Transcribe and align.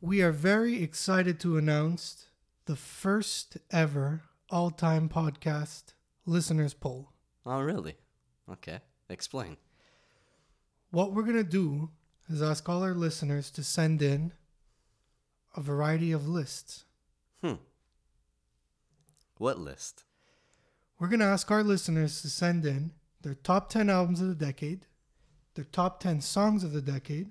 we 0.00 0.22
are 0.22 0.32
very 0.32 0.82
excited 0.82 1.40
to 1.40 1.56
announce 1.56 2.26
the 2.66 2.76
first 2.76 3.56
ever 3.70 4.22
all 4.50 4.70
time 4.70 5.08
podcast 5.08 5.94
listeners 6.26 6.74
poll. 6.74 7.12
Oh, 7.44 7.60
really? 7.60 7.96
Okay. 8.50 8.80
Explain. 9.08 9.56
What 10.90 11.12
we're 11.12 11.22
going 11.22 11.36
to 11.36 11.44
do 11.44 11.90
is 12.28 12.42
ask 12.42 12.68
all 12.68 12.82
our 12.82 12.94
listeners 12.94 13.50
to 13.52 13.62
send 13.62 14.02
in 14.02 14.32
a 15.56 15.60
variety 15.60 16.12
of 16.12 16.28
lists. 16.28 16.84
Hmm. 17.40 17.54
What 19.38 19.58
list? 19.58 20.04
We're 20.98 21.08
going 21.08 21.20
to 21.20 21.26
ask 21.26 21.50
our 21.50 21.62
listeners 21.62 22.22
to 22.22 22.28
send 22.28 22.64
in 22.64 22.92
their 23.22 23.34
top 23.34 23.68
10 23.68 23.90
albums 23.90 24.20
of 24.20 24.28
the 24.28 24.34
decade, 24.34 24.86
their 25.54 25.64
top 25.64 26.00
10 26.00 26.20
songs 26.20 26.64
of 26.64 26.72
the 26.72 26.82
decade, 26.82 27.30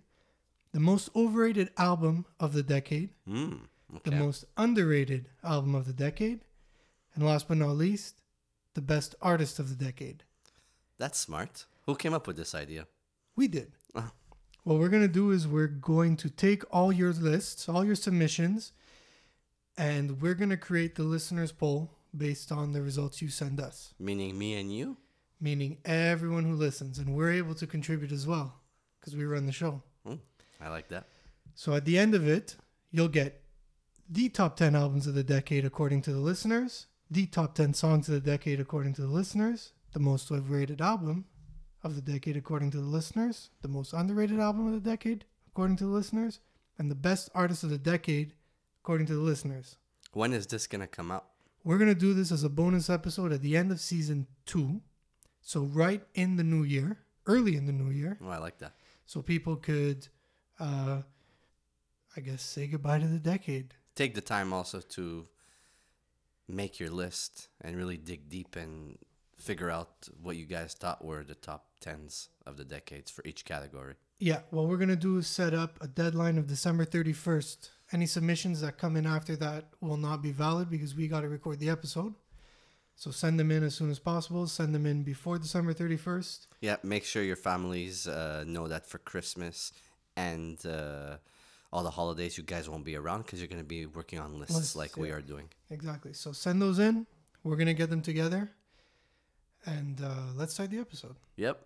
the 0.75 0.81
most 0.81 1.07
overrated 1.15 1.69
album 1.77 2.25
of 2.37 2.51
the 2.51 2.61
decade, 2.63 3.11
Hmm. 3.25 3.59
the 4.03 4.11
most 4.11 4.43
underrated 4.57 5.29
album 5.41 5.73
of 5.73 5.85
the 5.85 5.93
decade, 5.93 6.41
and 7.13 7.23
last 7.25 7.47
but 7.47 7.55
not 7.55 7.77
least, 7.77 8.15
the 8.73 8.81
best 8.81 9.15
artist 9.21 9.57
of 9.57 9.69
the 9.69 9.85
decade. 9.85 10.25
That's 10.97 11.17
smart. 11.17 11.65
Who 11.85 11.95
came 11.95 12.13
up 12.13 12.27
with 12.27 12.35
this 12.35 12.53
idea? 12.53 12.87
We 13.37 13.47
did. 13.47 13.71
Oh. 13.95 14.11
What 14.65 14.79
we're 14.79 14.89
going 14.89 15.07
to 15.09 15.19
do 15.21 15.31
is 15.31 15.47
we're 15.47 15.67
going 15.93 16.17
to 16.17 16.29
take 16.29 16.63
all 16.75 16.91
your 16.91 17.13
lists, 17.13 17.69
all 17.69 17.85
your 17.85 17.95
submissions, 17.95 18.73
and 19.77 20.21
we're 20.21 20.33
going 20.33 20.49
to 20.49 20.57
create 20.57 20.95
the 20.95 21.03
listeners 21.03 21.51
poll 21.53 21.91
based 22.15 22.51
on 22.51 22.73
the 22.73 22.81
results 22.81 23.21
you 23.21 23.29
send 23.29 23.59
us, 23.61 23.93
Meaning 23.99 24.37
me 24.37 24.55
and 24.59 24.73
you? 24.75 24.97
meaning 25.39 25.77
everyone 25.85 26.43
who 26.45 26.53
listens. 26.55 26.97
And 26.99 27.15
we're 27.15 27.31
able 27.31 27.55
to 27.55 27.67
contribute 27.67 28.11
as 28.11 28.25
well 28.27 28.59
because 28.99 29.15
we 29.15 29.23
run 29.25 29.45
the 29.45 29.51
show. 29.53 29.83
I 30.61 30.69
like 30.69 30.87
that. 30.89 31.05
So 31.53 31.73
at 31.73 31.85
the 31.85 31.97
end 31.97 32.15
of 32.15 32.27
it, 32.27 32.55
you'll 32.91 33.07
get 33.07 33.41
the 34.09 34.29
top 34.29 34.55
10 34.57 34.75
albums 34.75 35.07
of 35.07 35.15
the 35.15 35.23
decade 35.23 35.65
according 35.65 36.01
to 36.03 36.11
the 36.13 36.19
listeners, 36.19 36.87
the 37.09 37.25
top 37.25 37.55
10 37.55 37.73
songs 37.73 38.07
of 38.09 38.13
the 38.15 38.19
decade 38.31 38.59
according 38.59 38.93
to 38.95 39.01
the 39.01 39.07
listeners, 39.07 39.71
the 39.93 39.99
most 39.99 40.31
overrated 40.31 40.81
album 40.81 41.25
of 41.83 41.95
the 41.95 42.01
decade 42.01 42.35
according 42.37 42.71
to 42.71 42.77
the 42.77 42.83
listeners, 42.83 43.49
the 43.61 43.67
most 43.67 43.93
underrated 43.93 44.39
album 44.39 44.67
of 44.67 44.73
the 44.73 44.89
decade 44.89 45.25
according 45.47 45.77
to 45.77 45.85
the 45.85 45.89
listeners, 45.91 46.39
and 46.77 46.91
the 46.91 46.95
best 46.95 47.29
artist 47.33 47.63
of 47.63 47.69
the 47.69 47.77
decade 47.77 48.33
according 48.83 49.07
to 49.07 49.13
the 49.15 49.21
listeners. 49.21 49.77
When 50.13 50.33
is 50.33 50.47
this 50.47 50.67
gonna 50.67 50.87
come 50.87 51.11
out? 51.11 51.25
We're 51.63 51.79
going 51.79 51.89
to 51.89 51.95
do 51.99 52.13
this 52.13 52.31
as 52.31 52.43
a 52.43 52.49
bonus 52.49 52.91
episode 52.91 53.33
at 53.33 53.41
the 53.41 53.57
end 53.57 53.71
of 53.71 53.79
season 53.79 54.27
2. 54.45 54.81
So 55.41 55.61
right 55.63 56.03
in 56.13 56.35
the 56.35 56.43
new 56.43 56.61
year, 56.61 56.99
early 57.25 57.55
in 57.55 57.65
the 57.65 57.71
new 57.71 57.89
year, 57.89 58.19
Oh, 58.23 58.29
I 58.29 58.37
like 58.37 58.59
that. 58.59 58.75
so 59.07 59.23
people 59.23 59.55
could 59.55 60.07
uh 60.59 61.01
I 62.17 62.21
guess 62.21 62.41
say 62.41 62.67
goodbye 62.67 62.99
to 62.99 63.07
the 63.07 63.19
decade. 63.19 63.73
Take 63.95 64.15
the 64.15 64.21
time 64.21 64.53
also 64.53 64.79
to 64.79 65.27
make 66.47 66.79
your 66.79 66.89
list 66.89 67.49
and 67.61 67.75
really 67.75 67.97
dig 67.97 68.29
deep 68.29 68.55
and 68.55 68.97
figure 69.37 69.69
out 69.69 70.07
what 70.21 70.37
you 70.37 70.45
guys 70.45 70.73
thought 70.73 71.03
were 71.03 71.23
the 71.23 71.35
top 71.35 71.65
tens 71.81 72.29
of 72.45 72.55
the 72.57 72.63
decades 72.63 73.11
for 73.11 73.21
each 73.25 73.43
category. 73.43 73.95
Yeah, 74.17 74.39
what 74.49 74.67
we're 74.67 74.77
gonna 74.77 74.95
do 74.95 75.17
is 75.17 75.27
set 75.27 75.53
up 75.53 75.77
a 75.81 75.87
deadline 75.87 76.37
of 76.37 76.47
December 76.47 76.85
31st. 76.85 77.69
Any 77.91 78.05
submissions 78.05 78.61
that 78.61 78.77
come 78.77 78.95
in 78.95 79.05
after 79.05 79.35
that 79.35 79.65
will 79.81 79.97
not 79.97 80.21
be 80.21 80.31
valid 80.31 80.69
because 80.69 80.95
we 80.95 81.07
got 81.07 81.21
to 81.21 81.29
record 81.29 81.59
the 81.59 81.69
episode. 81.69 82.15
So 82.95 83.11
send 83.11 83.39
them 83.39 83.51
in 83.51 83.63
as 83.63 83.75
soon 83.75 83.91
as 83.91 83.99
possible. 83.99 84.47
Send 84.47 84.73
them 84.73 84.85
in 84.85 85.03
before 85.03 85.37
December 85.37 85.73
31st. 85.73 86.47
Yeah, 86.61 86.77
make 86.81 87.03
sure 87.03 87.21
your 87.23 87.35
families 87.35 88.07
uh, 88.07 88.45
know 88.47 88.67
that 88.67 88.87
for 88.87 88.97
Christmas 88.99 89.73
and 90.15 90.63
uh, 90.65 91.17
all 91.71 91.83
the 91.83 91.89
holidays, 91.91 92.37
you 92.37 92.43
guys 92.43 92.69
won't 92.69 92.85
be 92.85 92.95
around 92.95 93.23
because 93.23 93.39
you're 93.39 93.47
going 93.47 93.61
to 93.61 93.67
be 93.67 93.85
working 93.85 94.19
on 94.19 94.39
lists, 94.39 94.55
Lists, 94.55 94.75
like 94.75 94.97
we 94.97 95.11
are 95.11 95.21
doing. 95.21 95.49
Exactly. 95.69 96.13
So 96.13 96.31
send 96.31 96.61
those 96.61 96.79
in. 96.79 97.05
We're 97.43 97.57
gonna 97.57 97.75
get 97.75 97.91
them 97.91 98.01
together, 98.01 98.49
and 99.67 100.01
uh, 100.01 100.33
let's 100.35 100.55
start 100.55 100.71
the 100.71 100.79
episode. 100.79 101.15
Yep. 101.35 101.61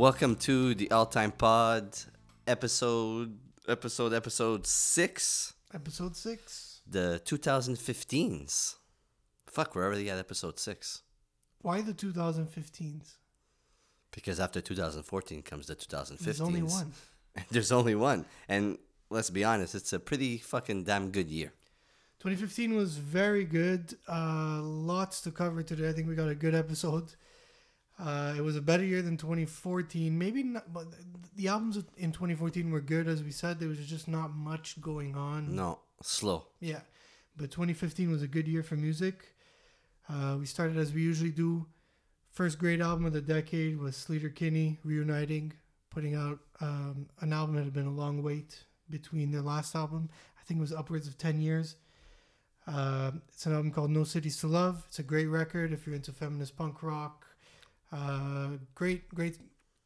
Welcome 0.00 0.36
to 0.36 0.74
the 0.74 0.90
All 0.92 1.04
Time 1.04 1.30
Pod 1.30 1.94
episode, 2.46 3.36
episode, 3.68 4.14
episode 4.14 4.66
six, 4.66 5.52
Episode 5.74 6.16
six. 6.16 6.80
the 6.88 7.20
2015s. 7.26 8.76
Fuck, 9.46 9.74
we're 9.74 9.84
already 9.84 10.08
at 10.08 10.18
episode 10.18 10.58
six. 10.58 11.02
Why 11.60 11.82
the 11.82 11.92
2015s? 11.92 13.16
Because 14.10 14.40
after 14.40 14.62
2014 14.62 15.42
comes 15.42 15.66
the 15.66 15.76
2015s. 15.76 16.18
There's 16.20 16.40
only 16.40 16.62
one. 16.62 16.92
There's 17.50 17.70
only 17.70 17.94
one. 17.94 18.24
And 18.48 18.78
let's 19.10 19.28
be 19.28 19.44
honest, 19.44 19.74
it's 19.74 19.92
a 19.92 20.00
pretty 20.00 20.38
fucking 20.38 20.84
damn 20.84 21.10
good 21.10 21.28
year. 21.28 21.52
2015 22.20 22.74
was 22.74 22.96
very 22.96 23.44
good. 23.44 23.98
Uh, 24.08 24.62
lots 24.62 25.20
to 25.20 25.30
cover 25.30 25.62
today. 25.62 25.90
I 25.90 25.92
think 25.92 26.08
we 26.08 26.14
got 26.14 26.30
a 26.30 26.34
good 26.34 26.54
episode. 26.54 27.12
Uh, 28.00 28.34
it 28.36 28.40
was 28.40 28.56
a 28.56 28.62
better 28.62 28.84
year 28.84 29.02
than 29.02 29.16
2014. 29.16 30.16
Maybe 30.16 30.42
not, 30.42 30.72
but 30.72 30.86
the 31.36 31.48
albums 31.48 31.76
in 31.98 32.12
2014 32.12 32.70
were 32.70 32.80
good, 32.80 33.06
as 33.06 33.22
we 33.22 33.30
said. 33.30 33.60
There 33.60 33.68
was 33.68 33.78
just 33.78 34.08
not 34.08 34.34
much 34.34 34.80
going 34.80 35.14
on. 35.14 35.54
No, 35.54 35.80
slow. 36.02 36.46
Yeah, 36.60 36.80
but 37.36 37.50
2015 37.50 38.10
was 38.10 38.22
a 38.22 38.26
good 38.26 38.48
year 38.48 38.62
for 38.62 38.76
music. 38.76 39.34
Uh, 40.08 40.36
we 40.38 40.46
started 40.46 40.78
as 40.78 40.92
we 40.92 41.02
usually 41.02 41.30
do. 41.30 41.66
First 42.32 42.58
great 42.58 42.80
album 42.80 43.04
of 43.04 43.12
the 43.12 43.20
decade 43.20 43.78
was 43.78 43.96
Sleater 43.96 44.34
Kinney 44.34 44.78
reuniting, 44.82 45.52
putting 45.90 46.14
out 46.14 46.38
um, 46.60 47.06
an 47.20 47.32
album 47.32 47.56
that 47.56 47.64
had 47.64 47.74
been 47.74 47.86
a 47.86 47.92
long 47.92 48.22
wait 48.22 48.64
between 48.88 49.30
their 49.30 49.42
last 49.42 49.74
album. 49.74 50.08
I 50.38 50.42
think 50.44 50.58
it 50.58 50.62
was 50.62 50.72
upwards 50.72 51.06
of 51.06 51.18
10 51.18 51.40
years. 51.40 51.76
Uh, 52.66 53.10
it's 53.28 53.46
an 53.46 53.52
album 53.52 53.72
called 53.72 53.90
No 53.90 54.04
Cities 54.04 54.38
to 54.38 54.46
Love. 54.46 54.84
It's 54.88 54.98
a 55.00 55.02
great 55.02 55.26
record 55.26 55.72
if 55.72 55.86
you're 55.86 55.96
into 55.96 56.12
feminist 56.12 56.56
punk 56.56 56.82
rock. 56.82 57.26
Uh, 57.92 58.50
great, 58.74 59.08
great, 59.14 59.38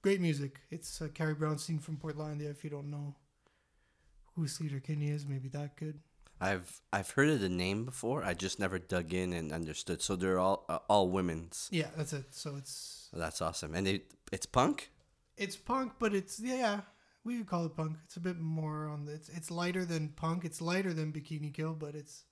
great 0.03 0.20
music. 0.20 0.60
It's 0.70 1.00
uh, 1.00 1.09
Carrie 1.15 1.34
Brownstein 1.34 1.81
from 1.81 1.97
Portlandia. 1.97 2.50
If 2.50 2.65
you 2.65 2.70
don't 2.70 2.91
know 2.91 3.15
who 4.34 4.42
Sleater 4.47 4.82
Kinney 4.82 5.10
is, 5.10 5.26
maybe 5.26 5.48
that 5.50 5.76
good. 5.76 6.00
I've 6.41 6.81
I've 6.93 7.10
heard 7.10 7.28
of 7.31 7.41
the 7.41 7.48
name 7.48 7.84
before. 7.84 8.22
I 8.25 8.34
just 8.34 8.59
never 8.59 8.78
dug 8.78 9.14
in 9.14 9.32
and 9.32 9.52
understood. 9.52 10.02
So 10.02 10.17
they're 10.17 10.38
all 10.38 10.64
uh, 10.69 10.78
all 10.88 11.08
women's. 11.08 11.69
Yeah, 11.70 11.88
that's 11.96 12.12
it. 12.12 12.26
So 12.34 12.56
it's 12.56 13.08
That's 13.12 13.40
awesome. 13.40 13.75
And 13.75 13.87
they 13.87 14.02
it's 14.32 14.44
punk. 14.46 14.90
it's 15.37 15.56
punk, 15.56 15.93
but 15.99 16.12
it's 16.14 16.40
yeah, 16.40 16.81
we 17.25 17.38
could 17.38 17.46
call 17.46 17.64
it 17.67 17.76
punk. 17.76 17.96
It's 18.05 18.17
a 18.17 18.20
bit 18.20 18.38
more 18.38 18.88
on 18.88 19.06
the 19.06 19.12
it's 19.14 19.28
it's 19.31 19.50
lighter 19.50 19.84
than 19.84 20.08
punk. 20.08 20.44
It's 20.44 20.61
lighter 20.61 20.93
than 20.93 21.12
Bikini 21.12 21.55
Kill, 21.55 21.73
but 21.75 21.94
it's. 21.94 22.25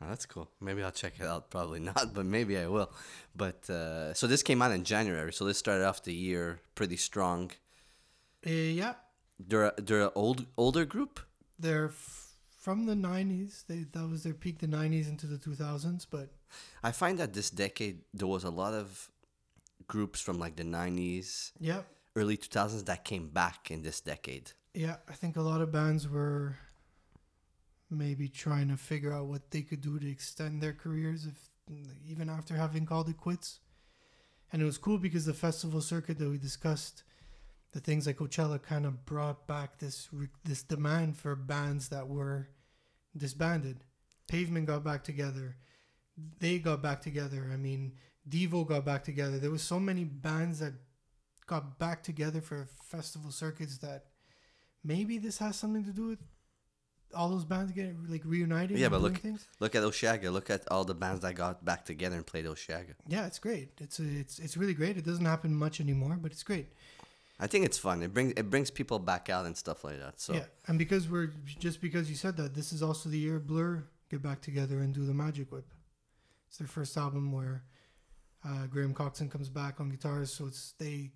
Oh, 0.00 0.06
that's 0.08 0.26
cool. 0.26 0.48
Maybe 0.60 0.82
I'll 0.82 0.92
check 0.92 1.14
it 1.18 1.26
out. 1.26 1.50
Probably 1.50 1.80
not, 1.90 2.14
but 2.14 2.24
maybe 2.24 2.56
I 2.56 2.66
will. 2.68 2.90
But 3.34 3.68
uh, 3.68 4.14
so 4.14 4.26
this 4.26 4.42
came 4.42 4.62
out 4.62 4.70
in 4.72 4.84
January. 4.84 5.32
So 5.32 5.44
this 5.44 5.58
started 5.58 5.84
off 5.86 6.02
the 6.04 6.14
year 6.14 6.60
pretty 6.74 6.96
strong. 6.96 7.50
Uh, 8.46 8.50
yeah, 8.50 8.94
They're 9.40 9.64
a, 9.66 9.74
they're 9.76 10.02
an 10.02 10.10
old 10.14 10.46
older 10.56 10.84
group. 10.84 11.20
they're 11.58 11.86
f- 11.86 12.26
from 12.60 12.86
the 12.86 12.94
'90s. 12.94 13.66
They 13.66 13.86
that 13.92 14.08
was 14.08 14.22
their 14.22 14.34
peak, 14.34 14.58
the 14.60 14.68
'90s 14.68 15.08
into 15.08 15.26
the 15.26 15.36
2000s. 15.38 16.06
But 16.08 16.28
I 16.84 16.92
find 16.92 17.18
that 17.18 17.32
this 17.34 17.50
decade 17.50 18.02
there 18.14 18.28
was 18.28 18.44
a 18.44 18.50
lot 18.50 18.74
of 18.74 19.10
groups 19.88 20.20
from 20.20 20.38
like 20.38 20.54
the 20.56 20.62
'90s, 20.64 21.50
yeah, 21.58 21.80
early 22.14 22.36
2000s 22.36 22.84
that 22.86 23.04
came 23.04 23.28
back 23.28 23.70
in 23.72 23.82
this 23.82 24.00
decade. 24.00 24.52
yeah, 24.74 24.96
I 25.08 25.14
think 25.14 25.36
a 25.36 25.42
lot 25.42 25.60
of 25.60 25.72
bands 25.72 26.08
were 26.08 26.56
maybe 27.90 28.28
trying 28.28 28.68
to 28.68 28.76
figure 28.76 29.12
out 29.12 29.26
what 29.26 29.50
they 29.50 29.62
could 29.62 29.80
do 29.80 29.98
to 29.98 30.10
extend 30.10 30.62
their 30.62 30.72
careers, 30.72 31.26
if 31.26 31.50
even 32.06 32.28
after 32.28 32.54
having 32.56 32.86
called 32.86 33.08
it 33.08 33.16
quits. 33.16 33.60
And 34.52 34.62
it 34.62 34.64
was 34.64 34.78
cool 34.78 34.98
because 34.98 35.26
the 35.26 35.34
festival 35.34 35.80
circuit 35.80 36.18
that 36.18 36.30
we 36.30 36.38
discussed, 36.38 37.02
the 37.72 37.80
things 37.80 38.06
like 38.06 38.16
Coachella, 38.16 38.62
kind 38.62 38.86
of 38.86 39.04
brought 39.04 39.46
back 39.46 39.78
this 39.78 40.08
this 40.44 40.62
demand 40.62 41.16
for 41.16 41.36
bands 41.36 41.88
that 41.90 42.08
were 42.08 42.48
disbanded. 43.16 43.84
Pavement 44.26 44.66
got 44.66 44.84
back 44.84 45.04
together. 45.04 45.56
They 46.40 46.58
got 46.58 46.82
back 46.82 47.02
together. 47.02 47.50
I 47.52 47.56
mean, 47.56 47.92
Devo 48.28 48.66
got 48.66 48.84
back 48.84 49.04
together. 49.04 49.38
There 49.38 49.50
was 49.50 49.62
so 49.62 49.78
many 49.78 50.04
bands 50.04 50.60
that 50.60 50.74
got 51.46 51.78
back 51.78 52.02
together 52.02 52.40
for 52.40 52.68
festival 52.82 53.30
circuits 53.30 53.78
that 53.78 54.04
maybe 54.84 55.18
this 55.18 55.38
has 55.38 55.56
something 55.56 55.84
to 55.84 55.92
do 55.92 56.06
with 56.08 56.18
all 57.14 57.28
those 57.30 57.44
bands 57.44 57.72
getting 57.72 57.96
like 58.08 58.22
reunited. 58.24 58.78
Yeah, 58.78 58.88
but 58.88 59.00
look- 59.00 59.18
things. 59.18 59.46
Look 59.60 59.74
at 59.74 59.82
Osheaga. 59.82 60.32
Look 60.32 60.50
at 60.50 60.62
all 60.70 60.84
the 60.84 60.94
bands 60.94 61.20
that 61.22 61.34
got 61.34 61.64
back 61.64 61.84
together 61.84 62.16
and 62.16 62.26
played 62.26 62.44
Osheaga. 62.44 62.94
Yeah, 63.06 63.26
it's 63.26 63.38
great. 63.38 63.70
It's 63.80 63.98
it's 64.00 64.38
it's 64.38 64.56
really 64.56 64.74
great. 64.74 64.96
It 64.96 65.04
doesn't 65.04 65.24
happen 65.24 65.54
much 65.54 65.80
anymore, 65.80 66.18
but 66.20 66.32
it's 66.32 66.42
great. 66.42 66.68
I 67.40 67.46
think 67.46 67.64
it's 67.64 67.78
fun. 67.78 68.02
It 68.02 68.12
brings 68.12 68.32
it 68.36 68.50
brings 68.50 68.70
people 68.70 68.98
back 68.98 69.28
out 69.30 69.46
and 69.46 69.56
stuff 69.56 69.84
like 69.84 69.98
that. 70.00 70.20
So 70.20 70.34
Yeah, 70.34 70.44
and 70.66 70.78
because 70.78 71.08
we're 71.08 71.32
just 71.60 71.80
because 71.80 72.10
you 72.10 72.16
said 72.16 72.36
that, 72.36 72.54
this 72.54 72.72
is 72.72 72.82
also 72.82 73.08
the 73.08 73.18
year 73.18 73.38
Blur 73.38 73.84
get 74.10 74.22
back 74.22 74.40
together 74.40 74.80
and 74.80 74.92
do 74.94 75.04
the 75.06 75.14
Magic 75.14 75.52
Whip. 75.52 75.66
It's 76.48 76.58
their 76.58 76.66
first 76.68 76.96
album 76.96 77.30
where 77.32 77.62
uh, 78.44 78.66
Graham 78.66 78.94
Coxon 78.94 79.28
comes 79.28 79.48
back 79.48 79.80
on 79.80 79.88
guitars. 79.90 80.32
So 80.32 80.46
it's 80.46 80.72
they, 80.78 81.10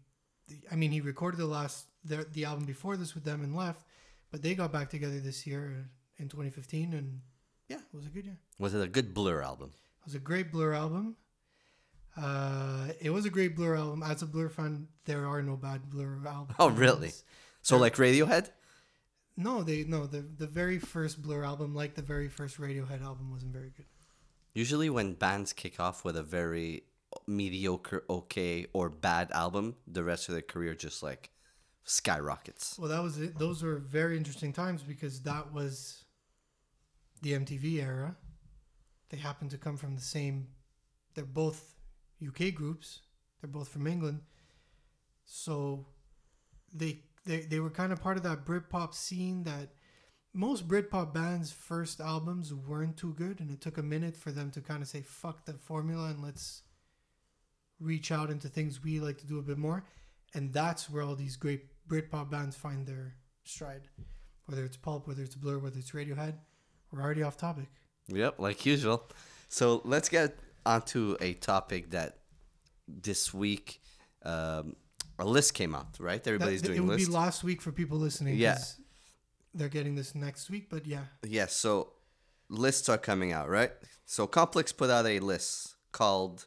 the- 0.48 0.60
I 0.70 0.76
mean, 0.76 0.92
he 0.92 1.00
recorded 1.00 1.38
the 1.38 1.46
last 1.46 1.86
their, 2.04 2.24
the 2.24 2.44
album 2.44 2.64
before 2.66 2.96
this 2.96 3.14
with 3.14 3.24
them 3.24 3.42
and 3.42 3.56
left, 3.56 3.84
but 4.32 4.43
they 4.43 4.55
got 4.56 4.73
back 4.73 4.90
together 4.90 5.20
this 5.20 5.46
year 5.46 5.88
in 6.19 6.29
2015, 6.29 6.94
and 6.94 7.20
yeah, 7.69 7.76
it 7.76 7.96
was 7.96 8.06
a 8.06 8.08
good 8.08 8.25
year. 8.25 8.38
was 8.58 8.75
it 8.75 8.82
a 8.82 8.88
good 8.88 9.14
Blur 9.14 9.43
album? 9.43 9.70
It 10.00 10.06
was 10.06 10.14
a 10.17 10.19
great 10.19 10.50
Blur 10.50 10.73
album. 10.73 11.17
Uh, 12.17 12.88
it 13.00 13.11
was 13.11 13.25
a 13.25 13.31
great 13.31 13.55
Blur 13.55 13.76
album. 13.76 14.02
As 14.02 14.23
a 14.23 14.26
Blur 14.26 14.49
fan, 14.49 14.88
there 15.05 15.26
are 15.26 15.43
no 15.43 15.56
bad 15.56 15.88
Blur 15.88 16.19
albums. 16.26 16.56
Oh, 16.58 16.70
really? 16.70 17.12
So 17.61 17.76
like 17.76 17.94
Radiohead? 17.94 18.50
No, 19.37 19.62
they 19.62 19.84
no 19.84 20.06
the 20.06 20.20
the 20.20 20.46
very 20.46 20.78
first 20.78 21.23
Blur 21.23 21.44
album, 21.44 21.75
like 21.75 21.94
the 21.94 22.02
very 22.02 22.28
first 22.28 22.58
Radiohead 22.58 23.02
album, 23.02 23.31
wasn't 23.31 23.52
very 23.52 23.70
good. 23.76 23.87
Usually 24.55 24.90
when 24.90 25.14
bands 25.14 25.52
kick 25.52 25.81
off 25.81 26.05
with 26.05 26.17
a 26.17 26.23
very 26.23 26.85
mediocre, 27.26 28.05
okay, 28.11 28.67
or 28.73 28.90
bad 28.90 29.31
album, 29.32 29.76
the 29.87 30.05
rest 30.05 30.28
of 30.28 30.35
their 30.35 30.43
career 30.43 30.75
just 30.75 31.02
like 31.02 31.31
skyrockets. 31.84 32.79
Well, 32.79 32.88
that 32.88 33.02
was 33.02 33.19
it. 33.19 33.38
Those 33.38 33.62
were 33.62 33.79
very 33.79 34.17
interesting 34.17 34.52
times 34.52 34.82
because 34.82 35.20
that 35.23 35.52
was 35.52 36.05
the 37.23 37.32
MTV 37.32 37.82
era. 37.82 38.17
They 39.11 39.17
happen 39.19 39.49
to 39.50 39.58
come 39.58 39.76
from 39.76 39.94
the 39.94 40.00
same. 40.02 40.49
They're 41.14 41.25
both 41.25 41.75
UK 42.26 42.55
groups. 42.55 43.00
They're 43.40 43.50
both 43.50 43.69
from 43.69 43.87
England. 43.87 44.20
So 45.25 45.87
they 46.73 47.00
they 47.25 47.40
they 47.40 47.61
were 47.61 47.70
kind 47.70 47.93
of 47.93 48.00
part 48.00 48.17
of 48.17 48.23
that 48.23 48.44
Britpop 48.44 48.94
scene 48.94 49.44
that 49.44 49.70
most 50.35 50.67
Britpop 50.67 51.12
bands' 51.12 51.52
first 51.52 52.00
albums 52.00 52.55
weren't 52.55 52.96
too 52.96 53.12
good, 53.14 53.40
and 53.40 53.50
it 53.50 53.61
took 53.61 53.76
a 53.76 53.82
minute 53.82 54.17
for 54.17 54.31
them 54.31 54.50
to 54.52 54.61
kind 54.61 54.82
of 54.82 54.88
say 54.88 55.02
"fuck 55.02 55.44
the 55.44 55.55
formula" 55.55 56.08
and 56.08 56.23
let's 56.23 56.62
reach 57.78 58.12
out 58.12 58.31
into 58.31 58.49
things 58.49 58.82
we 58.82 59.00
like 59.00 59.19
to 59.19 59.26
do 59.26 59.38
a 59.38 59.43
bit 59.43 59.58
more. 59.58 59.85
And 60.35 60.52
that's 60.52 60.88
where 60.88 61.02
all 61.02 61.17
these 61.17 61.37
great 61.37 61.67
Britpop 61.92 62.30
bands 62.30 62.56
find 62.56 62.86
their 62.86 63.14
stride. 63.44 63.82
Whether 64.46 64.64
it's 64.64 64.76
Pulp, 64.76 65.06
whether 65.06 65.22
it's 65.22 65.34
Blur, 65.34 65.58
whether 65.58 65.78
it's 65.78 65.90
Radiohead, 65.90 66.34
we're 66.90 67.02
already 67.02 67.22
off 67.22 67.36
topic. 67.36 67.66
Yep, 68.08 68.38
like 68.38 68.64
usual. 68.66 69.04
So 69.48 69.82
let's 69.84 70.08
get 70.08 70.38
onto 70.64 71.16
a 71.20 71.34
topic 71.34 71.90
that 71.90 72.18
this 72.88 73.32
week 73.34 73.80
um, 74.24 74.74
a 75.18 75.24
list 75.24 75.54
came 75.54 75.74
out, 75.74 75.96
right? 76.00 76.26
Everybody's 76.26 76.62
That- 76.62 76.68
doing 76.68 76.78
it 76.78 76.80
would 76.82 76.88
lists. 76.94 77.08
be 77.08 77.14
last 77.14 77.44
week 77.44 77.60
for 77.62 77.72
people 77.72 77.98
listening. 77.98 78.36
Yeah. 78.36 78.58
They're 79.54 79.68
getting 79.68 79.94
this 79.94 80.14
next 80.14 80.48
week, 80.50 80.68
but 80.70 80.86
yeah. 80.86 81.04
Yes, 81.22 81.54
so 81.54 81.92
lists 82.48 82.88
are 82.88 82.98
coming 82.98 83.32
out, 83.32 83.48
right? 83.50 83.72
So 84.06 84.26
Complex 84.26 84.72
put 84.72 84.88
out 84.88 85.06
a 85.06 85.20
list 85.20 85.74
called 85.92 86.46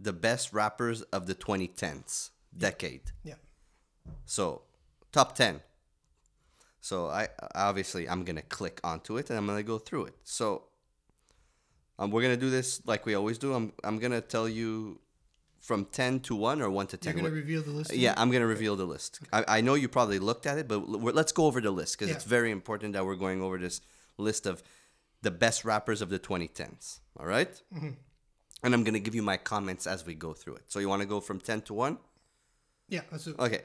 the 0.00 0.12
best 0.12 0.52
rappers 0.52 1.02
of 1.02 1.26
the 1.26 1.34
2010s 1.36 2.30
decade. 2.56 3.12
Yeah. 3.22 3.34
So 4.24 4.62
top 5.12 5.34
10. 5.36 5.60
So 6.80 7.06
I 7.08 7.28
obviously 7.54 8.08
I'm 8.08 8.24
gonna 8.24 8.42
click 8.42 8.80
onto 8.84 9.16
it 9.16 9.30
and 9.30 9.38
I'm 9.38 9.46
gonna 9.46 9.62
go 9.62 9.78
through 9.78 10.06
it. 10.06 10.14
So 10.24 10.64
um, 11.98 12.10
we're 12.10 12.22
gonna 12.22 12.36
do 12.36 12.50
this 12.50 12.80
like 12.86 13.06
we 13.06 13.14
always 13.14 13.38
do. 13.38 13.54
I'm 13.54 13.72
I'm 13.84 13.98
gonna 13.98 14.20
tell 14.20 14.48
you 14.48 15.00
from 15.58 15.84
10 15.86 16.20
to 16.20 16.36
1 16.36 16.62
or 16.62 16.70
1 16.70 16.86
to 16.88 16.96
10. 16.96 17.12
You're 17.14 17.22
going 17.22 17.24
to 17.24 17.36
What- 17.36 17.42
reveal 17.44 17.62
the 17.62 17.70
list? 17.72 17.92
yeah, 17.92 18.14
I'm 18.16 18.30
gonna 18.30 18.46
reveal 18.46 18.76
the 18.76 18.84
list. 18.84 19.18
I, 19.32 19.44
I 19.48 19.60
know 19.62 19.74
you 19.74 19.88
probably 19.88 20.20
looked 20.20 20.46
at 20.46 20.58
it, 20.58 20.68
but 20.68 20.80
we're, 20.88 21.12
let's 21.12 21.32
go 21.32 21.46
over 21.46 21.60
the 21.60 21.72
list 21.72 21.94
because 21.96 22.08
Yeah. 22.10 22.14
it's 22.16 22.24
very 22.24 22.52
important 22.52 22.92
that 22.92 23.04
we're 23.04 23.16
going 23.16 23.42
over 23.42 23.58
this 23.58 23.80
list 24.16 24.46
of 24.46 24.62
the 25.22 25.30
best 25.32 25.64
rappers 25.64 26.00
of 26.02 26.08
the 26.08 26.20
2010s. 26.20 27.00
All 27.18 27.26
right? 27.26 27.50
Mm-hmm. 27.74 27.90
And 28.62 28.74
I'm 28.74 28.84
gonna 28.84 29.00
give 29.00 29.14
you 29.16 29.22
my 29.22 29.38
comments 29.38 29.88
as 29.88 30.06
we 30.06 30.14
go 30.14 30.34
through 30.34 30.56
it. 30.56 30.64
So 30.68 30.78
you 30.78 30.88
want 30.88 31.02
to 31.02 31.08
go 31.08 31.20
from 31.20 31.40
10 31.40 31.62
to 31.62 31.74
1? 31.74 31.98
Yeah, 32.88 33.00
let's, 33.10 33.26
Okay. 33.26 33.62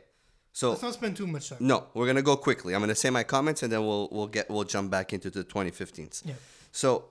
So 0.54 0.70
let's 0.72 0.82
not 0.82 0.94
spend 0.94 1.16
too 1.18 1.28
much 1.28 1.50
time. 1.50 1.60
no, 1.62 1.88
we're 1.94 2.08
gonna 2.08 2.22
go 2.22 2.36
quickly. 2.36 2.74
I'm 2.76 2.82
gonna 2.82 2.96
say 2.96 3.10
my 3.10 3.24
comments 3.24 3.64
and 3.64 3.72
then 3.72 3.86
we'll 3.86 4.10
we'll 4.12 4.28
get 4.28 4.50
we'll 4.50 4.66
jump 4.66 4.92
back 4.92 5.14
into 5.14 5.30
the 5.30 5.44
2015s. 5.44 6.24
Yeah. 6.26 6.34
So 6.72 7.06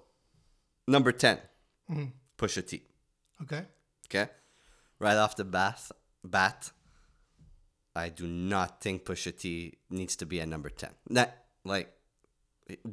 number 0.86 1.12
10, 1.12 1.38
Mhm. 1.90 2.12
Pusha 2.38 2.66
T. 2.66 2.82
Okay. 3.42 3.64
Okay, 4.06 4.28
right 4.98 5.16
off 5.16 5.36
the 5.36 5.44
bat, 5.44 5.80
bat, 6.24 6.70
I 7.94 8.08
do 8.10 8.26
not 8.26 8.80
think 8.82 9.04
Pusha 9.04 9.36
T 9.36 9.78
needs 9.88 10.16
to 10.16 10.26
be 10.26 10.40
at 10.40 10.48
number 10.48 10.68
ten. 10.68 10.90
Not 11.08 11.30
like 11.64 11.88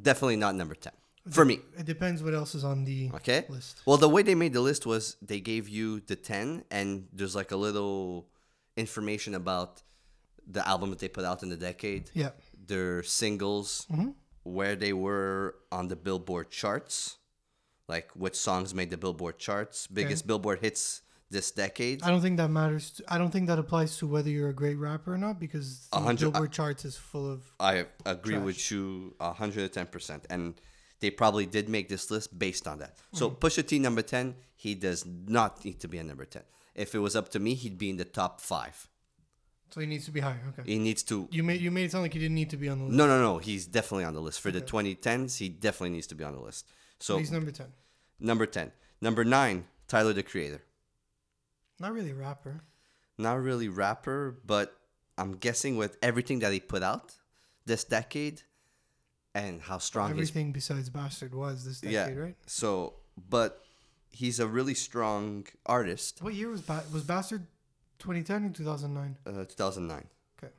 definitely 0.02 0.36
not 0.36 0.54
number 0.54 0.74
ten 0.74 0.92
for 1.30 1.44
me. 1.44 1.60
It 1.76 1.84
depends 1.86 2.22
what 2.22 2.34
else 2.34 2.54
is 2.54 2.64
on 2.64 2.84
the 2.84 3.10
Okay. 3.14 3.44
list. 3.48 3.82
Well, 3.84 3.96
the 3.98 4.08
way 4.08 4.22
they 4.22 4.34
made 4.34 4.52
the 4.54 4.60
list 4.62 4.86
was 4.86 5.16
they 5.20 5.40
gave 5.40 5.68
you 5.68 6.00
the 6.00 6.16
ten, 6.16 6.64
and 6.70 7.08
there's 7.12 7.34
like 7.34 7.50
a 7.50 7.56
little 7.56 8.28
information 8.76 9.34
about 9.34 9.82
the 10.50 10.66
album 10.66 10.90
that 10.90 10.98
they 10.98 11.08
put 11.08 11.24
out 11.24 11.42
in 11.42 11.48
the 11.50 11.56
decade, 11.56 12.10
Yeah. 12.14 12.30
their 12.66 13.02
singles, 13.02 13.86
Mm-hmm. 13.92 14.10
where 14.44 14.74
they 14.76 14.92
were 14.92 15.56
on 15.70 15.88
the 15.88 15.96
Billboard 15.96 16.50
charts, 16.50 17.16
like 17.88 18.10
which 18.14 18.34
songs 18.36 18.74
made 18.74 18.90
the 18.90 18.96
Billboard 18.96 19.38
charts, 19.38 19.86
biggest 19.86 20.26
Billboard 20.26 20.60
hits 20.60 21.02
this 21.30 21.50
decade. 21.50 22.02
I 22.02 22.08
don't 22.08 22.22
think 22.22 22.38
that 22.38 22.48
matters. 22.48 22.90
To, 22.92 23.04
I 23.14 23.18
don't 23.18 23.30
think 23.30 23.46
that 23.48 23.58
applies 23.58 23.98
to 23.98 24.06
whether 24.06 24.30
you're 24.30 24.48
a 24.48 24.54
great 24.54 24.76
rapper 24.76 25.12
or 25.14 25.18
not 25.18 25.38
because 25.38 25.86
the 25.92 25.98
A 25.98 26.00
hundred- 26.00 26.32
Billboard 26.32 26.52
charts 26.52 26.84
is 26.86 26.96
full 26.96 27.30
of. 27.30 27.40
I 27.60 27.86
agree 28.06 28.38
with 28.38 28.70
you 28.70 29.14
110%. 29.20 30.22
And 30.30 30.54
they 31.00 31.10
probably 31.10 31.44
did 31.46 31.68
make 31.68 31.88
this 31.90 32.10
list 32.10 32.38
based 32.38 32.66
on 32.66 32.78
that. 32.78 32.96
So 33.12 33.30
Pusha 33.30 33.66
T, 33.66 33.78
number 33.78 34.00
10, 34.02 34.34
he 34.56 34.74
does 34.74 35.04
not 35.06 35.64
need 35.64 35.78
to 35.80 35.88
be 35.88 35.98
a 35.98 36.04
number 36.04 36.24
10. 36.24 36.42
If 36.74 36.94
it 36.94 36.98
was 37.00 37.14
up 37.14 37.28
to 37.30 37.38
me, 37.38 37.54
he'd 37.54 37.76
be 37.78 37.90
in 37.90 37.98
the 37.98 38.04
top 38.06 38.40
five. 38.40 38.88
So 39.70 39.80
he 39.80 39.86
needs 39.86 40.06
to 40.06 40.10
be 40.10 40.20
higher. 40.20 40.40
Okay. 40.58 40.70
He 40.70 40.78
needs 40.78 41.02
to. 41.04 41.28
You 41.30 41.42
made 41.42 41.60
you 41.60 41.70
made 41.70 41.84
it 41.84 41.92
sound 41.92 42.02
like 42.02 42.12
he 42.14 42.18
didn't 42.18 42.34
need 42.34 42.50
to 42.50 42.56
be 42.56 42.68
on 42.68 42.78
the 42.78 42.84
list. 42.84 42.96
No, 42.96 43.06
no, 43.06 43.20
no. 43.20 43.38
He's 43.38 43.66
definitely 43.66 44.04
on 44.04 44.14
the 44.14 44.20
list. 44.20 44.40
For 44.40 44.50
the 44.50 44.60
2010s, 44.60 45.38
he 45.38 45.48
definitely 45.48 45.90
needs 45.90 46.06
to 46.08 46.14
be 46.14 46.24
on 46.24 46.34
the 46.34 46.40
list. 46.40 46.66
So, 47.00 47.18
he's 47.18 47.30
number 47.30 47.50
ten. 47.50 47.66
number 48.18 48.46
10. 48.46 48.72
Number 49.00 49.24
9, 49.24 49.64
Tyler 49.86 50.12
the 50.12 50.24
Creator. 50.24 50.62
Not 51.78 51.92
really 51.92 52.10
a 52.10 52.14
rapper. 52.14 52.62
Not 53.16 53.40
really 53.40 53.68
rapper, 53.68 54.36
but 54.44 54.74
I'm 55.16 55.32
guessing 55.36 55.76
with 55.76 55.96
everything 56.02 56.40
that 56.40 56.52
he 56.52 56.58
put 56.58 56.82
out 56.82 57.14
this 57.66 57.84
decade 57.84 58.42
and 59.34 59.60
how 59.60 59.78
strong 59.78 60.08
his 60.16 60.30
Everything 60.30 60.52
besides 60.52 60.90
Bastard 60.90 61.34
was 61.34 61.64
this 61.64 61.80
decade, 61.80 62.16
yeah. 62.16 62.20
right? 62.20 62.36
So, 62.46 62.94
but 63.28 63.62
he's 64.10 64.40
a 64.40 64.46
really 64.48 64.74
strong 64.74 65.46
artist. 65.66 66.20
What 66.22 66.34
year 66.34 66.48
was 66.48 66.62
ba- 66.62 66.84
was 66.92 67.04
Bastard? 67.04 67.46
2010 67.98 68.44
or 68.44 68.50
2009? 68.50 69.16
Uh, 69.26 69.44
2009. 69.44 70.06
Okay. 70.42 70.52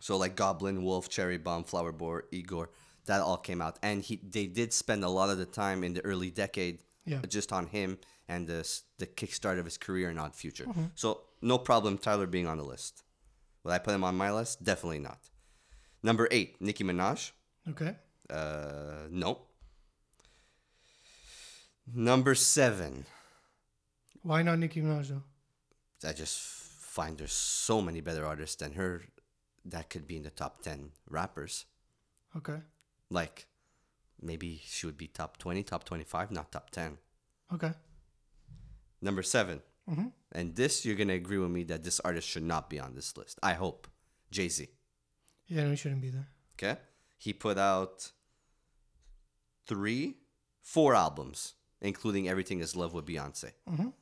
So 0.00 0.16
like 0.16 0.36
Goblin, 0.36 0.82
Wolf, 0.84 1.08
Cherry 1.08 1.38
Bomb, 1.38 1.64
Flower 1.64 1.92
Boy, 1.92 2.20
Igor, 2.30 2.70
that 3.06 3.20
all 3.20 3.38
came 3.38 3.60
out, 3.62 3.78
and 3.82 4.02
he 4.02 4.20
they 4.22 4.46
did 4.46 4.72
spend 4.72 5.02
a 5.04 5.08
lot 5.08 5.30
of 5.30 5.38
the 5.38 5.46
time 5.46 5.82
in 5.84 5.94
the 5.94 6.04
early 6.04 6.30
decade 6.30 6.78
Yeah. 7.06 7.20
just 7.28 7.52
on 7.52 7.66
him 7.68 7.98
and 8.28 8.46
the 8.46 8.60
the 8.98 9.06
kickstart 9.06 9.58
of 9.58 9.64
his 9.64 9.78
career 9.78 10.10
and 10.10 10.18
Odd 10.20 10.34
Future. 10.34 10.64
Mm-hmm. 10.66 10.84
So 10.94 11.22
no 11.40 11.56
problem 11.58 11.96
Tyler 11.98 12.26
being 12.26 12.46
on 12.46 12.58
the 12.58 12.64
list. 12.64 13.02
Will 13.64 13.72
I 13.72 13.78
put 13.78 13.94
him 13.94 14.04
on 14.04 14.16
my 14.16 14.30
list? 14.30 14.62
Definitely 14.62 15.00
not. 15.00 15.18
Number 16.02 16.28
eight, 16.30 16.60
Nicki 16.60 16.84
Minaj. 16.84 17.32
Okay. 17.70 17.96
Uh, 18.30 19.08
no. 19.10 19.38
Number 21.94 22.34
seven, 22.34 23.06
Why 24.22 24.42
not 24.42 24.58
Nicki 24.58 24.82
Minaj 24.82 25.08
though? 25.08 25.22
I 26.04 26.12
just 26.12 26.38
find 26.38 27.18
there's 27.18 27.32
so 27.32 27.80
many 27.80 28.00
better 28.00 28.26
artists 28.26 28.56
than 28.56 28.72
her 28.72 29.02
that 29.64 29.90
could 29.90 30.06
be 30.06 30.16
in 30.16 30.22
the 30.22 30.30
top 30.30 30.62
10 30.62 30.92
rappers. 31.08 31.66
Okay. 32.36 32.60
Like, 33.10 33.46
maybe 34.20 34.60
she 34.64 34.86
would 34.86 34.96
be 34.98 35.08
top 35.08 35.36
20, 35.38 35.62
top 35.62 35.84
25, 35.84 36.30
not 36.30 36.52
top 36.52 36.70
10. 36.70 36.98
Okay. 37.54 37.72
Number 39.00 39.22
7 39.22 39.62
Mhm. 39.88 40.12
And 40.32 40.54
this, 40.54 40.84
you're 40.84 40.96
going 40.96 41.08
to 41.08 41.14
agree 41.14 41.38
with 41.38 41.50
me 41.50 41.62
that 41.64 41.82
this 41.82 41.98
artist 42.00 42.28
should 42.28 42.42
not 42.42 42.68
be 42.68 42.78
on 42.78 42.94
this 42.94 43.16
list. 43.16 43.38
I 43.42 43.54
hope. 43.54 43.88
Jay 44.30 44.48
Z. 44.50 44.68
Yeah, 45.46 45.64
no, 45.64 45.70
he 45.70 45.76
shouldn't 45.76 46.02
be 46.02 46.10
there. 46.10 46.28
Okay? 46.54 46.78
He 47.16 47.32
put 47.32 47.56
out 47.56 48.12
three, 49.66 50.18
four 50.60 50.94
albums, 50.94 51.54
including 51.80 52.28
Everything 52.28 52.60
Is 52.60 52.76
Love 52.76 52.92
with 52.92 53.06
Beyonce. 53.06 53.52
Mhm. 53.66 53.94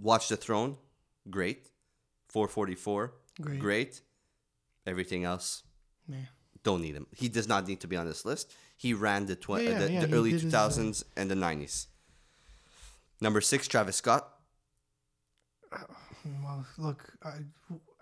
Watch 0.00 0.28
the 0.28 0.36
Throne, 0.36 0.76
great. 1.30 1.68
444, 2.28 3.12
Great. 3.40 3.58
great. 3.60 4.00
Everything 4.86 5.24
else, 5.24 5.62
don't 6.62 6.82
need 6.82 6.94
him. 6.94 7.06
He 7.16 7.28
does 7.28 7.48
not 7.48 7.66
need 7.66 7.80
to 7.80 7.86
be 7.86 7.96
on 7.96 8.06
this 8.06 8.24
list. 8.24 8.52
He 8.76 8.92
ran 8.94 9.26
the, 9.26 9.34
tw- 9.36 9.48
Yeah, 9.50 9.58
yeah, 9.60 9.78
the, 9.78 9.92
yeah, 9.92 10.00
the 10.00 10.06
he 10.08 10.12
early 10.14 10.30
did 10.32 10.42
his, 10.42 10.54
uh, 10.54 10.68
2000s 10.68 11.04
and 11.16 11.30
the 11.30 11.34
90s. 11.34 11.86
Number 13.20 13.40
six, 13.40 13.66
Travis 13.66 13.96
Scott. 13.96 14.28
Well, 16.44 16.66
look, 16.76 17.12
I, 17.22 17.38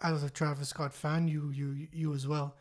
as 0.02 0.22
a 0.22 0.30
Travis 0.30 0.68
Scott 0.70 0.92
fan, 0.92 1.28
you 1.28 1.50
you 1.50 1.86
you 1.92 2.12
as 2.14 2.26
well. 2.26 2.56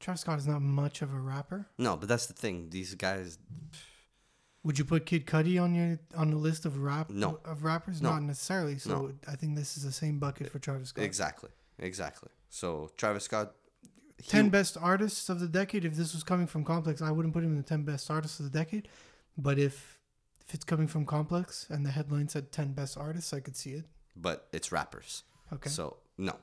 Travis 0.00 0.22
Scott 0.22 0.38
is 0.38 0.46
not 0.46 0.62
much 0.62 1.02
of 1.02 1.12
a 1.12 1.18
rapper. 1.20 1.66
No, 1.78 1.96
but 1.96 2.08
that's 2.08 2.26
the 2.26 2.32
thing. 2.34 2.70
These 2.70 2.94
guys, 2.94 3.38
Would 4.66 4.78
you 4.80 4.84
put 4.84 5.06
Kid 5.06 5.26
Cudi 5.26 5.62
on 5.62 5.74
your 5.74 5.98
on 6.16 6.30
the 6.30 6.36
list 6.36 6.66
of 6.66 6.78
rap 6.82 7.08
No. 7.10 7.38
of 7.44 7.62
rappers? 7.62 8.02
No. 8.02 8.10
Not 8.10 8.22
necessarily. 8.24 8.78
So 8.78 8.90
No. 8.90 9.12
I 9.28 9.36
think 9.36 9.56
this 9.56 9.76
is 9.76 9.84
the 9.84 9.92
same 9.92 10.18
bucket 10.18 10.50
for 10.50 10.58
Travis 10.58 10.88
Scott. 10.88 11.04
exactly, 11.04 11.50
exactly. 11.78 12.30
So 12.50 12.90
Travis 12.96 13.24
Scott. 13.24 13.54
he- 14.18 14.28
Ten 14.30 14.48
best 14.50 14.76
artists 14.80 15.28
of 15.28 15.38
the 15.40 15.46
decade. 15.48 15.84
If 15.84 15.94
this 15.94 16.12
was 16.14 16.24
coming 16.24 16.46
from 16.48 16.64
Complex, 16.64 17.00
I 17.00 17.10
wouldn't 17.12 17.32
put 17.34 17.44
him 17.44 17.50
in 17.52 17.58
the 17.58 17.62
ten 17.74 17.82
best 17.84 18.10
artists 18.10 18.40
of 18.40 18.50
the 18.50 18.58
decade. 18.58 18.88
But 19.38 19.58
if 19.58 19.98
if 20.40 20.54
it's 20.54 20.64
coming 20.64 20.88
from 20.88 21.04
Complex 21.06 21.66
and 21.70 21.84
the 21.86 21.90
headline 21.90 22.28
said 22.28 22.50
ten 22.50 22.72
best 22.72 22.96
artists, 22.96 23.32
I 23.32 23.40
could 23.40 23.56
see 23.56 23.72
it. 23.80 23.84
but 24.16 24.48
it's 24.52 24.72
rappers. 24.72 25.22
Okay. 25.52 25.70
So 25.70 25.98
no. 26.18 26.34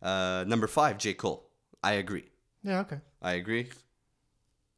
Uh, 0.00 0.44
number 0.46 0.66
five, 0.68 0.96
J 0.98 1.14
Cole. 1.14 1.50
I 1.82 1.92
agree. 1.94 2.28
yeah. 2.62 2.80
Okay. 2.80 3.00
I 3.20 3.32
agree. 3.32 3.70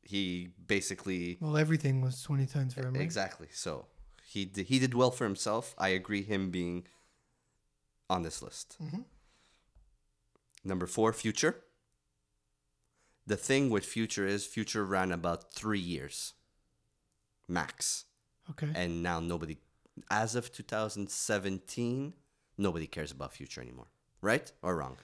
He 0.02 0.48
basically 0.66 1.36
Well, 1.40 1.56
everything 1.56 2.00
was 2.00 2.22
20 2.22 2.46
times 2.46 2.74
for 2.74 2.80
him. 2.86 2.94
Right? 2.94 3.02
exactly. 3.02 3.48
So 3.52 3.86
he 4.24 4.44
did, 4.44 4.66
he 4.66 4.78
did 4.78 4.94
well 4.94 5.10
for 5.10 5.24
himself. 5.24 5.74
I 5.78 5.88
agree 5.88 6.22
him 6.22 6.50
being 6.50 6.86
on 8.08 8.22
this 8.22 8.42
list. 8.42 8.76
Mhm. 8.82 9.04
Number 10.64 10.86
four, 10.86 11.12
Future. 11.12 11.62
The 13.26 13.36
thing 13.36 13.70
with 13.70 13.84
Future 13.84 14.26
is 14.26 14.46
Future 14.46 14.84
ran 14.84 15.12
about 15.12 15.52
three 15.54 15.78
years, 15.78 16.34
max, 17.46 18.06
Okay. 18.50 18.70
and 18.74 19.02
now 19.02 19.20
nobody, 19.20 19.58
as 20.10 20.34
of 20.34 20.50
2017, 20.52 22.14
nobody 22.58 22.86
cares 22.86 23.12
about 23.12 23.32
Future 23.34 23.60
anymore. 23.60 23.86
Right 24.20 24.50
or 24.62 24.76
wrong? 24.76 24.96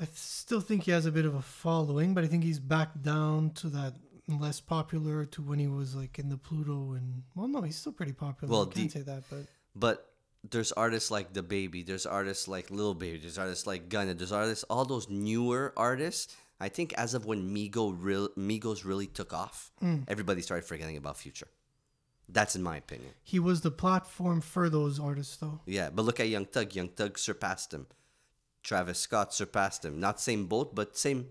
I 0.00 0.06
still 0.14 0.60
think 0.60 0.84
he 0.84 0.90
has 0.92 1.06
a 1.06 1.12
bit 1.12 1.24
of 1.24 1.34
a 1.34 1.42
following, 1.42 2.14
but 2.14 2.24
I 2.24 2.26
think 2.28 2.44
he's 2.44 2.60
back 2.60 3.02
down 3.02 3.50
to 3.54 3.68
that 3.70 3.94
less 4.28 4.60
popular 4.60 5.24
to 5.24 5.42
when 5.42 5.58
he 5.58 5.66
was 5.66 5.94
like 5.94 6.18
in 6.18 6.28
the 6.28 6.36
Pluto 6.36 6.92
and 6.92 7.22
well, 7.34 7.48
no, 7.48 7.62
he's 7.62 7.76
still 7.76 7.92
pretty 7.92 8.12
popular. 8.12 8.50
Well, 8.52 8.62
I 8.62 8.72
can't 8.74 8.92
the- 8.92 8.98
say 9.00 9.02
that, 9.04 9.24
but 9.30 9.46
But 9.74 10.12
there's 10.48 10.70
artists 10.72 11.10
like 11.10 11.32
the 11.32 11.42
baby, 11.42 11.82
there's 11.82 12.06
artists 12.06 12.46
like 12.46 12.70
Lil 12.70 12.94
Baby, 12.94 13.18
there's 13.18 13.38
artists 13.38 13.66
like 13.66 13.88
Gunna, 13.88 14.14
there's 14.14 14.30
artists, 14.32 14.64
all 14.70 14.84
those 14.84 15.08
newer 15.08 15.72
artists. 15.76 16.36
I 16.60 16.68
think 16.68 16.92
as 16.94 17.14
of 17.14 17.24
when 17.26 17.54
Migo 17.54 17.94
real 17.98 18.28
Migos 18.36 18.84
really 18.84 19.06
took 19.06 19.32
off, 19.32 19.72
Mm. 19.82 20.04
everybody 20.08 20.42
started 20.42 20.66
forgetting 20.66 20.96
about 20.96 21.16
Future. 21.16 21.48
That's 22.28 22.54
in 22.54 22.62
my 22.62 22.76
opinion. 22.76 23.12
he 23.24 23.38
was 23.38 23.62
the 23.62 23.70
platform 23.70 24.42
for 24.42 24.68
those 24.68 25.00
artists, 25.00 25.36
though. 25.38 25.60
Yeah, 25.66 25.88
but 25.90 26.04
look 26.04 26.20
at 26.20 26.28
Young 26.28 26.44
Thug. 26.44 26.74
Young 26.74 26.88
Thug 26.90 27.18
surpassed 27.18 27.72
him. 27.72 27.86
Travis 28.68 28.98
Scott 28.98 29.32
surpassed 29.32 29.82
him. 29.84 29.98
Not 29.98 30.20
same 30.20 30.44
boat, 30.46 30.74
but 30.74 30.94
same, 30.96 31.28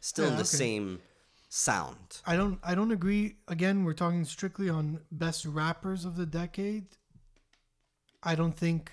still 0.00 0.26
in 0.26 0.30
Yeah, 0.32 0.36
the 0.36 0.42
okay. 0.42 0.56
same 0.64 1.00
sound. 1.48 2.20
I 2.26 2.36
don't, 2.36 2.58
I 2.62 2.74
don't 2.74 2.90
agree. 2.92 3.36
Again, 3.48 3.84
we're 3.84 3.94
talking 3.94 4.24
strictly 4.26 4.68
on 4.68 5.00
best 5.10 5.46
rappers 5.46 6.04
of 6.04 6.16
the 6.16 6.26
decade. 6.26 6.84
I 8.22 8.34
don't 8.34 8.54
think 8.56 8.90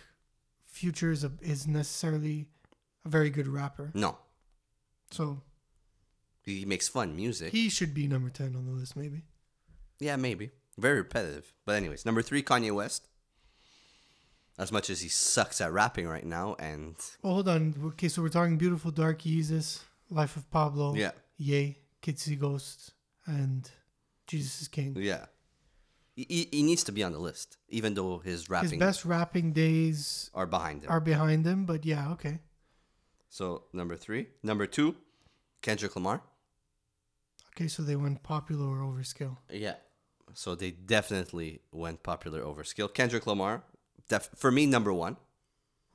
Future 0.67 1.11
is 1.11 1.25
a, 1.25 1.31
is 1.41 1.67
necessarily 1.67 2.47
a 3.05 3.09
very 3.09 3.29
good 3.29 3.47
rapper. 3.47 3.91
No, 3.93 4.17
So 5.11 5.41
he 6.43 6.63
makes 6.63 6.87
fun 6.87 7.13
music. 7.15 7.51
he 7.51 7.67
should 7.67 7.93
be 7.93 8.07
number 8.07 8.29
ten 8.29 8.55
on 8.55 8.65
the 8.65 8.71
list, 8.71 8.95
maybe. 8.95 9.23
Yeah, 9.99 10.15
maybe. 10.15 10.51
Very 10.77 10.99
repetitive. 10.99 11.53
But 11.65 11.75
anyways, 11.75 12.05
number 12.05 12.21
three, 12.21 12.41
Kanye 12.41 12.71
West. 12.73 13.07
As 14.57 14.71
much 14.71 14.89
as 14.89 15.01
he 15.01 15.09
sucks 15.09 15.59
at 15.61 15.71
rapping 15.71 16.07
right 16.07 16.25
now, 16.25 16.55
and 16.59 16.95
Well, 17.23 17.33
hold 17.33 17.47
on. 17.49 17.73
Okay, 17.93 18.07
so 18.09 18.21
we're 18.21 18.29
talking 18.29 18.57
Beautiful 18.57 18.91
Dark 18.91 19.19
Jesus, 19.19 19.83
Life 20.09 20.35
of 20.35 20.49
Pablo, 20.51 20.93
yeah, 20.93 21.11
Ye, 21.37 21.77
Kids 22.01 22.21
See 22.23 22.35
Ghosts, 22.35 22.91
and 23.25 23.69
Jesus 24.27 24.61
is 24.61 24.67
King. 24.67 24.95
yeah, 24.99 25.25
he, 26.15 26.25
he, 26.29 26.49
he 26.51 26.63
needs 26.63 26.83
to 26.83 26.91
be 26.91 27.01
on 27.03 27.11
the 27.11 27.19
list, 27.19 27.57
even 27.69 27.93
though 27.95 28.19
his 28.19 28.49
rapping 28.49 28.71
His 28.71 28.79
best 28.79 29.05
rapping 29.05 29.53
days 29.53 30.29
are 30.33 30.45
behind 30.45 30.83
him. 30.83 30.91
are 30.91 30.99
behind 30.99 31.45
him, 31.45 31.65
but 31.65 31.85
yeah, 31.85 32.11
okay. 32.11 32.39
so 33.29 33.63
number 33.73 33.95
three, 33.95 34.27
number 34.43 34.67
two, 34.67 34.95
Kendrick 35.61 35.95
Lamar. 35.95 36.21
Okay, 37.55 37.67
so 37.67 37.81
they 37.83 37.95
went 37.95 38.21
popular 38.23 38.81
over 38.81 39.03
skill. 39.03 39.39
Yeah. 39.49 39.75
So 40.33 40.55
they 40.55 40.71
definitely 40.71 41.59
went 41.73 42.03
popular 42.03 42.41
over 42.41 42.63
skill. 42.63 42.87
Kendrick 42.87 43.27
Lamar, 43.27 43.63
def- 44.11 44.29
for 44.35 44.51
me, 44.51 44.65
number 44.65 44.93
one. 44.93 45.15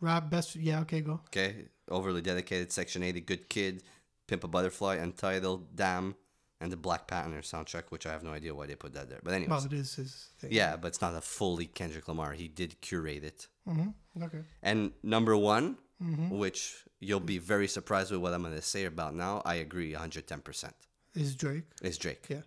Rob, 0.00 0.30
best, 0.30 0.56
yeah, 0.56 0.80
okay, 0.80 1.00
go. 1.00 1.20
Okay, 1.28 1.66
overly 1.88 2.20
dedicated, 2.22 2.72
Section 2.72 3.02
80, 3.02 3.20
Good 3.20 3.48
Kid, 3.48 3.82
Pimp 4.26 4.44
a 4.44 4.48
Butterfly, 4.48 4.96
Untitled, 4.96 5.74
Damn, 5.74 6.16
and 6.60 6.70
the 6.72 6.76
Black 6.76 7.06
Panther 7.06 7.40
soundtrack, 7.42 7.84
which 7.90 8.06
I 8.06 8.12
have 8.12 8.22
no 8.22 8.30
idea 8.32 8.54
why 8.54 8.66
they 8.66 8.74
put 8.74 8.92
that 8.94 9.08
there. 9.08 9.20
But 9.22 9.32
anyways, 9.34 9.50
Well, 9.50 9.64
it 9.64 9.72
is 9.72 9.94
his 9.94 10.28
thing. 10.38 10.50
yeah, 10.52 10.76
but 10.76 10.88
it's 10.88 11.00
not 11.00 11.14
a 11.14 11.20
fully 11.20 11.66
Kendrick 11.66 12.08
Lamar. 12.08 12.32
He 12.32 12.48
did 12.48 12.80
curate 12.80 13.24
it. 13.24 13.46
Mm-hmm. 13.68 14.22
Okay. 14.24 14.40
And 14.62 14.92
number 15.02 15.36
one, 15.36 15.76
Mm-hmm. 16.02 16.28
which 16.42 16.84
you'll 17.00 17.20
be 17.34 17.38
very 17.38 17.66
surprised 17.66 18.10
with 18.12 18.20
what 18.20 18.34
I'm 18.34 18.42
going 18.42 18.54
to 18.54 18.60
say 18.60 18.84
about 18.84 19.14
now, 19.14 19.40
I 19.46 19.54
agree 19.66 19.94
110%, 19.94 20.72
Is 21.14 21.34
Drake. 21.34 21.64
is 21.80 21.96
Drake. 21.96 22.26
Yeah. 22.28 22.42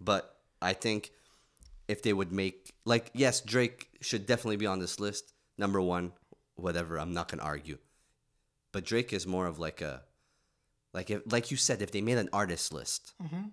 But 0.00 0.22
I 0.62 0.72
think 0.72 1.10
if 1.88 2.02
they 2.02 2.12
would 2.12 2.32
make 2.32 2.74
like 2.84 3.10
yes, 3.14 3.40
Drake 3.40 3.88
should 4.00 4.26
definitely 4.26 4.56
be 4.56 4.66
on 4.66 4.78
this 4.78 5.00
list. 5.00 5.32
Number 5.56 5.80
one, 5.80 6.12
whatever. 6.54 6.98
I'm 6.98 7.12
not 7.12 7.28
gonna 7.28 7.42
argue. 7.42 7.78
But 8.72 8.84
Drake 8.84 9.12
is 9.12 9.26
more 9.26 9.46
of 9.46 9.58
like 9.58 9.80
a 9.80 10.02
like 10.94 11.10
if 11.10 11.22
like 11.30 11.50
you 11.50 11.56
said, 11.56 11.82
if 11.82 11.90
they 11.90 12.00
made 12.00 12.18
an 12.18 12.28
artist 12.32 12.72
list, 12.72 13.14
Mm-hmm. 13.22 13.48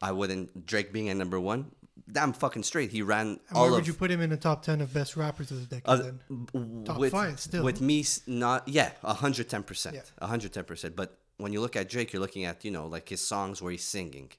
I 0.00 0.10
wouldn't 0.10 0.66
Drake 0.66 0.92
being 0.92 1.08
at 1.10 1.16
number 1.16 1.38
one. 1.38 1.70
Damn 2.10 2.32
fucking 2.32 2.64
straight. 2.64 2.90
He 2.90 3.02
ran 3.02 3.26
And 3.28 3.38
all 3.54 3.62
where 3.62 3.70
of 3.70 3.76
would 3.76 3.86
you 3.86 3.92
put 3.94 4.10
him 4.10 4.20
in 4.20 4.30
the 4.30 4.36
top 4.36 4.62
10 4.64 4.80
of 4.80 4.92
best 4.92 5.16
rappers 5.16 5.52
of 5.52 5.60
the 5.60 5.76
decade 5.76 5.82
uh, 5.86 5.96
then? 5.96 6.84
Top 6.84 6.98
with, 6.98 7.12
five 7.12 7.38
still. 7.38 7.62
with 7.62 7.80
me 7.80 8.04
not 8.26 8.66
yeah, 8.66 8.90
hundred 9.04 9.48
ten 9.48 9.62
percent. 9.62 10.10
Hundred 10.20 10.52
ten 10.52 10.64
percent. 10.64 10.96
But 10.96 11.16
when 11.36 11.52
you 11.52 11.60
look 11.60 11.76
at 11.76 11.88
Drake, 11.88 12.12
you're 12.12 12.20
looking 12.20 12.44
at, 12.44 12.64
you 12.64 12.70
know, 12.72 12.86
like 12.86 13.08
his 13.10 13.20
songs 13.20 13.62
where 13.62 13.70
he's 13.70 13.84
singing. 13.84 14.32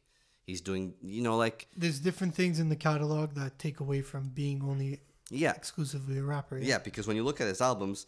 He's 0.45 0.61
doing 0.61 0.93
you 1.01 1.21
know, 1.21 1.37
like 1.37 1.67
There's 1.77 1.99
different 1.99 2.35
things 2.35 2.59
in 2.59 2.69
the 2.69 2.75
catalog 2.75 3.33
that 3.35 3.57
take 3.59 3.79
away 3.79 4.01
from 4.01 4.29
being 4.29 4.61
only 4.63 5.01
yeah, 5.29 5.53
exclusively 5.53 6.17
a 6.19 6.23
rapper. 6.23 6.57
Yeah, 6.57 6.79
because 6.79 7.07
when 7.07 7.15
you 7.15 7.23
look 7.23 7.39
at 7.41 7.47
his 7.47 7.61
albums, 7.61 8.07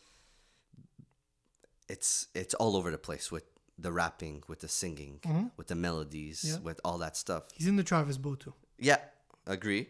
it's 1.87 2.27
it's 2.33 2.53
all 2.53 2.75
over 2.75 2.91
the 2.91 2.97
place 2.97 3.31
with 3.31 3.43
the 3.77 3.91
rapping, 3.91 4.43
with 4.47 4.59
the 4.61 4.67
singing, 4.67 5.19
Mhm. 5.23 5.51
with 5.57 5.67
the 5.67 5.75
melodies, 5.75 6.43
Yeah. 6.43 6.59
with 6.59 6.79
all 6.85 6.97
that 6.99 7.17
stuff. 7.17 7.43
He's 7.53 7.67
in 7.67 7.75
the 7.75 7.83
Travis 7.83 8.17
boat 8.17 8.39
too. 8.41 8.53
Yeah, 8.79 8.99
agree. 9.45 9.89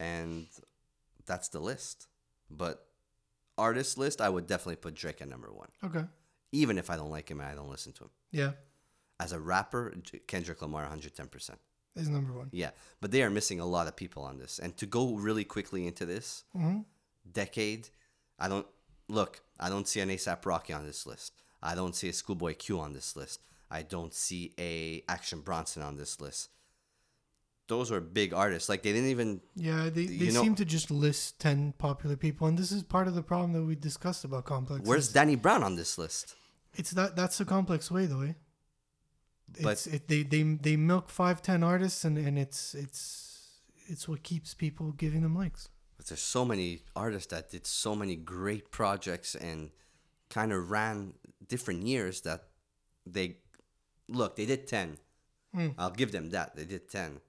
And 0.00 0.48
that's 1.26 1.48
the 1.48 1.60
list. 1.60 2.06
But 2.50 2.86
artist 3.56 3.98
list, 3.98 4.20
I 4.20 4.28
would 4.28 4.46
definitely 4.46 4.76
put 4.76 4.94
Drake 4.94 5.20
at 5.20 5.28
number 5.28 5.52
one, 5.52 5.70
Okay. 5.84 6.04
even 6.52 6.76
if 6.78 6.90
I 6.90 6.96
don't 6.96 7.10
like 7.10 7.30
him 7.30 7.40
and 7.40 7.48
I 7.48 7.54
don't 7.54 7.68
listen 7.70 7.92
to 7.94 8.04
him. 8.04 8.10
Yeah. 8.30 8.52
As 9.20 9.32
a 9.32 9.40
rapper, 9.40 9.94
Kendrick 10.26 10.62
Lamar, 10.62 10.86
110%. 10.88 11.50
Is 11.96 12.08
number 12.08 12.32
one. 12.32 12.48
Yeah, 12.52 12.70
but 13.00 13.10
they 13.10 13.22
are 13.24 13.30
missing 13.30 13.58
a 13.58 13.66
lot 13.66 13.88
of 13.88 13.96
people 13.96 14.22
on 14.22 14.38
this. 14.38 14.60
And 14.60 14.76
to 14.76 14.86
go 14.86 15.14
really 15.16 15.44
quickly 15.44 15.86
into 15.86 16.06
this, 16.06 16.44
Mm-hmm. 16.56 16.80
decade, 17.32 17.88
I 18.38 18.46
don't 18.48 18.66
look. 19.08 19.40
I 19.58 19.68
don't 19.68 19.88
see 19.88 19.98
an 20.00 20.08
ASAP 20.08 20.46
Rocky 20.46 20.72
on 20.72 20.86
this 20.86 21.06
list. 21.06 21.32
I 21.60 21.74
don't 21.74 21.96
see 21.96 22.08
a 22.08 22.12
Schoolboy 22.12 22.54
Q 22.54 22.78
on 22.78 22.92
this 22.92 23.16
list. 23.16 23.40
I 23.68 23.82
don't 23.82 24.14
see 24.14 24.54
a 24.58 25.02
Action 25.08 25.40
Bronson 25.40 25.82
on 25.82 25.96
this 25.96 26.20
list. 26.20 26.50
Those 27.66 27.90
are 27.90 28.00
big 28.00 28.32
artists. 28.32 28.68
Like 28.68 28.82
they 28.84 28.92
didn't 28.92 29.10
even. 29.10 29.40
Yeah, 29.56 29.90
they, 29.92 30.06
they 30.06 30.30
know- 30.30 30.42
seem 30.42 30.54
to 30.54 30.64
just 30.64 30.90
list 30.92 31.40
10 31.40 31.74
popular 31.78 32.16
people. 32.16 32.46
And 32.46 32.56
this 32.56 32.70
is 32.70 32.84
part 32.84 33.08
of 33.08 33.14
the 33.16 33.22
problem 33.22 33.52
that 33.54 33.64
we 33.64 33.74
discussed 33.74 34.24
about 34.24 34.44
Complex. 34.44 34.86
Where's 34.86 35.12
Danny 35.12 35.34
Brown 35.34 35.64
on 35.64 35.74
this 35.74 35.98
list? 35.98 36.34
It's 36.76 36.92
that 36.92 37.16
that's 37.16 37.38
the 37.38 37.44
complex 37.44 37.90
way, 37.90 38.06
though, 38.06 38.20
eh? 38.20 38.34
It's 39.56 39.86
it, 39.86 40.08
they 40.08 40.22
they 40.22 40.42
they 40.42 40.76
milk 40.76 41.10
five 41.10 41.40
ten 41.42 41.62
artists 41.62 42.04
and 42.04 42.18
and 42.18 42.38
it's 42.38 42.74
it's 42.74 43.60
it's 43.86 44.06
what 44.08 44.22
keeps 44.22 44.54
people 44.54 44.92
giving 44.92 45.22
them 45.22 45.34
likes. 45.34 45.68
But 45.96 46.06
there's 46.06 46.20
so 46.20 46.44
many 46.44 46.82
artists 46.94 47.30
that 47.32 47.50
did 47.50 47.66
so 47.66 47.94
many 47.94 48.14
great 48.16 48.70
projects 48.70 49.34
and 49.34 49.70
kind 50.30 50.52
of 50.52 50.70
ran 50.70 51.14
different 51.48 51.82
years 51.86 52.20
that 52.22 52.44
they 53.06 53.36
look 54.08 54.36
they 54.36 54.46
did 54.46 54.66
10 54.66 54.98
Hmm. 55.54 55.68
i'll 55.78 55.88
give 55.90 56.12
them 56.12 56.28
that 56.30 56.54
they 56.56 56.66
did 56.66 56.90
10 56.90 57.20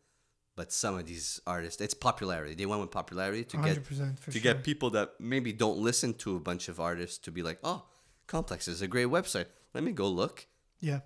but 0.57 0.73
some 0.73 0.97
of 0.97 1.05
these 1.05 1.39
artists 1.47 1.79
it's 1.81 1.93
popularity 1.93 2.53
they 2.53 2.65
went 2.65 2.81
with 2.81 2.91
popularity 2.91 3.45
to 3.45 3.55
get 3.57 3.65
Hundred 3.65 3.85
percent 3.85 4.19
for 4.19 4.31
to 4.31 4.39
sure. 4.39 4.41
get 4.53 4.63
people 4.65 4.89
that 4.89 5.13
maybe 5.19 5.53
don't 5.53 5.77
listen 5.77 6.13
to 6.15 6.35
a 6.35 6.39
bunch 6.41 6.67
of 6.67 6.81
artists 6.81 7.17
to 7.19 7.31
be 7.31 7.41
like 7.41 7.59
oh 7.63 7.85
complex 8.27 8.67
is 8.67 8.81
a 8.81 8.87
great 8.89 9.07
website 9.07 9.45
let 9.73 9.85
me 9.85 9.93
go 9.93 10.09
look 10.09 10.47
yeah. 10.81 10.99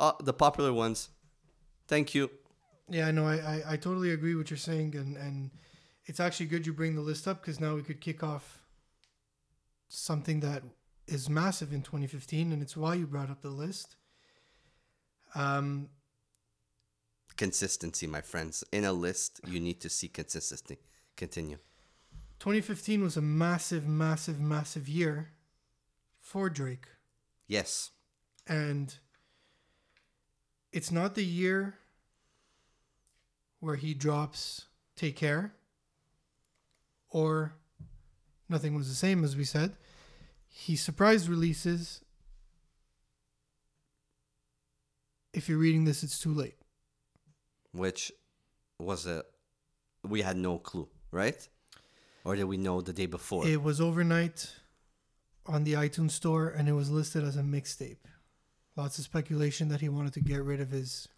Oh 0.00 0.14
the 0.20 0.32
popular 0.32 0.72
ones. 0.72 1.10
Thank 1.86 2.14
you. 2.14 2.30
Yeah, 2.88 3.06
I 3.06 3.10
know. 3.12 3.26
I, 3.26 3.36
I, 3.36 3.62
I 3.68 3.76
totally 3.76 4.10
agree 4.10 4.34
with 4.34 4.46
what 4.46 4.50
you're 4.50 4.56
saying, 4.56 4.96
and, 4.96 5.16
and 5.16 5.50
it's 6.06 6.18
actually 6.18 6.46
good 6.46 6.66
you 6.66 6.72
bring 6.72 6.96
the 6.96 7.00
list 7.00 7.28
up 7.28 7.40
because 7.40 7.60
now 7.60 7.76
we 7.76 7.82
could 7.82 8.00
kick 8.00 8.24
off 8.24 8.62
something 9.88 10.40
that 10.40 10.64
is 11.06 11.28
massive 11.28 11.72
in 11.72 11.82
2015, 11.82 12.52
and 12.52 12.62
it's 12.62 12.76
why 12.76 12.94
you 12.94 13.06
brought 13.06 13.30
up 13.30 13.42
the 13.42 13.50
list. 13.50 13.96
Um, 15.34 15.88
consistency 17.36 18.06
my 18.06 18.20
friends. 18.20 18.64
In 18.72 18.84
a 18.84 18.92
list 18.92 19.40
you 19.46 19.60
need 19.60 19.80
to 19.80 19.88
see 19.88 20.08
consistency. 20.08 20.78
Continue. 21.16 21.58
2015 22.40 23.02
was 23.02 23.16
a 23.16 23.20
massive, 23.20 23.86
massive, 23.86 24.40
massive 24.40 24.88
year 24.88 25.32
for 26.18 26.48
Drake, 26.48 26.86
yes. 27.46 27.90
And 28.46 28.94
it's 30.72 30.90
not 30.90 31.14
the 31.14 31.24
year 31.24 31.74
where 33.60 33.76
he 33.76 33.94
drops 33.94 34.66
"Take 34.96 35.16
Care" 35.16 35.54
or 37.10 37.54
"Nothing 38.48 38.74
Was 38.74 38.88
the 38.88 38.94
Same" 38.94 39.24
as 39.24 39.36
we 39.36 39.44
said. 39.44 39.76
He 40.48 40.76
surprise 40.76 41.28
releases. 41.28 42.02
If 45.32 45.48
you're 45.48 45.58
reading 45.58 45.84
this, 45.84 46.02
it's 46.02 46.18
too 46.18 46.34
late. 46.34 46.56
which 47.72 48.10
was 48.80 49.06
a 49.06 49.22
we 50.02 50.22
had 50.22 50.36
no 50.36 50.58
clue, 50.58 50.88
right? 51.12 51.48
Or 52.24 52.34
did 52.34 52.44
we 52.44 52.56
know 52.56 52.80
the 52.80 52.92
day 52.92 53.06
before? 53.06 53.46
It 53.46 53.62
was 53.62 53.80
overnight 53.80 54.52
on 55.46 55.64
the 55.64 55.74
iTunes 55.74 56.12
store 56.12 56.48
and 56.48 56.68
it 56.68 56.72
was 56.72 56.90
listed 56.90 57.22
as 57.22 57.36
a 57.36 57.42
mixtape. 57.42 57.98
Lots 58.76 58.98
of 58.98 59.04
speculation 59.04 59.68
that 59.68 59.80
he 59.80 59.88
wanted 59.88 60.12
to 60.14 60.20
get 60.20 60.42
rid 60.42 60.60
of 60.60 60.70
his 60.70 61.08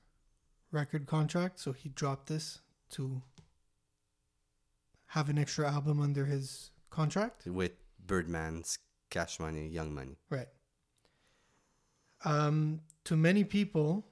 record 0.70 1.06
contract, 1.06 1.60
so 1.60 1.72
he 1.72 1.90
dropped 1.90 2.26
this 2.28 2.60
to 2.90 3.22
have 5.08 5.28
an 5.28 5.38
extra 5.38 5.70
album 5.70 6.00
under 6.00 6.24
his 6.26 6.70
contract. 6.90 7.46
with 7.46 7.72
Birdman's 8.06 8.78
Cash 9.10 9.38
Money, 9.38 9.68
Young 9.68 9.94
Money. 9.94 10.16
Right. 10.30 10.48
Um, 12.24 12.80
to 13.04 13.16
many 13.16 13.44
people, 13.44 14.06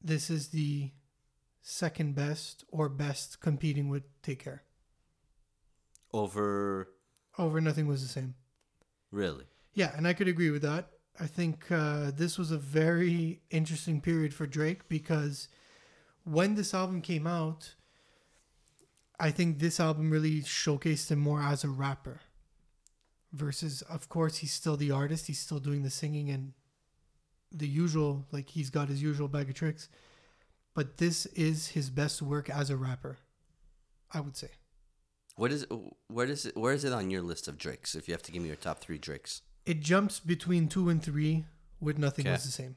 this 0.00 0.30
is 0.30 0.48
the 0.48 0.90
second 1.60 2.14
best 2.14 2.64
or 2.70 2.88
best 2.88 3.40
competing 3.40 3.88
with 3.88 4.04
Take 4.22 4.44
Care. 4.44 4.62
Over 6.12 6.88
Over 7.38 7.60
Nothing 7.60 7.86
Was 7.88 8.02
the 8.02 8.08
Same. 8.08 8.34
really. 9.10 9.46
Yeah, 9.74 9.92
and 9.96 10.06
I 10.06 10.12
could 10.12 10.28
agree 10.28 10.50
with 10.50 10.62
that. 10.62 10.90
I 11.20 11.26
think 11.26 11.70
uh, 11.70 12.10
this 12.14 12.38
was 12.38 12.50
a 12.50 12.58
very 12.58 13.40
interesting 13.50 14.00
period 14.00 14.32
for 14.32 14.46
Drake 14.46 14.88
because 14.88 15.48
when 16.24 16.54
this 16.54 16.72
album 16.72 17.02
came 17.02 17.26
out, 17.26 17.74
I 19.20 19.30
think 19.30 19.58
this 19.58 19.78
album 19.78 20.10
really 20.10 20.40
showcased 20.40 21.10
him 21.10 21.18
more 21.18 21.40
as 21.40 21.64
a 21.64 21.68
rapper. 21.68 22.20
Versus, 23.32 23.82
of 23.82 24.08
course, 24.08 24.38
he's 24.38 24.52
still 24.52 24.76
the 24.76 24.90
artist. 24.90 25.26
He's 25.26 25.38
still 25.38 25.58
doing 25.58 25.82
the 25.82 25.90
singing 25.90 26.28
and 26.28 26.52
the 27.50 27.68
usual, 27.68 28.26
like 28.30 28.50
he's 28.50 28.68
got 28.68 28.88
his 28.88 29.02
usual 29.02 29.28
bag 29.28 29.48
of 29.48 29.54
tricks. 29.54 29.88
But 30.74 30.98
this 30.98 31.26
is 31.26 31.68
his 31.68 31.88
best 31.88 32.20
work 32.20 32.50
as 32.50 32.68
a 32.68 32.76
rapper, 32.76 33.18
I 34.12 34.20
would 34.20 34.36
say. 34.36 34.48
What 35.36 35.50
is 35.50 35.66
where 36.08 36.26
is 36.26 36.46
it 36.46 36.56
where 36.56 36.74
is 36.74 36.84
it 36.84 36.92
on 36.92 37.10
your 37.10 37.22
list 37.22 37.48
of 37.48 37.56
Drakes 37.56 37.94
if 37.94 38.06
you 38.06 38.12
have 38.12 38.22
to 38.22 38.32
give 38.32 38.42
me 38.42 38.48
your 38.48 38.56
top 38.56 38.80
3 38.80 38.98
Drakes? 38.98 39.42
It 39.64 39.80
jumps 39.80 40.20
between 40.20 40.68
two 40.68 40.88
and 40.88 41.02
three 41.02 41.44
with 41.80 41.98
nothing 41.98 42.26
Okay. 42.26 42.32
was 42.32 42.44
the 42.44 42.50
same. 42.50 42.76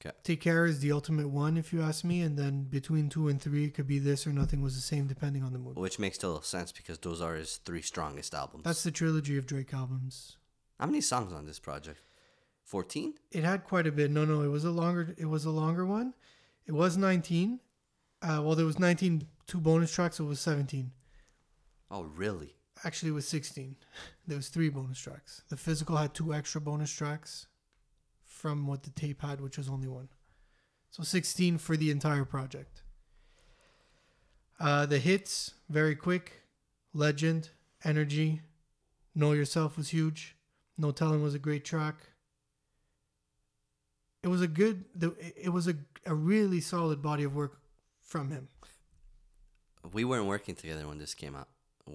'Kay. 0.00 0.10
Take 0.22 0.40
care 0.40 0.66
is 0.66 0.80
the 0.80 0.92
ultimate 0.92 1.28
one, 1.28 1.56
if 1.56 1.72
you 1.72 1.80
ask 1.80 2.04
me, 2.04 2.20
and 2.20 2.38
then 2.38 2.64
between 2.64 3.08
two 3.08 3.28
and 3.28 3.40
three, 3.40 3.64
it 3.64 3.74
could 3.74 3.86
be 3.86 3.98
this 3.98 4.26
or 4.26 4.32
nothing 4.32 4.60
was 4.60 4.74
the 4.74 4.80
same, 4.82 5.06
depending 5.06 5.42
on 5.42 5.52
the 5.52 5.58
mood. 5.58 5.76
Which 5.76 5.98
makes 5.98 6.18
total 6.18 6.42
sense 6.42 6.72
because 6.72 6.98
those 6.98 7.20
are 7.20 7.34
his 7.36 7.56
three 7.58 7.80
strongest 7.82 8.34
albums. 8.34 8.64
That's 8.64 8.82
the 8.82 8.90
trilogy 8.90 9.36
of 9.38 9.46
Drake 9.46 9.72
albums. 9.72 10.36
How 10.78 10.86
many 10.86 11.00
songs 11.00 11.32
on 11.32 11.46
this 11.46 11.58
project? 11.58 12.00
14? 12.64 13.14
It 13.30 13.44
had 13.44 13.64
quite 13.64 13.86
a 13.86 13.92
bit. 13.92 14.10
No, 14.10 14.24
no, 14.24 14.42
it 14.42 14.48
was 14.48 14.64
a 14.64 14.70
longer. 14.70 15.14
It 15.16 15.26
was 15.26 15.44
a 15.44 15.50
longer 15.50 15.86
one. 15.86 16.14
It 16.66 16.72
was 16.72 16.96
nineteen. 16.96 17.60
Uh, 18.22 18.40
well, 18.42 18.54
there 18.54 18.64
was 18.66 18.78
19 18.78 19.28
two 19.46 19.60
bonus 19.60 19.92
tracks. 19.94 20.16
So 20.16 20.24
it 20.24 20.28
was 20.28 20.40
seventeen. 20.40 20.92
Oh, 21.90 22.02
really? 22.02 22.56
Actually, 22.84 23.10
it 23.10 23.14
was 23.14 23.26
sixteen. 23.26 23.76
There 24.26 24.36
was 24.36 24.48
three 24.48 24.68
bonus 24.68 24.98
tracks. 24.98 25.42
The 25.48 25.56
physical 25.56 25.96
had 25.96 26.14
two 26.14 26.34
extra 26.34 26.60
bonus 26.60 26.92
tracks 26.92 27.46
from 28.24 28.66
what 28.66 28.82
the 28.82 28.90
tape 28.90 29.22
had, 29.22 29.40
which 29.40 29.56
was 29.56 29.68
only 29.68 29.88
one. 29.88 30.08
So 30.90 31.02
16 31.02 31.58
for 31.58 31.76
the 31.76 31.90
entire 31.90 32.24
project. 32.24 32.82
Uh, 34.60 34.86
the 34.86 34.98
hits, 34.98 35.52
very 35.68 35.96
quick. 35.96 36.42
Legend, 36.92 37.50
Energy, 37.82 38.42
Know 39.14 39.32
Yourself 39.32 39.76
was 39.76 39.88
huge. 39.88 40.36
No 40.78 40.92
Telling 40.92 41.22
was 41.22 41.34
a 41.34 41.38
great 41.38 41.64
track. 41.64 41.96
It 44.22 44.28
was 44.28 44.40
a 44.40 44.46
good, 44.46 44.84
it 45.36 45.52
was 45.52 45.68
a, 45.68 45.74
a 46.06 46.14
really 46.14 46.60
solid 46.60 47.02
body 47.02 47.24
of 47.24 47.34
work 47.34 47.58
from 48.00 48.30
him. 48.30 48.48
We 49.92 50.04
weren't 50.04 50.26
working 50.26 50.54
together 50.54 50.86
when 50.86 50.98
this 50.98 51.14
came 51.14 51.34
out. 51.34 51.48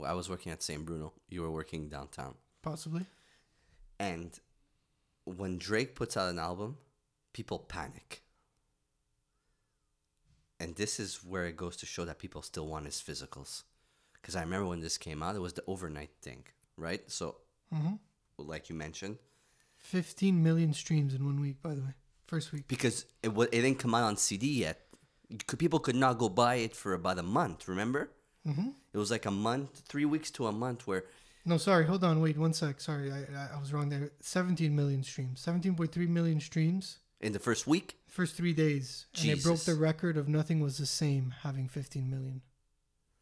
I 0.06 0.14
was 0.14 0.30
working 0.30 0.52
at 0.52 0.62
St. 0.62 0.86
Bruno. 0.86 1.14
You 1.30 1.42
were 1.42 1.52
working 1.52 1.90
downtown. 1.90 2.36
Possibly. 2.62 3.06
And 4.00 4.32
when 5.26 5.58
Drake 5.58 5.96
puts 5.96 6.16
out 6.16 6.30
an 6.30 6.40
album, 6.40 6.78
people 7.34 7.60
panic. 7.60 8.22
And 10.60 10.76
this 10.76 11.00
is 11.00 11.24
where 11.24 11.46
it 11.46 11.56
goes 11.56 11.78
to 11.78 11.86
show 11.86 12.06
that 12.06 12.20
people 12.20 12.42
still 12.42 12.68
want 12.68 12.86
his 12.86 12.96
physicals. 13.02 13.64
Because 14.14 14.36
I 14.36 14.42
remember 14.42 14.68
when 14.68 14.82
this 14.82 14.98
came 14.98 15.24
out, 15.24 15.36
it 15.36 15.40
was 15.42 15.54
the 15.54 15.64
overnight 15.68 16.12
thing, 16.22 16.44
right? 16.78 17.02
So, 17.10 17.38
hmm 17.74 17.94
like 18.38 18.70
you 18.70 18.76
mentioned, 18.76 19.18
15 19.80 20.42
million 20.42 20.72
streams 20.74 21.14
in 21.14 21.26
one 21.26 21.42
week, 21.42 21.62
by 21.62 21.76
the 21.76 21.82
way. 21.82 21.94
First 22.26 22.54
week. 22.54 22.68
because 22.70 23.06
it 23.24 23.30
wa- 23.34 23.44
it 23.52 23.62
didn't 23.62 23.80
come 23.80 23.94
out 23.96 24.04
on 24.04 24.16
CD 24.18 24.48
yet, 24.62 24.80
could, 25.48 25.60
people 25.60 25.80
could 25.80 25.96
not 25.96 26.18
go 26.18 26.30
buy 26.30 26.56
it 26.56 26.74
for 26.76 26.94
about 26.94 27.20
a 27.20 27.24
month. 27.24 27.68
Remember? 27.68 28.10
Hmm 28.54 28.70
It 28.94 28.98
was 28.98 29.12
like 29.12 29.26
a 29.26 29.32
month, 29.32 29.82
three 29.88 30.06
weeks 30.06 30.32
to 30.32 30.48
a 30.48 30.52
month, 30.52 30.88
where 30.88 31.04
No, 31.46 31.58
sorry. 31.58 31.86
Hold 31.86 32.04
on. 32.04 32.22
Wait 32.22 32.38
one 32.38 32.54
sec. 32.54 32.82
Sorry, 32.82 33.12
I, 33.12 33.56
I, 33.56 33.60
was 33.60 33.72
wrong 33.74 33.90
there. 33.90 34.12
17 34.22 34.76
million 34.76 35.04
streams. 35.04 35.44
17.3 35.46 36.08
million 36.08 36.40
streams. 36.40 37.00
in 37.22 37.34
the 37.34 37.40
first 37.40 37.66
week, 37.68 37.96
First 38.08 38.36
three 38.36 38.54
days. 38.54 39.06
And 39.20 39.30
it 39.30 39.44
broke 39.44 39.62
the 39.66 39.76
record 39.76 40.18
of 40.18 40.28
Nothing 40.28 40.60
Was 40.62 40.78
the 40.78 40.86
Same 40.86 41.34
having 41.44 41.68
15 41.68 42.10
million. 42.10 42.42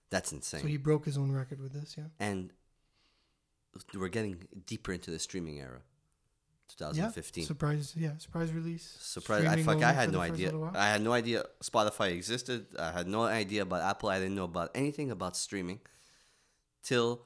that's 0.10 0.32
insane. 0.32 0.62
So 0.62 0.68
he 0.68 0.78
broke 0.78 1.06
his 1.06 1.18
own 1.18 1.32
record 1.32 1.60
with 1.62 1.74
this, 1.74 1.96
yeah. 1.98 2.06
and 2.20 2.54
we're 3.94 4.08
getting 4.08 4.48
deeper 4.66 4.92
into 4.94 5.12
the 5.12 5.20
streaming 5.20 5.60
era. 5.60 5.82
Yeah. 6.80 6.88
2015. 6.88 7.46
Surprise, 7.46 7.94
yeah. 7.98 8.18
Surprise 8.18 8.52
release. 8.54 8.98
Surprise! 9.00 9.46
I 9.46 9.64
fuck. 9.64 9.82
I 9.82 9.94
had 9.94 10.12
no 10.12 10.20
idea. 10.20 10.52
I 10.76 10.90
had 10.90 11.02
no 11.02 11.14
idea 11.14 11.46
Spotify 11.64 12.12
existed. 12.12 12.68
I 12.78 12.92
had 12.92 13.08
no 13.08 13.24
idea 13.24 13.62
about 13.64 13.82
Apple. 13.82 14.10
I 14.10 14.20
didn't 14.20 14.36
know 14.36 14.44
about 14.44 14.72
anything 14.76 15.10
about 15.12 15.36
streaming 15.38 15.80
till 16.84 17.22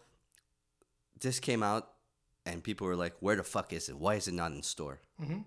this 1.19 1.39
came 1.39 1.63
out, 1.63 1.89
and 2.45 2.63
people 2.63 2.87
were 2.87 2.95
like, 2.95 3.15
"Where 3.19 3.35
the 3.35 3.43
fuck 3.43 3.73
is 3.73 3.89
it? 3.89 3.97
Why 3.97 4.15
is 4.15 4.27
it 4.27 4.33
not 4.33 4.51
in 4.51 4.63
store?" 4.63 4.99
Mhm. 5.19 5.45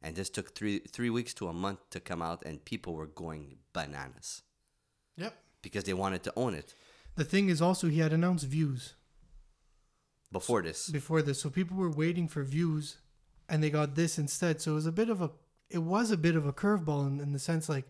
And 0.00 0.16
this 0.16 0.30
took 0.30 0.54
three 0.54 0.78
three 0.80 1.10
weeks 1.10 1.34
to 1.34 1.48
a 1.48 1.52
month 1.52 1.80
to 1.90 2.00
come 2.00 2.22
out, 2.22 2.44
and 2.46 2.64
people 2.64 2.94
were 2.94 3.06
going 3.06 3.58
bananas 3.72 4.42
Yep. 5.16 5.34
because 5.62 5.84
they 5.84 5.94
wanted 5.94 6.22
to 6.24 6.32
own 6.36 6.54
it 6.54 6.74
The 7.16 7.24
thing 7.24 7.48
is 7.48 7.60
also 7.62 7.88
he 7.88 7.98
had 8.00 8.12
announced 8.12 8.44
views 8.46 8.94
before 10.32 10.62
this. 10.62 10.88
before 10.90 11.22
this, 11.22 11.40
so 11.40 11.50
people 11.50 11.76
were 11.76 11.90
waiting 11.90 12.26
for 12.28 12.42
views, 12.44 12.98
and 13.48 13.62
they 13.62 13.70
got 13.70 13.94
this 13.94 14.18
instead. 14.18 14.60
So 14.60 14.72
it 14.72 14.74
was 14.74 14.86
a 14.86 14.92
bit 14.92 15.08
of 15.08 15.20
a, 15.22 15.30
it 15.70 15.78
was 15.78 16.10
a 16.10 16.16
bit 16.16 16.36
of 16.36 16.46
a 16.46 16.52
curveball 16.52 17.06
in, 17.06 17.20
in 17.20 17.32
the 17.32 17.38
sense 17.38 17.68
like, 17.68 17.86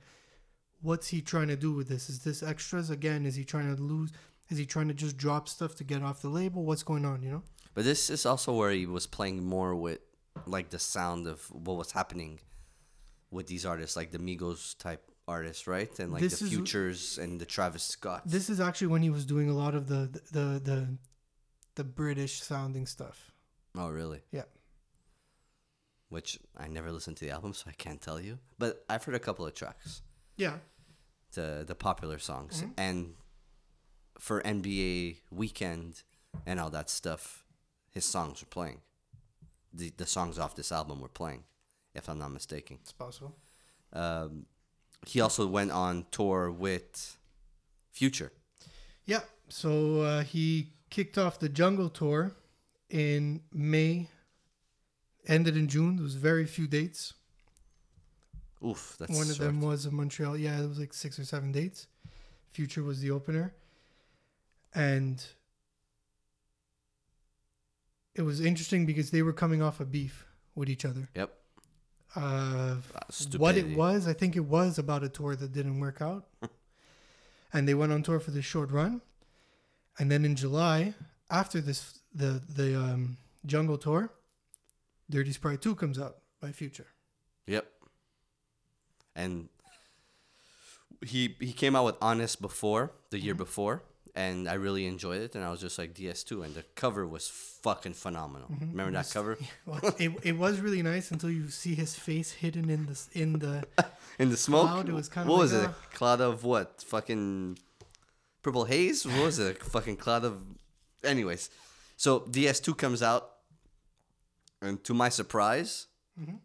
what's 0.82 1.08
he 1.08 1.20
trying 1.22 1.48
to 1.48 1.56
do 1.56 1.72
with 1.72 1.88
this? 1.88 2.08
Is 2.10 2.20
this 2.20 2.42
extras 2.42 2.90
again? 2.90 3.26
Is 3.26 3.34
he 3.36 3.44
trying 3.44 3.74
to 3.74 3.80
lose? 3.82 4.10
Is 4.50 4.58
he 4.58 4.66
trying 4.66 4.88
to 4.88 4.94
just 4.94 5.16
drop 5.16 5.48
stuff 5.48 5.74
to 5.76 5.84
get 5.84 6.02
off 6.02 6.20
the 6.22 6.28
label? 6.28 6.64
What's 6.64 6.82
going 6.82 7.04
on? 7.04 7.22
You 7.22 7.30
know? 7.30 7.42
But 7.74 7.84
this 7.84 8.10
is 8.10 8.26
also 8.26 8.52
where 8.52 8.70
he 8.70 8.86
was 8.86 9.06
playing 9.06 9.44
more 9.44 9.74
with 9.74 10.00
like 10.46 10.70
the 10.70 10.78
sound 10.78 11.26
of 11.26 11.46
what 11.50 11.76
was 11.76 11.92
happening 11.92 12.40
with 13.30 13.46
these 13.46 13.64
artists, 13.64 13.96
like 13.96 14.10
the 14.12 14.18
Migos 14.18 14.76
type 14.78 15.10
artists, 15.26 15.66
right? 15.66 15.98
And 15.98 16.12
like 16.12 16.20
This 16.22 16.38
the 16.40 16.44
is- 16.44 16.50
Futures 16.52 17.18
and 17.18 17.40
the 17.40 17.46
Travis 17.46 17.82
Scott. 17.82 18.22
This 18.26 18.50
is 18.50 18.60
actually 18.60 18.88
when 18.88 19.02
he 19.02 19.10
was 19.10 19.24
doing 19.24 19.48
a 19.48 19.54
lot 19.54 19.74
of 19.74 19.86
the 19.88 20.20
the 20.32 20.60
the 20.62 20.98
the 21.76 21.84
British 21.84 22.42
sounding 22.42 22.86
stuff. 22.86 23.32
oh, 23.76 23.88
really? 23.88 24.20
Yeah. 24.30 24.42
Which 26.14 26.38
I 26.56 26.68
never 26.68 26.90
listened 26.92 27.16
to 27.18 27.24
the 27.26 27.32
album, 27.32 27.52
so 27.54 27.64
I 27.68 27.72
can't 27.84 28.00
tell 28.00 28.20
you. 28.20 28.38
But 28.58 28.84
I've 28.88 29.02
heard 29.04 29.16
a 29.16 29.24
couple 29.28 29.44
of 29.46 29.52
tracks, 29.54 30.02
Yeah. 30.36 30.58
the 31.32 31.64
the 31.66 31.74
popular 31.74 32.18
songs, 32.20 32.62
Mhm. 32.62 32.72
and 32.76 33.16
for 34.26 34.40
NBA 34.46 35.22
weekend 35.30 36.02
and 36.46 36.60
all 36.60 36.70
that 36.70 36.88
stuff, 36.88 37.44
his 37.90 38.04
songs 38.04 38.40
were 38.42 38.46
playing. 38.58 38.80
The 39.72 39.90
the 39.96 40.06
songs 40.06 40.38
off 40.38 40.54
this 40.54 40.70
album 40.70 41.00
were 41.00 41.08
playing, 41.22 41.42
if 41.94 42.08
I'm 42.08 42.18
not 42.18 42.30
mistaken. 42.32 42.78
It's 42.82 42.92
possible. 42.92 43.32
Um, 43.92 44.46
he 45.06 45.20
also 45.20 45.46
went 45.48 45.70
on 45.72 46.06
tour 46.10 46.50
with 46.50 47.18
Future. 47.90 48.32
Yeah. 49.04 49.22
So 49.48 50.00
uh, 50.02 50.22
he 50.24 50.72
kicked 50.90 51.18
off 51.18 51.38
the 51.38 51.48
Jungle 51.48 51.90
Tour 51.90 52.32
in 52.88 53.42
May, 53.52 54.08
ended 55.26 55.56
in 55.56 55.68
June. 55.68 55.96
There 55.96 56.02
was 56.04 56.14
very 56.14 56.46
few 56.46 56.66
dates. 56.66 57.14
Oof, 58.64 58.96
that's 58.98 59.12
One 59.12 59.28
of 59.28 59.36
short. 59.36 59.38
them 59.46 59.60
was 59.60 59.84
in 59.86 59.94
Montreal. 59.94 60.36
Yeah, 60.36 60.58
it 60.60 60.68
was 60.68 60.78
like 60.78 60.94
six 60.94 61.18
or 61.18 61.24
seven 61.24 61.52
dates. 61.52 61.86
Future 62.52 62.82
was 62.82 63.00
the 63.00 63.10
opener. 63.10 63.54
And 64.74 65.24
it 68.14 68.22
was 68.22 68.40
interesting 68.40 68.86
because 68.86 69.10
they 69.10 69.22
were 69.22 69.32
coming 69.32 69.62
off 69.62 69.80
a 69.80 69.84
beef 69.84 70.26
with 70.54 70.68
each 70.68 70.84
other. 70.84 71.08
Yep. 71.14 71.32
Uh, 72.16 72.20
Uh, 72.20 72.76
what 73.38 73.56
it 73.56 73.76
was, 73.76 74.06
I 74.06 74.12
think 74.12 74.36
it 74.36 74.44
was 74.44 74.78
about 74.78 75.02
a 75.02 75.08
tour 75.08 75.34
that 75.36 75.52
didn't 75.52 75.80
work 75.80 76.00
out. 76.00 76.26
and 77.52 77.66
they 77.68 77.74
went 77.74 77.92
on 77.92 78.02
tour 78.02 78.20
for 78.20 78.30
this 78.30 78.44
short 78.44 78.70
run. 78.70 79.00
And 79.98 80.10
then 80.10 80.24
in 80.24 80.36
July, 80.36 80.94
after 81.30 81.60
this 81.60 81.98
the 82.14 82.40
the 82.48 82.78
um, 82.78 83.16
Jungle 83.46 83.78
tour, 83.78 84.10
Dirty 85.10 85.32
Sprite 85.32 85.60
2 85.62 85.74
comes 85.74 85.98
out 85.98 86.16
by 86.40 86.52
Future. 86.52 86.86
Yep. 87.46 87.66
And 89.16 89.48
he 91.04 91.36
he 91.40 91.52
came 91.52 91.76
out 91.76 91.84
with 91.84 91.96
Honest 92.00 92.40
before 92.40 92.92
the 93.10 93.16
Mm-hmm. 93.18 93.24
year 93.26 93.34
before, 93.34 93.82
and 94.14 94.48
I 94.48 94.54
really 94.54 94.86
enjoyed 94.86 95.20
it. 95.20 95.34
And 95.36 95.44
I 95.44 95.50
was 95.50 95.60
just 95.60 95.78
like 95.78 95.94
DS2, 95.94 96.44
and 96.44 96.54
the 96.54 96.64
cover 96.74 97.06
was 97.06 97.28
fucking 97.28 97.94
phenomenal. 97.94 98.48
Remember 98.60 98.90
that 98.92 99.10
cover 99.12 99.38
Well, 99.66 99.80
it, 99.98 100.12
it 100.22 100.36
was 100.38 100.60
really 100.60 100.82
nice 100.82 101.10
until 101.10 101.30
you 101.30 101.48
see 101.50 101.74
his 101.74 101.94
face 101.94 102.32
hidden 102.32 102.70
in 102.70 102.86
the 102.86 102.98
in 103.12 103.38
the 103.38 103.64
in 104.18 104.30
the 104.30 104.36
smoke? 104.36 104.68
Cloud, 104.68 104.88
it 104.88 104.92
was 104.94 105.08
kinda 105.08 105.28
what 105.28 105.36
like 105.36 105.42
was 105.42 105.52
it? 105.52 105.64
a- 105.66 105.68
A 105.68 105.74
cloud 105.96 106.20
of 106.20 106.42
what? 106.44 106.82
Fucking 106.86 107.58
purple 108.42 108.64
haze? 108.64 109.06
What 109.06 109.22
was 109.24 109.38
it? 109.38 109.60
A 109.60 109.64
fucking 109.76 109.96
cloud 109.98 110.24
of. 110.24 110.38
Anyways, 111.04 111.50
so 111.96 112.20
DS2 112.20 112.76
comes 112.78 113.02
out, 113.02 113.30
and 114.64 114.82
to 114.84 114.94
my 114.94 115.08
surprise, 115.10 115.86
Mhm. 116.18 116.40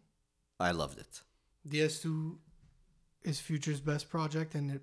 I 0.58 0.70
loved 0.72 0.98
it. 0.98 1.22
DS2 1.66 2.38
is 3.22 3.40
Future's 3.40 3.80
best 3.80 4.08
project, 4.08 4.54
and 4.54 4.70
it 4.70 4.82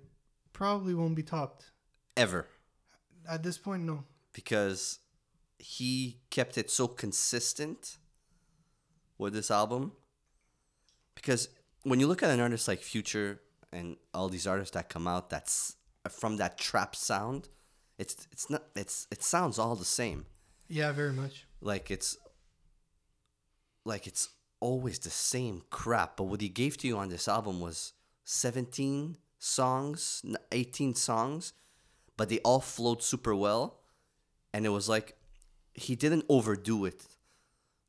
probably 0.52 0.94
won't 0.94 1.14
be 1.16 1.22
topped 1.22 1.72
Ever. 2.16 2.48
at 3.28 3.42
this 3.42 3.58
point. 3.58 3.82
No, 3.84 4.04
because 4.32 4.98
he 5.58 6.20
kept 6.30 6.56
it 6.58 6.70
so 6.70 6.86
consistent 6.88 7.98
with 9.18 9.32
this 9.34 9.50
album. 9.50 9.92
Because 11.14 11.48
when 11.82 12.00
you 12.00 12.06
look 12.06 12.22
at 12.22 12.30
an 12.30 12.40
artist 12.40 12.68
like 12.68 12.80
Future 12.80 13.40
and 13.72 13.96
all 14.14 14.28
these 14.28 14.46
artists 14.46 14.72
that 14.74 14.88
come 14.88 15.06
out 15.08 15.30
that's 15.30 15.76
from 16.08 16.36
that 16.36 16.58
trap 16.58 16.94
sound, 16.94 17.48
it's 17.98 18.26
it's 18.30 18.48
not 18.48 18.62
it's 18.76 19.06
it 19.10 19.22
sounds 19.22 19.58
all 19.58 19.74
the 19.76 19.84
same. 19.84 20.26
yeah, 20.68 20.92
very 20.92 21.12
much. 21.12 21.46
Like 21.60 21.90
it's 21.90 22.16
like 23.84 24.06
it's 24.06 24.28
always 24.60 24.98
the 24.98 25.10
same 25.10 25.62
crap. 25.70 26.16
But 26.16 26.24
what 26.24 26.40
he 26.40 26.48
gave 26.48 26.76
to 26.78 26.86
you 26.86 26.98
on 26.98 27.08
this 27.08 27.28
album 27.28 27.60
was 27.60 27.92
17 28.24 29.16
songs, 29.38 30.22
18 30.52 30.94
songs, 30.94 31.52
but 32.16 32.28
they 32.28 32.38
all 32.40 32.60
flowed 32.60 33.02
super 33.02 33.34
well. 33.34 33.80
And 34.52 34.66
it 34.66 34.70
was 34.70 34.88
like 34.88 35.16
he 35.74 35.94
didn't 35.94 36.24
overdo 36.28 36.84
it. 36.84 37.06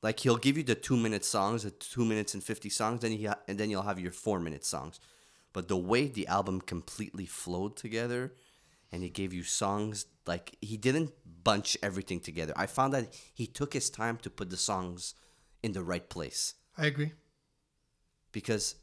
Like 0.02 0.20
he'll 0.22 0.38
give 0.38 0.58
you 0.58 0.64
the 0.64 0.76
two 0.76 0.96
minute 0.96 1.26
songs, 1.26 1.64
the 1.64 1.72
two 1.72 2.06
minutes 2.06 2.34
and 2.34 2.44
50 2.44 2.70
songs, 2.70 3.02
then 3.02 3.12
he 3.12 3.26
ha- 3.26 3.40
and 3.48 3.58
then 3.58 3.70
you'll 3.70 3.82
have 3.82 4.00
your 4.00 4.12
four 4.12 4.40
minute 4.40 4.64
songs. 4.64 5.00
But 5.52 5.68
the 5.68 5.78
way 5.78 6.08
the 6.08 6.28
album 6.28 6.62
completely 6.62 7.26
flowed 7.26 7.76
together 7.76 8.34
and 8.92 9.04
he 9.04 9.10
gave 9.10 9.34
you 9.34 9.44
songs 9.44 10.06
like 10.26 10.56
he 10.62 10.78
didn't 10.78 11.12
bunch 11.44 11.78
everything 11.82 12.20
together. 12.20 12.54
I 12.56 12.68
found 12.68 12.94
that 12.94 13.14
he 13.34 13.48
took 13.48 13.74
his 13.74 13.90
time 13.90 14.18
to 14.18 14.30
put 14.30 14.50
the 14.50 14.58
songs 14.58 15.16
in 15.64 15.74
the 15.74 15.84
right 15.84 16.10
place 16.10 16.56
I 16.78 16.86
agree. 16.88 17.12
because 18.32 18.76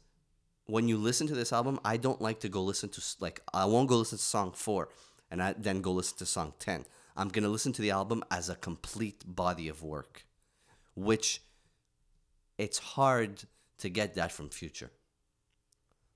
when 0.65 0.87
you 0.87 0.97
listen 0.97 1.27
to 1.27 1.33
this 1.35 1.53
album, 1.53 1.79
I 1.85 1.95
don't 1.97 2.21
like 2.21 2.41
to 2.41 2.49
go 2.49 2.61
listen 2.61 2.89
to 2.89 3.01
like 3.19 3.41
I 3.53 3.65
won't 3.65 3.87
go 3.87 3.97
listen 3.97 4.17
to 4.17 4.23
song 4.23 4.51
4 4.51 4.89
and 5.31 5.41
I 5.41 5.53
then 5.57 5.81
go 5.81 5.93
listen 5.93 6.17
to 6.17 6.25
song 6.25 6.53
10. 6.59 6.85
I'm 7.15 7.29
going 7.29 7.43
to 7.43 7.49
listen 7.49 7.71
to 7.73 7.81
the 7.81 7.91
album 7.91 8.23
as 8.29 8.49
a 8.49 8.55
complete 8.55 9.23
body 9.25 9.69
of 9.69 9.81
work, 9.81 10.25
which 10.93 11.41
it's 12.57 12.77
hard 12.79 13.43
to 13.79 13.89
get 13.89 14.15
that 14.15 14.31
from 14.31 14.49
Future. 14.49 14.91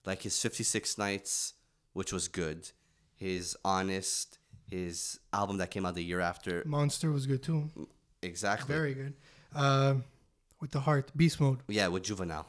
Like 0.06 0.21
his 0.24 0.39
56 0.41 0.97
Nights, 0.97 1.54
which 1.93 2.12
was 2.12 2.28
good, 2.28 2.69
his 3.15 3.56
Honest, 3.63 4.38
his 4.69 5.19
album 5.32 5.58
that 5.58 5.71
came 5.71 5.86
out 5.86 5.95
the 5.95 6.04
year 6.04 6.19
after. 6.19 6.62
Monster 6.65 7.12
was 7.12 7.26
good 7.26 7.41
too. 7.41 7.69
Exactly. 8.21 8.74
Very 8.76 8.93
good. 8.93 9.13
Um, 9.56 10.04
with 10.62 10.71
the 10.71 10.80
heart, 10.80 11.12
Beast 11.15 11.39
Mode. 11.41 11.60
Yeah, 11.67 11.88
with 11.88 12.04
Juvenile. 12.04 12.47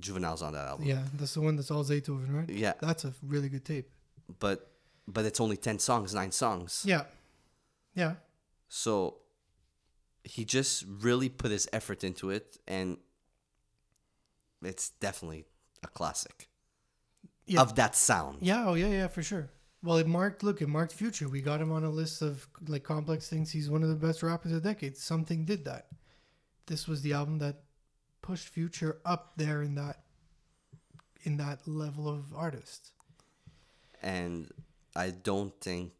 Juvenile's 0.00 0.42
on 0.42 0.52
that 0.54 0.66
album. 0.66 0.86
Yeah, 0.86 1.02
that's 1.14 1.34
the 1.34 1.40
one 1.40 1.56
that's 1.56 1.70
all 1.70 1.84
Zaytoven, 1.84 2.32
right? 2.34 2.48
Yeah, 2.50 2.72
That's 2.80 3.04
a 3.04 3.12
really 3.22 3.48
good 3.48 3.64
tape. 3.64 3.90
but 4.40 4.70
but 5.06 5.24
it's 5.26 5.38
only 5.40 5.56
10 5.58 5.78
songs, 5.80 6.14
9 6.14 6.32
songs. 6.32 6.82
Yeah, 6.86 7.02
yeah. 7.94 8.14
So 8.68 9.18
he 10.24 10.44
just 10.46 10.84
really 10.88 11.28
put 11.28 11.50
his 11.50 11.68
effort 11.74 12.02
into 12.02 12.30
it 12.30 12.56
and 12.66 12.96
it's 14.62 14.88
definitely 15.00 15.44
a 15.82 15.88
classic 15.88 16.48
Yeah. 17.46 17.60
of 17.60 17.74
that 17.74 17.94
sound. 17.94 18.38
Yeah, 18.40 18.64
oh 18.66 18.74
yeah, 18.74 18.88
yeah, 18.88 19.08
for 19.08 19.22
sure. 19.22 19.50
Well, 19.82 19.98
it 19.98 20.06
marked. 20.06 20.42
Look, 20.42 20.62
it 20.62 20.68
marked 20.68 20.92
future. 20.94 21.28
We 21.28 21.42
got 21.42 21.60
him 21.60 21.70
on 21.70 21.84
a 21.84 21.90
list 21.90 22.22
of 22.22 22.48
like 22.66 22.82
complex 22.84 23.28
things. 23.28 23.50
He's 23.52 23.68
one 23.68 23.82
of 23.82 23.90
the 23.90 23.94
best 24.06 24.22
rappers 24.22 24.52
of 24.52 24.62
the 24.62 24.68
decade. 24.72 24.96
Something 24.96 25.44
did 25.44 25.66
that. 25.66 25.88
This 26.66 26.88
was 26.88 27.02
the 27.02 27.12
album 27.12 27.38
that 27.38 27.62
pushed 28.22 28.48
Future 28.48 28.98
up 29.04 29.32
there 29.36 29.62
in 29.62 29.74
that 29.74 30.00
in 31.22 31.36
that 31.38 31.66
level 31.66 32.08
of 32.08 32.34
artist. 32.34 32.90
And 34.02 34.50
I 34.94 35.10
don't 35.10 35.58
think 35.60 35.92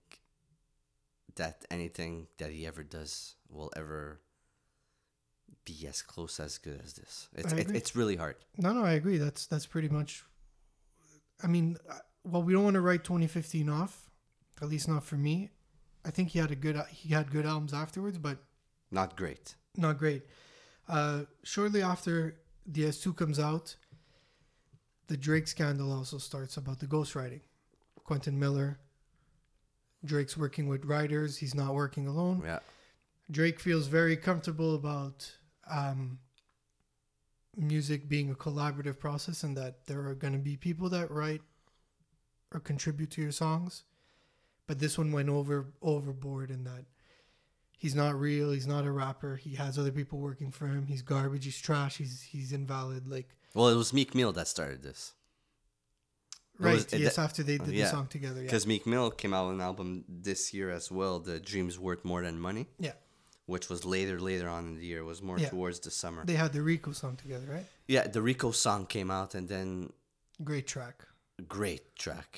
that 1.37 1.65
anything 1.71 2.27
that 2.39 2.51
he 2.51 2.67
ever 2.67 2.83
does 2.83 3.35
will 3.51 3.73
ever 3.77 4.21
be 5.65 5.87
as 5.89 6.03
close 6.03 6.39
as 6.39 6.59
good 6.59 6.81
as 6.85 6.93
this. 6.95 7.29
It's 7.35 7.53
it, 7.53 7.71
it's 7.75 7.97
really 7.97 8.17
hard. 8.17 8.37
No, 8.59 8.73
no, 8.73 8.85
I 8.85 8.93
agree. 8.93 9.17
That's 9.19 9.47
that's 9.47 9.67
pretty 9.67 9.89
much. 9.89 10.25
I 11.43 11.47
mean, 11.47 11.77
well, 12.25 12.43
we 12.43 12.53
don't 12.53 12.65
want 12.65 12.75
to 12.75 12.81
write 12.81 13.05
2015 13.05 13.69
off, 13.69 14.11
at 14.63 14.69
least 14.69 14.89
not 14.89 15.05
for 15.05 15.17
me. 15.17 15.51
I 16.05 16.11
think 16.11 16.31
he 16.31 16.39
had 16.39 16.51
a 16.51 16.55
good 16.57 16.77
he 16.91 17.15
had 17.15 17.31
good 17.31 17.47
albums 17.47 17.73
afterwards, 17.73 18.19
but 18.19 18.39
Not 18.91 19.17
great. 19.17 19.55
not 19.77 19.99
great. 19.99 20.23
Uh, 20.89 21.23
shortly 21.43 21.83
after 21.83 22.37
DS2 22.71 23.17
comes 23.17 23.39
out, 23.39 23.77
the 25.07 25.17
Drake 25.17 25.49
scandal 25.49 25.93
also 25.93 26.19
starts 26.19 26.57
about 26.57 26.81
the 26.81 26.87
ghostwriting. 26.87 27.41
Quentin 28.05 28.39
Miller, 28.39 28.79
Drake's 30.05 30.37
working 30.37 30.69
with 30.69 30.85
writers. 30.85 31.39
He's 31.39 31.55
not 31.55 31.75
working 31.75 32.07
alone. 32.07 32.43
Yeah. 32.45 32.59
Drake 33.31 33.59
feels 33.59 33.87
very 33.87 34.17
comfortable 34.17 34.75
about 34.75 35.31
um, 35.71 36.19
music 37.57 38.09
being 38.09 38.31
a 38.31 38.35
collaborative 38.35 38.99
process 38.99 39.43
and 39.43 39.57
that 39.57 39.87
there 39.87 40.07
are 40.07 40.15
going 40.15 40.35
to 40.35 40.39
be 40.39 40.57
people 40.57 40.91
that 40.91 41.11
write 41.11 41.41
or 42.53 42.61
contribute 42.61 43.11
to 43.13 43.23
your 43.23 43.33
songs. 43.33 43.85
But 44.67 44.79
this 44.79 44.97
one 44.97 45.13
went 45.13 45.29
over 45.29 45.73
overboard 45.83 46.51
in 46.51 46.65
that 46.65 46.85
he's 47.85 47.95
not 47.95 48.13
real. 48.29 48.49
He's 48.57 48.67
not 48.75 48.85
a 48.87 48.91
rapper. 48.91 49.33
He 49.37 49.53
has 49.57 49.79
other 49.79 49.93
people 49.93 50.19
working 50.19 50.51
for 50.59 50.67
him. 50.75 50.87
He's 50.87 51.03
garbage. 51.03 51.45
He's 51.45 51.61
trash. 51.69 51.95
He's 52.03 52.23
he's 52.33 52.51
invalid. 52.53 53.03
Like 53.17 53.29
Well, 53.55 53.69
it 53.69 53.77
was 53.83 53.93
Meek 53.99 54.15
Mill 54.15 54.33
that 54.39 54.49
started 54.49 54.83
this. 54.83 55.13
It 56.59 56.65
right. 56.65 56.75
was- 56.75 56.93
yes, 56.93 57.19
after 57.19 57.43
they 57.43 57.59
did 57.59 57.75
yeah, 57.75 57.85
the 57.87 57.91
song 57.91 58.07
together. 58.07 58.41
Yeah. 58.41 58.47
Because 58.47 58.67
Meek 58.67 58.87
Mill 58.87 59.11
came 59.11 59.35
out 59.35 59.47
with 59.47 59.57
an 59.57 59.61
album 59.71 60.05
this 60.09 60.55
year 60.55 60.71
as 60.71 60.91
well, 60.91 61.19
The 61.19 61.39
Dreams 61.41 61.79
Worth 61.79 62.05
More 62.05 62.23
Than 62.23 62.39
Money. 62.49 62.67
Yeah. 62.79 62.93
which 63.47 63.69
was 63.69 63.85
later 63.85 64.17
later 64.31 64.49
on 64.49 64.63
in 64.69 64.75
the 64.81 64.87
year. 64.91 65.01
It 65.05 65.09
was 65.15 65.21
more 65.21 65.39
Yeah. 65.39 65.51
towards 65.51 65.79
the 65.81 65.91
summer. 65.91 66.25
They 66.25 66.39
had 66.45 66.53
the 66.59 66.63
Rico 66.63 66.93
song 66.93 67.15
together, 67.25 67.47
right? 67.57 67.67
yeah, 67.95 68.05
the 68.17 68.23
Rico 68.23 68.53
song 68.53 68.87
came 68.87 69.11
out, 69.19 69.35
and 69.35 69.47
then 69.55 69.93
Great 70.43 70.67
track. 70.75 70.97
great 71.59 71.85
track. 72.05 72.31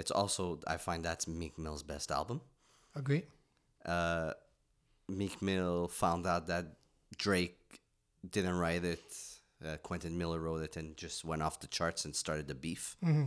It's 0.00 0.10
also 0.20 0.42
I 0.74 0.76
find 0.86 1.04
that's 1.04 1.26
Meek 1.28 1.56
Mill's 1.64 1.84
best 1.84 2.10
album. 2.10 2.40
Agree. 2.96 3.24
Uh, 3.94 4.32
Meek 5.10 5.40
Mill 5.42 5.88
found 5.88 6.26
out 6.26 6.46
that 6.46 6.66
Drake 7.18 7.58
didn't 8.28 8.58
write 8.58 8.84
it. 8.84 9.02
Uh, 9.64 9.76
Quentin 9.82 10.16
Miller 10.16 10.38
wrote 10.40 10.62
it 10.62 10.76
and 10.76 10.96
just 10.96 11.24
went 11.24 11.42
off 11.42 11.60
the 11.60 11.66
charts 11.66 12.04
and 12.04 12.14
started 12.16 12.46
the 12.48 12.54
beef. 12.54 12.96
hmm 13.02 13.24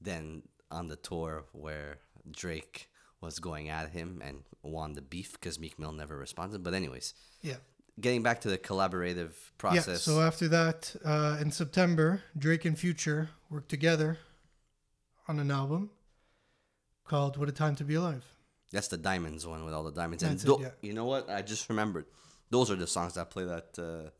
Then 0.00 0.42
on 0.70 0.88
the 0.88 0.96
tour 0.96 1.44
where 1.52 1.98
Drake 2.30 2.90
was 3.20 3.38
going 3.38 3.68
at 3.68 3.90
him 3.90 4.20
and 4.24 4.42
won 4.62 4.94
the 4.94 5.02
beef 5.02 5.32
because 5.34 5.58
Meek 5.58 5.78
Mill 5.78 5.92
never 5.92 6.16
responded. 6.16 6.62
But 6.64 6.74
anyways, 6.74 7.14
Yeah. 7.42 7.56
getting 8.00 8.22
back 8.22 8.40
to 8.42 8.48
the 8.50 8.58
collaborative 8.58 9.32
process. 9.58 9.86
Yeah. 10.06 10.12
So 10.14 10.20
after 10.20 10.48
that, 10.48 10.96
uh, 11.04 11.38
in 11.40 11.50
September, 11.52 12.22
Drake 12.36 12.64
and 12.64 12.78
Future 12.78 13.30
worked 13.48 13.68
together 13.68 14.18
on 15.28 15.38
an 15.38 15.50
album 15.50 15.90
called 17.04 17.36
"What 17.36 17.48
a 17.48 17.52
Time 17.52 17.76
to 17.76 17.84
Be 17.84 17.94
Alive." 17.94 18.24
That's 18.74 18.88
the 18.88 18.96
diamonds 18.96 19.46
one 19.46 19.64
with 19.64 19.72
all 19.72 19.84
the 19.84 19.92
diamonds. 19.92 20.22
That's 20.22 20.44
and 20.44 20.52
it, 20.52 20.60
yeah. 20.60 20.88
you 20.88 20.92
know 20.92 21.04
what? 21.04 21.30
I 21.30 21.42
just 21.42 21.68
remembered. 21.68 22.06
Those 22.50 22.70
are 22.70 22.76
the 22.76 22.86
songs 22.86 23.14
that 23.14 23.30
play 23.30 23.44
that 23.44 23.78
uh, 23.78 24.10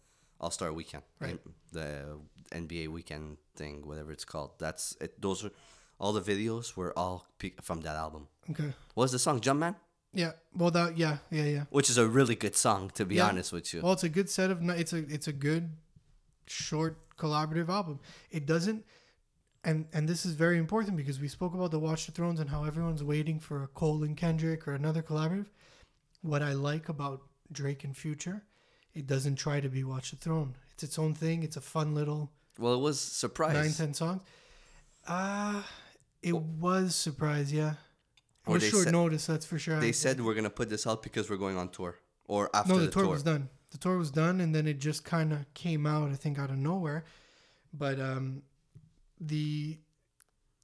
All 0.41 0.51
Star 0.51 0.73
Weekend, 0.73 1.03
Right. 1.21 1.39
The 1.73 2.19
NBA 2.53 2.89
Weekend 2.89 3.39
thing, 3.57 3.87
whatever 3.87 4.13
it's 4.13 4.25
called. 4.25 4.53
That's 4.59 4.97
it. 5.01 5.21
Those 5.21 5.45
are 5.45 5.51
all 5.99 6.13
the 6.13 6.21
videos 6.21 6.77
were 6.77 6.97
all 6.99 7.27
from 7.63 7.81
that 7.83 7.97
album. 7.97 8.29
Okay. 8.51 8.73
What 8.95 9.05
was 9.05 9.13
the 9.13 9.19
song 9.19 9.41
Jumpman? 9.41 9.75
Yeah. 10.13 10.33
Well, 10.57 10.71
that. 10.71 10.97
Yeah. 10.97 11.19
Yeah. 11.31 11.45
Yeah. 11.45 11.65
Which 11.71 11.91
is 11.91 11.99
a 11.99 12.07
really 12.07 12.37
good 12.37 12.57
song, 12.57 12.91
to 12.95 13.05
be 13.05 13.17
Yeah. 13.17 13.29
honest 13.29 13.53
with 13.53 13.75
you. 13.75 13.83
Well, 13.83 13.93
it's 13.93 14.05
a 14.05 14.09
good 14.09 14.31
set 14.31 14.51
of. 14.53 14.63
It's 14.71 14.93
a. 14.93 14.99
It's 14.99 15.27
a 15.29 15.33
good, 15.33 15.71
short 16.47 16.97
collaborative 17.17 17.69
album. 17.69 17.99
It 18.31 18.47
doesn't. 18.47 18.85
And, 19.65 19.87
and 19.93 20.09
this 20.09 20.27
is 20.27 20.35
very 20.35 20.59
important 20.59 20.97
because 20.97 21.19
we 21.19 21.29
spoke 21.29 21.55
about 21.55 21.71
the 21.71 21.79
Watch 21.79 22.07
the 22.07 22.13
Thrones 22.13 22.39
and 22.39 22.51
how 22.51 22.65
everyone's 22.65 23.03
waiting 23.03 23.41
for 23.41 23.63
a 23.63 23.67
Cole 23.69 24.05
and 24.05 24.17
Kendrick 24.17 24.69
or 24.69 24.75
another 24.75 25.03
collaborative. 25.03 25.47
What 26.21 26.43
I 26.43 26.53
like 26.53 26.89
about 26.89 27.23
Drake 27.51 27.85
and 27.85 27.97
Future, 27.97 28.43
it 28.95 29.07
doesn't 29.07 29.37
try 29.37 29.61
to 29.61 29.69
be 29.69 29.83
Watch 29.83 30.11
the 30.11 30.17
Throne. 30.17 30.57
It's 30.75 30.83
its 30.83 30.99
own 30.99 31.15
thing. 31.15 31.43
It's 31.43 31.57
a 31.57 31.61
fun 31.61 31.95
little 31.95 32.31
well, 32.59 32.75
it 32.75 32.81
was 32.81 33.01
surprise. 33.01 33.55
nine 33.55 33.73
ten 33.73 33.95
songs. 33.95 34.23
Uh 35.07 35.63
it 36.23 36.37
was 36.37 36.95
surprise, 36.95 37.53
yeah. 37.53 37.75
It 38.47 38.51
was 38.51 38.69
short 38.69 38.85
said- 38.85 38.93
notice, 38.93 39.27
that's 39.27 39.47
for 39.47 39.59
sure. 39.59 39.81
They 39.81 39.93
said 39.93 40.21
we're 40.21 40.35
gonna 40.35 40.51
put 40.51 40.69
this 40.69 40.87
out 40.87 41.03
because 41.03 41.31
we're 41.31 41.37
going 41.37 41.57
on 41.57 41.69
tour 41.71 41.99
or 42.27 42.51
after 42.55 42.73
no, 42.73 42.79
the, 42.79 42.87
the, 42.87 42.93
tour, 42.93 43.07
was 43.09 43.23
done. 43.23 43.49
The 43.71 43.79
tour 43.79 43.99
was 43.99 44.11
done, 44.11 44.41
and 44.41 44.55
then 44.55 44.67
it 44.67 44.79
just 44.79 45.05
kind 45.05 45.33
of 45.33 45.53
came 45.55 45.87
out. 45.87 46.11
I 46.11 46.15
think 46.15 46.39
out 46.39 46.51
of 46.51 46.57
nowhere, 46.57 47.05
but 47.73 48.01
um, 48.01 48.43
the 49.21 49.79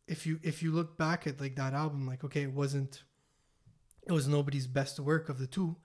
if 0.07 0.27
you 0.27 0.41
if 0.43 0.63
you 0.63 0.73
look 0.73 0.97
back 0.99 1.27
at 1.27 1.41
like 1.41 1.57
that 1.57 1.73
album, 1.75 2.07
like 2.07 2.25
okay, 2.25 2.43
it 2.43 2.53
wasn't. 2.53 3.03
It 4.07 4.13
was 4.13 4.27
nobody's 4.27 4.67
best 4.67 4.99
work 4.99 5.29
of 5.29 5.39
the 5.39 5.47
two. 5.47 5.77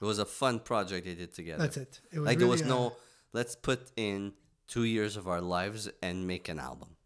It 0.00 0.04
was 0.04 0.18
a 0.18 0.24
fun 0.24 0.60
project 0.60 1.06
they 1.06 1.14
did 1.14 1.32
together. 1.34 1.62
That's 1.62 1.76
it. 1.76 2.00
It 2.12 2.18
was 2.18 2.26
like 2.26 2.38
there 2.38 2.48
was 2.48 2.62
really, 2.62 2.72
uh, 2.72 2.76
no 2.76 2.96
let's 3.32 3.54
put 3.54 3.90
in 3.96 4.32
two 4.66 4.84
years 4.84 5.16
of 5.16 5.28
our 5.28 5.40
lives 5.40 5.88
and 6.02 6.26
make 6.26 6.48
an 6.48 6.58
album. 6.58 6.96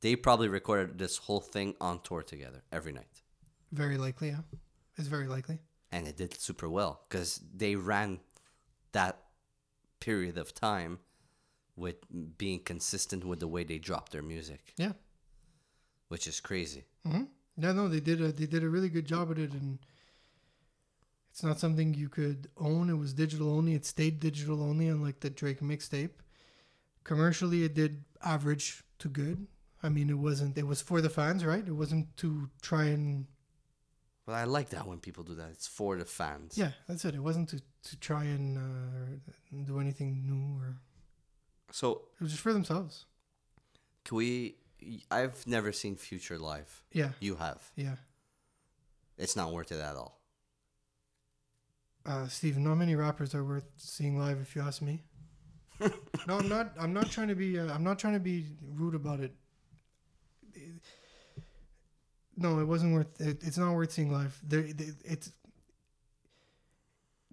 They 0.00 0.16
probably 0.16 0.48
recorded 0.48 0.98
this 0.98 1.18
whole 1.18 1.40
thing 1.40 1.74
on 1.80 2.00
tour 2.00 2.22
together 2.22 2.62
every 2.72 2.92
night, 2.92 3.22
very 3.70 3.98
likely. 3.98 4.28
Yeah, 4.28 4.40
it's 4.96 5.08
very 5.08 5.26
likely. 5.28 5.58
and 5.92 6.08
it 6.08 6.16
did 6.16 6.40
super 6.40 6.68
well 6.68 7.02
because 7.08 7.40
they 7.54 7.76
ran 7.76 8.20
that 8.92 9.18
period 10.00 10.38
of 10.38 10.54
time 10.54 10.98
with 11.80 11.96
being 12.38 12.60
consistent 12.72 13.24
with 13.24 13.40
the 13.40 13.48
way 13.54 13.64
they 13.64 13.78
drop 13.78 14.10
their 14.10 14.22
music, 14.22 14.62
Yeah. 14.76 14.92
which 16.08 16.26
is 16.28 16.38
crazy. 16.40 16.84
hmm 17.04 17.24
Yeah, 17.62 17.72
no, 17.72 17.88
they 17.88 18.00
did 18.00 18.20
a 18.20 18.28
they 18.40 18.46
did 18.54 18.62
a 18.62 18.68
really 18.74 18.88
good 18.96 19.06
job 19.14 19.30
at 19.32 19.38
it, 19.38 19.52
and 19.60 19.78
it's 21.30 21.42
not 21.42 21.58
something 21.60 21.94
you 21.94 22.08
could 22.08 22.48
own. 22.56 22.90
It 22.90 22.98
was 23.04 23.12
digital 23.14 23.48
only. 23.58 23.74
It 23.74 23.86
stayed 23.86 24.20
digital 24.20 24.62
only, 24.62 24.88
unlike 24.88 25.20
the 25.20 25.30
Drake 25.30 25.60
mixtape. 25.60 26.14
Commercially, 27.04 27.64
it 27.64 27.74
did 27.74 28.04
average 28.22 28.66
to 28.98 29.08
good. 29.08 29.46
I 29.82 29.88
mean, 29.88 30.10
it 30.10 30.18
wasn't. 30.28 30.58
It 30.58 30.66
was 30.66 30.82
for 30.82 31.00
the 31.00 31.08
fans, 31.18 31.44
right? 31.44 31.66
It 31.66 31.76
wasn't 31.82 32.06
to 32.18 32.50
try 32.62 32.84
and 32.96 33.26
But 34.26 34.34
I 34.34 34.44
like 34.44 34.68
that 34.70 34.86
when 34.86 34.98
people 35.00 35.24
do 35.24 35.34
that. 35.36 35.50
It's 35.56 35.66
for 35.78 35.96
the 35.96 36.04
fans. 36.04 36.58
yeah, 36.58 36.72
that's 36.86 37.04
it. 37.04 37.14
It 37.14 37.22
wasn't 37.22 37.48
to 37.52 37.58
to 37.88 37.96
try 38.08 38.24
and 38.36 38.46
uh, 38.58 39.06
do 39.70 39.80
anything 39.80 40.10
new, 40.30 40.44
or 40.62 40.76
So 41.72 42.02
it 42.18 42.22
was 42.22 42.30
just 42.32 42.42
for 42.42 42.52
themselves. 42.52 43.06
can 44.04 44.16
we? 44.16 44.56
I've 45.10 45.46
never 45.46 45.72
seen 45.72 45.96
Future 45.96 46.38
live. 46.38 46.82
Yeah, 46.92 47.10
You 47.20 47.36
have. 47.36 47.70
yeah. 47.76 47.96
It's 49.18 49.36
not 49.36 49.52
worth 49.52 49.70
it 49.72 49.80
at 49.80 49.94
all. 49.96 50.18
uh, 52.06 52.26
Steven, 52.28 52.64
not 52.64 52.76
many 52.76 52.94
rappers 52.96 53.34
are 53.34 53.44
worth 53.44 53.68
seeing 53.76 54.18
live, 54.18 54.38
if 54.40 54.56
you 54.56 54.62
ask 54.62 54.80
me. 54.80 55.04
no, 56.26 56.38
I'm 56.38 56.48
not. 56.48 56.72
I'm 56.80 56.92
not 56.94 57.10
trying 57.10 57.28
to 57.28 57.34
be. 57.34 57.58
Uh, 57.58 57.72
I'm 57.72 57.84
not 57.84 57.98
trying 57.98 58.14
to 58.14 58.20
be 58.20 58.46
rude 58.74 58.94
about 58.94 59.20
it. 59.20 59.34
No, 62.36 62.58
it 62.60 62.64
wasn't 62.64 62.94
worth. 62.94 63.20
It, 63.20 63.42
it's 63.42 63.58
not 63.58 63.74
worth 63.74 63.92
seeing 63.92 64.10
live. 64.12 64.38
There, 64.42 64.60
it- 64.60 64.80
it's 65.04 65.32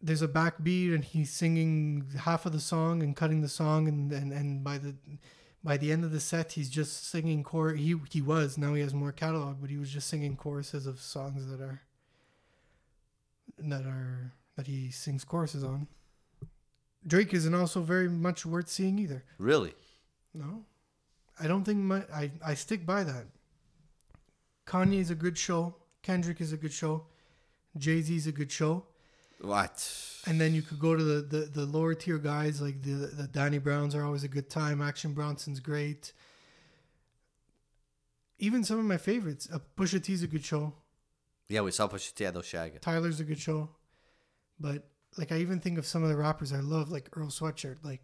there's 0.01 0.21
a 0.21 0.27
backbeat 0.27 0.93
and 0.93 1.03
he's 1.03 1.31
singing 1.31 2.05
half 2.19 2.45
of 2.45 2.51
the 2.51 2.59
song 2.59 3.01
and 3.01 3.15
cutting 3.15 3.41
the 3.41 3.49
song 3.49 3.87
and 3.87 4.11
and, 4.11 4.31
and 4.31 4.63
by 4.63 4.77
the 4.77 4.95
by 5.63 5.75
the 5.75 5.91
end 5.91 6.03
of 6.03 6.11
the 6.11 6.19
set 6.19 6.53
he's 6.53 6.69
just 6.69 7.09
singing 7.09 7.43
chor 7.43 7.73
he 7.73 7.95
he 8.09 8.21
was 8.21 8.57
now 8.57 8.73
he 8.73 8.81
has 8.81 8.93
more 8.93 9.11
catalog 9.11 9.57
but 9.59 9.69
he 9.69 9.77
was 9.77 9.89
just 9.89 10.07
singing 10.07 10.35
choruses 10.35 10.85
of 10.85 10.99
songs 10.99 11.47
that 11.49 11.61
are 11.61 11.81
that 13.57 13.85
are 13.85 14.33
that 14.55 14.67
he 14.67 14.91
sings 14.91 15.23
choruses 15.23 15.63
on. 15.63 15.87
Drake 17.05 17.33
isn't 17.33 17.53
also 17.53 17.81
very 17.81 18.09
much 18.09 18.45
worth 18.45 18.67
seeing 18.67 18.99
either. 18.99 19.23
Really? 19.37 19.73
no. 20.33 20.65
I 21.39 21.47
don't 21.47 21.63
think 21.63 21.77
my 21.77 22.01
i 22.13 22.31
i 22.43 22.53
stick 22.55 22.85
by 22.85 23.03
that. 23.03 23.25
Kanye 24.65 24.99
is 24.99 25.11
a 25.11 25.15
good 25.15 25.37
show. 25.37 25.75
Kendrick 26.01 26.41
is 26.41 26.51
a 26.51 26.57
good 26.57 26.73
show. 26.73 27.05
Jay-z 27.77 28.15
is 28.15 28.25
a 28.25 28.31
good 28.31 28.51
show 28.51 28.85
What? 29.39 29.93
and 30.25 30.41
then 30.41 30.53
you 30.53 30.61
could 30.61 30.79
go 30.79 30.95
to 30.95 31.03
the, 31.03 31.21
the, 31.21 31.37
the 31.45 31.65
lower 31.65 31.93
tier 31.93 32.17
guys 32.17 32.59
like 32.61 32.81
the 32.81 32.89
the 33.19 33.27
Danny 33.27 33.59
Browns 33.59 33.93
are 33.95 34.03
always 34.03 34.23
a 34.23 34.27
good 34.27 34.49
time. 34.49 34.81
Action 34.81 35.13
Bronson's 35.13 35.59
great. 35.59 36.11
Even 38.39 38.63
some 38.63 38.79
of 38.79 38.85
my 38.85 38.97
favorites. 38.97 39.47
Uh, 39.51 39.59
Pusha 39.77 40.03
T's 40.03 40.21
a 40.23 40.27
good 40.27 40.43
show. 40.45 40.73
Yeah, 41.49 41.61
we 41.61 41.71
saw 41.71 41.87
Pusha 41.87 42.13
T 42.13 42.25
at 42.25 42.33
Osheaga. 42.35 42.79
Tyler's 42.79 43.19
a 43.19 43.23
good 43.23 43.39
show. 43.39 43.69
But 44.59 44.87
like 45.17 45.31
I 45.31 45.37
even 45.37 45.59
think 45.59 45.77
of 45.77 45.85
some 45.85 46.03
of 46.03 46.09
the 46.09 46.15
rappers 46.17 46.51
I 46.53 46.59
love, 46.59 46.89
like 46.89 47.09
Earl 47.15 47.27
Sweatshirt. 47.29 47.77
Like 47.83 48.03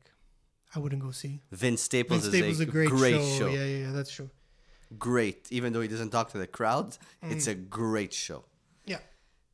I 0.76 0.80
wouldn't 0.80 1.02
go 1.02 1.12
see. 1.12 1.42
Vince 1.52 1.82
Staples 1.82 2.22
Vince 2.28 2.34
is 2.34 2.40
Staples 2.40 2.60
a, 2.60 2.64
a 2.64 2.66
great, 2.68 2.90
great, 2.90 3.22
show. 3.22 3.38
show. 3.40 3.48
Yeah, 3.48 3.64
yeah, 3.66 3.86
yeah, 3.88 3.92
that's 3.92 4.12
true. 4.12 4.30
Great. 4.98 5.52
Even 5.52 5.74
though 5.74 5.82
he 5.82 5.88
doesn't 5.88 6.12
talk 6.12 6.32
to 6.32 6.38
the 6.38 6.48
crowd, 6.48 6.98
it's 7.24 7.48
Mm. 7.48 7.52
a 7.52 7.56
great 7.56 8.14
show. 8.14 8.46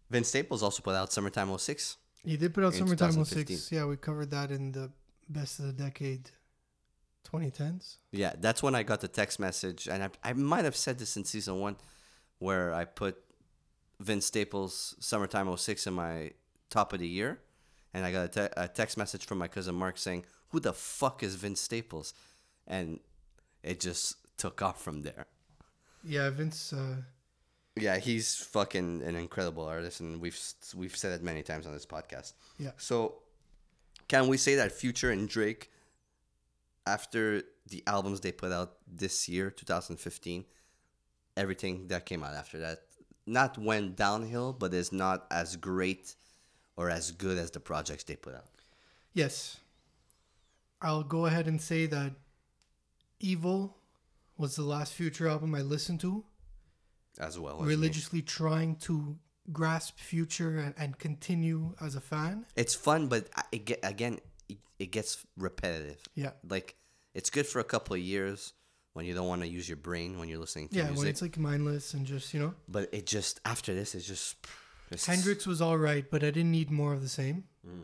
Vince 0.09 0.27
Staples 0.27 0.63
also 0.63 0.81
put 0.81 0.95
out 0.95 1.11
Summertime 1.11 1.55
06. 1.57 1.97
He 2.25 2.37
did 2.37 2.53
put 2.53 2.63
out 2.63 2.73
Summertime 2.73 3.11
2015. 3.11 3.57
06. 3.57 3.71
Yeah, 3.71 3.85
we 3.85 3.95
covered 3.97 4.31
that 4.31 4.51
in 4.51 4.71
the 4.71 4.91
best 5.29 5.59
of 5.59 5.65
the 5.65 5.73
decade 5.73 6.31
2010s. 7.31 7.97
Yeah, 8.11 8.33
that's 8.39 8.63
when 8.63 8.75
I 8.75 8.83
got 8.83 9.01
the 9.01 9.07
text 9.07 9.39
message, 9.39 9.87
and 9.87 10.03
I, 10.03 10.09
I 10.23 10.33
might 10.33 10.65
have 10.65 10.75
said 10.75 10.99
this 10.99 11.15
in 11.15 11.25
season 11.25 11.59
one, 11.59 11.77
where 12.39 12.73
I 12.73 12.85
put 12.85 13.17
Vince 13.99 14.25
Staples' 14.25 14.95
Summertime 14.99 15.55
06 15.55 15.87
in 15.87 15.93
my 15.93 16.31
top 16.69 16.93
of 16.93 16.99
the 16.99 17.07
year, 17.07 17.39
and 17.93 18.05
I 18.05 18.11
got 18.11 18.25
a, 18.25 18.27
te- 18.47 18.53
a 18.57 18.67
text 18.67 18.97
message 18.97 19.25
from 19.25 19.37
my 19.37 19.47
cousin 19.47 19.75
Mark 19.75 19.97
saying, 19.97 20.25
Who 20.49 20.59
the 20.59 20.73
fuck 20.73 21.23
is 21.23 21.35
Vince 21.35 21.61
Staples? 21.61 22.13
And 22.67 22.99
it 23.63 23.79
just 23.79 24.15
took 24.37 24.61
off 24.61 24.81
from 24.81 25.01
there. 25.01 25.25
Yeah, 26.03 26.29
Vince 26.29 26.73
uh 26.73 26.95
Yeah, 27.75 27.97
he's 27.97 28.35
fucking 28.35 29.03
an 29.03 29.15
incredible 29.15 29.65
artist, 29.65 29.99
and 30.01 30.19
we've 30.19 30.37
we've 30.75 30.95
said 30.95 31.13
it 31.13 31.23
many 31.23 31.43
times 31.43 31.65
on 31.65 31.73
this 31.73 31.85
podcast. 31.85 32.33
Yeah. 32.57 32.71
So, 32.77 33.19
can 34.07 34.27
we 34.27 34.37
say 34.37 34.55
that 34.55 34.71
Future 34.71 35.11
and 35.11 35.29
Drake, 35.29 35.71
after 36.85 37.43
the 37.67 37.83
albums 37.87 38.21
they 38.21 38.31
put 38.31 38.51
out 38.51 38.77
this 38.87 39.29
year, 39.29 39.49
2015, 39.49 40.45
everything 41.37 41.87
that 41.87 42.05
came 42.05 42.23
out 42.23 42.33
after 42.33 42.59
that, 42.59 42.81
not 43.25 43.57
went 43.57 43.95
downhill, 43.95 44.51
but 44.53 44.73
is 44.73 44.91
not 44.91 45.25
as 45.31 45.55
great 45.55 46.15
or 46.75 46.89
as 46.89 47.11
good 47.11 47.37
as 47.37 47.51
the 47.51 47.59
projects 47.59 48.03
they 48.03 48.15
put 48.15 48.33
out. 48.33 48.45
Yes. 49.13 49.57
I'll 50.81 51.03
go 51.03 51.25
ahead 51.25 51.47
and 51.47 51.61
say 51.61 51.85
that 51.87 52.13
Evil 53.19 53.77
was 54.37 54.55
the 54.55 54.63
last 54.63 54.93
Future 54.93 55.27
album 55.27 55.53
I 55.53 55.61
listened 55.61 55.99
to, 56.01 56.23
As 57.19 57.37
well. 57.37 57.55
as 57.59 57.61
me. 57.61 57.67
religiously 57.67 58.21
trying 58.21 58.75
to 58.77 59.17
grasp 59.51 59.97
Future 59.99 60.59
and, 60.59 60.73
and 60.77 60.97
continue 60.97 61.75
as 61.81 61.95
a 61.95 62.01
fan. 62.01 62.45
It's 62.55 62.75
fun, 62.75 63.07
but 63.07 63.27
it 63.51 63.65
get 63.65 63.79
again, 63.83 64.19
it, 64.47 64.57
it 64.77 64.91
gets 64.91 65.25
repetitive. 65.37 66.01
Yeah. 66.15 66.31
Like 66.47 66.75
it's 67.13 67.29
good 67.29 67.47
for 67.47 67.59
a 67.59 67.63
couple 67.63 67.95
of 67.95 68.01
years 68.01 68.53
when 68.93 69.05
you 69.05 69.13
don't 69.13 69.27
want 69.27 69.41
to 69.41 69.47
use 69.47 69.67
your 69.67 69.77
brain 69.77 70.19
when 70.19 70.29
you're 70.29 70.39
listening 70.39 70.67
to 70.69 70.75
Yeah, 70.75 70.83
when 70.85 70.93
music. 70.93 71.09
it's 71.09 71.21
like 71.21 71.37
mindless 71.37 71.93
and 71.93 72.05
just, 72.05 72.33
you 72.33 72.39
know. 72.39 72.53
but 72.67 72.89
it 72.93 73.05
just 73.05 73.39
after 73.45 73.73
this, 73.73 73.95
it's 73.95 74.07
just 74.07 74.35
it's, 74.91 75.05
Hendrix 75.05 75.45
was 75.45 75.61
all 75.61 75.77
right, 75.77 76.09
but 76.09 76.23
I 76.23 76.31
didn't 76.31 76.51
need 76.51 76.71
more 76.71 76.93
of 76.93 77.01
the 77.01 77.09
same. 77.09 77.43
Mm. 77.67 77.83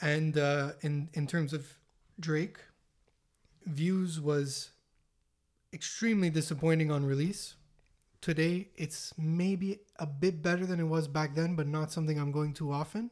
And 0.00 0.38
uh, 0.38 0.72
in 0.80 1.10
in 1.12 1.26
terms 1.26 1.52
of 1.52 1.66
Drake, 2.18 2.58
Views 3.66 4.18
was 4.20 4.70
extremely 5.72 6.30
disappointing 6.30 6.90
on 6.90 7.04
release. 7.04 7.54
Today, 8.20 8.68
it's 8.76 9.14
maybe 9.16 9.80
a 9.98 10.06
bit 10.06 10.42
better 10.42 10.66
than 10.66 10.78
it 10.78 10.84
was 10.84 11.08
back 11.08 11.34
then, 11.34 11.56
but 11.56 11.66
not 11.66 11.90
something 11.90 12.18
I'm 12.18 12.32
going 12.32 12.52
to 12.54 12.70
often. 12.70 13.10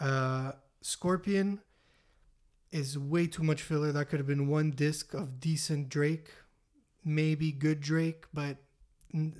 Uh, 0.00 0.52
Scorpion 0.80 1.60
is 2.72 2.98
way 2.98 3.28
too 3.28 3.44
much 3.44 3.62
filler. 3.62 3.92
That 3.92 4.06
could 4.06 4.18
have 4.18 4.26
been 4.26 4.48
one 4.48 4.72
disc 4.72 5.14
of 5.14 5.38
decent 5.38 5.88
Drake, 5.88 6.30
maybe 7.04 7.52
good 7.52 7.80
Drake, 7.80 8.24
but 8.34 8.56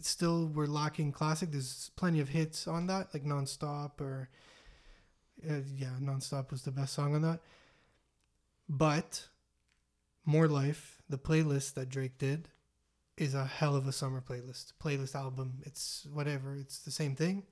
still 0.00 0.46
we're 0.46 0.66
lacking 0.66 1.10
classic. 1.10 1.50
There's 1.50 1.90
plenty 1.96 2.20
of 2.20 2.28
hits 2.28 2.68
on 2.68 2.86
that, 2.86 3.12
like 3.12 3.24
Nonstop 3.24 4.00
or 4.00 4.28
uh, 5.48 5.60
yeah, 5.76 5.96
Nonstop 6.00 6.50
was 6.50 6.62
the 6.62 6.70
best 6.70 6.94
song 6.94 7.14
on 7.14 7.22
that. 7.22 7.40
But 8.68 9.28
More 10.24 10.48
Life, 10.48 11.02
the 11.08 11.18
playlist 11.18 11.74
that 11.74 11.88
Drake 11.88 12.18
did, 12.18 12.48
is 13.16 13.34
a 13.34 13.44
hell 13.44 13.76
of 13.76 13.86
a 13.86 13.92
summer 13.92 14.20
playlist. 14.20 14.72
Playlist 14.82 15.14
album. 15.14 15.54
It's 15.62 16.06
whatever. 16.12 16.56
It's 16.56 16.78
the 16.78 16.90
same 16.90 17.14
thing. 17.14 17.44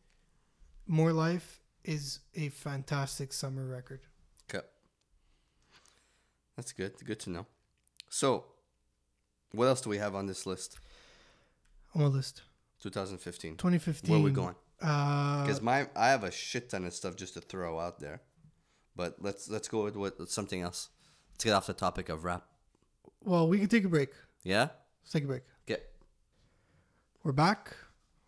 More 0.87 1.13
Life 1.13 1.61
is 1.85 2.21
a 2.35 2.49
fantastic 2.49 3.33
summer 3.33 3.65
record. 3.67 4.01
Okay. 4.53 4.65
That's 6.57 6.73
good. 6.73 6.93
Good 7.05 7.21
to 7.21 7.31
know. 7.31 7.47
So, 8.09 8.45
what 9.53 9.67
else 9.67 9.81
do 9.81 9.91
we 9.91 9.99
have 9.99 10.15
on 10.15 10.27
this 10.27 10.47
list? 10.47 10.79
On 11.95 12.03
my 12.03 12.09
list. 12.09 12.43
2015. 12.83 13.53
2015. 13.57 14.11
Where 14.11 14.21
are 14.21 14.23
we 14.23 14.31
going? 14.31 14.55
Uh, 14.81 15.43
Because 15.43 15.63
my 15.63 15.87
I 15.95 16.09
have 16.09 16.25
a 16.25 16.31
shit 16.33 16.71
ton 16.71 16.85
of 16.85 16.93
stuff 16.93 17.15
just 17.17 17.35
to 17.35 17.41
throw 17.41 17.79
out 17.79 18.01
there, 18.01 18.21
but 18.97 19.17
let's 19.21 19.49
let's 19.49 19.69
go 19.69 19.85
with, 19.85 19.97
with 19.97 20.29
something 20.31 20.61
else. 20.61 20.89
Let's 21.33 21.45
get 21.45 21.53
off 21.53 21.67
the 21.69 21.73
topic 21.73 22.09
of 22.09 22.25
rap. 22.25 22.45
well, 23.25 23.49
we 23.49 23.59
can 23.61 23.69
take 23.69 23.85
a 23.85 23.89
break. 23.89 24.11
Yeah. 24.43 24.69
Let's 25.03 25.13
take 25.13 25.25
a 25.25 25.27
break. 25.29 25.43
We're 27.25 27.31
back. 27.31 27.77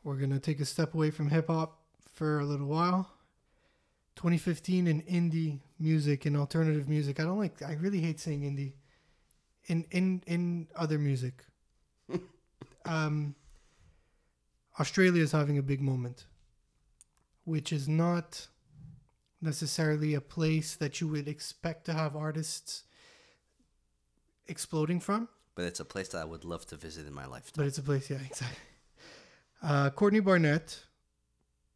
We're 0.04 0.14
gonna 0.14 0.38
take 0.38 0.60
a 0.60 0.64
step 0.64 0.94
away 0.94 1.10
from 1.10 1.28
hip 1.28 1.48
hop 1.48 1.80
for 2.12 2.38
a 2.38 2.44
little 2.44 2.68
while. 2.68 3.10
2015 4.14 4.86
in 4.86 5.02
indie 5.02 5.58
music 5.80 6.26
and 6.26 6.36
alternative 6.36 6.88
music. 6.88 7.18
I 7.18 7.24
don't 7.24 7.38
like. 7.38 7.60
I 7.60 7.72
really 7.72 8.00
hate 8.00 8.20
saying 8.20 8.42
indie. 8.42 8.74
In 9.66 9.84
in 9.90 10.22
in 10.28 10.68
other 10.76 10.98
music. 10.98 11.44
um. 12.84 13.34
Australia 14.78 15.22
is 15.22 15.32
having 15.32 15.58
a 15.58 15.62
big 15.62 15.80
moment, 15.80 16.26
which 17.44 17.72
is 17.72 17.88
not 17.88 18.46
necessarily 19.40 20.14
a 20.14 20.20
place 20.20 20.76
that 20.76 21.00
you 21.00 21.08
would 21.08 21.26
expect 21.26 21.84
to 21.86 21.92
have 21.92 22.14
artists 22.14 22.84
exploding 24.46 25.00
from. 25.00 25.28
But 25.56 25.64
it's 25.64 25.80
a 25.80 25.84
place 25.84 26.08
that 26.08 26.18
I 26.18 26.24
would 26.24 26.44
love 26.44 26.66
to 26.66 26.76
visit 26.76 27.06
in 27.06 27.12
my 27.12 27.26
lifetime. 27.26 27.54
But 27.56 27.66
it's 27.66 27.78
a 27.78 27.82
place, 27.82 28.10
yeah, 28.10 28.18
exactly. 28.24 28.58
Uh, 29.64 29.88
Courtney 29.88 30.20
Barnett 30.20 30.84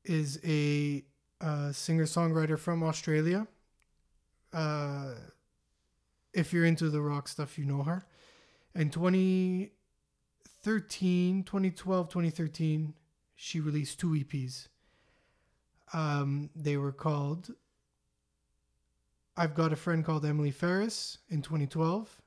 is 0.04 0.38
a 0.44 1.02
uh, 1.40 1.72
singer 1.72 2.04
songwriter 2.04 2.58
from 2.58 2.82
Australia. 2.82 3.46
Uh, 4.52 5.14
if 6.34 6.52
you're 6.52 6.66
into 6.66 6.90
the 6.90 7.00
rock 7.00 7.28
stuff, 7.28 7.56
you 7.56 7.64
know 7.64 7.82
her. 7.84 8.04
In 8.74 8.90
2013, 8.90 11.44
2012, 11.44 12.08
2013, 12.10 12.92
she 13.34 13.58
released 13.58 13.98
two 13.98 14.10
EPs. 14.10 14.68
Um, 15.94 16.50
they 16.54 16.76
were 16.76 16.92
called 16.92 17.54
I've 19.34 19.54
Got 19.54 19.72
a 19.72 19.76
Friend 19.76 20.04
Called 20.04 20.26
Emily 20.26 20.50
Ferris 20.50 21.16
in 21.30 21.40
2012 21.40 22.20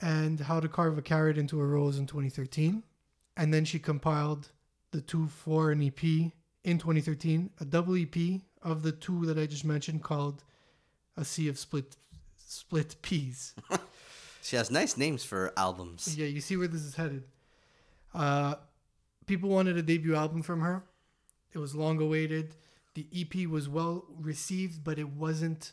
and 0.00 0.40
How 0.40 0.58
to 0.58 0.68
Carve 0.68 0.98
a 0.98 1.02
Carrot 1.02 1.38
into 1.38 1.60
a 1.60 1.64
Rose 1.64 1.98
in 1.98 2.06
2013. 2.06 2.82
And 3.36 3.52
then 3.52 3.64
she 3.64 3.78
compiled 3.78 4.50
the 4.90 5.00
two 5.00 5.26
for 5.28 5.70
an 5.70 5.82
EP 5.82 6.02
in 6.64 6.78
2013, 6.78 7.50
a 7.60 7.64
double 7.64 7.96
EP 7.96 8.40
of 8.62 8.82
the 8.82 8.92
two 8.92 9.26
that 9.26 9.38
I 9.38 9.46
just 9.46 9.64
mentioned 9.64 10.02
called 10.02 10.44
A 11.16 11.24
Sea 11.24 11.48
of 11.48 11.58
Split 11.58 11.96
Split 12.36 12.96
Peas. 13.02 13.54
She 14.42 14.56
has 14.56 14.72
nice 14.72 14.96
names 14.96 15.22
for 15.22 15.52
albums. 15.56 16.18
yeah, 16.18 16.26
you 16.26 16.40
see 16.40 16.56
where 16.56 16.66
this 16.66 16.82
is 16.82 16.96
headed. 16.96 17.22
Uh, 18.12 18.56
people 19.26 19.48
wanted 19.48 19.76
a 19.78 19.82
debut 19.82 20.16
album 20.16 20.42
from 20.42 20.60
her. 20.62 20.82
It 21.52 21.58
was 21.58 21.76
long 21.76 22.00
awaited. 22.00 22.56
The 22.94 23.06
EP 23.14 23.48
was 23.48 23.68
well 23.68 24.04
received, 24.20 24.82
but 24.82 24.98
it 24.98 25.08
wasn't. 25.10 25.72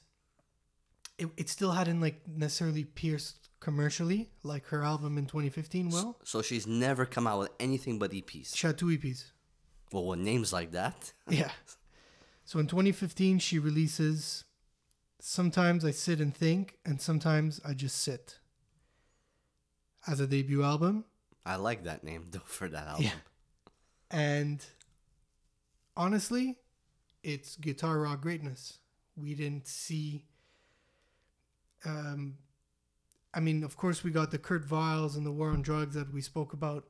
It, 1.17 1.29
it 1.35 1.49
still 1.49 1.71
hadn't 1.71 1.99
like 1.99 2.21
necessarily 2.27 2.83
pierced 2.83 3.48
commercially 3.59 4.29
like 4.43 4.65
her 4.67 4.83
album 4.83 5.17
in 5.17 5.25
2015 5.25 5.89
will. 5.89 6.17
So 6.23 6.41
she's 6.41 6.65
never 6.65 7.05
come 7.05 7.27
out 7.27 7.39
with 7.39 7.49
anything 7.59 7.99
but 7.99 8.11
EPs. 8.11 8.55
She 8.55 8.67
had 8.67 8.77
two 8.77 8.87
EPs. 8.87 9.31
Well, 9.91 10.05
with 10.05 10.19
names 10.19 10.53
like 10.53 10.71
that, 10.71 11.13
Yeah. 11.29 11.51
So 12.45 12.59
in 12.59 12.67
2015, 12.67 13.39
she 13.39 13.59
releases 13.59 14.43
Sometimes 15.19 15.83
I 15.85 15.91
Sit 15.91 16.19
and 16.19 16.35
Think, 16.35 16.77
and 16.85 16.99
Sometimes 17.01 17.59
I 17.65 17.73
Just 17.73 17.97
Sit 17.97 18.39
as 20.07 20.19
a 20.19 20.27
debut 20.27 20.63
album. 20.63 21.05
I 21.45 21.57
like 21.57 21.83
that 21.83 22.03
name 22.03 22.27
though 22.31 22.41
for 22.45 22.67
that 22.69 22.87
album. 22.87 23.05
Yeah. 23.05 23.11
And 24.11 24.65
honestly, 25.95 26.57
it's 27.23 27.55
guitar 27.57 27.99
rock 27.99 28.21
greatness. 28.21 28.79
We 29.15 29.35
didn't 29.35 29.67
see. 29.67 30.25
Um, 31.85 32.37
I 33.33 33.39
mean, 33.39 33.63
of 33.63 33.77
course, 33.77 34.03
we 34.03 34.11
got 34.11 34.31
the 34.31 34.39
Kurt 34.39 34.65
Viles 34.65 35.15
and 35.15 35.25
the 35.25 35.31
War 35.31 35.49
on 35.49 35.61
Drugs 35.61 35.95
that 35.95 36.13
we 36.13 36.21
spoke 36.21 36.53
about, 36.53 36.85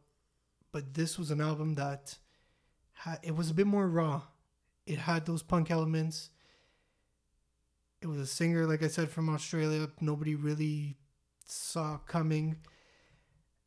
but 0.71 0.93
this 0.93 1.19
was 1.19 1.31
an 1.31 1.41
album 1.41 1.75
that 1.75 2.17
had 2.93 3.19
it 3.23 3.35
was 3.35 3.49
a 3.49 3.53
bit 3.53 3.67
more 3.67 3.87
raw. 3.87 4.21
It 4.85 4.99
had 4.99 5.25
those 5.25 5.43
punk 5.43 5.69
elements. 5.69 6.29
It 8.01 8.07
was 8.07 8.19
a 8.19 8.25
singer, 8.25 8.65
like 8.65 8.81
I 8.81 8.87
said, 8.87 9.09
from 9.09 9.29
Australia. 9.29 9.89
Nobody 9.99 10.35
really 10.35 10.97
saw 11.45 11.97
coming, 11.97 12.57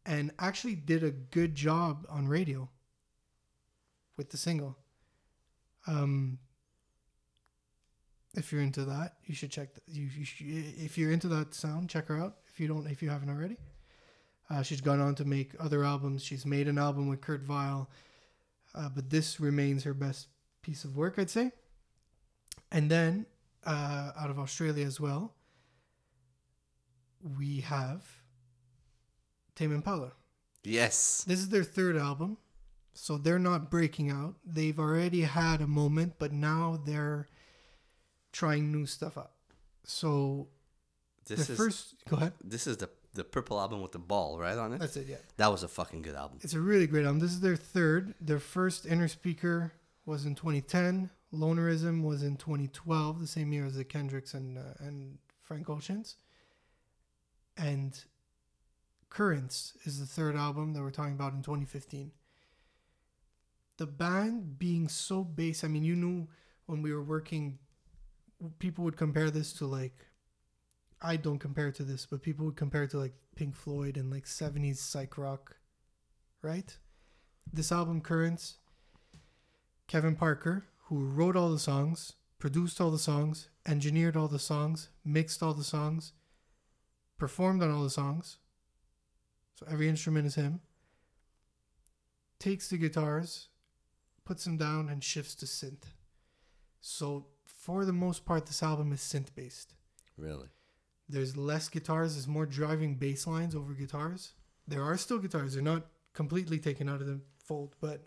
and 0.07 0.31
actually 0.39 0.75
did 0.75 1.05
a 1.05 1.11
good 1.11 1.55
job 1.55 2.07
on 2.09 2.27
radio 2.27 2.71
with 4.17 4.31
the 4.31 4.39
single. 4.39 4.79
Um, 5.87 6.39
if 8.35 8.51
you're 8.51 8.63
into 8.63 8.85
that, 8.87 9.17
you 9.25 9.35
should 9.35 9.51
check. 9.51 9.75
The, 9.75 9.81
you, 9.87 10.09
you 10.39 10.65
if 10.79 10.97
you're 10.97 11.13
into 11.13 11.29
that 11.29 11.55
sound, 11.55 11.91
check 11.91 12.09
her 12.09 12.19
out. 12.19 12.39
If 12.53 12.61
you 12.61 12.69
don't, 12.69 12.87
if 12.87 13.03
you 13.03 13.11
haven't 13.11 13.31
already, 13.31 13.57
uh, 14.51 14.63
she's 14.63 14.81
gone 14.81 15.01
on 15.01 15.15
to 15.17 15.25
make 15.25 15.53
other 15.59 15.85
albums. 15.85 16.23
She's 16.23 16.45
made 16.45 16.69
an 16.69 16.79
album 16.79 17.09
with 17.09 17.21
Kurt 17.21 17.43
Vile, 17.43 17.89
uh, 18.75 18.89
but 18.95 19.09
this 19.11 19.41
remains 19.41 19.85
her 19.85 19.95
best 19.95 20.29
piece 20.61 20.85
of 20.85 20.97
work, 20.97 21.15
I'd 21.19 21.31
say. 21.31 21.53
And 22.71 22.91
then 22.91 23.27
uh, 23.65 24.13
out 24.19 24.31
of 24.31 24.39
Australia 24.39 24.85
as 24.85 25.01
well, 25.01 25.35
we 27.39 27.61
have 27.61 28.05
Tame 29.55 29.73
Impala. 29.73 30.13
Yes. 30.65 31.25
This 31.27 31.39
is 31.39 31.49
their 31.49 31.65
third 31.65 31.97
album, 31.97 32.37
so 32.95 33.17
they're 33.17 33.39
not 33.39 33.71
breaking 33.71 34.11
out. 34.11 34.35
They've 34.45 34.79
already 34.79 35.23
had 35.23 35.61
a 35.61 35.67
moment, 35.67 36.15
but 36.19 36.33
now 36.33 36.81
they're 36.85 37.29
trying 38.33 38.71
new 38.73 38.87
stuff 38.87 39.17
out. 39.17 39.33
So 39.85 40.49
This 41.27 41.47
the 41.47 41.53
is 41.53 41.59
first, 41.59 41.95
go 42.09 42.17
ahead. 42.17 42.33
this 42.43 42.67
is 42.67 42.77
the 42.79 42.91
the 43.15 43.25
purple 43.25 43.61
album 43.61 43.83
with 43.83 43.93
the 43.93 43.99
ball 43.99 44.39
right 44.39 44.57
on 44.57 44.73
it. 44.73 44.79
That's 44.79 44.97
it. 44.97 45.07
Yeah, 45.07 45.17
That 45.37 45.53
was 45.53 45.63
a 45.63 45.69
fucking 45.69 46.03
good 46.03 46.15
album. 46.15 46.39
it's 46.43 46.55
a 46.55 46.61
really 46.61 46.87
great 46.87 47.05
album. 47.05 47.21
This 47.21 47.33
is 47.33 47.41
their 47.41 47.57
third. 47.57 48.15
Their 48.21 48.39
first 48.39 48.87
Innerspeaker 48.87 49.73
was 50.07 50.25
in 50.25 50.35
2010. 50.35 51.11
Lonerism 51.35 52.03
was 52.03 52.23
in 52.23 52.37
2012, 52.37 53.21
the 53.21 53.27
same 53.27 53.53
year 53.53 53.67
as 53.67 53.75
the 53.77 53.85
Kendricks 53.85 54.35
and 54.35 54.59
uh, 54.59 54.63
and 54.81 55.19
Frank 55.43 55.69
Ocean's. 55.69 56.17
And 57.57 57.99
Currents 59.11 59.75
is 59.85 60.01
the 60.01 60.07
third 60.07 60.37
album 60.37 60.73
that 60.73 60.81
we're 60.83 60.91
talking 60.91 61.13
about 61.13 61.35
in 61.35 61.43
2015. 61.43 62.13
The 63.77 63.87
band 63.87 64.59
being 64.59 64.89
so 64.89 65.23
bass, 65.23 65.65
I 65.65 65.69
mean, 65.69 65.85
you 65.85 65.95
knew 65.97 66.29
when 66.67 66.81
we 66.81 66.95
were 66.95 67.03
working, 67.03 67.59
people 68.59 68.85
would 68.85 68.97
compare 68.97 69.31
this 69.31 69.53
to 69.55 69.67
like, 69.67 70.07
I 71.03 71.17
don't 71.17 71.39
compare 71.39 71.69
it 71.69 71.75
to 71.77 71.83
this, 71.83 72.07
but 72.07 72.23
people 72.23 72.47
would 72.47 72.57
compare 72.57 72.85
it 72.85 72.91
to 72.91 72.99
like 72.99 73.15
Pink 73.35 73.57
Floyd 73.57 73.97
and 73.97 74.11
like 74.11 74.25
70s 74.25 74.77
psych 74.77 75.19
rock, 75.19 75.57
right? 76.43 76.77
This 77.53 77.73
album, 77.73 78.01
Currents, 78.01 78.59
Kevin 79.89 80.15
Parker, 80.15 80.67
who 80.85 81.05
wrote 81.05 81.37
all 81.37 81.51
the 81.51 81.59
songs, 81.59 82.13
produced 82.39 82.81
all 82.81 82.93
the 82.93 82.99
songs, 82.99 83.49
engineered 83.67 84.17
all 84.17 84.29
the 84.29 84.39
songs, 84.39 84.91
mixed 85.05 85.43
all 85.43 85.55
the 85.55 85.65
songs, 85.65 86.13
performed 87.19 87.63
on 87.63 87.71
all 87.71 87.83
the 87.83 87.91
songs. 87.91 88.39
So 89.55 89.67
every 89.69 89.89
instrument 89.89 90.27
is 90.27 90.37
him. 90.37 90.61
Takes 92.39 92.69
the 92.69 92.79
guitars, 92.79 93.49
puts 94.25 94.45
them 94.45 94.57
down, 94.57 94.89
and 94.89 95.03
shifts 95.03 95.35
to 95.37 95.47
synth. 95.47 95.85
So 96.81 97.27
for 97.45 97.85
the 97.85 97.93
most 97.93 98.25
part, 98.25 98.47
this 98.47 98.63
album 98.63 98.93
is 98.93 99.01
synth 99.01 99.35
based. 99.35 99.75
Really? 100.17 100.49
There's 101.13 101.37
less 101.37 101.69
guitars. 101.69 102.15
There's 102.15 102.27
more 102.27 102.47
driving 102.47 102.95
bass 102.97 103.27
lines 103.27 103.55
over 103.55 103.73
guitars. 103.75 104.33
There 104.67 104.83
are 104.83 104.97
still 104.97 105.19
guitars. 105.19 105.55
They're 105.55 105.63
not 105.63 105.87
completely 106.15 106.59
taken 106.59 106.89
out 106.89 107.01
of 107.01 107.07
the 107.07 107.21
fold, 107.45 107.77
but 107.81 108.03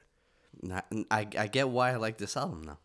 Not, 0.61 0.85
I, 1.11 1.27
I 1.37 1.47
get 1.47 1.69
why 1.69 1.91
I 1.91 1.95
like 1.97 2.17
this 2.17 2.35
album 2.37 2.63
now. 2.63 2.79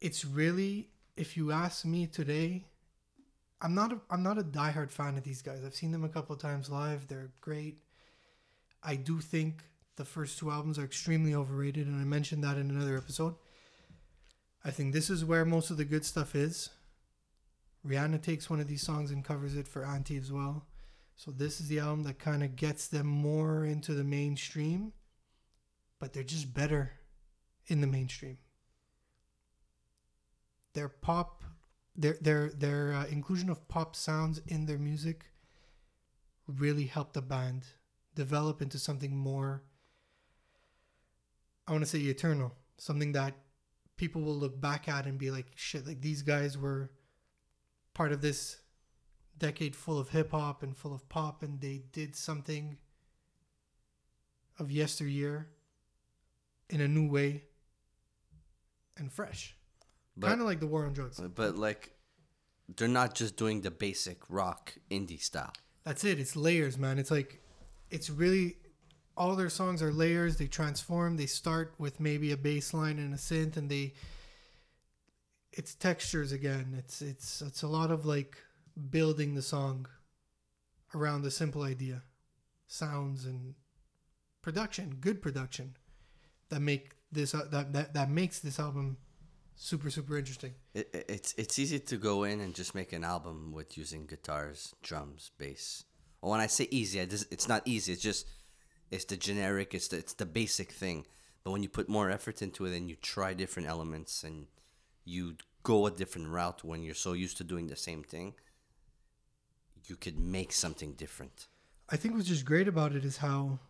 it's 0.00 0.24
really, 0.24 0.90
if 1.16 1.36
you 1.36 1.50
ask 1.52 1.84
me 1.84 2.06
today, 2.06 2.64
I'm 3.60 3.74
not 3.74 3.92
a, 3.92 4.00
I'm 4.10 4.22
not 4.22 4.38
a 4.38 4.42
diehard 4.42 4.90
fan 4.90 5.16
of 5.16 5.24
these 5.24 5.42
guys. 5.42 5.64
I've 5.64 5.74
seen 5.74 5.92
them 5.92 6.04
a 6.04 6.08
couple 6.08 6.34
of 6.34 6.40
times 6.42 6.68
live. 6.70 7.08
They're 7.08 7.30
great. 7.40 7.82
I 8.82 8.96
do 8.96 9.20
think 9.20 9.64
the 9.96 10.04
first 10.04 10.38
two 10.38 10.50
albums 10.50 10.78
are 10.78 10.84
extremely 10.84 11.34
overrated, 11.34 11.86
and 11.86 12.00
I 12.00 12.04
mentioned 12.04 12.44
that 12.44 12.58
in 12.58 12.70
another 12.70 12.96
episode. 12.98 13.34
I 14.64 14.70
think 14.70 14.92
this 14.92 15.08
is 15.10 15.24
where 15.24 15.44
most 15.44 15.70
of 15.70 15.76
the 15.78 15.84
good 15.84 16.04
stuff 16.04 16.34
is. 16.34 16.70
Rihanna 17.86 18.22
takes 18.22 18.50
one 18.50 18.60
of 18.60 18.68
these 18.68 18.82
songs 18.82 19.10
and 19.10 19.24
covers 19.24 19.56
it 19.56 19.68
for 19.68 19.84
Anti 19.84 20.16
as 20.16 20.32
well. 20.32 20.66
So 21.14 21.30
this 21.30 21.60
is 21.60 21.68
the 21.68 21.78
album 21.78 22.02
that 22.04 22.18
kind 22.18 22.42
of 22.42 22.56
gets 22.56 22.88
them 22.88 23.06
more 23.06 23.64
into 23.64 23.94
the 23.94 24.04
mainstream, 24.04 24.92
but 25.98 26.12
they're 26.12 26.22
just 26.22 26.52
better 26.52 26.92
in 27.68 27.80
the 27.80 27.86
mainstream. 27.86 28.38
Their 30.74 30.88
pop, 30.88 31.42
their 31.96 32.18
their 32.20 32.50
their 32.50 32.92
uh, 32.92 33.06
inclusion 33.06 33.48
of 33.48 33.66
pop 33.68 33.96
sounds 33.96 34.42
in 34.46 34.66
their 34.66 34.78
music 34.78 35.30
really 36.46 36.84
helped 36.84 37.14
the 37.14 37.22
band 37.22 37.64
develop 38.14 38.60
into 38.60 38.78
something 38.78 39.16
more. 39.16 39.62
I 41.66 41.72
want 41.72 41.82
to 41.82 41.90
say 41.90 41.98
eternal, 41.98 42.54
something 42.76 43.12
that 43.12 43.34
people 43.96 44.20
will 44.22 44.36
look 44.36 44.60
back 44.60 44.86
at 44.86 45.06
and 45.06 45.18
be 45.18 45.30
like, 45.30 45.46
"Shit!" 45.54 45.86
Like 45.86 46.02
these 46.02 46.20
guys 46.20 46.58
were 46.58 46.90
part 47.96 48.12
of 48.12 48.20
this 48.20 48.58
decade 49.38 49.74
full 49.74 49.98
of 49.98 50.10
hip 50.10 50.32
hop 50.32 50.62
and 50.62 50.76
full 50.76 50.94
of 50.94 51.08
pop, 51.08 51.42
and 51.42 51.62
they 51.62 51.82
did 51.92 52.14
something 52.14 52.76
of 54.58 54.70
yesteryear 54.70 55.48
in 56.68 56.82
a 56.82 56.88
new 56.88 57.08
way 57.10 57.44
and 58.98 59.10
fresh. 59.10 59.56
Kind 60.20 60.40
of 60.42 60.46
like 60.46 60.60
the 60.60 60.66
war 60.66 60.84
on 60.84 60.92
drugs. 60.92 61.18
but 61.34 61.56
like, 61.56 61.92
they're 62.76 62.86
not 62.86 63.14
just 63.14 63.36
doing 63.36 63.62
the 63.62 63.70
basic 63.70 64.18
rock 64.28 64.74
indie 64.90 65.20
style. 65.20 65.52
That's 65.84 66.04
it. 66.04 66.20
It's 66.20 66.36
layers, 66.36 66.76
man. 66.76 66.98
It's 66.98 67.10
like, 67.10 67.40
it's 67.90 68.10
really, 68.10 68.56
all 69.16 69.36
their 69.36 69.48
songs 69.48 69.82
are 69.82 69.92
layers. 69.92 70.36
They 70.36 70.48
transform. 70.48 71.16
They 71.16 71.26
start 71.26 71.74
with 71.78 71.98
maybe 71.98 72.32
a 72.32 72.36
bass 72.36 72.74
line 72.74 72.98
and 72.98 73.14
a 73.14 73.16
synth, 73.16 73.56
and 73.56 73.70
they, 73.70 73.94
it's 75.52 75.74
textures 75.74 76.32
again. 76.32 76.74
It's 76.78 77.02
it's 77.02 77.42
it's 77.42 77.62
a 77.62 77.68
lot 77.68 77.90
of 77.90 78.04
like 78.06 78.36
building 78.90 79.34
the 79.34 79.42
song 79.42 79.86
around 80.94 81.22
the 81.22 81.30
simple 81.30 81.62
idea, 81.62 82.02
sounds 82.66 83.24
and 83.24 83.54
production, 84.42 84.96
good 85.00 85.20
production, 85.22 85.76
that 86.50 86.60
make 86.60 86.92
this 87.12 87.34
uh, 87.34 87.46
that 87.50 87.72
that 87.72 87.94
that 87.94 88.10
makes 88.10 88.40
this 88.40 88.58
album 88.60 88.96
super 89.54 89.90
super 89.90 90.16
interesting. 90.18 90.54
It- 90.74 91.06
it's 91.08 91.34
it's 91.38 91.58
easy 91.58 91.78
to 91.80 91.96
go 91.96 92.24
in 92.24 92.40
and 92.40 92.54
just 92.54 92.74
make 92.74 92.92
an 92.92 93.04
album 93.04 93.52
with 93.52 93.76
using 93.78 94.06
guitars, 94.06 94.74
drums, 94.82 95.30
bass. 95.38 95.84
Well, 96.20 96.32
when 96.32 96.40
I 96.40 96.46
say 96.48 96.66
easy, 96.70 97.00
I 97.00 97.06
just, 97.06 97.30
it's 97.32 97.48
not 97.48 97.62
easy. 97.66 97.92
It's 97.92 98.02
just 98.02 98.26
it's 98.90 99.04
the 99.04 99.16
generic. 99.16 99.74
It's 99.74 99.88
the 99.88 99.98
it's 99.98 100.14
the 100.14 100.26
basic 100.26 100.72
thing. 100.72 101.06
But 101.44 101.52
when 101.52 101.62
you 101.62 101.68
put 101.68 101.88
more 101.88 102.10
effort 102.10 102.42
into 102.42 102.66
it 102.66 102.76
and 102.76 102.88
you 102.90 102.96
try 102.96 103.32
different 103.32 103.68
elements 103.68 104.24
and 104.24 104.46
you 105.06 105.36
go 105.62 105.86
a 105.86 105.90
different 105.90 106.28
route 106.28 106.62
when 106.62 106.82
you're 106.82 106.94
so 106.94 107.14
used 107.14 107.38
to 107.38 107.44
doing 107.44 107.68
the 107.68 107.76
same 107.76 108.02
thing, 108.02 108.34
you 109.86 109.96
could 109.96 110.18
make 110.18 110.52
something 110.52 110.92
different. 110.92 111.46
I 111.88 111.96
think 111.96 112.14
what's 112.14 112.28
just 112.28 112.44
great 112.44 112.68
about 112.68 112.94
it 112.94 113.04
is 113.04 113.16
how 113.18 113.60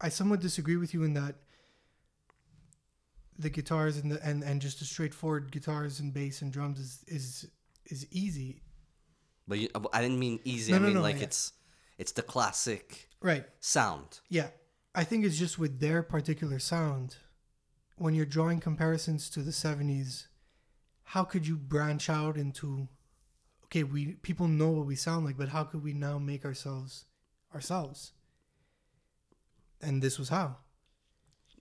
I 0.00 0.10
somewhat 0.10 0.40
disagree 0.40 0.76
with 0.76 0.94
you 0.94 1.02
in 1.02 1.14
that 1.14 1.34
the 3.38 3.50
guitars 3.50 3.96
and 3.96 4.12
the 4.12 4.22
and, 4.24 4.42
and 4.42 4.60
just 4.60 4.78
the 4.78 4.84
straightforward 4.84 5.50
guitars 5.50 6.00
and 6.00 6.12
bass 6.12 6.42
and 6.42 6.52
drums 6.52 6.78
is 6.78 7.04
is 7.08 7.50
is 7.86 8.06
easy. 8.10 8.62
But 9.48 9.58
you, 9.58 9.68
I 9.92 10.02
didn't 10.02 10.18
mean 10.18 10.40
easy. 10.44 10.72
No, 10.72 10.76
I 10.76 10.80
no, 10.80 10.86
mean 10.86 10.94
no, 10.96 11.02
like 11.02 11.18
yeah. 11.18 11.24
it's 11.24 11.52
it's 11.98 12.12
the 12.12 12.22
classic 12.22 13.08
Right. 13.22 13.44
sound. 13.60 14.20
Yeah. 14.28 14.48
I 14.94 15.04
think 15.04 15.24
it's 15.24 15.38
just 15.38 15.58
with 15.58 15.80
their 15.80 16.02
particular 16.02 16.58
sound, 16.58 17.16
when 17.96 18.14
you're 18.14 18.26
drawing 18.26 18.60
comparisons 18.60 19.28
to 19.30 19.40
the 19.40 19.50
70s, 19.50 20.26
how 21.04 21.24
could 21.24 21.46
you 21.46 21.56
branch 21.56 22.10
out 22.10 22.36
into 22.36 22.88
okay, 23.64 23.82
we 23.82 24.14
people 24.22 24.48
know 24.48 24.70
what 24.70 24.86
we 24.86 24.96
sound 24.96 25.24
like, 25.24 25.36
but 25.36 25.48
how 25.48 25.64
could 25.64 25.82
we 25.82 25.92
now 25.92 26.18
make 26.18 26.44
ourselves 26.44 27.04
ourselves? 27.54 28.12
And 29.80 30.02
this 30.02 30.18
was 30.18 30.28
how. 30.28 30.56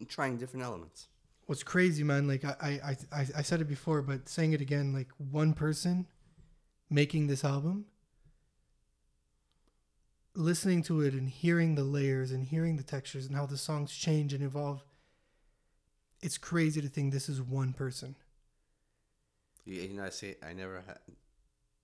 Trying 0.08 0.38
different 0.38 0.66
elements. 0.66 1.08
What's 1.46 1.64
crazy, 1.64 2.04
man, 2.04 2.28
like 2.28 2.44
I, 2.44 2.80
I, 2.84 2.98
I, 3.12 3.28
I 3.38 3.42
said 3.44 3.62
it 3.62 3.68
before, 3.68 4.02
but 4.02 4.28
saying 4.28 4.54
it 4.54 4.62
again, 4.62 4.94
like 4.94 5.10
one 5.18 5.54
person 5.54 6.08
making 6.90 7.28
this 7.28 7.44
album, 7.44 7.86
listening 10.34 10.82
to 10.84 11.02
it 11.02 11.14
and 11.14 11.30
hearing 11.30 11.76
the 11.76 11.84
layers 11.84 12.32
and 12.32 12.46
hearing 12.46 12.78
the 12.78 12.84
textures 12.84 13.28
and 13.28 13.36
how 13.36 13.46
the 13.46 13.58
songs 13.58 13.96
change 13.96 14.34
and 14.34 14.44
evolve, 14.44 14.84
it's 16.26 16.38
crazy 16.38 16.82
to 16.82 16.90
think 16.90 17.14
this 17.14 17.30
is 17.30 17.42
one 17.42 17.72
person. 17.74 18.16
You, 19.66 19.82
you 19.82 19.94
know, 19.94 20.06
I 20.06 20.10
say 20.10 20.36
I 20.48 20.54
never 20.54 20.84
had 20.86 21.00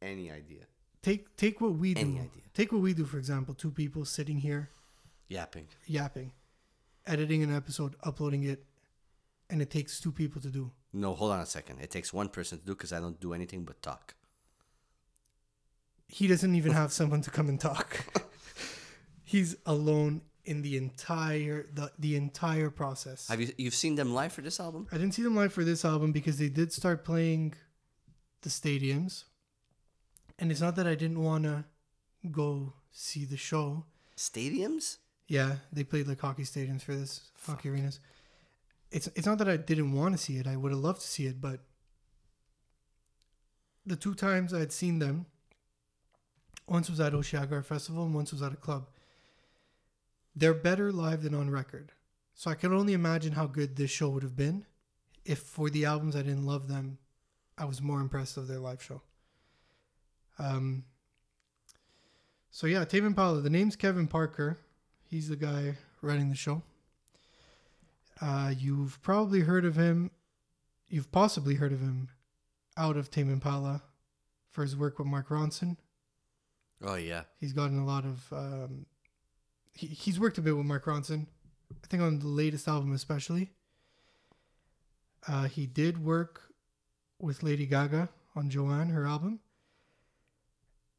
any 0.01 0.31
idea. 0.31 0.63
Take 1.03 1.35
take 1.37 1.61
what 1.61 1.73
we 1.75 1.93
do. 1.93 2.01
Any 2.01 2.15
idea. 2.19 2.43
Take 2.53 2.71
what 2.71 2.81
we 2.81 2.93
do, 2.93 3.05
for 3.05 3.17
example, 3.17 3.53
two 3.53 3.71
people 3.71 4.03
sitting 4.05 4.37
here 4.39 4.69
Yapping. 5.29 5.67
yapping, 5.87 6.31
editing 7.05 7.41
an 7.43 7.55
episode, 7.55 7.95
uploading 8.03 8.43
it, 8.43 8.65
and 9.49 9.61
it 9.61 9.69
takes 9.69 9.99
two 9.99 10.11
people 10.11 10.41
to 10.41 10.49
do. 10.49 10.71
No, 10.93 11.13
hold 11.13 11.31
on 11.31 11.39
a 11.39 11.45
second. 11.45 11.79
It 11.79 11.89
takes 11.89 12.11
one 12.11 12.27
person 12.29 12.59
to 12.59 12.65
do 12.65 12.73
because 12.73 12.91
I 12.91 12.99
don't 12.99 13.19
do 13.19 13.33
anything 13.33 13.63
but 13.63 13.81
talk. 13.81 14.15
he 16.07 16.27
doesn't 16.27 16.55
even 16.55 16.71
have 16.73 16.91
someone 16.91 17.21
to 17.21 17.31
come 17.31 17.47
and 17.47 17.59
talk. 17.59 18.05
He's 19.23 19.55
alone 19.65 20.21
in 20.45 20.61
the 20.61 20.77
entire 20.77 21.67
the, 21.73 21.91
the 21.99 22.15
entire 22.15 22.69
process. 22.69 23.27
Have 23.27 23.41
you 23.41 23.51
you've 23.57 23.75
seen 23.75 23.95
them 23.95 24.13
live 24.13 24.33
for 24.33 24.41
this 24.41 24.59
album? 24.59 24.87
I 24.91 24.97
didn't 24.97 25.13
see 25.13 25.23
them 25.23 25.35
live 25.35 25.53
for 25.53 25.63
this 25.63 25.85
album 25.85 26.11
because 26.11 26.37
they 26.37 26.49
did 26.49 26.73
start 26.73 27.03
playing 27.03 27.53
the 28.41 28.49
stadiums. 28.49 29.25
And 30.39 30.51
it's 30.51 30.61
not 30.61 30.75
that 30.77 30.87
I 30.87 30.95
didn't 30.95 31.21
want 31.21 31.43
to 31.43 31.65
go 32.31 32.73
see 32.91 33.25
the 33.25 33.37
show. 33.37 33.85
Stadiums? 34.17 34.97
Yeah, 35.27 35.57
they 35.71 35.83
played 35.83 36.07
like 36.07 36.19
hockey 36.19 36.43
stadiums 36.43 36.81
for 36.81 36.95
this 36.95 37.31
hockey 37.45 37.69
arenas. 37.69 37.99
It's 38.91 39.07
it's 39.15 39.27
not 39.27 39.37
that 39.37 39.47
I 39.47 39.57
didn't 39.57 39.93
want 39.93 40.15
to 40.15 40.17
see 40.17 40.37
it. 40.37 40.47
I 40.47 40.57
would 40.57 40.71
have 40.71 40.81
loved 40.81 41.01
to 41.01 41.07
see 41.07 41.25
it, 41.25 41.39
but 41.39 41.61
the 43.85 43.95
two 43.95 44.13
times 44.13 44.53
I 44.53 44.59
had 44.59 44.71
seen 44.71 44.99
them, 44.99 45.25
once 46.67 46.89
was 46.89 46.99
at 46.99 47.13
Osheaga 47.13 47.63
Festival 47.63 48.05
and 48.05 48.13
once 48.13 48.31
was 48.31 48.41
at 48.41 48.53
a 48.53 48.57
club. 48.57 48.87
They're 50.35 50.53
better 50.53 50.91
live 50.91 51.23
than 51.23 51.33
on 51.33 51.49
record. 51.49 51.91
So 52.33 52.49
I 52.49 52.55
can 52.55 52.73
only 52.73 52.93
imagine 52.93 53.33
how 53.33 53.47
good 53.47 53.75
this 53.75 53.91
show 53.91 54.09
would 54.09 54.23
have 54.23 54.35
been 54.35 54.65
if 55.25 55.39
for 55.39 55.69
the 55.69 55.85
albums 55.85 56.15
I 56.15 56.23
didn't 56.23 56.45
love 56.45 56.67
them, 56.67 56.97
I 57.57 57.65
was 57.65 57.81
more 57.81 57.99
impressed 57.99 58.37
of 58.37 58.47
their 58.47 58.59
live 58.59 58.81
show. 58.81 59.01
Um 60.39 60.85
so 62.49 62.67
yeah, 62.67 62.83
Tame 62.83 63.05
Impala. 63.05 63.41
The 63.41 63.49
name's 63.49 63.77
Kevin 63.77 64.07
Parker. 64.07 64.57
He's 65.09 65.29
the 65.29 65.37
guy 65.37 65.75
running 66.01 66.29
the 66.29 66.35
show. 66.35 66.63
Uh, 68.19 68.53
you've 68.55 69.01
probably 69.01 69.39
heard 69.39 69.63
of 69.63 69.77
him. 69.77 70.11
You've 70.89 71.11
possibly 71.13 71.55
heard 71.55 71.71
of 71.71 71.79
him 71.79 72.09
out 72.75 72.97
of 72.97 73.09
Tame 73.09 73.31
Impala 73.31 73.83
for 74.49 74.63
his 74.63 74.75
work 74.75 74.99
with 74.99 75.07
Mark 75.07 75.29
Ronson. 75.29 75.77
Oh 76.83 76.95
yeah. 76.95 77.23
He's 77.39 77.53
gotten 77.53 77.79
a 77.79 77.85
lot 77.85 78.03
of. 78.03 78.33
Um, 78.33 78.85
he, 79.73 79.87
he's 79.87 80.19
worked 80.19 80.37
a 80.37 80.41
bit 80.41 80.55
with 80.55 80.65
Mark 80.65 80.85
Ronson. 80.85 81.27
I 81.71 81.87
think 81.87 82.03
on 82.03 82.19
the 82.19 82.27
latest 82.27 82.67
album, 82.67 82.93
especially. 82.93 83.51
Uh, 85.27 85.43
he 85.43 85.65
did 85.65 86.03
work 86.03 86.41
with 87.19 87.43
Lady 87.43 87.65
Gaga 87.65 88.09
on 88.35 88.49
Joanne, 88.49 88.89
her 88.89 89.05
album. 89.05 89.39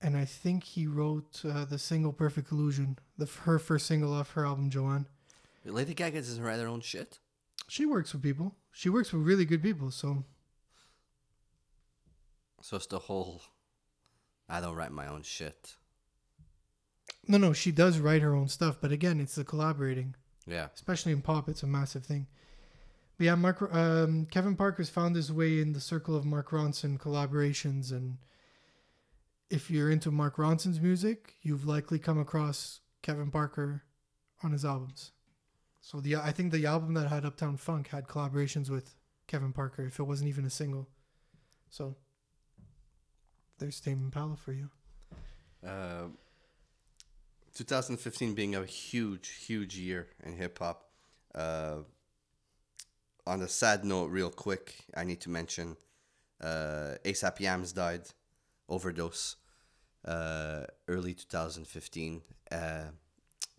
And 0.01 0.17
I 0.17 0.25
think 0.25 0.65
he 0.65 0.87
wrote 0.87 1.43
uh, 1.45 1.65
the 1.65 1.79
single 1.79 2.13
"Perfect 2.13 2.51
Illusion," 2.51 2.99
the 3.19 3.27
her 3.45 3.59
first 3.59 3.87
single 3.87 4.13
off 4.13 4.33
her 4.33 4.45
album 4.45 4.69
Joanne. 4.69 5.07
Lady 5.65 5.95
Gaga 5.95 6.19
doesn't 6.19 6.43
write 6.43 6.59
her 6.59 6.67
own 6.67 6.81
shit. 6.81 7.21
She 7.69 7.87
works 7.87 8.13
with 8.13 8.23
people. 8.23 8.57
She 8.73 8.89
works 8.89 9.13
with 9.13 9.23
really 9.23 9.45
good 9.45 9.63
people. 9.63 9.91
So 9.93 10.25
So 12.61 12.77
it's 12.77 12.87
the 12.87 12.99
whole. 12.99 13.43
I 14.49 14.61
don't 14.61 14.75
write 14.75 14.93
my 14.93 15.07
own 15.07 15.23
shit. 15.23 15.77
No, 17.29 17.39
no, 17.39 17.53
she 17.53 17.73
does 17.73 17.99
write 17.99 18.23
her 18.23 18.35
own 18.35 18.49
stuff. 18.49 18.79
But 18.81 18.93
again, 18.93 19.21
it's 19.21 19.35
the 19.37 19.45
collaborating, 19.45 20.15
Yeah. 20.47 20.69
especially 20.75 21.13
in 21.13 21.23
pop. 21.23 21.49
It's 21.49 21.63
a 21.63 21.67
massive 21.67 22.05
thing. 22.05 22.27
But 23.19 23.25
yeah, 23.27 23.35
Mark 23.35 23.63
um, 23.75 24.27
Kevin 24.27 24.57
Parker's 24.57 24.89
found 24.91 25.15
his 25.17 25.31
way 25.33 25.61
in 25.61 25.73
the 25.73 25.81
circle 25.81 26.17
of 26.17 26.25
Mark 26.25 26.51
Ronson 26.51 26.99
collaborations, 26.99 27.93
and 27.93 28.19
if 29.51 29.71
you're 29.71 29.91
into 29.91 30.11
Mark 30.11 30.37
Ronson's 30.37 30.81
music, 30.81 31.35
you've 31.43 31.67
likely 31.67 31.99
come 31.99 32.19
across 32.19 32.81
Kevin 33.03 33.31
Parker 33.31 33.83
on 34.43 34.53
his 34.53 34.65
albums. 34.65 35.13
So 35.81 36.01
the 36.01 36.17
I 36.17 36.33
think 36.33 36.53
the 36.53 36.65
album 36.67 36.95
that 36.95 37.09
had 37.09 37.25
Uptown 37.25 37.57
Funk 37.57 37.89
had 37.89 38.07
collaborations 38.09 38.71
with 38.71 38.95
Kevin 39.27 39.53
Parker, 39.53 39.85
if 39.85 39.99
it 40.01 40.05
wasn't 40.05 40.29
even 40.31 40.45
a 40.45 40.51
single. 40.51 40.89
So 41.71 41.97
there's 43.59 43.81
Tame 43.81 44.03
Impala 44.05 44.37
for 44.37 44.53
you. 44.53 44.71
Uh, 45.67 46.05
2015 47.55 48.35
being 48.35 48.55
a 48.55 48.65
huge, 48.65 49.29
huge 49.47 49.77
year 49.77 50.09
in 50.25 50.37
hip 50.37 50.59
hop. 50.59 50.89
Uh, 51.35 51.79
on 53.27 53.43
a 53.43 53.49
sad 53.49 53.85
note, 53.85 54.07
real 54.07 54.31
quick, 54.31 54.85
I 54.97 55.05
need 55.05 55.21
to 55.21 55.31
mention 55.31 55.77
uh, 56.41 56.97
ASAP 57.05 57.41
Yams 57.41 57.73
died, 57.73 58.03
overdose, 58.69 59.37
uh, 60.05 60.65
early 60.89 61.15
2015. 61.15 62.23
Uh, 62.51 62.83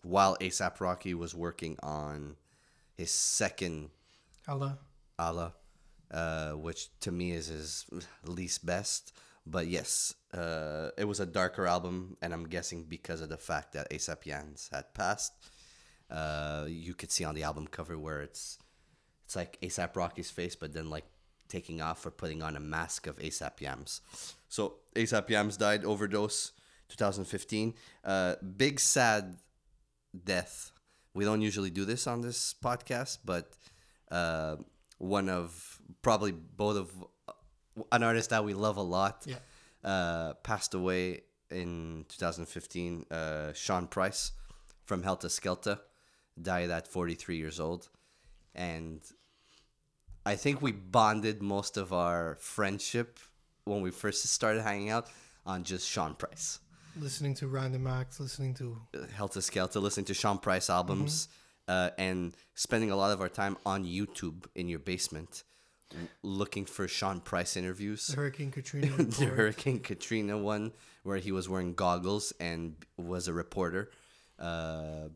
while 0.02 0.36
ASAP 0.40 0.80
Rocky 0.80 1.14
was 1.14 1.34
working 1.34 1.78
on 1.82 2.36
his 2.94 3.10
second 3.10 3.90
Allah. 4.46 4.78
Allah, 5.18 5.54
uh, 6.10 6.52
which 6.52 6.88
to 7.00 7.10
me 7.10 7.32
is 7.32 7.46
his 7.46 7.86
least 8.24 8.64
best. 8.66 9.12
But 9.46 9.66
yes, 9.66 10.14
uh, 10.34 10.90
it 10.98 11.04
was 11.04 11.20
a 11.20 11.26
darker 11.26 11.66
album, 11.66 12.16
and 12.20 12.32
I'm 12.32 12.44
guessing 12.48 12.84
because 12.84 13.20
of 13.20 13.28
the 13.28 13.36
fact 13.36 13.72
that 13.72 13.90
ASAP 13.90 14.26
Yams 14.26 14.68
had 14.72 14.92
passed. 14.92 15.32
Uh, 16.10 16.66
you 16.68 16.94
could 16.94 17.10
see 17.10 17.24
on 17.24 17.34
the 17.34 17.44
album 17.44 17.66
cover 17.66 17.96
where 17.96 18.20
it's 18.20 18.58
it's 19.24 19.36
like 19.36 19.58
ASAP 19.62 19.96
Rocky's 19.96 20.30
face, 20.30 20.56
but 20.56 20.72
then 20.72 20.90
like 20.90 21.04
taking 21.48 21.80
off 21.80 22.04
or 22.04 22.10
putting 22.10 22.42
on 22.42 22.56
a 22.56 22.60
mask 22.60 23.06
of 23.06 23.16
ASAP 23.18 23.60
Yams. 23.60 24.00
So 24.48 24.74
ASAP 24.96 25.30
Yams 25.30 25.56
died 25.56 25.84
overdose, 25.84 26.52
2015. 26.88 27.74
Uh, 28.04 28.34
big 28.56 28.80
sad 28.80 29.36
death. 30.24 30.72
We 31.14 31.24
don't 31.24 31.42
usually 31.42 31.70
do 31.70 31.84
this 31.84 32.06
on 32.06 32.20
this 32.20 32.54
podcast, 32.62 33.18
but 33.24 33.52
uh, 34.10 34.56
one 34.98 35.28
of 35.28 35.80
probably 36.02 36.32
both 36.32 36.76
of 36.76 36.90
an 37.92 38.02
artist 38.02 38.30
that 38.30 38.44
we 38.44 38.54
love 38.54 38.76
a 38.76 38.82
lot 38.82 39.22
Yeah. 39.26 39.36
Uh, 39.84 40.32
passed 40.42 40.72
away 40.72 41.20
in 41.50 42.06
2015. 42.08 43.04
Uh, 43.10 43.52
Sean 43.52 43.86
Price 43.86 44.32
from 44.86 45.02
Heltah 45.02 45.26
Skeltah 45.26 45.80
died 46.40 46.70
at 46.70 46.88
43 46.88 47.36
years 47.36 47.60
old, 47.60 47.88
and 48.54 49.00
I 50.26 50.36
think 50.36 50.62
we 50.62 50.72
bonded 50.72 51.42
most 51.42 51.76
of 51.76 51.92
our 51.92 52.36
friendship 52.40 53.18
when 53.64 53.82
we 53.82 53.90
first 53.90 54.24
started 54.24 54.62
hanging 54.62 54.90
out 54.90 55.08
on 55.44 55.64
just 55.64 55.88
Sean 55.88 56.14
Price. 56.14 56.60
Listening 56.98 57.34
to 57.34 57.48
Random 57.48 57.86
Axe, 57.86 58.20
listening 58.20 58.54
to 58.54 58.78
Heltah 59.18 59.42
Skeltah, 59.42 59.82
listening 59.82 60.06
to 60.06 60.14
Sean 60.14 60.38
Price 60.38 60.70
albums, 60.70 61.28
uh, 61.68 61.90
and 61.98 62.34
spending 62.54 62.90
a 62.90 62.96
lot 62.96 63.10
of 63.12 63.20
our 63.20 63.28
time 63.28 63.56
on 63.66 63.84
YouTube 63.84 64.46
in 64.54 64.68
your 64.68 64.78
basement, 64.78 65.42
looking 66.22 66.64
for 66.64 66.88
Sean 66.88 67.20
Price 67.20 67.56
interviews. 67.56 68.06
the 68.08 68.16
Hurricane 68.16 68.50
Katrina. 68.50 68.88
the. 69.02 69.26
Hurricane 69.26 69.80
Katrina 69.80 70.36
one, 70.38 70.72
where 71.02 71.18
he 71.18 71.32
was 71.32 71.48
wearing 71.48 71.74
goggles 71.74 72.32
and 72.40 72.74
was 72.96 73.28
a 73.28 73.32
reporter, 73.32 73.90
uh, 74.38 75.08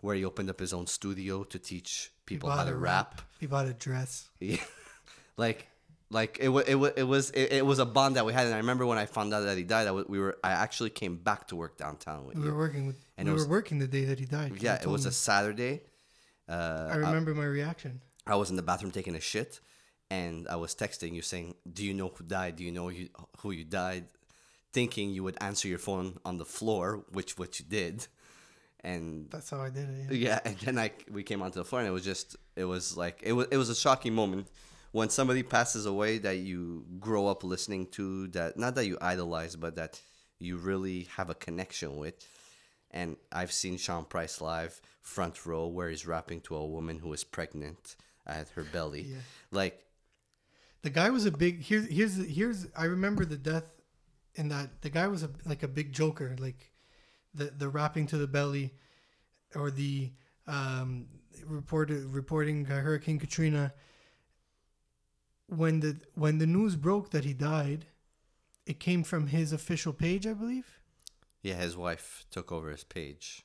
where 0.00 0.14
he 0.14 0.24
opened 0.24 0.50
up 0.50 0.60
his 0.60 0.72
own 0.72 0.86
studio 0.86 1.44
to 1.44 1.58
teach 1.58 2.10
people, 2.26 2.50
how, 2.50 2.64
to 2.64 2.74
rap. 2.74 3.22
People 3.40 3.58
how 3.58 3.64
to 3.64 3.72
dress. 3.72 4.28
Yeah. 4.40 4.56
like 5.36 5.68
like 6.08 6.38
it 6.40 6.48
was 6.48 6.64
it 6.68 6.76
was 6.76 6.92
it 6.96 7.02
was 7.02 7.30
it, 7.30 7.52
it 7.52 7.66
was 7.66 7.78
a 7.80 7.84
bond 7.86 8.14
that 8.16 8.24
we 8.24 8.32
had 8.32 8.46
and 8.46 8.54
I 8.54 8.58
remember 8.58 8.86
when 8.86 8.96
I 8.96 9.06
found 9.06 9.34
out 9.34 9.40
that 9.40 9.56
he 9.58 9.64
died 9.64 9.82
I 9.82 9.86
w- 9.86 10.06
we 10.08 10.20
were 10.20 10.38
I 10.44 10.52
actually 10.52 10.90
came 10.90 11.16
back 11.16 11.48
to 11.48 11.56
work 11.56 11.76
downtown 11.76 12.24
with 12.26 12.36
We 12.36 12.48
were 12.48 12.56
working 12.56 12.86
with. 12.86 12.96
And 13.18 13.26
we 13.28 13.34
was- 13.34 13.44
were 13.44 13.50
working 13.50 13.78
the 13.80 13.88
day 13.88 14.04
that 14.04 14.18
he 14.20 14.24
died. 14.26 14.52
yeah, 14.60 14.76
it 14.80 14.86
was 14.86 15.04
a. 15.06 15.10
Saturday. 15.12 15.82
Uh, 16.48 16.90
I 16.92 16.96
remember 16.96 17.34
my 17.34 17.44
reaction. 17.44 18.00
I 18.26 18.36
was 18.36 18.50
in 18.50 18.56
the 18.56 18.62
bathroom 18.62 18.92
taking 18.92 19.16
a 19.16 19.20
shit, 19.20 19.58
and 20.10 20.46
I 20.48 20.56
was 20.56 20.74
texting 20.74 21.14
you 21.14 21.22
saying, 21.22 21.54
"Do 21.70 21.84
you 21.84 21.94
know 21.94 22.08
who 22.08 22.24
died? 22.24 22.56
Do 22.56 22.64
you 22.64 22.72
know 22.72 22.88
you, 22.88 23.08
who 23.38 23.50
you 23.50 23.64
died?" 23.64 24.06
Thinking 24.72 25.10
you 25.10 25.22
would 25.22 25.38
answer 25.40 25.68
your 25.68 25.78
phone 25.78 26.18
on 26.24 26.36
the 26.36 26.44
floor, 26.44 27.04
which 27.10 27.38
what 27.38 27.58
you 27.58 27.64
did, 27.66 28.06
and 28.80 29.30
That's 29.30 29.50
how 29.50 29.60
I 29.60 29.70
did 29.70 29.88
it. 29.88 30.12
Yeah. 30.12 30.28
yeah, 30.28 30.40
and 30.44 30.56
then 30.58 30.78
I 30.78 30.92
we 31.10 31.22
came 31.22 31.42
onto 31.42 31.58
the 31.58 31.64
floor, 31.64 31.80
and 31.80 31.88
it 31.88 31.92
was 31.92 32.04
just 32.04 32.36
it 32.54 32.64
was 32.64 32.96
like 32.96 33.20
it 33.22 33.32
was 33.32 33.46
it 33.50 33.56
was 33.56 33.68
a 33.68 33.74
shocking 33.74 34.14
moment 34.14 34.48
when 34.92 35.10
somebody 35.10 35.42
passes 35.42 35.86
away 35.86 36.18
that 36.18 36.38
you 36.38 36.86
grow 37.00 37.26
up 37.26 37.44
listening 37.44 37.86
to 37.86 38.28
that 38.28 38.56
not 38.56 38.74
that 38.76 38.86
you 38.86 38.96
idolize, 39.00 39.56
but 39.56 39.76
that 39.76 40.00
you 40.38 40.56
really 40.56 41.08
have 41.16 41.30
a 41.30 41.34
connection 41.34 41.96
with. 41.96 42.14
And 42.90 43.16
I've 43.32 43.52
seen 43.52 43.76
Sean 43.76 44.04
Price 44.04 44.40
live 44.40 44.80
front 45.02 45.44
row 45.44 45.66
where 45.66 45.90
he's 45.90 46.06
rapping 46.06 46.40
to 46.42 46.56
a 46.56 46.66
woman 46.66 46.98
who 46.98 47.12
is 47.12 47.24
pregnant 47.24 47.96
at 48.26 48.48
her 48.50 48.62
belly. 48.62 49.02
Yeah. 49.02 49.16
Like 49.50 49.82
The 50.86 50.90
guy 50.90 51.10
was 51.10 51.26
a 51.26 51.32
big. 51.32 51.64
Here's 51.64 51.88
here's 51.88 52.14
here's. 52.28 52.68
I 52.76 52.84
remember 52.84 53.24
the 53.24 53.36
death, 53.36 53.80
in 54.36 54.50
that 54.50 54.82
the 54.82 54.88
guy 54.88 55.08
was 55.08 55.24
a 55.24 55.30
like 55.44 55.64
a 55.64 55.68
big 55.68 55.92
joker, 55.92 56.36
like 56.38 56.70
the 57.34 57.46
the 57.46 57.68
rapping 57.68 58.06
to 58.06 58.16
the 58.16 58.28
belly, 58.28 58.72
or 59.56 59.72
the 59.72 60.12
um 60.46 61.08
reported 61.44 62.04
reporting 62.04 62.66
Hurricane 62.66 63.18
Katrina. 63.18 63.74
When 65.48 65.80
the 65.80 65.96
when 66.14 66.38
the 66.38 66.46
news 66.46 66.76
broke 66.76 67.10
that 67.10 67.24
he 67.24 67.34
died, 67.34 67.86
it 68.64 68.78
came 68.78 69.02
from 69.02 69.26
his 69.26 69.52
official 69.52 69.92
page, 69.92 70.24
I 70.24 70.34
believe. 70.34 70.78
yeah, 71.42 71.54
his 71.54 71.76
wife 71.76 72.24
took 72.30 72.52
over 72.52 72.70
his 72.70 72.84
page. 72.84 73.42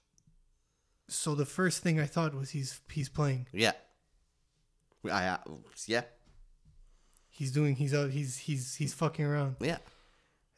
So 1.07 1.33
the 1.33 1.47
first 1.47 1.81
thing 1.81 1.99
I 1.99 2.05
thought 2.05 2.35
was 2.35 2.51
he's 2.51 2.81
he's 2.91 3.09
playing. 3.09 3.47
Yeah. 3.51 3.71
I 5.11 5.25
uh, 5.25 5.37
yeah 5.87 6.03
He's 7.41 7.51
doing 7.51 7.75
he's 7.75 7.93
out 7.99 8.11
he's 8.11 8.37
he's 8.37 8.75
he's 8.75 8.93
fucking 8.93 9.25
around. 9.25 9.55
yeah 9.59 9.79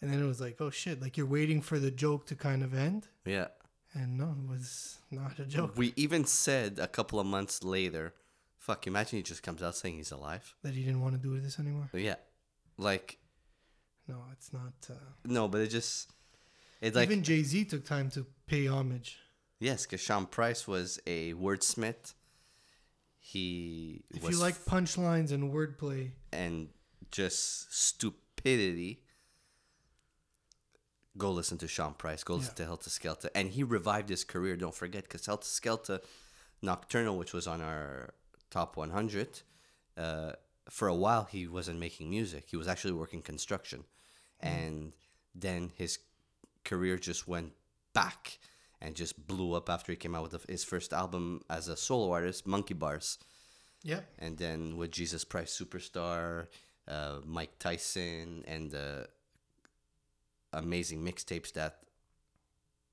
And 0.01 0.11
then 0.11 0.19
it 0.21 0.27
was 0.27 0.41
like, 0.41 0.57
oh 0.59 0.69
shit, 0.69 1.01
like 1.01 1.15
you're 1.17 1.25
waiting 1.38 1.61
for 1.61 1.79
the 1.79 1.91
joke 1.91 2.25
to 2.27 2.36
kind 2.36 2.61
of 2.61 2.73
end. 2.73 3.07
yeah. 3.25 3.47
And 3.93 4.17
no, 4.17 4.36
it 4.43 4.49
was 4.49 4.97
not 5.11 5.39
a 5.39 5.45
joke. 5.45 5.77
We 5.77 5.93
even 5.95 6.25
said 6.25 6.79
a 6.79 6.88
couple 6.97 7.19
of 7.21 7.25
months 7.27 7.63
later, 7.63 8.13
fuck, 8.57 8.86
imagine 8.88 9.15
he 9.19 9.23
just 9.23 9.43
comes 9.43 9.61
out 9.63 9.75
saying 9.77 9.95
he's 9.95 10.11
alive. 10.11 10.45
That 10.63 10.73
he 10.73 10.81
didn't 10.84 11.01
want 11.01 11.13
to 11.15 11.21
do 11.21 11.39
this 11.39 11.57
anymore. 11.59 11.89
Yeah. 11.93 12.15
Like, 12.77 13.17
No, 14.09 14.17
it's 14.34 14.51
not. 14.51 14.73
Uh, 14.89 14.95
no, 15.23 15.47
but 15.47 15.61
it 15.61 15.67
just, 15.67 16.11
it 16.81 16.95
like, 16.95 17.07
even 17.09 17.23
Jay 17.23 17.43
Z 17.43 17.65
took 17.65 17.86
time 17.86 18.09
to 18.15 18.25
pay 18.47 18.67
homage. 18.67 19.19
yes, 19.59 19.86
because 19.86 20.01
Sean 20.01 20.25
Price 20.25 20.67
was 20.67 20.99
a 21.07 21.34
wordsmith. 21.36 22.13
He 23.26 24.03
If 24.13 24.30
you 24.30 24.38
like 24.38 24.65
punchlines 24.65 25.32
and 25.32 25.53
wordplay, 25.53 26.11
and 26.34 26.67
just 27.09 27.74
stupidity. 27.74 29.01
Go 31.17 31.32
listen 31.32 31.57
to 31.59 31.67
Sean 31.67 31.93
Price. 31.93 32.21
Go 32.24 32.36
listen 32.36 32.55
to 32.55 32.65
Heltah 32.65 32.89
Skeltah, 32.89 33.30
and 33.34 33.49
he 33.51 33.63
revived 33.63 34.09
his 34.09 34.26
career. 34.26 34.57
Don't 34.57 34.76
forget, 34.76 35.03
because 35.03 35.21
Heltah 35.21 35.45
Skeltah 35.45 36.01
Nocturnal, 36.61 37.17
which 37.17 37.32
was 37.32 37.47
on 37.47 37.61
our 37.61 38.13
top 38.49 38.76
100, 38.76 39.41
uh, 39.95 40.34
for 40.69 40.89
a 40.89 40.95
while 40.95 41.24
he 41.24 41.47
wasn't 41.47 41.80
making 41.80 42.09
music. 42.09 42.47
He 42.49 42.57
was 42.57 42.67
actually 42.67 42.93
working 42.93 43.21
construction, 43.21 43.86
and 44.41 44.91
then 45.34 45.71
his 45.76 45.97
career 46.65 46.97
just 46.97 47.26
went 47.26 47.53
back 47.93 48.38
and 48.84 48.93
just 48.93 49.27
blew 49.27 49.53
up 49.53 49.69
after 49.69 49.91
he 49.91 49.95
came 49.95 50.13
out 50.13 50.31
with 50.31 50.45
his 50.47 50.63
first 50.63 50.93
album 50.93 51.41
as 51.49 51.67
a 51.67 51.75
solo 51.75 52.11
artist, 52.11 52.45
Monkey 52.45 52.75
Bars 52.75 53.17
yeah, 53.84 53.99
and 54.17 54.38
then 54.38 54.77
with 54.77 54.91
Jesus 54.91 55.25
Price 55.25 55.55
Superstar, 55.55 56.47
uh, 56.88 57.17
Mic 57.25 57.59
Tyson, 57.59 58.43
and 58.47 58.71
the 58.71 59.07
amazing 60.53 61.03
mixtapes 61.03 61.51
that 61.53 61.79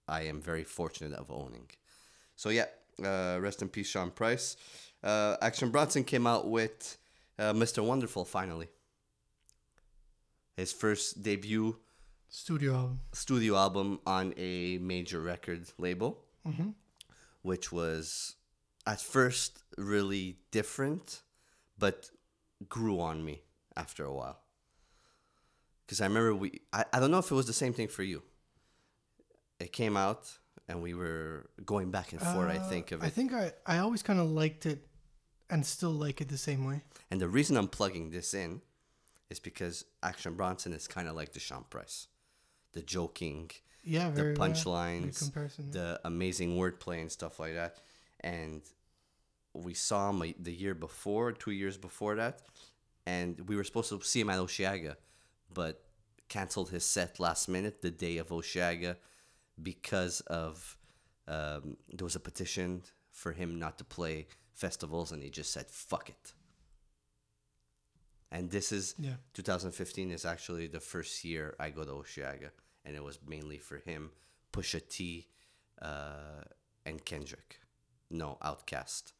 I 0.08 0.22
am 0.22 0.40
very 0.40 0.64
fortunate 0.64 1.16
of 1.16 1.30
owning. 1.30 1.70
So 2.34 2.48
yeah, 2.48 2.66
uh, 3.04 3.38
rest 3.40 3.62
in 3.62 3.68
peace, 3.68 3.88
Sean 3.88 4.10
Price. 4.10 4.56
Uh, 5.02 5.36
Action 5.40 5.70
Bronson 5.70 6.02
came 6.02 6.26
out 6.26 6.48
with 6.48 6.98
uh, 7.38 7.52
Mr. 7.52 7.84
Wonderful 7.84 8.24
finally. 8.24 8.68
His 10.56 10.72
first 10.72 11.22
debut 11.22 11.76
studio 12.30 12.74
album. 12.74 13.00
studio 13.12 13.56
album 13.56 14.00
on 14.06 14.32
a 14.36 14.78
major 14.78 15.20
record 15.20 15.66
label, 15.78 16.24
Mhm. 16.46 16.74
which 17.42 17.70
was 17.72 18.36
at 18.86 19.00
first 19.00 19.62
really 19.76 20.38
different 20.50 21.22
but 21.78 22.10
grew 22.68 23.00
on 23.00 23.24
me 23.24 23.42
after 23.76 24.04
a 24.04 24.12
while. 24.12 24.38
Because 25.86 26.00
I 26.00 26.04
remember 26.06 26.34
we, 26.34 26.60
I, 26.72 26.84
I 26.92 27.00
don't 27.00 27.10
know 27.10 27.18
if 27.18 27.30
it 27.30 27.34
was 27.34 27.46
the 27.46 27.52
same 27.54 27.72
thing 27.72 27.88
for 27.88 28.02
you. 28.02 28.22
It 29.58 29.72
came 29.72 29.96
out 29.96 30.38
and 30.68 30.82
we 30.82 30.94
were 30.94 31.50
going 31.64 31.90
back 31.90 32.12
and 32.12 32.20
forth, 32.20 32.50
I 32.50 32.58
Uh, 32.58 32.68
think, 32.68 32.92
of 32.92 33.02
it. 33.02 33.06
I 33.06 33.10
think 33.10 33.32
I, 33.32 33.52
I 33.66 33.78
always 33.78 34.02
kind 34.02 34.20
of 34.20 34.28
liked 34.30 34.66
it 34.66 34.86
and 35.48 35.66
still 35.66 35.90
like 35.90 36.20
it 36.20 36.28
the 36.28 36.38
same 36.38 36.64
way. 36.64 36.82
And 37.10 37.20
the 37.20 37.28
reason 37.28 37.56
I'm 37.56 37.66
plugging 37.68 38.10
this 38.10 38.34
in 38.34 38.60
is 39.30 39.40
because 39.40 39.84
Action 40.02 40.34
Bronson 40.34 40.72
is 40.72 40.86
kind 40.86 41.08
of 41.08 41.16
like 41.16 41.32
Sean 41.40 41.64
Price. 41.64 42.08
The 42.72 42.82
joking, 42.82 43.50
Yeah, 43.82 44.10
the 44.10 44.22
well. 44.22 44.48
Punchlines, 44.48 45.30
yeah. 45.34 45.64
the 45.70 46.00
amazing 46.04 46.56
wordplay 46.56 47.00
and 47.00 47.10
stuff 47.10 47.40
like 47.40 47.54
that. 47.54 47.76
And 48.20 48.62
we 49.54 49.74
saw 49.74 50.10
him 50.10 50.34
the 50.38 50.52
year 50.52 50.74
before, 50.74 51.32
two 51.32 51.50
years 51.50 51.76
before 51.76 52.16
that, 52.16 52.42
and 53.06 53.40
we 53.48 53.56
were 53.56 53.64
supposed 53.64 53.88
to 53.90 54.00
see 54.02 54.20
him 54.20 54.30
at 54.30 54.38
Osheaga, 54.38 54.96
but 55.52 55.82
canceled 56.28 56.70
his 56.70 56.84
set 56.84 57.18
last 57.18 57.48
minute 57.48 57.82
the 57.82 57.90
day 57.90 58.18
of 58.18 58.28
Osheaga 58.28 58.96
because 59.60 60.20
of 60.22 60.76
um, 61.26 61.76
there 61.92 62.04
was 62.04 62.16
a 62.16 62.20
petition 62.20 62.82
for 63.10 63.32
him 63.32 63.58
not 63.58 63.78
to 63.78 63.84
play 63.84 64.26
festivals, 64.54 65.12
and 65.12 65.22
he 65.22 65.30
just 65.30 65.52
said 65.52 65.66
fuck 65.66 66.08
it. 66.08 66.34
And 68.30 68.50
this 68.50 68.70
is 68.72 68.94
Yeah. 68.98 69.16
2015 69.34 70.10
is 70.10 70.24
actually 70.24 70.66
the 70.68 70.80
first 70.80 71.24
year 71.24 71.54
I 71.58 71.70
go 71.70 71.84
to 71.84 71.90
Osheaga, 71.92 72.50
and 72.84 72.94
it 72.96 73.02
was 73.02 73.18
mainly 73.26 73.58
for 73.58 73.78
him, 73.78 74.10
Pusha 74.52 74.80
T, 74.88 75.28
uh, 75.82 76.42
and 76.86 77.04
Kendrick. 77.04 77.60
No, 78.10 78.38
OutKast. 78.42 79.12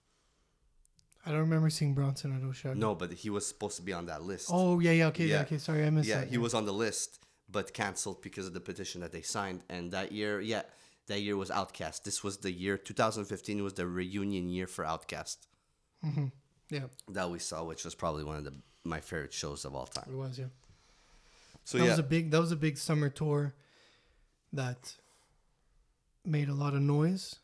I 1.26 1.30
don't 1.32 1.40
remember 1.40 1.70
seeing 1.70 1.94
Bronson 1.94 2.34
at 2.34 2.42
Osheaga. 2.42 2.76
No, 2.76 2.94
but 2.94 3.12
he 3.12 3.30
was 3.30 3.46
supposed 3.46 3.76
to 3.76 3.82
be 3.82 3.92
on 3.92 4.06
that 4.06 4.22
list. 4.22 4.48
Oh 4.50 4.78
yeah, 4.80 4.92
yeah, 4.92 5.06
okay, 5.08 5.26
yeah, 5.26 5.36
Yeah. 5.36 5.42
okay. 5.42 5.58
Sorry, 5.58 5.84
I 5.84 5.90
missed 5.90 6.08
yeah, 6.08 6.20
that. 6.20 6.28
he 6.28 6.38
was 6.38 6.54
on 6.54 6.64
the 6.64 6.72
list, 6.72 7.18
but 7.48 7.74
canceled 7.74 8.22
because 8.22 8.46
of 8.46 8.54
the 8.54 8.60
petition 8.60 9.00
that 9.02 9.12
they 9.12 9.22
signed. 9.22 9.62
And 9.68 9.92
that 9.92 10.12
year, 10.12 10.40
yeah, 10.40 10.62
that 11.08 11.20
year 11.20 11.36
was 11.36 11.50
OutKast. 11.50 12.04
This 12.04 12.22
was 12.24 12.38
the 12.38 12.50
year 12.52 12.78
2015 12.78 13.62
was 13.62 13.74
the 13.74 13.86
reunion 13.86 14.48
year 14.48 14.66
for 14.66 14.84
OutKast 14.84 15.38
Yeah, 16.70 16.86
that 17.08 17.28
we 17.30 17.38
saw, 17.40 17.64
which 17.64 17.84
was 17.84 17.94
probably 17.94 18.24
one 18.24 18.36
of 18.36 18.44
the 18.44 18.54
my 18.84 19.00
favorite 19.00 19.32
shows 19.32 19.64
of 19.64 19.74
all 19.74 19.86
time. 19.86 20.08
it 20.10 20.16
was. 20.16 20.38
Yeah, 20.38 20.46
So 21.64 21.78
that 21.78 21.84
yeah, 21.84 21.90
was 21.90 21.98
a 21.98 22.02
big. 22.04 22.30
That 22.30 22.40
was 22.40 22.52
a 22.52 22.56
big 22.56 22.78
summer 22.78 23.08
tour. 23.08 23.54
That 24.52 24.94
made 26.24 26.48
a 26.48 26.54
lot 26.54 26.74
of 26.74 26.82
noise. 26.82 27.36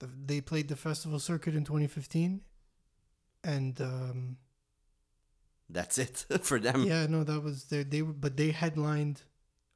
The, 0.00 0.08
they 0.26 0.40
played 0.40 0.68
the 0.68 0.76
festival 0.76 1.18
circuit 1.18 1.54
in 1.54 1.64
2015, 1.64 2.40
and 3.44 3.80
um, 3.80 4.36
that's 5.68 5.98
it 5.98 6.24
for 6.42 6.58
them. 6.58 6.84
yeah, 6.84 7.06
no, 7.06 7.24
that 7.24 7.42
was 7.42 7.64
their. 7.64 7.84
They 7.84 8.02
were, 8.02 8.12
but 8.12 8.36
they 8.36 8.50
headlined 8.50 9.22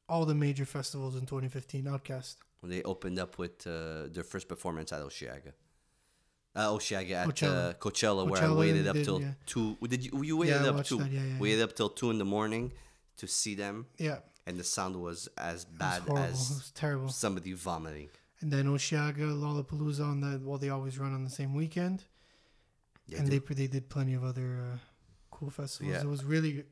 all 0.08 0.24
the 0.24 0.34
major 0.34 0.64
festivals 0.64 1.14
in 1.14 1.22
2015. 1.26 1.84
OutKast. 1.84 2.36
They 2.64 2.82
opened 2.84 3.18
up 3.18 3.38
with 3.38 3.66
uh, 3.66 4.06
their 4.12 4.22
first 4.22 4.46
performance 4.48 4.92
at 4.92 5.00
Osheaga. 5.00 5.52
Uh, 6.54 6.68
Osheaga 6.68 7.12
at 7.12 7.28
Coachella. 7.28 7.70
Uh, 7.70 7.72
Coachella, 7.74 8.28
where 8.28 8.42
I 8.44 8.52
waited 8.52 8.86
up 8.86 8.94
did, 8.94 9.04
till 9.04 9.20
yeah. 9.22 9.32
two. 9.46 9.76
Did 9.88 10.04
you? 10.04 10.22
You 10.22 10.36
waited 10.36 10.62
Yeah, 10.62 10.68
up 10.70 10.84
two. 10.84 10.98
that, 10.98 11.10
yeah, 11.10 11.38
waited 11.38 11.62
up 11.62 11.74
till 11.74 11.88
two 11.88 12.10
in 12.10 12.18
the 12.18 12.26
morning 12.26 12.72
to 13.16 13.26
see 13.26 13.54
them, 13.54 13.86
Yeah, 13.98 14.18
and 14.46 14.58
the 14.58 14.64
sound 14.64 14.96
was 14.96 15.28
as 15.38 15.64
bad 15.64 16.02
it 16.06 16.12
as 16.12 16.32
was 16.32 16.72
terrible. 16.74 17.08
somebody 17.08 17.52
vomiting. 17.54 18.10
And 18.42 18.50
then 18.52 18.66
Osheaga, 18.66 19.18
Lollapalooza 19.32 20.04
on 20.04 20.20
that. 20.20 20.42
Well, 20.42 20.58
they 20.58 20.68
always 20.68 20.98
run 20.98 21.14
on 21.14 21.24
the 21.24 21.30
same 21.30 21.54
weekend. 21.54 22.04
Yeah, 23.06 23.18
and 23.20 23.28
they- 23.28 23.38
they 23.38 23.54
they 23.54 23.66
did 23.66 23.88
plenty 23.88 24.12
of 24.14 24.22
other 24.24 24.48
uh, 24.74 24.78
cool 25.30 25.48
festivals. 25.50 25.94
Yeah. 25.94 26.02
It 26.02 26.08
was 26.08 26.22
really, 26.24 26.64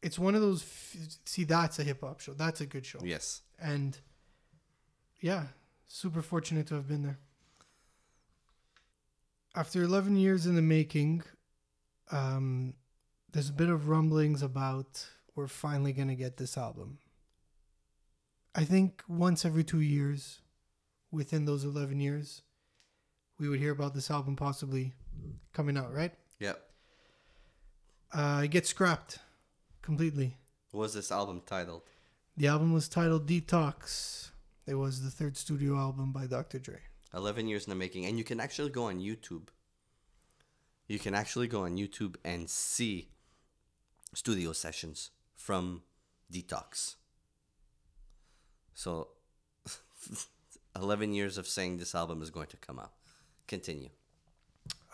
it's 0.00 0.18
one 0.18 0.34
of 0.36 0.42
those. 0.42 0.62
F- 0.62 1.18
see, 1.24 1.44
that's 1.44 1.78
a 1.80 1.82
hip 1.84 2.00
hop 2.02 2.20
show. 2.20 2.34
That's 2.34 2.60
a 2.60 2.66
good 2.66 2.86
show. 2.86 3.00
yes. 3.02 3.42
And 3.58 3.98
yeah, 5.20 5.46
super 5.86 6.22
fortunate 6.22 6.66
to 6.68 6.74
have 6.76 6.86
been 6.88 7.02
there. 7.02 7.18
After 9.54 9.82
11 9.82 10.16
years 10.16 10.46
in 10.46 10.54
the 10.54 10.62
making, 10.62 11.22
um, 12.10 12.74
there's 13.32 13.50
a 13.50 13.52
bit 13.52 13.68
of 13.68 13.88
rumblings 13.88 14.42
about 14.42 15.06
we're 15.34 15.46
finally 15.46 15.92
gonna 15.92 16.14
get 16.14 16.36
this 16.36 16.56
album. 16.56 16.98
I 18.54 18.64
think 18.64 19.02
once 19.08 19.44
every 19.44 19.64
two 19.64 19.80
years, 19.80 20.40
within 21.10 21.44
those 21.44 21.64
11 21.64 22.00
years, 22.00 22.42
we 23.38 23.48
would 23.48 23.58
hear 23.58 23.72
about 23.72 23.94
this 23.94 24.10
album 24.10 24.36
possibly 24.36 24.94
coming 25.52 25.76
out, 25.76 25.92
right? 25.92 26.14
Yeah. 26.38 26.54
Uh, 28.12 28.42
it 28.44 28.48
gets 28.48 28.70
scrapped 28.70 29.18
completely. 29.80 30.36
What 30.70 30.80
was 30.80 30.94
this 30.94 31.10
album 31.10 31.42
titled? 31.44 31.82
The 32.36 32.46
album 32.46 32.72
was 32.72 32.88
titled 32.88 33.26
Detox. 33.26 34.30
It 34.66 34.74
was 34.74 35.02
the 35.02 35.10
third 35.10 35.36
studio 35.36 35.76
album 35.76 36.12
by 36.12 36.26
Dr. 36.26 36.58
Dre. 36.58 36.80
11 37.14 37.48
years 37.48 37.64
in 37.66 37.70
the 37.70 37.76
making. 37.76 38.06
And 38.06 38.18
you 38.18 38.24
can 38.24 38.40
actually 38.40 38.70
go 38.70 38.84
on 38.84 38.98
YouTube. 38.98 39.48
You 40.88 40.98
can 40.98 41.14
actually 41.14 41.48
go 41.48 41.64
on 41.64 41.76
YouTube 41.76 42.16
and 42.24 42.48
see 42.48 43.08
studio 44.14 44.52
sessions 44.52 45.10
from 45.34 45.82
Detox. 46.32 46.96
So, 48.74 49.08
11 50.76 51.12
years 51.12 51.38
of 51.38 51.46
saying 51.46 51.78
this 51.78 51.94
album 51.94 52.22
is 52.22 52.30
going 52.30 52.48
to 52.48 52.56
come 52.56 52.78
out. 52.78 52.92
Continue. 53.46 53.90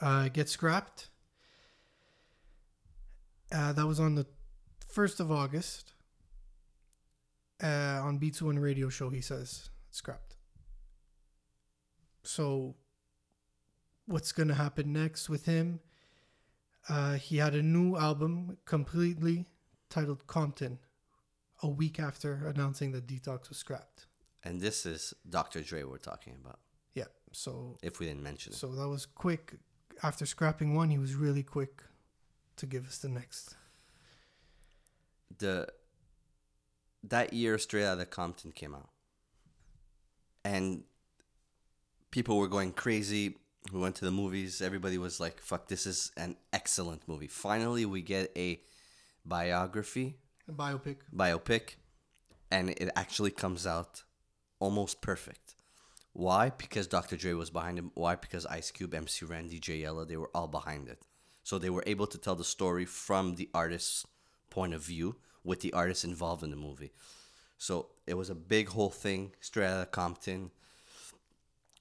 Uh, 0.01 0.25
it 0.27 0.33
gets 0.33 0.53
scrapped. 0.53 1.09
Uh, 3.53 3.73
that 3.73 3.87
was 3.87 3.99
on 3.99 4.14
the 4.14 4.27
1st 4.93 5.21
of 5.21 5.33
August. 5.33 5.93
Uh, 7.62 8.01
on 8.03 8.19
Beats 8.19 8.41
One 8.41 8.59
radio 8.59 8.89
show, 8.89 9.11
he 9.11 9.21
says 9.21 9.71
scrapped. 9.91 10.28
So, 12.29 12.74
what's 14.05 14.33
going 14.33 14.49
to 14.49 14.55
happen 14.55 14.93
next 14.93 15.31
with 15.31 15.47
him? 15.47 15.81
Uh, 16.87 17.14
he 17.14 17.39
had 17.39 17.55
a 17.55 17.62
new 17.62 17.97
album 17.97 18.59
completely 18.66 19.47
titled 19.89 20.26
Compton 20.26 20.79
a 21.62 21.68
week 21.68 21.99
after 21.99 22.47
announcing 22.47 22.93
that 22.93 23.07
Detox 23.07 23.49
was 23.49 23.57
scrapped. 23.57 24.09
And 24.45 24.61
this 24.61 24.85
is 24.85 25.14
Dr. 25.26 25.62
Dre 25.62 25.85
we're 25.85 25.97
talking 25.97 26.35
about, 26.39 26.59
Yeah, 26.93 27.05
so 27.33 27.79
if 27.83 27.99
we 27.99 28.05
didn't 28.05 28.22
mention 28.22 28.53
it. 28.53 28.57
So 28.57 28.74
that 28.74 28.89
was 28.89 29.07
quick. 29.07 29.55
After 30.03 30.26
scrapping 30.26 30.74
one, 30.74 30.91
he 30.91 30.99
was 30.99 31.14
really 31.14 31.43
quick 31.43 31.83
to 32.57 32.66
give 32.66 32.87
us 32.87 32.99
the 32.99 33.09
next. 33.09 33.57
the 35.39 35.66
that 37.03 37.33
year 37.33 37.57
straight 37.57 37.87
out 37.87 37.99
of 37.99 38.11
compton 38.11 38.53
came 38.53 38.74
out 38.74 38.91
and 40.45 40.83
people 42.11 42.36
were 42.38 42.48
going 42.48 42.72
crazy. 42.72 43.36
We 43.72 43.80
went 43.80 43.96
to 43.96 44.04
the 44.04 44.11
movies. 44.11 44.62
Everybody 44.62 44.98
was 44.98 45.20
like 45.20 45.40
fuck 45.40 45.68
this 45.68 45.86
is 45.86 46.11
an 46.16 46.36
excellent 46.52 47.06
movie. 47.06 47.26
Finally 47.28 47.84
we 47.86 48.02
get 48.02 48.30
a 48.36 48.61
biography 49.24 50.16
A 50.48 50.52
biopic. 50.52 50.96
biopic 51.14 51.74
and 52.50 52.70
it 52.70 52.88
actually 52.96 53.30
comes 53.30 53.66
out 53.66 54.04
almost 54.59 55.02
perfect. 55.02 55.54
Why? 56.14 56.50
Because 56.50 56.86
dr 56.86 57.16
dre 57.16 57.32
was 57.32 57.50
behind 57.50 57.78
him 57.78 57.90
why? 57.94 58.14
Because 58.16 58.46
ice 58.46 58.70
cube 58.70 58.94
mc 58.94 59.26
ren 59.26 59.48
dj 59.50 59.80
Yella, 59.82 60.06
they 60.06 60.16
were 60.16 60.30
all 60.34 60.48
behind 60.48 60.88
it. 60.88 61.00
So 61.42 61.59
they 61.59 61.70
were 61.70 61.84
able 61.86 62.06
to 62.06 62.18
tell 62.18 62.34
the 62.36 62.44
story 62.44 62.84
from 62.86 63.34
the 63.34 63.48
artist's 63.54 64.06
point 64.50 64.72
of 64.74 64.82
view 64.82 65.16
with 65.44 65.61
the 65.61 65.72
artists 65.72 66.04
involved 66.04 66.42
in 66.42 66.50
the 66.50 66.56
movie. 66.56 66.92
So 67.59 67.88
it 68.06 68.14
was 68.14 68.30
a 68.30 68.34
big 68.34 68.68
whole 68.68 68.90
thing. 68.90 69.32
Straight 69.40 69.66
out 69.66 69.82
of 69.82 69.90
compton 69.90 70.50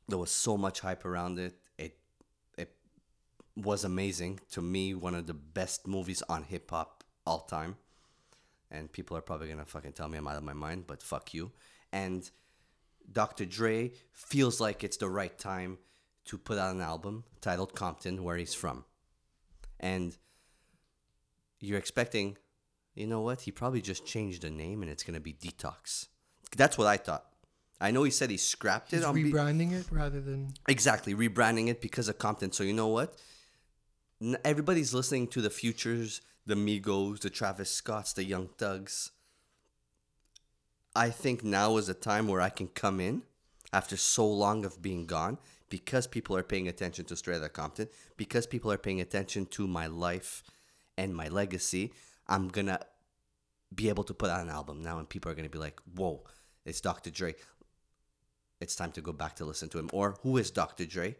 there 0.07 0.17
was 0.17 0.31
so 0.31 0.57
much 0.57 0.79
hype 0.79 1.05
around 1.05 1.39
it 1.39 1.55
it 1.77 1.97
it 2.57 2.73
was 3.55 3.83
amazing 3.83 4.39
to 4.51 4.61
me 4.61 4.93
one 4.93 5.15
of 5.15 5.27
the 5.27 5.33
best 5.33 5.87
movies 5.87 6.23
on 6.29 6.43
hip-hop 6.43 7.03
all 7.25 7.41
time 7.41 7.75
and 8.69 8.91
people 8.91 9.15
are 9.15 9.21
probably 9.21 9.47
gonna 9.47 9.65
fucking 9.65 9.93
tell 9.93 10.09
me 10.09 10.17
I'm 10.17 10.27
out 10.27 10.37
of 10.37 10.43
my 10.43 10.53
mind, 10.53 10.85
but 10.87 11.01
fuck 11.01 11.33
you. 11.33 11.51
And 11.91 12.29
Dr. 13.09 13.45
Dre 13.45 13.93
feels 14.11 14.59
like 14.59 14.83
it's 14.83 14.97
the 14.97 15.09
right 15.09 15.37
time 15.37 15.77
to 16.25 16.37
put 16.37 16.57
out 16.57 16.75
an 16.75 16.81
album 16.81 17.23
titled 17.39 17.73
Compton, 17.73 18.23
where 18.23 18.35
he's 18.35 18.53
from. 18.53 18.83
And 19.79 20.17
you're 21.59 21.77
expecting, 21.77 22.37
you 22.93 23.07
know 23.07 23.21
what? 23.21 23.41
He 23.41 23.51
probably 23.51 23.81
just 23.81 24.05
changed 24.05 24.41
the 24.41 24.49
name 24.49 24.81
and 24.81 24.91
it's 24.91 25.03
gonna 25.03 25.21
be 25.21 25.33
Detox. 25.33 26.07
That's 26.55 26.77
what 26.77 26.87
I 26.87 26.97
thought. 26.97 27.26
I 27.79 27.91
know 27.91 28.03
he 28.03 28.11
said 28.11 28.29
he 28.31 28.37
scrapped 28.37 28.91
it 28.93 29.03
He's 29.03 29.11
Be- 29.11 29.31
rebranding 29.31 29.71
it 29.71 29.85
rather 29.91 30.19
than 30.19 30.53
Exactly, 30.67 31.13
rebranding 31.13 31.67
it 31.67 31.81
because 31.81 32.07
of 32.07 32.17
Compton. 32.17 32.51
So 32.51 32.63
you 32.63 32.73
know 32.73 32.87
what? 32.87 33.15
Everybody's 34.43 34.93
listening 34.93 35.27
to 35.27 35.41
the 35.41 35.51
Futures, 35.51 36.21
the 36.45 36.55
Migos, 36.55 37.19
the 37.19 37.29
Travis 37.29 37.69
Scotts, 37.69 38.13
the 38.13 38.23
Young 38.23 38.47
Thugs. 38.57 39.11
I 40.95 41.11
think 41.11 41.43
now 41.43 41.77
is 41.77 41.89
a 41.89 41.93
time 41.93 42.27
where 42.27 42.41
I 42.41 42.49
can 42.49 42.69
come 42.69 42.99
in 42.99 43.21
after 43.71 43.95
so 43.95 44.27
long 44.27 44.65
of 44.65 44.81
being 44.81 45.05
gone 45.05 45.37
because 45.69 46.07
people 46.07 46.35
are 46.35 46.43
paying 46.43 46.67
attention 46.67 47.05
to 47.05 47.15
Straight 47.15 47.37
Outta 47.37 47.49
Compton, 47.49 47.89
because 48.15 48.47
people 48.47 48.71
are 48.71 48.77
paying 48.77 49.01
attention 49.01 49.45
to 49.47 49.67
my 49.67 49.85
life 49.85 50.41
and 50.97 51.15
my 51.15 51.27
legacy, 51.27 51.93
I'm 52.27 52.47
gonna 52.47 52.79
be 53.75 53.89
able 53.89 54.05
to 54.05 54.13
put 54.13 54.29
out 54.29 54.41
an 54.41 54.49
album 54.49 54.81
now, 54.81 54.97
and 54.97 55.07
people 55.07 55.31
are 55.31 55.35
gonna 55.35 55.49
be 55.49 55.59
like, 55.59 55.79
"Whoa, 55.93 56.23
it's 56.65 56.81
Dr. 56.81 57.11
Dre." 57.11 57.35
It's 58.59 58.75
time 58.75 58.91
to 58.93 59.01
go 59.01 59.11
back 59.11 59.35
to 59.35 59.45
listen 59.45 59.69
to 59.69 59.79
him. 59.79 59.89
Or 59.93 60.17
who 60.21 60.37
is 60.37 60.51
Dr. 60.51 60.85
Dre? 60.85 61.15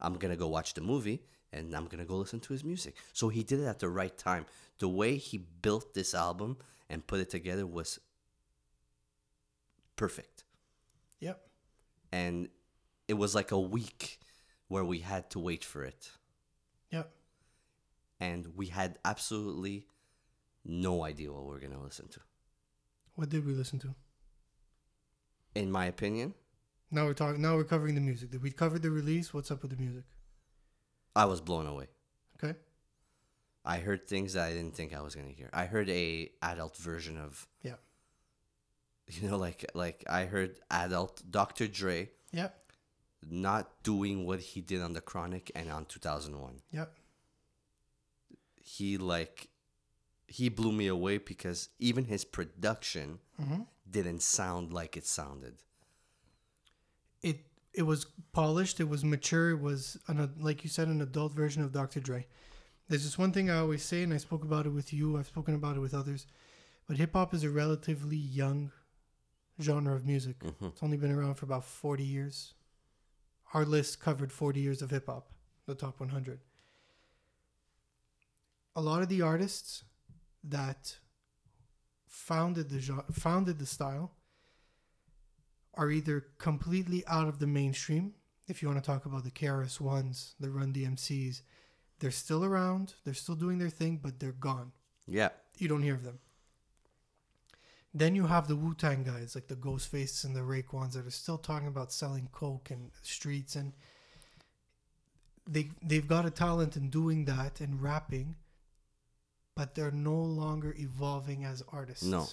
I'm 0.00 0.14
gonna 0.14 0.36
go 0.36 0.48
watch 0.48 0.74
the 0.74 0.80
movie 0.80 1.22
and 1.52 1.74
I'm 1.74 1.86
gonna 1.86 2.04
go 2.04 2.16
listen 2.16 2.40
to 2.40 2.52
his 2.52 2.64
music. 2.64 2.94
So 3.12 3.28
he 3.28 3.42
did 3.42 3.60
it 3.60 3.66
at 3.66 3.80
the 3.80 3.88
right 3.88 4.16
time. 4.16 4.46
The 4.78 4.88
way 4.88 5.16
he 5.16 5.38
built 5.38 5.94
this 5.94 6.14
album 6.14 6.58
and 6.88 7.06
put 7.06 7.20
it 7.20 7.30
together 7.30 7.66
was 7.66 7.98
perfect. 9.96 10.44
Yep. 11.20 11.40
And 12.12 12.48
it 13.08 13.14
was 13.14 13.34
like 13.34 13.50
a 13.50 13.60
week 13.60 14.20
where 14.68 14.84
we 14.84 15.00
had 15.00 15.28
to 15.30 15.38
wait 15.38 15.64
for 15.64 15.84
it. 15.84 16.10
Yep. 16.90 17.10
And 18.20 18.56
we 18.56 18.66
had 18.66 18.98
absolutely 19.04 19.86
no 20.64 21.04
idea 21.04 21.32
what 21.32 21.42
we 21.44 21.50
were 21.50 21.58
gonna 21.58 21.82
listen 21.82 22.08
to. 22.08 22.20
What 23.16 23.28
did 23.28 23.44
we 23.44 23.52
listen 23.52 23.78
to? 23.80 23.94
In 25.54 25.70
my 25.70 25.86
opinion, 25.86 26.34
Now 26.90 27.04
we're 27.06 27.14
talking. 27.14 27.40
Now 27.40 27.56
we're 27.56 27.64
covering 27.64 27.94
the 27.94 28.00
music. 28.00 28.30
Did 28.30 28.42
we 28.42 28.50
cover 28.50 28.78
the 28.78 28.90
release? 28.90 29.32
What's 29.32 29.50
up 29.50 29.62
with 29.62 29.70
the 29.70 29.76
music? 29.76 30.04
I 31.14 31.24
was 31.26 31.40
blown 31.40 31.66
away. 31.66 31.86
Okay. 32.42 32.58
I 33.64 33.78
heard 33.78 34.08
things 34.08 34.32
that 34.34 34.46
I 34.48 34.52
didn't 34.52 34.74
think 34.74 34.94
I 34.94 35.00
was 35.00 35.14
gonna 35.14 35.28
hear. 35.28 35.50
I 35.52 35.66
heard 35.66 35.88
a 35.90 36.30
adult 36.42 36.76
version 36.76 37.16
of 37.18 37.46
Yeah. 37.62 37.74
you 39.08 39.28
know 39.28 39.36
like 39.36 39.64
like 39.74 40.04
I 40.08 40.24
heard 40.24 40.56
adult 40.70 41.22
Dr. 41.30 41.66
Dre 41.68 42.10
Yep. 42.32 42.72
not 43.28 43.82
doing 43.82 44.24
what 44.26 44.40
he 44.40 44.60
did 44.60 44.80
on 44.80 44.92
the 44.94 45.00
Chronic 45.00 45.50
and 45.54 45.70
on 45.70 45.84
2001. 45.84 46.60
Yep. 46.72 46.92
He 48.56 48.96
like 48.98 49.48
he 50.26 50.48
blew 50.48 50.72
me 50.72 50.86
away 50.86 51.18
because 51.18 51.68
even 51.78 52.04
his 52.04 52.24
production 52.24 53.18
Mhm. 53.40 53.66
didn't 53.90 54.22
sound 54.22 54.72
like 54.72 54.96
it 54.96 55.06
sounded. 55.06 55.62
It 57.22 57.46
it 57.72 57.82
was 57.82 58.06
polished. 58.32 58.80
It 58.80 58.88
was 58.88 59.04
mature. 59.04 59.50
It 59.50 59.60
was 59.60 59.96
an 60.08 60.34
like 60.38 60.64
you 60.64 60.70
said, 60.70 60.88
an 60.88 61.00
adult 61.00 61.32
version 61.32 61.62
of 61.62 61.72
Dr. 61.72 62.00
Dre. 62.00 62.26
There's 62.88 63.04
just 63.04 63.18
one 63.18 63.32
thing 63.32 63.50
I 63.50 63.58
always 63.58 63.84
say, 63.84 64.02
and 64.02 64.12
I 64.12 64.16
spoke 64.16 64.42
about 64.42 64.66
it 64.66 64.70
with 64.70 64.92
you. 64.92 65.16
I've 65.16 65.28
spoken 65.28 65.54
about 65.54 65.76
it 65.76 65.80
with 65.80 65.94
others, 65.94 66.26
but 66.86 66.96
hip 66.96 67.12
hop 67.12 67.32
is 67.34 67.44
a 67.44 67.50
relatively 67.50 68.16
young 68.16 68.72
genre 69.60 69.94
of 69.94 70.04
music. 70.06 70.40
Mhm. 70.40 70.72
It's 70.72 70.82
only 70.82 70.96
been 70.96 71.12
around 71.12 71.34
for 71.36 71.44
about 71.44 71.64
40 71.64 72.04
years. 72.04 72.54
Our 73.54 73.64
list 73.64 74.00
covered 74.00 74.32
40 74.32 74.60
years 74.60 74.82
of 74.82 74.90
hip 74.90 75.06
hop, 75.06 75.32
the 75.66 75.74
top 75.74 76.00
100. 76.00 76.40
A 78.76 78.80
lot 78.80 79.02
of 79.02 79.08
the 79.08 79.20
artists 79.22 79.84
that 80.42 80.98
founded 82.06 82.70
the 82.70 82.80
genre, 82.80 83.04
founded 83.12 83.58
the 83.58 83.66
style 83.66 84.16
are 85.80 85.90
either 85.90 86.26
completely 86.36 87.02
out 87.06 87.26
of 87.26 87.38
the 87.38 87.46
mainstream. 87.46 88.12
If 88.46 88.60
you 88.60 88.68
want 88.68 88.84
to 88.84 88.86
talk 88.86 89.06
about 89.06 89.24
the 89.24 89.30
KRS 89.30 89.80
Ones, 89.80 90.34
the 90.38 90.50
Run 90.50 90.74
DMCs, 90.74 91.40
they're 92.00 92.10
still 92.10 92.44
around, 92.44 92.94
they're 93.04 93.14
still 93.14 93.34
doing 93.34 93.58
their 93.58 93.70
thing, 93.70 93.98
but 94.02 94.20
they're 94.20 94.32
gone. 94.32 94.72
Yeah. 95.06 95.30
You 95.56 95.68
don't 95.68 95.82
hear 95.82 95.94
of 95.94 96.04
them. 96.04 96.18
Then 97.94 98.14
you 98.14 98.26
have 98.26 98.46
the 98.46 98.56
Wu 98.56 98.74
Tang 98.74 99.04
guys, 99.04 99.34
like 99.34 99.48
the 99.48 99.56
Ghostfaces 99.56 100.24
and 100.24 100.36
the 100.36 100.40
Raekwons, 100.40 100.92
that 100.92 101.06
are 101.06 101.10
still 101.10 101.38
talking 101.38 101.66
about 101.66 101.92
selling 101.92 102.28
coke 102.30 102.70
and 102.70 102.90
streets, 103.02 103.56
and 103.56 103.72
they 105.48 105.70
they've 105.82 106.06
got 106.06 106.26
a 106.26 106.30
talent 106.30 106.76
in 106.76 106.90
doing 106.90 107.24
that 107.24 107.58
and 107.60 107.82
rapping, 107.82 108.36
but 109.56 109.74
they're 109.74 109.90
no 109.90 110.14
longer 110.14 110.74
evolving 110.78 111.44
as 111.44 111.64
artists. 111.72 112.04
No. 112.04 112.28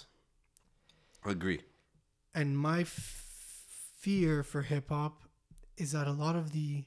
Agree. 1.25 1.61
And 2.35 2.55
my 2.55 2.81
f- 2.81 3.26
fear 4.07 4.41
for 4.41 4.61
hip 4.61 4.87
hop 4.87 5.23
is 5.75 5.91
that 5.91 6.07
a 6.07 6.13
lot 6.13 6.33
of 6.33 6.53
the 6.53 6.85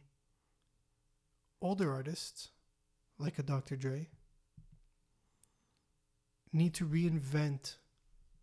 older 1.61 1.93
artists, 1.93 2.49
like 3.19 3.39
a 3.39 3.43
Dr. 3.43 3.77
Dre, 3.77 4.09
need 6.51 6.73
to 6.73 6.87
reinvent 6.87 7.77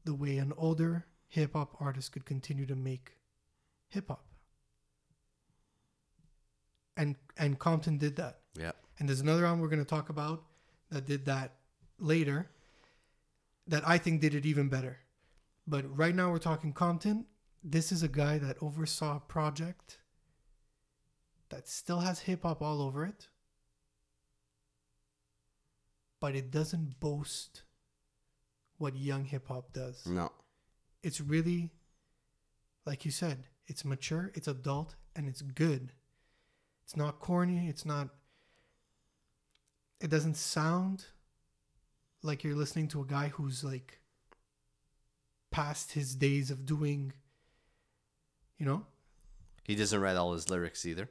the 0.06 0.14
way 0.14 0.38
an 0.38 0.54
older 0.56 1.08
hip 1.28 1.54
hop 1.54 1.76
artist 1.82 2.12
could 2.12 2.24
continue 2.24 2.68
to 2.68 2.76
make 2.76 3.14
hip 3.90 4.10
hop. 4.10 4.24
And 6.96 7.16
and 7.36 7.58
Compton 7.58 7.98
did 7.98 8.16
that. 8.18 8.42
Yeah. 8.54 8.74
And 9.00 9.10
there's 9.10 9.22
another 9.22 9.48
album 9.48 9.62
we're 9.62 9.70
going 9.70 9.84
to 9.84 9.90
talk 9.90 10.10
about 10.10 10.44
that 10.92 11.08
did 11.08 11.26
that 11.26 11.54
later 11.98 12.48
that 13.66 13.82
I 13.88 13.98
think 13.98 14.22
did 14.22 14.36
it 14.36 14.46
even 14.46 14.70
better. 14.70 15.00
But 15.66 15.84
right 15.98 16.14
now 16.14 16.30
we're 16.30 16.38
talking 16.38 16.74
Compton. 16.74 17.26
This 17.70 17.92
is 17.92 18.02
a 18.02 18.08
guy 18.08 18.38
that 18.38 18.56
oversaw 18.62 19.18
a 19.18 19.20
project 19.20 19.98
that 21.50 21.68
still 21.68 22.00
has 22.00 22.20
hip 22.20 22.44
hop 22.44 22.62
all 22.62 22.82
over 22.82 23.06
it, 23.06 23.28
but 26.22 26.34
it 26.34 26.50
doesn't 26.50 27.02
boast 27.02 27.64
what 28.78 28.96
young 28.96 29.26
hip 29.26 29.50
hop 29.50 29.74
does. 29.74 30.06
No. 30.06 30.32
It's 31.04 31.20
really, 31.20 31.72
like 32.86 33.04
you 33.04 33.12
said, 33.12 33.44
it's 33.66 33.84
mature, 33.84 34.32
it's 34.34 34.48
adult, 34.48 34.96
and 35.14 35.28
it's 35.28 35.42
good. 35.42 35.92
It's 36.86 36.96
not 36.96 37.20
corny. 37.20 37.68
It's 37.68 37.86
not. 37.86 38.08
It 40.00 40.10
doesn't 40.10 40.38
sound 40.38 41.08
like 42.24 42.46
you're 42.46 42.56
listening 42.56 42.88
to 42.90 43.02
a 43.02 43.06
guy 43.06 43.28
who's 43.28 43.62
like 43.62 44.00
past 45.52 45.92
his 45.92 46.16
days 46.16 46.50
of 46.50 46.66
doing, 46.66 47.12
you 48.58 48.66
know. 48.66 48.86
He 49.64 49.76
doesn't 49.76 50.00
write 50.00 50.16
all 50.16 50.34
his 50.34 50.50
lyrics 50.50 50.86
either. 50.86 51.10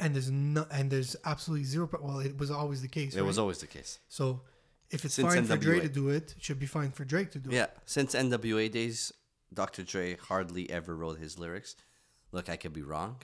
And 0.00 0.14
there's 0.14 0.30
no, 0.30 0.66
and 0.70 0.90
there's 0.90 1.14
absolutely 1.24 1.64
zero. 1.64 1.88
Well, 2.00 2.18
it 2.20 2.36
was 2.36 2.50
always 2.50 2.82
the 2.82 2.88
case. 2.88 3.14
It 3.14 3.22
was 3.24 3.38
always 3.38 3.58
the 3.58 3.66
case. 3.66 3.98
so. 4.08 4.42
If 4.90 5.06
it's 5.06 5.14
Since 5.14 5.32
fine 5.34 5.44
for 5.44 5.56
Dre 5.56 5.80
to 5.80 5.88
do 5.88 6.10
it, 6.10 6.34
it 6.36 6.42
should 6.44 6.58
be 6.58 6.66
fine 6.66 6.90
for 6.90 7.06
Drake 7.06 7.30
to 7.30 7.38
do 7.38 7.48
it. 7.48 7.54
Yeah, 7.54 7.68
since 7.86 8.14
NWA 8.14 8.70
days, 8.70 9.10
Dr. 9.54 9.84
Dre 9.84 10.16
hardly 10.16 10.68
ever 10.68 10.94
wrote 10.94 11.18
his 11.18 11.38
lyrics. 11.38 11.76
Look, 12.30 12.50
I 12.50 12.56
could 12.56 12.74
be 12.74 12.82
wrong, 12.82 13.16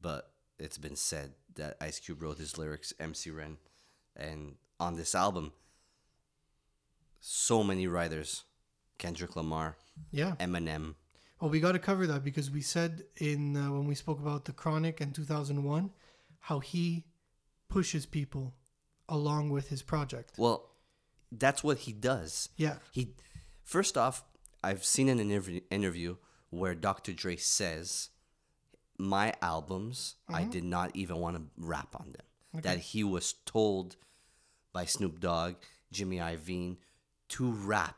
but 0.00 0.30
it's 0.60 0.78
been 0.78 0.94
said 0.94 1.32
that 1.56 1.76
Ice 1.80 1.98
Cube 1.98 2.22
wrote 2.22 2.38
his 2.38 2.56
lyrics, 2.56 2.92
MC 3.00 3.30
Ren, 3.32 3.56
and 4.14 4.54
on 4.78 4.94
this 4.94 5.16
album, 5.16 5.52
so 7.18 7.62
many 7.64 7.88
writers, 7.88 8.44
Kendrick 8.98 9.34
Lamar, 9.34 9.76
Yeah. 10.12 10.36
Eminem. 10.38 10.94
Well, 11.42 11.50
we 11.50 11.58
got 11.58 11.72
to 11.72 11.80
cover 11.80 12.06
that 12.06 12.22
because 12.22 12.52
we 12.52 12.60
said 12.60 13.02
in 13.16 13.56
uh, 13.56 13.72
when 13.72 13.88
we 13.88 13.96
spoke 13.96 14.20
about 14.20 14.44
the 14.44 14.52
Chronic 14.52 15.00
in 15.00 15.10
2001 15.10 15.90
how 16.38 16.60
he 16.60 17.04
pushes 17.68 18.06
people 18.06 18.54
along 19.08 19.50
with 19.50 19.68
his 19.68 19.82
project. 19.82 20.34
Well, 20.38 20.70
that's 21.32 21.64
what 21.64 21.78
he 21.78 21.92
does. 21.92 22.48
Yeah. 22.56 22.76
He, 22.92 23.16
first 23.64 23.98
off, 23.98 24.22
I've 24.62 24.84
seen 24.84 25.08
an 25.08 25.18
interview 25.18 25.62
interview 25.68 26.14
where 26.50 26.76
Dr. 26.76 27.12
Dre 27.12 27.34
says, 27.34 28.10
"My 28.96 29.34
albums, 29.42 30.14
I 30.28 30.44
did 30.44 30.62
not 30.62 30.94
even 30.94 31.16
want 31.16 31.36
to 31.38 31.42
rap 31.56 31.96
on 31.98 32.12
them. 32.12 32.62
That 32.62 32.78
he 32.78 33.02
was 33.02 33.34
told 33.46 33.96
by 34.72 34.84
Snoop 34.84 35.18
Dogg, 35.18 35.56
Jimmy 35.90 36.18
Iovine, 36.18 36.76
to 37.30 37.50
rap 37.50 37.96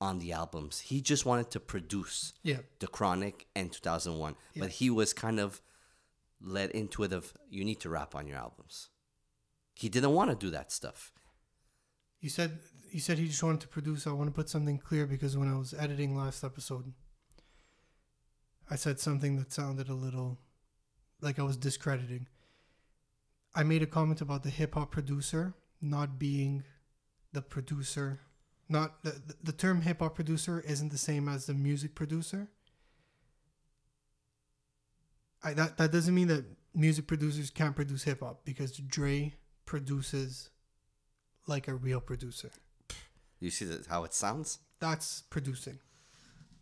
on 0.00 0.18
the 0.18 0.32
albums. 0.32 0.80
He 0.80 1.00
just 1.00 1.26
wanted 1.26 1.50
to 1.50 1.60
produce 1.60 2.32
Yeah. 2.42 2.60
the 2.78 2.86
Chronic 2.86 3.46
and 3.54 3.72
2001, 3.72 4.36
but 4.56 4.70
he 4.70 4.90
was 4.90 5.12
kind 5.12 5.40
of 5.40 5.60
led 6.40 6.70
into 6.70 7.02
it 7.02 7.12
of 7.12 7.34
you 7.50 7.64
need 7.64 7.80
to 7.80 7.88
rap 7.88 8.14
on 8.14 8.26
your 8.26 8.38
albums. 8.38 8.90
He 9.74 9.88
didn't 9.88 10.12
want 10.12 10.30
to 10.30 10.36
do 10.36 10.50
that 10.50 10.70
stuff. 10.72 11.12
You 12.20 12.28
said 12.28 12.60
you 12.90 13.00
said 13.00 13.18
he 13.18 13.26
just 13.28 13.42
wanted 13.42 13.60
to 13.60 13.68
produce. 13.68 14.06
I 14.06 14.12
want 14.12 14.28
to 14.28 14.34
put 14.34 14.48
something 14.48 14.78
clear 14.78 15.06
because 15.06 15.36
when 15.36 15.48
I 15.52 15.58
was 15.58 15.74
editing 15.74 16.16
last 16.16 16.42
episode, 16.42 16.94
I 18.70 18.76
said 18.76 18.98
something 18.98 19.36
that 19.36 19.52
sounded 19.52 19.88
a 19.88 19.94
little 19.94 20.38
like 21.20 21.38
I 21.38 21.42
was 21.42 21.56
discrediting. 21.56 22.26
I 23.54 23.62
made 23.62 23.82
a 23.82 23.86
comment 23.86 24.20
about 24.20 24.42
the 24.42 24.50
hip 24.50 24.74
hop 24.74 24.90
producer 24.90 25.54
not 25.80 26.18
being 26.18 26.64
the 27.32 27.42
producer. 27.42 28.20
Not 28.68 29.02
the, 29.02 29.20
the- 29.42 29.52
term 29.52 29.82
hip 29.82 30.00
hop 30.00 30.14
producer 30.14 30.62
isn't 30.66 30.90
the 30.90 30.98
same 30.98 31.28
as 31.28 31.46
the 31.46 31.54
music 31.54 31.94
producer. 31.94 32.48
I 35.42 35.54
that 35.54 35.78
that 35.78 35.92
doesn't 35.92 36.14
mean 36.14 36.28
that 36.28 36.44
music 36.74 37.06
producers 37.06 37.50
can't 37.50 37.74
produce 37.74 38.02
hip 38.02 38.20
hop 38.20 38.44
because 38.44 38.72
Dre 38.76 39.34
produces 39.64 40.50
like 41.46 41.68
a 41.68 41.74
real 41.74 42.00
producer. 42.00 42.50
You 43.40 43.50
see 43.50 43.64
that 43.66 43.86
how 43.86 44.04
it 44.04 44.12
sounds? 44.14 44.58
That's 44.80 45.22
producing. 45.30 45.78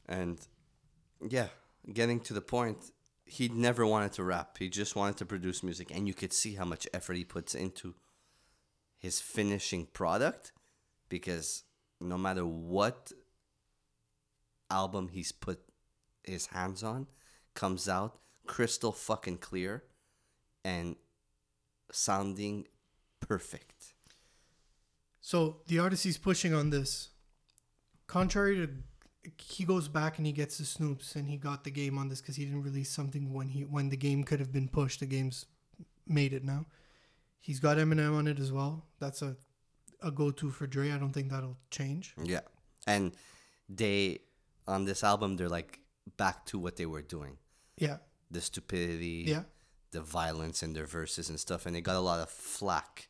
And 0.08 0.38
yeah, 1.26 1.48
getting 1.92 2.20
to 2.20 2.34
the 2.34 2.40
point, 2.40 2.78
he 3.24 3.48
never 3.48 3.86
wanted 3.86 4.12
to 4.12 4.24
rap. 4.24 4.58
He 4.58 4.68
just 4.68 4.94
wanted 4.94 5.16
to 5.18 5.26
produce 5.26 5.62
music, 5.62 5.90
and 5.92 6.06
you 6.06 6.14
could 6.14 6.32
see 6.32 6.54
how 6.54 6.64
much 6.64 6.86
effort 6.94 7.14
he 7.16 7.24
puts 7.24 7.54
into 7.54 7.94
his 8.98 9.20
finishing 9.20 9.86
product 9.86 10.52
because 11.08 11.64
no 12.00 12.18
matter 12.18 12.44
what 12.44 13.12
album 14.70 15.08
he's 15.08 15.32
put 15.32 15.60
his 16.24 16.46
hands 16.46 16.82
on 16.82 17.06
comes 17.54 17.88
out 17.88 18.18
crystal 18.46 18.92
fucking 18.92 19.38
clear 19.38 19.84
and 20.64 20.96
sounding 21.90 22.66
perfect. 23.20 23.94
So 25.20 25.58
the 25.66 25.78
artist 25.78 26.04
he's 26.04 26.18
pushing 26.18 26.54
on 26.54 26.70
this, 26.70 27.08
contrary 28.06 28.56
to, 28.56 29.32
he 29.38 29.64
goes 29.64 29.88
back 29.88 30.18
and 30.18 30.26
he 30.26 30.32
gets 30.32 30.58
the 30.58 30.64
Snoops 30.64 31.16
and 31.16 31.28
he 31.28 31.36
got 31.36 31.64
the 31.64 31.70
game 31.70 31.98
on 31.98 32.08
this 32.08 32.20
because 32.20 32.36
he 32.36 32.44
didn't 32.44 32.62
release 32.62 32.90
something 32.90 33.32
when 33.32 33.48
he 33.48 33.62
when 33.62 33.88
the 33.88 33.96
game 33.96 34.22
could 34.22 34.38
have 34.38 34.52
been 34.52 34.68
pushed. 34.68 35.00
The 35.00 35.06
game's 35.06 35.46
made 36.06 36.32
it 36.32 36.44
now. 36.44 36.66
He's 37.40 37.58
got 37.58 37.76
Eminem 37.76 38.16
on 38.16 38.28
it 38.28 38.38
as 38.38 38.52
well. 38.52 38.84
That's 39.00 39.22
a 39.22 39.36
a 40.06 40.10
go 40.10 40.30
to 40.30 40.50
for 40.50 40.66
Dre. 40.66 40.92
I 40.92 40.98
don't 40.98 41.12
think 41.12 41.30
that'll 41.30 41.58
change. 41.70 42.14
Yeah. 42.22 42.40
And 42.86 43.12
they 43.68 44.20
on 44.66 44.84
this 44.84 45.02
album 45.02 45.36
they're 45.36 45.48
like 45.48 45.80
back 46.16 46.44
to 46.46 46.58
what 46.58 46.76
they 46.76 46.86
were 46.86 47.02
doing. 47.02 47.38
Yeah, 47.76 47.98
The 48.30 48.40
stupidity, 48.40 49.24
yeah, 49.26 49.42
the 49.90 50.00
violence 50.00 50.62
in 50.62 50.72
their 50.72 50.86
verses 50.86 51.28
and 51.28 51.38
stuff 51.38 51.66
and 51.66 51.74
they 51.74 51.82
got 51.82 51.96
a 51.96 52.00
lot 52.00 52.20
of 52.20 52.30
flack 52.30 53.08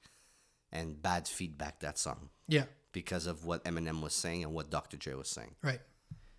and 0.73 1.01
bad 1.01 1.29
feedback 1.29 1.81
that 1.81 1.99
song 1.99 2.31
yeah. 2.49 2.65
because 2.93 3.27
of 3.27 3.45
what 3.45 3.65
Eminem 3.65 4.03
was 4.03 4.13
saying 4.13 4.43
and 4.43 4.53
what 4.53 4.71
Dr. 4.71 4.97
Dre 4.97 5.15
was 5.15 5.29
saying. 5.29 5.55
Right. 5.63 5.81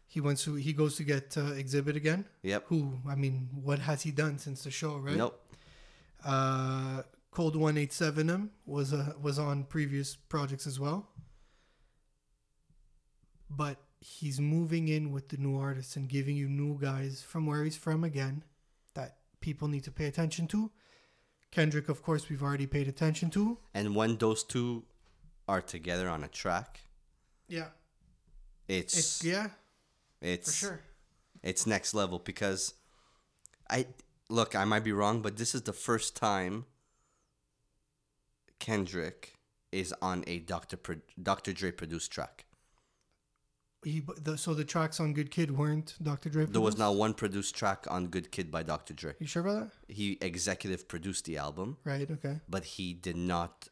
He 0.10 0.22
wants 0.22 0.44
to. 0.46 0.56
He 0.56 0.72
goes 0.72 0.96
to 0.98 1.04
get 1.04 1.38
uh, 1.38 1.52
Xzibit 1.52 1.96
again. 1.96 2.26
Yep. 2.42 2.64
Who? 2.68 2.94
I 3.08 3.16
mean, 3.16 3.50
what 3.62 3.80
has 3.80 4.04
he 4.04 4.12
done 4.12 4.40
since 4.40 4.64
the 4.64 4.72
show? 4.72 4.96
Right. 4.98 5.18
Nope. 5.18 5.38
Uh, 6.24 7.04
Cold 7.38 7.56
One 7.56 7.78
Eight 7.78 7.94
Seven 7.94 8.32
M 8.32 8.50
was 8.66 8.94
uh, 8.94 9.14
was 9.22 9.38
on 9.38 9.64
previous 9.66 10.16
projects 10.16 10.66
as 10.66 10.80
well. 10.80 11.08
But 13.48 13.78
he's 14.00 14.40
moving 14.42 14.88
in 14.88 15.12
with 15.12 15.30
the 15.30 15.38
new 15.38 15.56
artists 15.56 15.96
and 15.96 16.10
giving 16.10 16.36
you 16.36 16.50
new 16.50 16.80
guys 16.80 17.22
from 17.22 17.46
where 17.46 17.64
he's 17.64 17.78
from 17.78 18.04
again 18.04 18.44
that 18.96 19.18
people 19.40 19.68
need 19.68 19.84
to 19.84 19.92
pay 19.92 20.06
attention 20.08 20.48
to. 20.48 20.72
Kendrick, 21.52 21.90
of 21.90 22.02
course, 22.02 22.28
we've 22.28 22.42
already 22.42 22.66
paid 22.66 22.88
attention 22.88 23.30
to. 23.30 23.60
And 23.72 23.96
when 23.96 24.18
those 24.18 24.44
two 24.44 24.86
are 25.48 25.62
together 25.62 26.10
on 26.10 26.24
a 26.24 26.28
track, 26.28 26.80
Yeah. 27.48 27.70
it's 28.68 28.98
It's 28.98 29.24
yeah, 29.24 29.50
it's 30.22 30.50
for 30.50 30.66
sure. 30.66 30.80
it's 31.44 31.68
next 31.68 31.94
level 31.94 32.18
because 32.18 32.74
I 33.70 33.86
look, 34.28 34.56
I 34.56 34.66
might 34.66 34.84
be 34.84 34.92
wrong, 34.92 35.22
but 35.22 35.38
this 35.38 35.54
is 35.54 35.62
the 35.62 35.74
first 35.88 36.16
time 36.16 36.66
Kendrick 38.60 39.34
is 39.72 39.94
on 40.02 40.24
a 40.28 40.40
Dr. 40.40 40.78
Pro- 40.78 41.02
Dr. 41.22 41.54
Dre 41.54 41.72
produced 41.72 42.12
track. 42.12 42.46
He, 43.84 44.04
the, 44.22 44.38
so 44.38 44.54
the 44.54 44.66
tracks 44.66 45.00
on 45.00 45.14
Good 45.14 45.30
Kid 45.32 45.56
weren't 45.56 45.96
Dr. 46.02 46.30
Dre. 46.30 46.46
There 46.46 46.60
was 46.62 46.76
produced? 46.76 46.80
not 46.80 46.96
one 46.96 47.14
produced 47.14 47.56
track 47.56 47.86
on 47.90 48.08
Good 48.08 48.32
Kid 48.32 48.52
by 48.52 48.64
Dr. 48.64 48.94
Dre. 48.94 49.14
You 49.20 49.28
sure 49.28 49.44
about 49.44 49.72
that? 49.88 49.94
He 49.94 50.18
executive 50.20 50.88
produced 50.88 51.26
the 51.26 51.38
album, 51.38 51.78
Right. 51.84 52.10
Okay. 52.10 52.40
but 52.50 52.66
he 52.66 52.94
did 52.94 53.16
not 53.16 53.68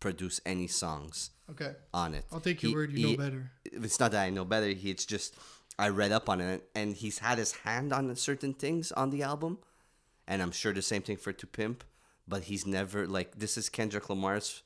produce 0.00 0.40
any 0.46 0.66
songs 0.66 1.30
Okay. 1.50 1.74
on 1.92 2.14
it. 2.14 2.24
I'll 2.32 2.40
take 2.40 2.62
your 2.62 2.70
He- 2.70 2.74
word. 2.74 2.92
You 2.92 3.06
he- 3.08 3.16
know 3.16 3.22
better. 3.22 3.50
It's 3.64 4.00
not 4.00 4.12
that 4.12 4.22
I 4.24 4.30
know 4.30 4.44
better. 4.44 4.68
He, 4.68 4.90
it's 4.90 5.04
just 5.04 5.36
I 5.78 5.88
read 5.88 6.10
up 6.12 6.28
on 6.28 6.40
it, 6.40 6.68
and 6.74 6.94
he's 6.96 7.18
had 7.18 7.38
his 7.38 7.52
hand 7.52 7.92
on 7.92 8.14
certain 8.16 8.54
things 8.54 8.92
on 8.92 9.10
the 9.10 9.22
album, 9.22 9.58
and 10.26 10.40
I'm 10.40 10.52
sure 10.52 10.72
the 10.72 10.82
same 10.82 11.02
thing 11.02 11.16
for 11.18 11.32
To 11.32 11.46
Pimp. 11.46 11.84
But 12.26 12.44
he's 12.44 12.66
never 12.66 13.06
like 13.06 13.38
this 13.38 13.56
is 13.58 13.68
Kendrick 13.68 14.08
Lamar's 14.08 14.62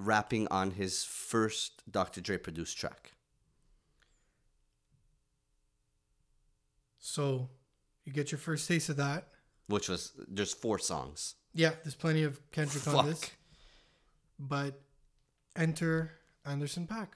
rapping 0.00 0.46
on 0.48 0.72
his 0.72 1.04
first 1.04 1.82
Dr. 1.90 2.20
Dre 2.20 2.36
produced 2.38 2.76
track. 2.78 3.12
So 6.98 7.48
you 8.04 8.12
get 8.12 8.32
your 8.32 8.38
first 8.38 8.68
taste 8.68 8.88
of 8.88 8.96
that. 8.96 9.28
which 9.66 9.88
was 9.88 10.12
there's 10.28 10.52
four 10.54 10.78
songs. 10.78 11.34
Yeah, 11.54 11.72
there's 11.82 11.94
plenty 11.94 12.24
of 12.24 12.40
Kendrick 12.52 12.86
on 12.88 13.06
this. 13.06 13.20
Fuck. 13.20 13.30
But 14.38 14.80
enter 15.56 16.12
Anderson 16.44 16.86
.Paak. 16.86 17.08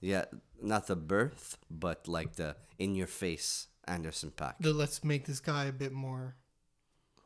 Yeah, 0.00 0.24
not 0.60 0.86
the 0.86 0.96
birth, 0.96 1.56
but 1.70 2.08
like 2.08 2.34
the 2.36 2.56
in 2.78 2.94
your 2.94 3.06
face 3.06 3.68
Anderson 3.86 4.32
.Paak. 4.36 4.54
The 4.60 4.72
let's 4.72 5.04
make 5.04 5.26
this 5.26 5.40
guy 5.40 5.66
a 5.66 5.72
bit 5.72 5.92
more. 5.92 6.36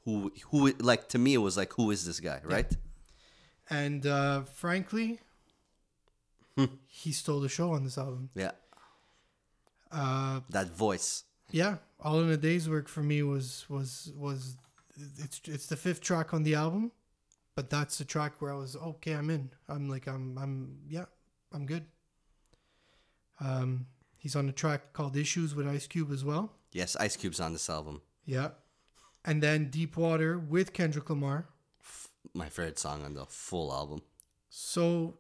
Who 0.07 0.33
who 0.51 0.73
like 0.79 1.09
to 1.11 1.19
me 1.19 1.35
it 1.35 1.43
was 1.49 1.57
like 1.59 1.73
who 1.75 1.91
is 1.91 2.07
this 2.07 2.21
guy, 2.21 2.41
right? 2.45 2.75
And 3.69 4.07
uh, 4.07 4.43
frankly, 4.45 5.19
he 6.87 7.13
stole 7.13 7.41
the 7.41 7.49
show 7.51 7.73
on 7.73 7.85
this 7.85 7.99
album. 7.99 8.31
Yeah, 8.35 8.53
Uh, 9.93 10.41
that 10.51 10.69
voice. 10.71 11.25
yeah, 11.51 11.77
all 12.01 12.21
in 12.21 12.31
a 12.31 12.37
day's 12.37 12.69
work 12.69 12.89
for 12.89 13.03
me 13.03 13.23
was 13.23 13.67
was 13.69 14.13
was 14.17 14.57
it's 15.19 15.41
it's 15.45 15.67
the 15.67 15.77
fifth 15.77 16.01
track 16.01 16.33
on 16.33 16.43
the 16.45 16.55
album, 16.55 16.93
but 17.57 17.69
that's 17.69 17.99
the 17.99 18.05
track 18.05 18.41
where 18.41 18.53
I 18.53 18.57
was 18.57 18.77
okay. 18.77 19.13
I'm 19.13 19.29
in. 19.29 19.51
I'm 19.69 19.89
like 19.91 20.07
I'm 20.07 20.39
I'm 20.39 20.79
yeah 20.89 21.07
I'm 21.53 21.67
good. 21.67 21.85
Um, 23.41 23.87
he's 24.17 24.37
on 24.37 24.49
a 24.49 24.53
track 24.53 24.93
called 24.93 25.17
Issues 25.17 25.55
with 25.55 25.67
Ice 25.67 25.87
Cube 25.87 26.11
as 26.13 26.25
well. 26.25 26.53
Yes, 26.73 26.97
Ice 26.97 27.17
Cube's 27.17 27.41
on 27.41 27.53
this 27.53 27.69
album. 27.69 28.01
Yeah, 28.25 28.51
and 29.27 29.43
then 29.43 29.69
Deep 29.71 29.97
Water 29.97 30.39
with 30.39 30.73
Kendrick 30.73 31.11
Lamar. 31.11 31.49
My 32.33 32.49
favorite 32.49 32.79
song 32.79 33.05
on 33.05 33.15
the 33.15 33.27
full 33.27 33.73
album. 33.73 34.03
So, 34.49 35.19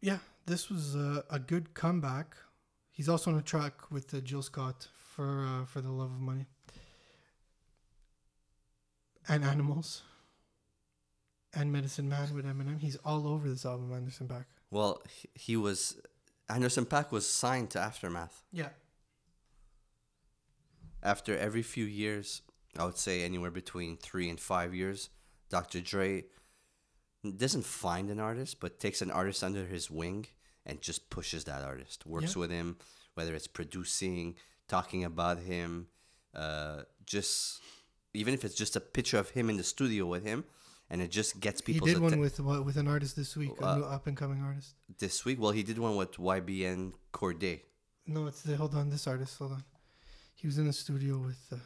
yeah, 0.00 0.18
this 0.46 0.70
was 0.70 0.94
a, 0.94 1.24
a 1.30 1.38
good 1.38 1.74
comeback. 1.74 2.36
He's 2.90 3.08
also 3.08 3.32
on 3.32 3.38
a 3.38 3.42
track 3.42 3.90
with 3.90 4.14
uh, 4.14 4.20
Jill 4.20 4.42
Scott 4.42 4.88
for 4.94 5.44
uh, 5.46 5.64
for 5.64 5.80
the 5.80 5.90
love 5.90 6.10
of 6.12 6.20
money 6.20 6.46
and 9.28 9.44
animals 9.44 10.02
and 11.54 11.72
Medicine 11.72 12.08
Man 12.08 12.34
with 12.34 12.44
Eminem. 12.44 12.78
He's 12.80 12.96
all 13.04 13.26
over 13.26 13.48
this 13.48 13.64
album, 13.64 13.92
Anderson 13.92 14.28
.Paak. 14.28 14.44
Well, 14.70 15.02
he, 15.08 15.28
he 15.34 15.56
was 15.56 16.00
Anderson 16.48 16.84
.Paak 16.84 17.10
was 17.10 17.28
signed 17.28 17.70
to 17.70 17.80
Aftermath. 17.80 18.42
Yeah, 18.52 18.68
After 21.02 21.36
every 21.36 21.62
few 21.62 21.84
years, 21.84 22.42
I 22.78 22.84
would 22.84 22.98
say 22.98 23.22
anywhere 23.24 23.50
between 23.50 23.96
three 23.96 24.28
and 24.28 24.38
five 24.40 24.74
years, 24.74 25.10
Dr. 25.50 25.80
Dre 25.80 26.24
doesn't 27.36 27.64
find 27.64 28.10
an 28.10 28.20
artist, 28.20 28.60
but 28.60 28.78
takes 28.80 29.00
an 29.02 29.10
artist 29.10 29.42
under 29.42 29.64
his 29.66 29.90
wing 29.90 30.26
and 30.66 30.80
just 30.82 31.08
pushes 31.10 31.44
that 31.44 31.62
artist. 31.62 32.04
Works 32.06 32.34
Yeah. 32.34 32.40
with 32.40 32.50
him, 32.50 32.76
whether 33.14 33.34
it's 33.34 33.46
producing, 33.46 34.36
talking 34.68 35.04
about 35.04 35.38
him, 35.38 35.88
uh, 36.34 36.82
just 37.04 37.60
even 38.12 38.32
if 38.34 38.44
it's 38.44 38.54
just 38.54 38.76
a 38.76 38.80
picture 38.80 39.18
of 39.18 39.30
him 39.30 39.50
in 39.50 39.56
the 39.56 39.64
studio 39.64 40.06
with 40.06 40.24
him, 40.24 40.44
and 40.90 41.00
it 41.02 41.08
just 41.10 41.40
gets 41.40 41.60
people. 41.60 41.86
he 41.86 41.94
did 41.94 42.00
one 42.02 42.18
with 42.20 42.38
what 42.40 42.64
with 42.64 42.76
an 42.76 42.86
artist 42.88 43.16
this 43.16 43.36
week, 43.36 43.50
Uh, 43.62 43.66
a 43.66 43.76
new 43.78 43.84
up 43.84 44.06
and 44.06 44.16
coming 44.16 44.40
artist. 44.42 44.74
this 44.98 45.24
week. 45.24 45.40
Well, 45.40 45.50
he 45.52 45.62
did 45.62 45.78
one 45.78 45.96
with 45.96 46.12
YBN 46.18 46.92
Cordae. 47.12 47.62
No, 48.06 48.26
it's 48.26 48.42
the 48.42 48.56
hold 48.56 48.74
on. 48.74 48.90
This 48.90 49.06
artist, 49.06 49.38
hold 49.38 49.52
on. 49.52 49.64
He 50.34 50.46
was 50.46 50.58
in 50.58 50.66
the 50.66 50.72
studio 50.72 51.18
with 51.18 51.38
uh, 51.52 51.56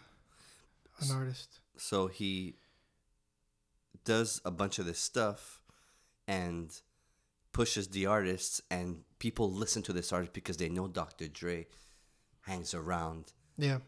an 1.00 1.10
artist. 1.16 1.60
so 1.76 2.06
he 2.08 2.56
does 4.04 4.40
a 4.44 4.50
bunch 4.50 4.78
of 4.78 4.86
this 4.86 4.98
stuff 4.98 5.60
and 6.26 6.80
pushes 7.52 7.88
the 7.88 8.06
artists 8.06 8.60
and 8.70 9.02
people 9.18 9.50
listen 9.52 9.82
to 9.82 9.92
this 9.92 10.12
artist 10.12 10.32
because 10.32 10.56
they 10.56 10.68
know 10.68 10.88
Dr. 10.88 11.28
Dre 11.28 11.66
hangs 12.42 12.74
around 12.74 13.32
Yeah, 13.56 13.78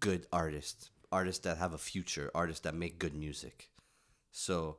good 0.00 0.26
artists, 0.32 0.90
artists 1.10 1.42
that 1.44 1.58
have 1.58 1.72
a 1.74 1.78
future, 1.78 2.30
artists 2.34 2.60
that 2.62 2.74
make 2.74 2.98
good 2.98 3.14
music. 3.14 3.70
So 4.30 4.78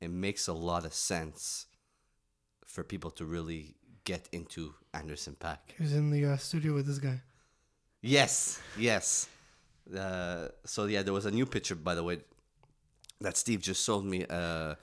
it 0.00 0.10
makes 0.10 0.48
a 0.48 0.52
lot 0.52 0.84
of 0.84 0.92
sense 0.92 1.66
for 2.66 2.82
people 2.84 3.10
to 3.12 3.24
really 3.24 3.76
get 4.04 4.28
into 4.32 4.74
Anderson 4.94 5.36
.Paak. 5.38 5.58
he 5.76 5.82
was 5.82 5.92
in 5.92 6.10
the 6.10 6.24
uh, 6.26 6.36
studio 6.36 6.74
with 6.74 6.86
this 6.86 6.98
guy. 6.98 7.20
Yes, 8.02 8.60
yes. 8.78 9.28
Uh, 9.96 10.48
so 10.64 10.86
yeah, 10.86 11.02
there 11.02 11.12
was 11.12 11.26
a 11.26 11.30
new 11.30 11.46
picture, 11.46 11.74
by 11.74 11.94
the 11.94 12.02
way, 12.02 12.18
that 13.20 13.36
Steve 13.36 13.60
just 13.60 13.84
sold 13.84 14.04
me. 14.04 14.24
Uh, 14.28 14.74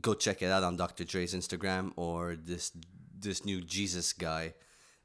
go 0.00 0.14
check 0.14 0.42
it 0.42 0.50
out 0.50 0.62
on 0.64 0.76
Dr. 0.76 1.04
Dre's 1.04 1.34
Instagram 1.34 1.92
or 1.96 2.36
this 2.36 2.72
this 3.18 3.44
new 3.44 3.60
Jesus 3.60 4.12
guy 4.12 4.54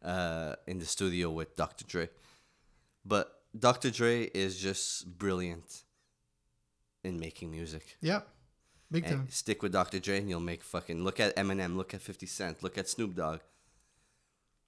uh, 0.04 0.56
in 0.68 0.80
the 0.80 0.86
studio 0.86 1.30
with 1.30 1.56
Dr. 1.56 1.86
Dre. 1.86 2.10
But 3.06 3.32
Dr. 3.58 3.92
Dre 3.92 4.24
is 4.34 4.60
just 4.60 5.18
brilliant 5.18 5.84
in 7.04 7.20
making 7.20 7.50
music. 7.52 7.98
Yeah, 8.02 8.22
big 8.92 9.06
And 9.06 9.14
time. 9.14 9.28
stick 9.30 9.62
with 9.64 9.72
Dr. 9.72 10.00
Dre 10.00 10.18
and 10.20 10.30
you'll 10.30 10.40
make 10.42 10.64
fucking 10.64 11.04
look 11.04 11.20
at 11.20 11.36
Eminem, 11.38 11.76
look 11.78 11.94
at 11.94 12.02
50 12.02 12.26
Cent, 12.26 12.62
look 12.64 12.78
at 12.78 12.90
Snoop 12.90 13.16
Dogg. 13.16 13.40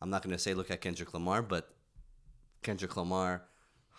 I'm 0.02 0.10
not 0.10 0.24
gonna 0.24 0.40
say 0.40 0.54
look 0.54 0.72
at 0.72 0.82
Kendrick 0.82 1.14
Lamar, 1.14 1.42
but 1.42 1.76
Kendrick 2.64 2.96
Lamar 2.96 3.44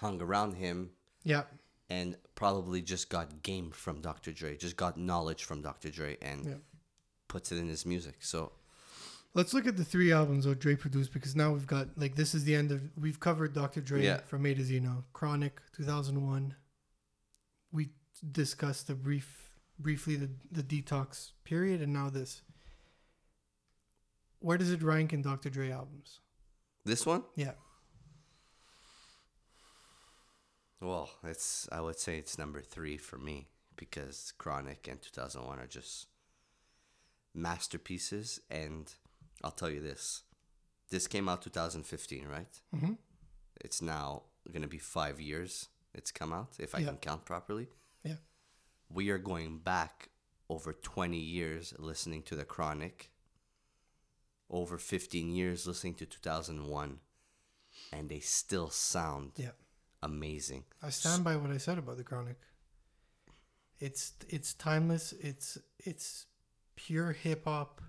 hung 0.03 0.21
around 0.21 0.55
him 0.57 0.91
Yeah, 1.25 1.45
and 1.89 2.17
probably 2.35 2.83
just 2.83 3.09
got 3.09 3.43
game 3.43 3.71
from 3.71 4.01
Dr. 4.03 4.33
Dre, 4.33 4.57
just 4.57 4.77
got 4.77 4.99
knowledge 4.99 5.45
from 5.45 5.63
Dr. 5.63 5.91
Dre, 5.91 6.19
and 6.21 6.45
Yeah. 6.45 6.55
puts 7.29 7.51
it 7.53 7.57
in 7.57 7.69
his 7.69 7.87
music. 7.87 8.17
So 8.23 8.53
Let's 9.35 9.55
look 9.55 9.67
at 9.67 9.79
the 9.79 9.85
three 9.85 10.13
albums 10.13 10.45
that 10.45 10.59
Dre 10.59 10.77
produced 10.77 11.11
because 11.15 11.35
now 11.35 11.53
we've 11.55 11.67
got 11.67 11.97
like 11.97 12.17
this 12.17 12.35
is 12.35 12.45
the 12.45 12.55
end 12.55 12.71
of 12.71 12.83
we've 12.99 13.19
covered 13.19 13.55
Dr. 13.55 13.81
Dre 13.81 14.05
Yeah. 14.05 14.19
from 14.21 14.45
A 14.45 14.53
to 14.55 14.63
Z 14.63 14.79
now. 14.81 15.05
Chronic, 15.15 15.59
two 15.75 15.85
thousand 15.85 16.21
one. 16.27 16.55
We 17.71 17.93
discussed 18.31 18.89
the 18.89 18.95
brief 18.95 19.49
briefly 19.79 20.17
the, 20.17 20.29
the 20.51 20.63
detox 20.63 21.31
period 21.45 21.81
and 21.81 21.93
now 21.95 22.11
this. 22.11 22.43
Where 24.41 24.59
does 24.59 24.71
it 24.71 24.83
rank 24.83 25.13
in 25.15 25.23
Dr. 25.23 25.49
Dre 25.51 25.71
albums? 25.71 26.21
this 26.85 27.07
one, 27.07 27.23
Yeah. 27.37 27.53
Well, 30.83 31.11
it's 31.25 31.69
I 31.73 31.81
would 31.81 31.99
say 31.99 32.19
it's 32.19 32.39
number 32.39 32.61
three 32.61 32.97
for 32.99 33.19
me 33.19 33.49
because 33.77 34.33
Chronic 34.39 34.89
and 34.89 35.01
2001 35.01 35.59
are 35.59 35.67
just 35.67 36.09
masterpieces. 37.35 38.41
And 38.51 38.93
I'll 39.43 39.51
tell 39.51 39.71
you 39.71 39.81
this: 39.81 40.23
this 40.91 41.07
came 41.07 41.29
out 41.29 41.43
2015, 41.43 42.27
right? 42.27 42.61
Mhm. 42.75 42.99
It's 43.61 43.81
now 43.83 44.25
gonna 44.53 44.69
be 44.69 44.79
five 44.79 45.21
years. 45.21 45.69
It's 45.95 46.11
come 46.11 46.33
out 46.33 46.57
if 46.59 46.75
I 46.75 46.79
Yeah. 46.79 46.87
can 46.89 46.99
count 46.99 47.25
properly. 47.25 47.69
Yeah. 48.05 48.17
we 48.89 49.09
are 49.09 49.19
going 49.19 49.59
back 49.59 50.11
over 50.51 50.73
20 50.75 51.19
years 51.19 51.73
listening 51.79 52.23
to 52.25 52.37
the 52.37 52.45
chronic 52.45 53.11
over 54.51 54.77
15 54.77 55.31
years 55.31 55.67
listening 55.67 55.95
to 55.95 56.05
2001 56.05 57.01
and 57.91 58.11
they 58.11 58.21
still 58.21 58.69
sound 58.69 59.33
Yeah. 59.37 59.53
Amazing 60.03 60.65
I 60.83 60.91
stand 60.91 61.23
by 61.25 61.37
what 61.37 61.51
I 61.51 61.59
said 61.59 61.79
about 61.79 61.97
the 61.97 62.05
Chronic. 62.05 62.37
It's 63.79 64.13
it's 64.29 64.55
timeless. 64.55 65.13
It's 65.21 65.59
it's 65.79 66.27
pure 66.77 67.13
hip 67.13 67.45
hop. 67.45 67.81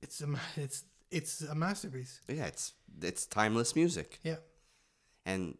It's 0.00 0.20
a 0.20 0.26
it's 0.56 0.84
it's 1.10 1.42
a 1.42 1.54
masterpiece. 1.54 2.20
yeah 2.28 2.46
it's 2.46 2.72
it's 3.02 3.26
timeless 3.26 3.76
music 3.76 4.18
Yeah. 4.22 4.36
and 5.26 5.58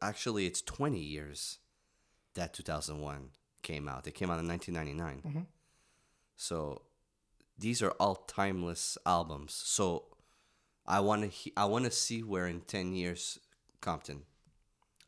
actually 0.00 0.46
it's 0.46 0.62
20 0.62 0.98
years 0.98 1.58
that 2.34 2.54
2001 2.54 3.30
came 3.62 3.88
out 3.88 4.06
it 4.06 4.14
came 4.14 4.30
out 4.30 4.38
in 4.40 4.48
1999 4.48 5.22
Mhm. 5.42 5.46
so 6.36 6.82
these 7.58 7.82
are 7.82 7.90
all 8.00 8.16
timeless 8.16 8.96
albums 9.06 9.52
so 9.54 10.11
i 10.86 11.00
want 11.00 11.30
to 11.32 11.50
i 11.56 11.64
want 11.64 11.84
to 11.84 11.90
see 11.90 12.22
where 12.22 12.46
in 12.46 12.60
10 12.60 12.92
years 12.94 13.38
compton 13.80 14.22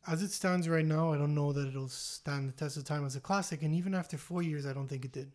As 0.07 0.23
it 0.23 0.33
stands 0.33 0.69
right 0.69 0.85
now, 0.85 1.13
I 1.15 1.17
don't 1.17 1.35
know 1.35 1.53
that 1.55 1.67
it'll 1.69 1.89
stand 1.89 2.49
the 2.49 2.53
test 2.53 2.77
of 2.77 2.85
time 2.85 3.07
as 3.07 3.17
a 3.17 3.21
classic. 3.21 3.63
And 3.63 3.75
even 3.75 3.95
after 3.95 4.19
four 4.19 4.43
years, 4.43 4.67
I 4.67 4.75
don't 4.75 4.87
think 4.89 5.05
it 5.07 5.13
did. 5.13 5.33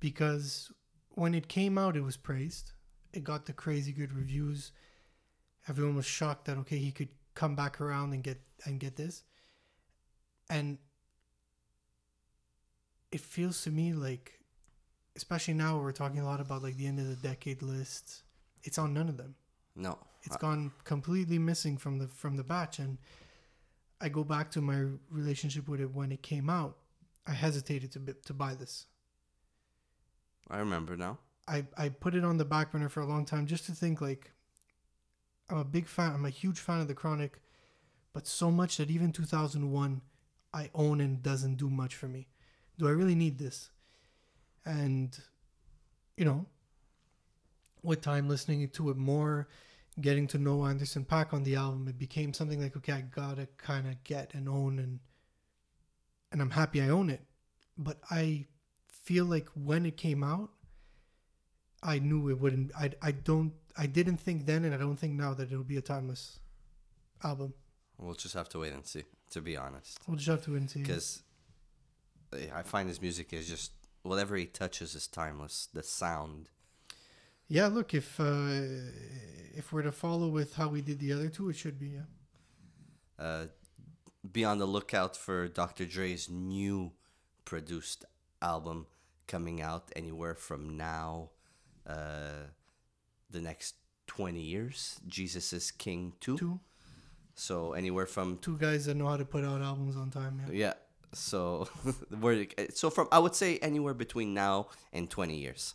Because 0.00 0.72
when 1.10 1.34
it 1.34 1.48
came 1.48 1.76
out, 1.76 1.96
it 1.96 2.02
was 2.02 2.16
praised. 2.16 2.72
It 3.12 3.24
got 3.24 3.44
the 3.44 3.52
crazy 3.52 3.92
good 3.92 4.12
reviews. 4.14 4.72
Everyone 5.68 5.96
was 5.96 6.06
shocked 6.06 6.46
that 6.46 6.56
okay, 6.58 6.78
he 6.78 6.92
could 6.92 7.10
come 7.34 7.54
back 7.54 7.80
around 7.80 8.14
and 8.14 8.22
get 8.22 8.40
and 8.64 8.80
get 8.80 8.96
this. 8.96 9.22
And 10.48 10.78
it 13.12 13.20
feels 13.20 13.62
to 13.64 13.70
me 13.70 13.92
like, 13.92 14.40
especially 15.16 15.54
now 15.54 15.78
we're 15.78 15.92
talking 15.92 16.20
a 16.20 16.24
lot 16.24 16.40
about 16.40 16.62
like 16.62 16.76
the 16.76 16.86
end 16.86 17.00
of 17.00 17.08
the 17.08 17.16
decade 17.16 17.60
lists. 17.62 18.22
It's 18.64 18.78
on 18.78 18.94
none 18.94 19.08
of 19.08 19.16
them. 19.16 19.34
No. 19.76 19.98
It's 20.24 20.36
uh, 20.36 20.38
gone 20.38 20.72
completely 20.84 21.38
missing 21.38 21.76
from 21.76 21.98
the 21.98 22.08
from 22.08 22.36
the 22.36 22.44
batch 22.44 22.78
and 22.78 22.98
i 24.00 24.08
go 24.08 24.24
back 24.24 24.50
to 24.50 24.60
my 24.60 24.84
relationship 25.10 25.68
with 25.68 25.80
it 25.80 25.94
when 25.94 26.12
it 26.12 26.22
came 26.22 26.50
out. 26.50 26.76
I 27.26 27.32
hesitated 27.32 27.92
to 27.92 28.00
to 28.24 28.34
buy 28.34 28.54
this. 28.54 28.86
I 30.50 30.58
remember 30.58 30.96
now. 30.96 31.18
I 31.46 31.64
i 31.76 31.88
put 31.88 32.14
it 32.14 32.24
on 32.24 32.36
the 32.38 32.44
back 32.44 32.72
burner 32.72 32.88
for 32.88 33.00
a 33.00 33.06
long 33.06 33.24
time 33.24 33.46
just 33.46 33.66
to 33.66 33.72
think 33.72 34.00
like 34.00 34.32
i'm 35.48 35.58
a 35.58 35.64
big 35.64 35.86
fan 35.86 36.12
i'm 36.12 36.26
a 36.26 36.30
huge 36.30 36.58
fan 36.58 36.80
of 36.80 36.88
the 36.88 36.94
chronic 36.94 37.40
but 38.12 38.26
so 38.26 38.50
much 38.50 38.76
that 38.76 38.90
even 38.90 39.12
2001 39.12 40.00
i 40.52 40.70
own 40.74 41.00
and 41.00 41.22
doesn't 41.22 41.56
do 41.56 41.70
much 41.70 41.94
for 41.94 42.08
me. 42.08 42.28
Do 42.78 42.88
i 42.88 42.90
really 42.90 43.14
need 43.14 43.38
this? 43.38 43.70
And 44.64 45.16
you 46.16 46.24
know 46.24 46.46
with 47.82 48.00
time 48.00 48.28
listening 48.28 48.68
to 48.68 48.90
it 48.90 48.96
more 48.96 49.48
getting 50.00 50.26
to 50.28 50.38
know 50.38 50.64
Anderson 50.64 51.04
.Paak 51.04 51.32
on 51.32 51.42
the 51.42 51.56
album 51.56 51.88
it 51.88 51.98
became 51.98 52.32
something 52.32 52.60
like 52.60 52.76
okay 52.76 52.92
i 52.92 53.00
gotta 53.00 53.48
kind 53.56 53.86
of 53.86 54.02
get 54.04 54.34
and 54.34 54.48
own 54.48 54.78
and 54.78 55.00
and 56.30 56.40
i'm 56.40 56.50
happy 56.50 56.80
i 56.80 56.88
own 56.88 57.10
it. 57.10 57.22
But 57.76 57.98
i 58.10 58.46
feel 58.88 59.24
like 59.24 59.48
when 59.54 59.86
it 59.86 59.96
came 59.96 60.22
out 60.22 60.50
i 61.82 61.98
knew 61.98 62.28
it 62.28 62.38
wouldn't 62.40 62.72
i, 62.76 62.90
I 63.00 63.12
don't 63.12 63.52
i 63.76 63.86
didn't 63.86 64.18
think 64.18 64.46
then 64.46 64.64
and 64.64 64.74
i 64.74 64.78
don't 64.78 64.96
think 64.96 65.14
now 65.14 65.32
that 65.34 65.50
it'll 65.50 65.64
be 65.64 65.76
a 65.76 65.82
timeless 65.82 66.40
album. 67.24 67.54
We'll 67.98 68.14
just 68.14 68.34
have 68.34 68.48
to 68.50 68.60
wait 68.60 68.72
and 68.72 68.86
see 68.86 69.04
to 69.30 69.40
be 69.40 69.56
honest. 69.56 69.98
We'll 70.06 70.16
just 70.16 70.28
have 70.28 70.42
to 70.44 70.52
wait 70.52 70.58
and 70.58 70.70
see. 70.70 70.80
Because 70.80 71.22
eh, 72.32 72.46
i 72.54 72.62
find 72.62 72.88
his 72.88 73.00
music 73.00 73.32
is 73.32 73.48
just 73.48 73.72
whatever 74.02 74.36
he 74.36 74.46
touches 74.46 74.94
is 74.94 75.06
timeless. 75.06 75.68
The 75.72 75.82
sound 75.82 76.50
yeah 77.48 77.66
look 77.66 77.94
if 77.94 78.20
uh 78.20 78.50
if 79.54 79.72
we're 79.72 79.82
to 79.82 79.92
follow 79.92 80.28
with 80.28 80.54
how 80.54 80.68
we 80.68 80.80
did 80.80 80.98
the 80.98 81.12
other 81.12 81.28
two 81.28 81.48
it 81.48 81.56
should 81.56 81.78
be 81.78 81.88
yeah 81.88 82.02
uh, 83.18 83.46
be 84.30 84.44
on 84.44 84.58
the 84.58 84.66
lookout 84.66 85.16
for 85.16 85.48
Dr. 85.48 85.84
Dre's 85.86 86.28
new 86.30 86.92
produced 87.44 88.04
album 88.40 88.86
coming 89.26 89.60
out 89.60 89.90
anywhere 89.96 90.34
from 90.34 90.76
now, 90.76 91.30
uh, 91.86 92.46
the 93.30 93.40
next 93.40 93.74
20 94.06 94.40
years. 94.40 95.00
Jesus 95.06 95.52
is 95.52 95.70
King 95.70 96.12
2. 96.20 96.38
two 96.38 96.60
So 97.34 97.72
anywhere 97.72 98.06
from 98.06 98.38
two 98.38 98.56
guys 98.58 98.86
that 98.86 98.96
know 98.96 99.06
how 99.06 99.16
to 99.16 99.24
put 99.24 99.44
out 99.44 99.62
albums 99.62 99.96
on 99.96 100.10
time 100.10 100.40
yeah 100.46 100.52
yeah. 100.52 100.72
So 101.14 101.68
we're 102.20 102.46
so 102.74 102.90
from 102.90 103.08
I 103.12 103.18
would 103.18 103.34
say 103.34 103.58
anywhere 103.58 103.94
between 103.94 104.34
now 104.34 104.68
and 104.92 105.08
20 105.08 105.36
years. 105.36 105.74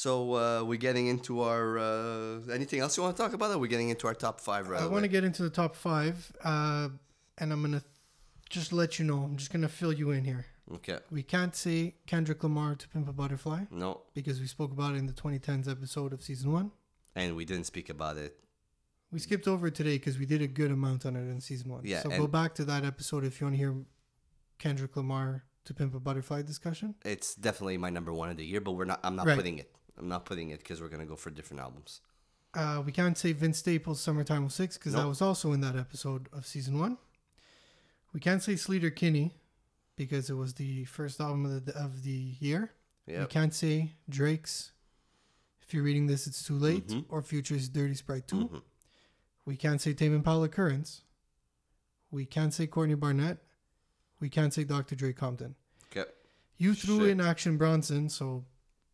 So 0.00 0.32
uh, 0.32 0.64
we're 0.64 0.78
getting 0.78 1.08
into 1.08 1.42
our 1.42 1.78
uh, 1.78 2.40
anything 2.50 2.80
else 2.80 2.96
you 2.96 3.02
want 3.02 3.18
to 3.18 3.22
talk 3.22 3.34
about? 3.34 3.50
Or 3.50 3.58
we're 3.58 3.66
getting 3.66 3.90
into 3.90 4.06
our 4.06 4.14
top 4.14 4.40
five 4.40 4.70
right 4.70 4.80
I 4.80 4.86
want 4.86 5.02
to 5.02 5.08
get 5.08 5.24
into 5.24 5.42
the 5.42 5.50
top 5.50 5.76
five, 5.76 6.32
uh, 6.42 6.88
and 7.36 7.52
I'm 7.52 7.60
gonna 7.60 7.82
just 8.48 8.72
let 8.72 8.98
you 8.98 9.04
know. 9.04 9.18
I'm 9.18 9.36
just 9.36 9.52
gonna 9.52 9.68
fill 9.68 9.92
you 9.92 10.10
in 10.12 10.24
here. 10.24 10.46
Okay. 10.76 11.00
We 11.10 11.22
can't 11.22 11.54
say 11.54 11.96
Kendrick 12.06 12.42
Lamar 12.42 12.76
to 12.76 12.88
Pimp 12.88 13.10
a 13.10 13.12
Butterfly 13.12 13.64
No, 13.70 14.00
because 14.14 14.40
we 14.40 14.46
spoke 14.46 14.72
about 14.72 14.94
it 14.94 14.98
in 14.98 15.06
the 15.06 15.12
2010s 15.12 15.68
episode 15.68 16.14
of 16.14 16.22
season 16.22 16.50
one. 16.52 16.70
and 17.14 17.36
we 17.36 17.44
didn't 17.44 17.66
speak 17.66 17.90
about 17.90 18.16
it 18.16 18.38
We 19.12 19.18
skipped 19.18 19.48
over 19.48 19.66
it 19.66 19.74
today 19.74 19.96
because 19.98 20.16
we 20.18 20.24
did 20.24 20.40
a 20.40 20.46
good 20.46 20.70
amount 20.70 21.04
on 21.04 21.14
it 21.16 21.28
in 21.28 21.40
season 21.40 21.72
one. 21.72 21.82
Yeah, 21.84 22.02
So 22.02 22.08
go 22.10 22.26
back 22.26 22.54
to 22.54 22.64
that 22.66 22.84
episode 22.86 23.24
if 23.24 23.38
you 23.40 23.46
want 23.48 23.54
to 23.56 23.58
hear 23.64 23.74
Kendrick 24.58 24.96
Lamar 24.96 25.44
to 25.64 25.74
Pimp 25.74 25.94
a 25.94 26.00
Butterfly 26.00 26.40
discussion. 26.42 26.94
it's 27.04 27.34
definitely 27.34 27.76
my 27.76 27.90
number 27.90 28.12
one 28.14 28.30
of 28.30 28.36
the 28.38 28.46
year, 28.46 28.60
but 28.62 28.72
we're 28.72 28.86
not. 28.92 29.00
I'm 29.04 29.16
not 29.16 29.26
Right. 29.26 29.36
putting 29.36 29.58
it. 29.58 29.70
I'm 30.00 30.08
not 30.08 30.24
putting 30.24 30.50
it 30.50 30.58
because 30.60 30.80
we're 30.80 30.88
gonna 30.88 31.04
go 31.06 31.16
for 31.16 31.30
different 31.30 31.60
albums. 31.60 32.00
Uh, 32.54 32.82
we 32.84 32.90
can't 32.90 33.16
say 33.18 33.32
Vince 33.32 33.58
Staples' 33.58 34.00
"Summertime 34.00 34.48
06 34.48 34.78
because 34.78 34.94
that 34.94 35.06
was 35.06 35.20
also 35.20 35.52
in 35.52 35.60
that 35.60 35.76
episode 35.76 36.28
of 36.32 36.46
season 36.46 36.78
one. 36.78 36.96
We 38.12 38.18
can't 38.20 38.42
say 38.42 38.54
Sleater 38.54 38.94
Kinney 38.94 39.36
because 39.96 40.30
it 40.30 40.34
was 40.34 40.54
the 40.54 40.84
first 40.86 41.20
album 41.20 41.44
of 41.46 41.66
the 41.66 41.76
of 41.76 42.02
the 42.02 42.34
year. 42.40 42.72
We 43.06 43.26
can't 43.26 43.54
say 43.54 43.92
Drake's. 44.08 44.72
If 45.62 45.74
you're 45.74 45.82
reading 45.84 46.06
this, 46.06 46.26
it's 46.26 46.42
too 46.44 46.56
late. 46.58 46.88
Mhm. 46.88 47.04
Or 47.08 47.22
Future's 47.22 47.68
"Dirty 47.68 47.94
Sprite 47.94 48.26
2. 48.26 48.48
Mhm. 48.48 48.62
We 49.44 49.56
can't 49.56 49.80
say 49.80 49.92
Tame 49.94 50.14
Impala 50.14 50.48
Currents. 50.48 51.02
We 52.10 52.24
can't 52.24 52.52
say 52.54 52.66
Courtney 52.66 52.94
Barnett. 52.96 53.38
We 54.18 54.28
can't 54.28 54.52
say 54.52 54.64
Dr. 54.64 54.96
Dre 54.96 55.12
Compton. 55.12 55.54
Okay. 55.90 56.10
You 56.56 56.74
threw 56.74 57.00
Shit. 57.00 57.10
in 57.10 57.20
Action 57.20 57.56
Bronson, 57.56 58.08
so 58.08 58.44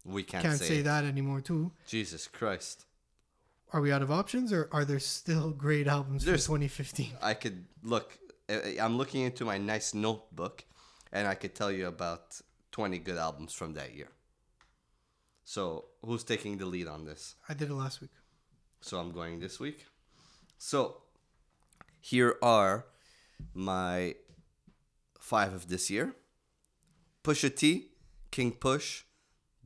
We 0.07 0.23
can't, 0.23 0.45
can't, 0.45 0.59
say, 0.59 0.69
say 0.69 0.83
that 0.83 1.05
anymore 1.05 1.41
too. 1.41 1.73
Jesus 1.87 2.29
Christ. 2.29 2.85
Are 3.73 3.81
we 3.81 3.91
out 3.93 4.03
of 4.03 4.11
options, 4.11 4.53
or 4.53 4.69
are 4.73 4.85
there 4.85 5.01
still 5.01 5.51
great 5.51 5.89
albums 5.89 6.25
There's- 6.25 6.47
from 6.47 6.57
2015? 6.61 7.13
I 7.21 7.35
could 7.35 7.65
look. 7.83 8.17
I'm 8.81 8.97
looking 8.97 9.23
into 9.23 9.45
my 9.45 9.59
nice 9.59 9.93
notebook, 9.93 10.65
and 11.13 11.27
I 11.27 11.35
could 11.35 11.55
tell 11.55 11.73
you 11.73 11.89
about 11.89 12.41
20 12.71 12.99
good 12.99 13.17
albums 13.19 13.53
from 13.53 13.75
that 13.75 13.95
year. 13.95 14.09
So 15.45 15.87
who's 16.05 16.23
taking 16.25 16.59
the 16.59 16.67
lead 16.67 16.87
on 16.87 17.05
this? 17.05 17.35
I 17.49 17.55
did 17.55 17.71
it 17.71 17.75
last 17.75 18.01
week. 18.01 18.11
So 18.81 18.99
I'm 18.99 19.11
going 19.11 19.41
this 19.41 19.59
week. 19.59 19.87
So 20.59 20.99
here 22.01 22.37
are 22.43 22.87
my 23.55 24.15
five 25.19 25.53
of 25.53 25.69
this 25.69 25.91
year. 25.91 26.15
Pusha 27.25 27.55
T, 27.55 27.89
King 28.31 28.53
Push, 28.53 29.03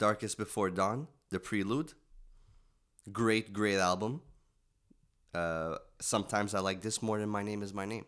Darkest 0.01 0.39
Before 0.39 0.71
Dawn, 0.71 1.09
The 1.29 1.39
Prelude. 1.39 1.93
Great, 3.13 3.53
great 3.53 3.77
album. 3.77 4.23
Uh, 5.35 5.77
sometimes 6.01 6.55
I 6.55 6.61
like 6.61 6.81
this 6.81 7.03
more 7.03 7.19
than 7.19 7.29
My 7.29 7.43
Name 7.43 7.63
Is 7.63 7.75
My 7.75 7.85
Name, 7.85 8.07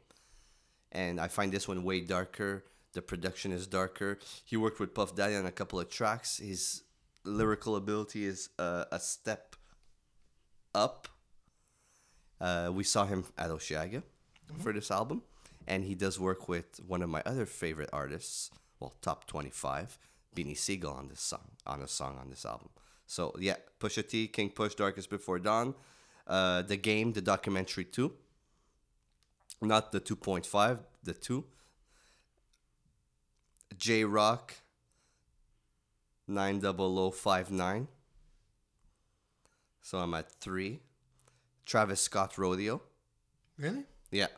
and 0.91 1.21
I 1.21 1.29
find 1.29 1.53
this 1.53 1.69
one 1.69 1.85
way 1.85 2.01
darker. 2.01 2.65
The 2.95 3.03
production 3.03 3.53
is 3.53 3.67
darker. 3.67 4.19
He 4.43 4.57
worked 4.57 4.81
with 4.81 4.95
Puff 4.95 5.15
Daddy 5.15 5.37
on 5.37 5.45
a 5.45 5.53
couple 5.53 5.79
of 5.79 5.91
tracks. 5.91 6.39
His 6.39 6.83
lyrical 7.25 7.77
ability 7.77 8.25
is 8.25 8.49
uh, 8.59 8.87
a 8.91 8.99
step 8.99 9.55
up. 10.75 11.09
Uh, 12.41 12.71
we 12.73 12.85
saw 12.85 13.05
him 13.05 13.25
at 13.37 13.51
Osheaga 13.51 14.03
for 14.61 14.73
this 14.73 14.91
album, 14.91 15.23
and 15.69 15.85
he 15.85 15.95
does 15.95 16.19
work 16.19 16.49
with 16.49 16.81
one 16.87 17.03
of 17.03 17.11
my 17.11 17.23
other 17.27 17.45
favorite 17.45 17.91
artists, 17.93 18.51
well, 18.81 18.95
top 19.03 19.27
twenty-five, 19.27 19.99
Beanie 20.35 20.57
Sigel 20.57 20.93
on 20.93 21.09
this 21.09 21.21
song, 21.21 21.51
on 21.67 21.83
a 21.83 21.89
song 21.89 22.19
on 22.19 22.31
this 22.31 22.45
album. 22.45 22.71
So 23.07 23.35
yeah, 23.39 23.57
Pusha 23.81 24.07
T, 24.09 24.29
King 24.29 24.51
Push, 24.51 24.75
Darkest 24.75 25.11
Before 25.11 25.39
Dawn, 25.39 25.75
uh, 26.27 26.63
the 26.63 26.77
game, 26.77 27.13
the 27.13 27.21
documentary 27.21 27.85
two, 27.85 28.13
not 29.61 29.93
the 29.93 30.01
two 30.01 30.17
point 30.17 30.47
five, 30.47 30.79
the 31.03 31.15
two. 31.15 31.45
Jay 33.77 34.05
Rock, 34.05 34.55
nine 36.29 36.61
double 36.61 36.99
o 36.99 37.11
five 37.11 37.51
nine. 37.51 37.89
So 39.81 39.99
I'm 39.99 40.15
at 40.15 40.31
three. 40.31 40.81
Travis 41.67 42.01
Scott 42.01 42.39
Rodeo. 42.39 42.83
Really? 43.59 43.85
Yeah. 44.11 44.29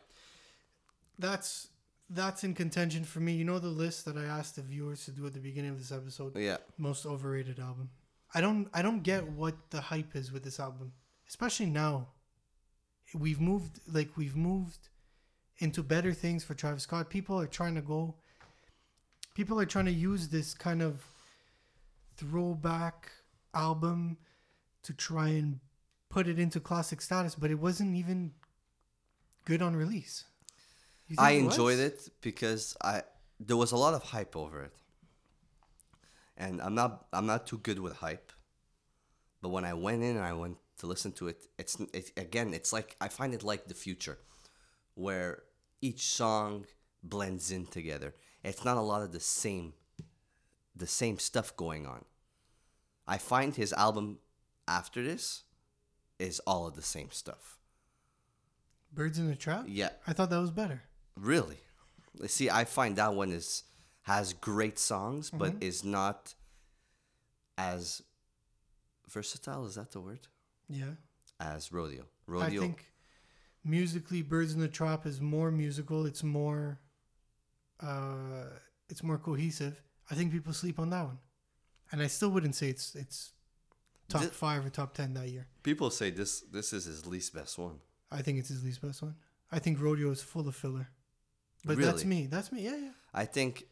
That's 1.18 1.68
that's 2.14 2.44
in 2.44 2.54
contention 2.54 3.04
for 3.04 3.20
me. 3.20 3.32
You 3.32 3.44
know 3.44 3.58
the 3.58 3.68
list 3.68 4.04
that 4.04 4.16
I 4.16 4.24
asked 4.24 4.56
the 4.56 4.62
viewers 4.62 5.04
to 5.04 5.10
do 5.10 5.26
at 5.26 5.34
the 5.34 5.40
beginning 5.40 5.70
of 5.70 5.78
this 5.78 5.92
episode. 5.92 6.36
Yeah. 6.36 6.58
Most 6.78 7.06
overrated 7.06 7.58
album. 7.58 7.90
I 8.34 8.40
don't 8.40 8.68
I 8.74 8.82
don't 8.82 9.02
get 9.02 9.28
what 9.28 9.54
the 9.70 9.80
hype 9.80 10.16
is 10.16 10.32
with 10.32 10.42
this 10.42 10.58
album, 10.58 10.92
especially 11.28 11.66
now. 11.66 12.08
We've 13.14 13.40
moved 13.40 13.80
like 13.92 14.16
we've 14.16 14.36
moved 14.36 14.88
into 15.58 15.82
better 15.82 16.12
things 16.12 16.42
for 16.42 16.54
Travis 16.54 16.82
Scott. 16.82 17.10
People 17.10 17.40
are 17.40 17.46
trying 17.46 17.76
to 17.76 17.80
go. 17.80 18.16
People 19.34 19.60
are 19.60 19.66
trying 19.66 19.84
to 19.86 19.92
use 19.92 20.28
this 20.28 20.54
kind 20.54 20.82
of 20.82 21.04
throwback 22.16 23.10
album 23.52 24.16
to 24.82 24.92
try 24.92 25.28
and 25.28 25.60
put 26.08 26.28
it 26.28 26.38
into 26.38 26.60
classic 26.60 27.00
status, 27.00 27.34
but 27.34 27.50
it 27.50 27.58
wasn't 27.58 27.96
even 27.96 28.32
good 29.44 29.62
on 29.62 29.74
release. 29.76 30.24
I 31.18 31.32
it 31.32 31.38
enjoyed 31.38 31.78
it 31.78 32.08
because 32.20 32.76
I 32.82 33.02
there 33.40 33.56
was 33.56 33.72
a 33.72 33.76
lot 33.76 33.94
of 33.94 34.02
hype 34.02 34.36
over 34.36 34.62
it. 34.64 34.72
And 36.36 36.60
I'm 36.60 36.74
not 36.74 37.06
I'm 37.12 37.26
not 37.26 37.46
too 37.46 37.58
good 37.58 37.78
with 37.78 37.96
hype. 37.96 38.32
But 39.42 39.50
when 39.50 39.64
I 39.64 39.74
went 39.74 40.02
in 40.02 40.16
and 40.16 40.24
I 40.24 40.32
went 40.32 40.56
to 40.78 40.86
listen 40.86 41.12
to 41.12 41.28
it, 41.28 41.46
it's 41.58 41.78
it, 41.92 42.12
again, 42.16 42.54
it's 42.54 42.72
like 42.72 42.96
I 43.00 43.08
find 43.08 43.34
it 43.34 43.42
like 43.42 43.66
the 43.66 43.74
future 43.74 44.18
where 44.94 45.42
each 45.80 46.06
song 46.06 46.66
blends 47.02 47.50
in 47.50 47.66
together. 47.66 48.14
It's 48.42 48.64
not 48.64 48.76
a 48.76 48.80
lot 48.80 49.02
of 49.02 49.12
the 49.12 49.20
same 49.20 49.74
the 50.74 50.86
same 50.86 51.18
stuff 51.18 51.56
going 51.56 51.86
on. 51.86 52.04
I 53.06 53.18
find 53.18 53.54
his 53.54 53.72
album 53.74 54.18
after 54.66 55.02
this 55.02 55.44
is 56.18 56.40
all 56.40 56.66
of 56.66 56.74
the 56.74 56.82
same 56.82 57.10
stuff. 57.10 57.58
Birds 58.92 59.18
in 59.18 59.28
the 59.28 59.36
Trap. 59.36 59.66
Yeah, 59.68 59.90
I 60.06 60.12
thought 60.12 60.30
that 60.30 60.40
was 60.40 60.50
better. 60.50 60.82
Really? 61.16 61.58
See, 62.26 62.50
I 62.50 62.64
find 62.64 62.96
that 62.96 63.14
one 63.14 63.30
is 63.32 63.64
has 64.02 64.32
great 64.34 64.78
songs, 64.78 65.30
but 65.30 65.52
Mm-hmm. 65.52 65.62
is 65.62 65.84
not 65.84 66.34
as 67.56 68.02
versatile. 69.08 69.64
Is 69.66 69.76
that 69.76 69.92
the 69.92 70.00
word? 70.00 70.26
Yeah. 70.68 70.94
As 71.40 71.72
rodeo. 71.72 72.04
rodeo. 72.26 72.62
I 72.62 72.64
think 72.66 72.84
musically, 73.64 74.22
Birds 74.22 74.54
in 74.54 74.60
the 74.60 74.68
Trap 74.68 75.06
is 75.06 75.20
more 75.20 75.50
musical. 75.50 76.06
It's 76.06 76.22
more, 76.22 76.78
uh, 77.80 78.44
it's 78.88 79.02
more 79.02 79.18
cohesive. 79.18 79.80
I 80.10 80.14
think 80.14 80.32
people 80.32 80.52
sleep 80.52 80.78
on 80.78 80.90
that 80.90 81.04
one, 81.06 81.18
and 81.90 82.02
I 82.02 82.06
still 82.08 82.28
wouldn't 82.30 82.54
say 82.54 82.68
it's 82.68 82.94
it's 82.94 83.32
top 84.08 84.24
five 84.24 84.64
or 84.66 84.68
top 84.70 84.92
ten 84.94 85.14
that 85.14 85.28
year. 85.28 85.46
People 85.62 85.90
say 85.90 86.10
this 86.10 86.40
this 86.42 86.72
is 86.72 86.84
his 86.84 87.06
least 87.06 87.34
best 87.34 87.58
one. 87.58 87.80
I 88.12 88.20
think 88.22 88.38
it's 88.38 88.48
his 88.50 88.62
least 88.62 88.82
best 88.82 89.02
one. 89.02 89.14
I 89.50 89.58
think 89.60 89.80
Rodeo 89.80 90.10
is 90.10 90.20
full 90.22 90.46
of 90.46 90.54
filler, 90.54 90.88
but 91.64 91.78
that's 91.78 92.04
me. 92.04 92.26
That's 92.26 92.50
me. 92.52 92.62
Yeah, 92.64 92.76
yeah. 92.76 92.90
I 93.12 93.24
think 93.24 93.64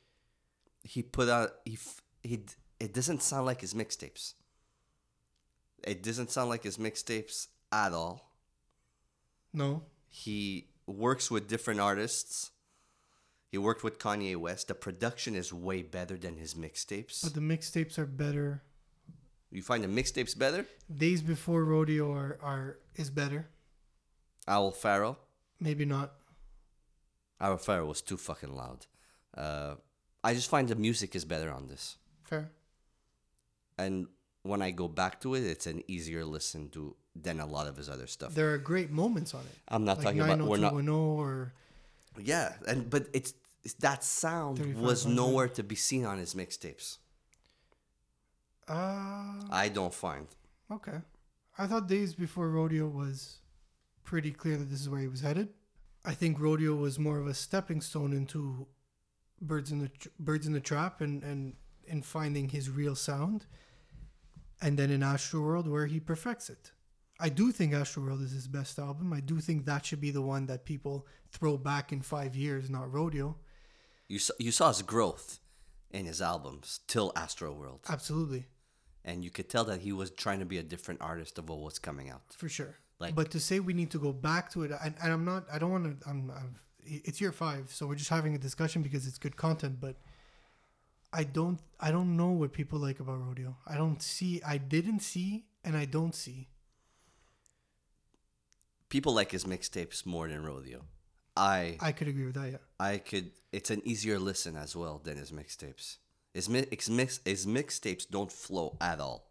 he 0.83 1.03
put 1.03 1.29
out 1.29 1.51
he 1.65 1.79
he 2.23 2.41
it 2.81 2.93
doesn't 2.95 3.23
sound 3.23 3.47
like 3.47 3.61
his 3.61 3.75
mixtapes. 3.75 4.35
It 5.85 6.03
doesn't 6.03 6.31
sound 6.31 6.49
like 6.49 6.63
his 6.63 6.77
mixtapes 6.79 7.49
at 7.73 7.93
all. 7.93 8.31
No, 9.53 9.83
He 10.09 10.69
works 10.87 11.31
with 11.31 11.47
different 11.49 11.81
artists. 11.81 12.51
He 13.51 13.59
worked 13.59 13.85
with 13.85 13.99
Kanye 13.99 14.37
West. 14.37 14.69
The 14.69 14.75
production 14.75 15.35
is 15.35 15.53
way 15.53 15.83
better 15.83 16.17
than 16.17 16.37
his 16.39 16.55
mixtapes. 16.55 17.23
but 17.23 17.35
the 17.35 17.41
mixtapes 17.41 17.99
are 17.99 18.07
better. 18.07 18.63
You 19.51 19.61
find 19.61 19.85
the 19.85 19.89
mixtapes 19.89 20.39
better? 20.39 20.65
Days 20.95 21.21
before 21.21 21.65
Rodeo 21.65 22.11
are 22.13 22.39
are 22.43 22.79
is 22.95 23.11
better. 23.11 23.49
Owl 24.49 24.71
Pharaoh. 24.73 25.19
Maybe 25.61 25.85
not. 25.85 26.13
Owl 27.43 27.57
Pharaoh 27.59 27.87
was 27.87 28.01
too 28.01 28.17
fucking 28.17 28.55
loud. 28.55 28.87
Uh, 29.37 29.75
I 30.25 30.35
just 30.35 30.49
find 30.49 30.69
the 30.69 30.77
music 30.77 31.15
is 31.15 31.25
better 31.25 31.51
on 31.53 31.67
this. 31.67 31.97
Fair. 32.23 32.51
And 33.77 34.07
when 34.43 34.63
I 34.63 34.71
go 34.71 34.87
back 34.89 35.21
to 35.23 35.35
it, 35.35 35.45
it's 35.45 35.67
an 35.67 35.83
easier 35.89 36.25
listen 36.25 36.69
to 36.71 36.95
than 37.15 37.41
a 37.41 37.47
lot 37.47 37.67
of 37.67 37.77
his 37.77 37.89
other 37.91 38.07
stuff. 38.07 38.35
There 38.35 38.53
are 38.55 38.59
great 38.59 38.91
moments 38.91 39.35
on 39.35 39.41
it. 39.41 39.57
I'm 39.69 39.85
not 39.85 39.99
Like 39.99 40.07
talking 40.07 40.21
about 40.21 40.39
we're 40.41 40.57
not 40.57 40.75
90210 40.75 40.95
or 40.95 41.53
Yeah, 42.19 42.53
and 42.67 42.89
but 42.89 43.07
it's, 43.13 43.35
it's 43.65 43.75
that 43.75 44.05
sound 44.05 44.59
was 44.77 45.05
nowhere 45.07 45.49
to 45.49 45.63
be 45.63 45.75
seen 45.75 46.05
on 46.05 46.19
his 46.19 46.35
mixtapes. 46.35 46.99
uh 48.69 49.35
I 49.51 49.69
don't 49.73 49.95
find. 49.95 50.27
Okay. 50.71 50.99
I 51.59 51.67
thought 51.67 51.87
Days 51.87 52.15
Before 52.15 52.49
Rodeo 52.49 52.87
was 52.89 53.39
pretty 54.05 54.31
clear 54.31 54.57
that 54.57 54.71
this 54.71 54.81
is 54.81 54.89
where 54.89 55.01
he 55.01 55.09
was 55.09 55.21
headed. 55.21 55.49
I 56.05 56.15
think 56.15 56.41
Rodeo 56.41 56.75
was 56.75 56.99
more 56.99 57.19
of 57.19 57.27
a 57.27 57.35
stepping 57.35 57.81
stone 57.81 58.13
into 58.13 58.67
Birds 59.41 59.71
in 59.73 59.79
the 59.81 59.89
Tr- 59.89 60.09
Birds 60.19 60.47
in 60.47 60.53
the 60.53 60.61
Trap 60.61 61.01
and 61.01 61.23
and 61.23 61.55
in 61.87 62.03
finding 62.03 62.49
his 62.49 62.71
real 62.71 62.95
sound. 62.95 63.47
And 64.61 64.79
then 64.79 64.91
in 64.91 65.03
Astro 65.03 65.41
World 65.41 65.67
where 65.69 65.87
he 65.87 65.99
perfects 66.01 66.49
it. 66.49 66.71
I 67.19 67.29
do 67.29 67.53
think 67.53 67.73
Astro 67.75 68.03
World 68.05 68.23
is 68.23 68.33
his 68.33 68.49
best 68.49 68.79
album. 68.79 69.13
I 69.13 69.21
do 69.21 69.41
think 69.41 69.65
that 69.67 69.85
should 69.87 70.01
be 70.01 70.11
the 70.13 70.23
one 70.23 70.47
that 70.47 70.65
people 70.65 71.07
throw 71.31 71.57
back 71.57 71.93
in 71.93 72.01
5 72.03 72.35
years, 72.37 72.69
not 72.71 72.93
Rodeo. 72.93 73.37
You 74.09 74.19
saw, 74.19 74.35
you 74.39 74.51
saw 74.53 74.69
his 74.69 74.83
growth 74.83 75.39
in 75.91 76.07
his 76.07 76.21
albums 76.21 76.81
till 76.89 77.13
Astro 77.17 77.53
World, 77.53 77.81
Absolutely. 77.89 78.47
and 79.05 79.23
you 79.25 79.31
could 79.31 79.49
tell 79.49 79.65
that 79.65 79.81
he 79.83 79.93
was 79.93 80.11
trying 80.11 80.41
to 80.41 80.45
be 80.47 80.59
a 80.59 80.63
different 80.63 81.01
artist 81.01 81.39
of 81.39 81.49
what 81.49 81.61
was 81.61 81.79
coming 81.79 82.11
out. 82.11 82.23
for 82.37 82.49
sure. 82.49 82.77
Like- 83.03 83.15
but 83.15 83.31
to 83.33 83.41
say 83.41 83.61
we 83.61 83.75
need 83.75 83.91
to 83.91 83.99
go 83.99 84.13
back 84.13 84.51
to 84.53 84.63
it, 84.65 84.71
and, 84.85 84.95
and 85.03 85.13
I'm 85.13 85.25
not, 85.25 85.43
I 85.53 85.59
don't 85.59 85.71
want 85.71 85.85
to. 86.01 86.09
I'm, 86.09 86.31
I'm, 86.31 86.57
it's 86.85 87.21
year 87.21 87.33
five, 87.33 87.65
so 87.73 87.87
we're 87.87 87.95
just 88.05 88.11
having 88.11 88.35
a 88.35 88.39
discussion 88.39 88.83
because 88.83 89.07
it's 89.09 89.19
good 89.19 89.37
content. 89.37 89.75
But 89.81 89.97
I 91.13 91.25
don't, 91.25 91.61
I 91.81 91.91
don't 91.91 92.17
know 92.17 92.31
what 92.31 92.53
people 92.53 92.79
like 92.79 92.99
about 93.01 93.19
rodeo. 93.27 93.57
I 93.67 93.77
don't 93.77 94.01
see, 94.03 94.41
I 94.55 94.57
didn't 94.59 95.01
see, 95.01 95.45
and 95.65 95.77
I 95.77 95.85
don't 95.85 96.15
see. 96.15 96.49
People 98.89 99.15
like 99.15 99.31
his 99.33 99.45
mixtapes 99.45 100.05
more 100.05 100.29
than 100.29 100.43
Rodeo. 100.45 100.83
I 101.35 101.79
I 101.81 101.93
could 101.93 102.09
agree 102.09 102.27
with 102.27 102.35
that. 102.35 102.51
Yeah, 102.53 102.59
I 102.79 102.99
could. 102.99 103.31
It's 103.53 103.71
an 103.71 103.81
easier 103.87 104.19
listen 104.19 104.55
as 104.57 104.77
well 104.77 105.01
than 105.03 105.17
his 105.17 105.33
mixtapes. 105.33 105.97
His 106.35 106.49
mi- 106.49 106.67
his 106.71 106.91
mix 106.91 107.21
his 107.25 107.47
mixtapes 107.47 108.07
don't 108.09 108.31
flow 108.31 108.77
at 108.83 109.01
all. 109.01 109.31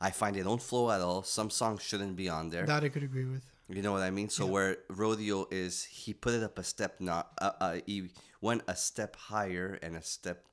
I 0.00 0.10
find 0.10 0.36
they 0.36 0.42
don't 0.42 0.62
flow 0.62 0.90
at 0.90 1.00
all. 1.00 1.22
Some 1.22 1.50
songs 1.50 1.82
shouldn't 1.82 2.14
be 2.16 2.28
on 2.28 2.50
there. 2.50 2.66
that 2.66 2.84
I 2.84 2.88
could 2.88 3.02
agree 3.02 3.24
with. 3.24 3.42
You 3.68 3.82
know 3.82 3.92
what 3.92 4.02
I 4.02 4.10
mean? 4.10 4.28
So 4.28 4.44
Yeah. 4.46 4.52
where 4.52 4.76
rodeo 4.88 5.46
is, 5.50 5.84
he 5.84 6.14
put 6.14 6.32
it 6.34 6.42
up 6.42 6.58
a 6.58 6.64
step. 6.64 7.00
Not 7.00 7.32
uh, 7.40 7.52
uh, 7.60 7.76
he 7.86 8.10
went 8.40 8.62
a 8.68 8.76
step 8.76 9.16
higher 9.16 9.78
and 9.82 9.96
a 9.96 10.02
step 10.02 10.46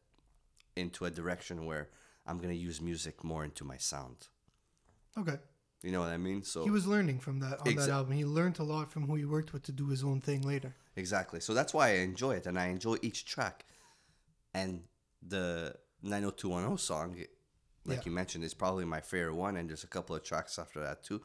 into 0.76 1.06
a 1.06 1.12
direction 1.12 1.66
where 1.66 1.90
I'm 2.26 2.40
gonna 2.40 2.54
use 2.70 2.82
music 2.82 3.24
more 3.24 3.44
into 3.46 3.64
my 3.64 3.78
sound. 3.78 4.28
Okay, 5.18 5.38
You 5.84 5.92
know 5.92 6.02
what 6.02 6.10
I 6.10 6.18
mean? 6.18 6.44
So 6.44 6.64
he 6.64 6.72
was 6.72 6.86
learning 6.86 7.20
from 7.20 7.40
that 7.40 7.60
on 7.62 7.68
Exa- 7.68 7.76
that 7.86 7.90
album. 7.90 8.14
He 8.14 8.26
learned 8.26 8.60
a 8.60 8.64
lot 8.64 8.92
from 8.92 9.08
who 9.08 9.16
he 9.16 9.24
worked 9.26 9.54
with 9.54 9.64
to 9.64 9.72
do 9.72 9.88
his 9.88 10.04
own 10.04 10.20
thing 10.20 10.42
later. 10.42 10.76
exactly. 10.98 11.40
So 11.40 11.54
that's 11.54 11.74
why 11.74 11.90
I 11.90 11.94
enjoy 12.10 12.32
it, 12.36 12.48
and 12.48 12.60
I 12.60 12.66
enjoy 12.68 12.98
each 13.02 13.24
track. 13.26 13.66
And 14.54 14.84
the 15.22 15.76
90210 16.02 16.78
song, 16.78 17.16
like 17.86 18.00
Yeah. 18.00 18.04
you 18.06 18.12
mentioned, 18.12 18.44
is 18.44 18.54
probably 18.54 18.86
my 18.86 19.02
favorite 19.02 19.36
one. 19.36 19.58
And 19.58 19.70
there's 19.70 19.84
a 19.84 19.88
couple 19.88 20.16
of 20.16 20.24
tracks 20.24 20.58
after 20.60 20.82
that 20.82 21.04
too, 21.04 21.22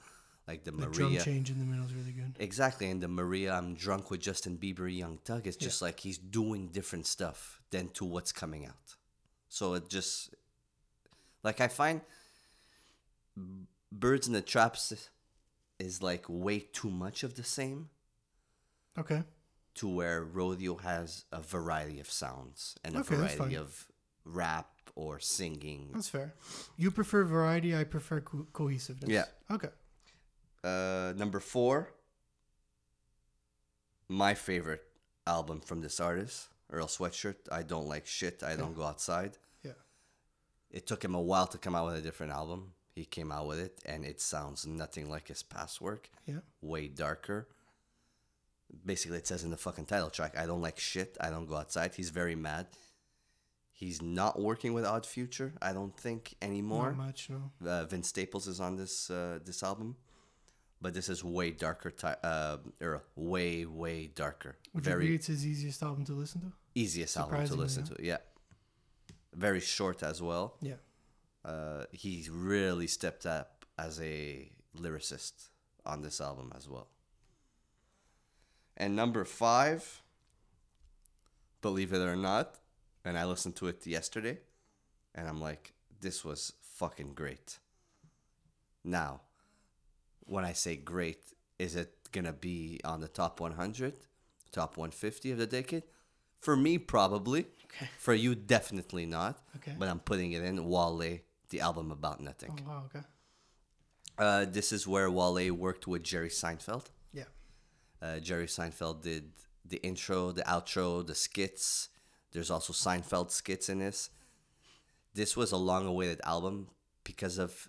like 0.47 0.65
the, 0.65 0.73
Maria. 0.73 0.89
The 0.89 0.95
drum 0.95 1.17
change 1.19 1.51
in 1.51 1.59
the 1.59 1.65
middle 1.65 1.85
is 1.87 1.95
really 1.95 2.13
good. 2.13 2.37
Exactly, 2.39 2.91
and 2.91 3.01
the 3.03 3.09
Maria, 3.09 3.53
I'm 3.55 3.75
drunk 3.75 4.11
with 4.11 4.21
Justin 4.21 4.59
Bieber, 4.59 4.95
Young 4.95 5.19
Thug. 5.25 5.47
It's 5.47 5.57
just 5.57 5.81
like 5.83 6.01
he's 6.01 6.19
doing 6.19 6.69
different 6.69 7.07
stuff 7.07 7.61
than 7.71 7.89
to 7.91 8.05
what's 8.05 8.33
coming 8.33 8.67
out. 8.67 8.97
So 9.49 9.75
it 9.75 9.89
just, 9.89 10.35
like 11.43 11.61
I 11.61 11.69
find, 11.69 12.03
Birds 13.93 14.27
in 14.27 14.33
the 14.35 14.43
Traps 14.43 14.93
is 15.79 16.03
like 16.03 16.25
way 16.29 16.61
too 16.61 16.91
much 16.91 17.23
of 17.23 17.35
the 17.37 17.43
same 17.45 17.89
Okay. 18.99 19.23
to 19.77 19.89
where 19.89 20.23
rodeo 20.23 20.77
has 20.77 21.25
a 21.33 21.41
variety 21.41 22.01
of 22.01 22.11
sounds 22.11 22.77
and 22.85 22.97
a 22.97 23.01
Okay, 23.01 23.15
variety 23.17 23.57
of 23.57 23.87
rap 24.25 24.69
or 24.95 25.19
singing. 25.21 25.91
That's 25.93 26.09
fair. 26.09 26.35
You 26.77 26.91
prefer 26.91 27.25
variety. 27.25 27.77
I 27.77 27.85
prefer 27.85 28.21
co- 28.21 28.47
cohesiveness. 28.53 29.11
Yeah. 29.11 29.25
Okay. 29.51 29.69
Uh, 30.63 31.13
number 31.17 31.41
four, 31.41 31.93
my 34.09 34.35
favorite 34.35 34.83
album 35.27 35.61
from 35.61 35.81
this 35.81 36.01
artist, 36.01 36.49
Earl 36.71 36.87
Sweatshirt. 36.87 37.37
I 37.51 37.63
don't 37.63 37.87
like 37.89 38.07
shit. 38.07 38.43
I 38.43 38.57
don't 38.57 38.77
go 38.77 38.85
outside. 38.85 39.39
Yeah. 39.63 39.73
It 40.71 40.87
took 40.87 41.05
him 41.05 41.15
a 41.15 41.21
while 41.21 41.47
to 41.47 41.59
come 41.59 41.75
out 41.75 41.87
with 41.87 41.97
a 41.97 42.03
different 42.03 42.33
album. 42.33 42.73
He 42.95 43.05
came 43.05 43.33
out 43.33 43.47
with 43.47 43.59
it, 43.61 43.81
and 43.87 44.05
it 44.05 44.21
sounds 44.21 44.67
nothing 44.67 45.09
like 45.09 45.29
his 45.29 45.43
past 45.43 45.81
work. 45.81 46.11
Yeah. 46.27 46.41
Way 46.61 46.89
darker. 46.89 47.49
Basically, 48.85 49.19
it 49.19 49.27
says 49.27 49.43
in 49.45 49.51
the 49.51 49.57
fucking 49.57 49.87
title 49.87 50.11
track, 50.11 50.37
"I 50.37 50.47
don't 50.47 50.61
like 50.61 50.79
shit. 50.79 51.17
I 51.21 51.31
don't 51.31 51.47
go 51.47 51.57
outside." 51.57 51.95
He's 51.95 52.11
very 52.11 52.35
mad. 52.35 52.67
He's 53.81 54.03
not 54.03 54.39
working 54.39 54.75
with 54.75 54.85
Odd 54.85 55.07
Future, 55.07 55.55
I 55.63 55.73
don't 55.73 55.97
think 55.97 56.35
anymore. 56.43 56.89
Not 56.91 57.07
much. 57.07 57.31
No. 57.31 57.51
Uh, 57.67 57.87
Vince 57.87 58.09
Staples 58.09 58.47
is 58.47 58.61
on 58.61 58.77
this 58.77 59.09
uh, 59.09 59.39
this 59.43 59.63
album, 59.63 59.97
but 60.83 60.93
this 60.93 61.09
is 61.09 61.25
way 61.25 61.51
darker. 61.51 61.91
Ty- 61.91 62.19
uh, 62.23 62.59
or 62.83 63.05
way 63.17 63.65
way 63.65 64.11
darker. 64.15 64.59
Would 64.75 64.85
you 64.85 64.91
Very 64.91 65.05
agree 65.05 65.15
it's 65.15 65.29
his 65.29 65.47
easiest 65.47 65.83
album 65.83 66.05
to 66.05 66.13
listen 66.13 66.43
to? 66.43 66.53
easiest 66.75 67.17
album 67.17 67.47
to 67.47 67.55
listen 67.55 67.87
huh? 67.89 67.95
to. 67.95 68.05
Yeah, 68.05 68.19
very 69.35 69.61
short 69.61 70.03
as 70.03 70.21
well. 70.21 70.59
Yeah. 70.61 70.75
Uh, 71.43 71.85
he 71.91 72.29
really 72.31 72.87
stepped 72.87 73.25
up 73.25 73.65
as 73.79 73.99
a 74.03 74.53
lyricist 74.79 75.49
on 75.87 76.03
this 76.03 76.21
album 76.21 76.53
as 76.55 76.69
well. 76.69 76.89
And 78.77 78.95
number 78.95 79.25
five, 79.25 80.03
believe 81.63 81.95
it 81.95 82.03
or 82.03 82.15
not, 82.15 82.59
and 83.05 83.19
I 83.19 83.25
listened 83.25 83.57
to 83.57 83.69
it 83.69 83.87
yesterday, 83.87 84.39
and 85.15 85.29
I'm 85.29 85.41
like, 85.41 85.75
this 86.01 86.25
was 86.25 86.53
fucking 86.63 87.15
great. 87.15 87.59
Now, 88.85 89.23
when 90.21 90.45
I 90.45 90.53
say 90.53 90.77
great, 90.77 91.23
is 91.59 91.77
it 91.77 91.95
gonna 92.13 92.33
be 92.33 92.81
on 92.85 93.01
the 93.01 93.09
top 93.09 93.41
100, 93.41 93.95
top 94.53 94.77
150 94.77 95.33
of 95.33 95.39
the 95.39 95.47
decade? 95.47 95.83
For 96.41 96.57
me, 96.57 96.79
probably. 96.79 97.47
Okay. 97.67 97.89
For 97.99 98.15
you, 98.15 98.35
definitely 98.35 99.07
not. 99.07 99.39
Okay. 99.57 99.75
But 99.79 99.89
I'm 99.89 100.01
putting 100.01 100.33
it 100.33 100.43
in 100.43 100.65
Wale, 100.65 101.19
the 101.51 101.61
album 101.61 101.91
about 101.91 102.21
nothing. 102.21 102.59
Oh 102.67 102.69
wow. 102.69 102.83
Okay. 102.87 103.05
Uh, 104.19 104.45
this 104.45 104.73
is 104.73 104.87
where 104.87 105.11
Wale 105.11 105.53
worked 105.53 105.87
with 105.87 106.03
Jerry 106.03 106.29
Seinfeld. 106.29 106.87
Yeah. 107.13 107.25
Uh, 108.03 108.19
Jerry 108.19 108.47
Seinfeld 108.47 109.03
did 109.03 109.33
the 109.65 109.77
intro, 109.83 110.33
the 110.33 110.43
outro, 110.43 111.07
the 111.07 111.15
skits. 111.15 111.90
There's 112.33 112.51
also 112.51 112.73
Seinfeld 112.73 113.31
skits 113.31 113.69
in 113.69 113.79
this. 113.79 114.11
This 115.15 115.37
was 115.37 115.53
a 115.53 115.57
long 115.57 115.87
awaited 115.87 116.21
album 116.25 116.69
because 117.05 117.39
of 117.39 117.69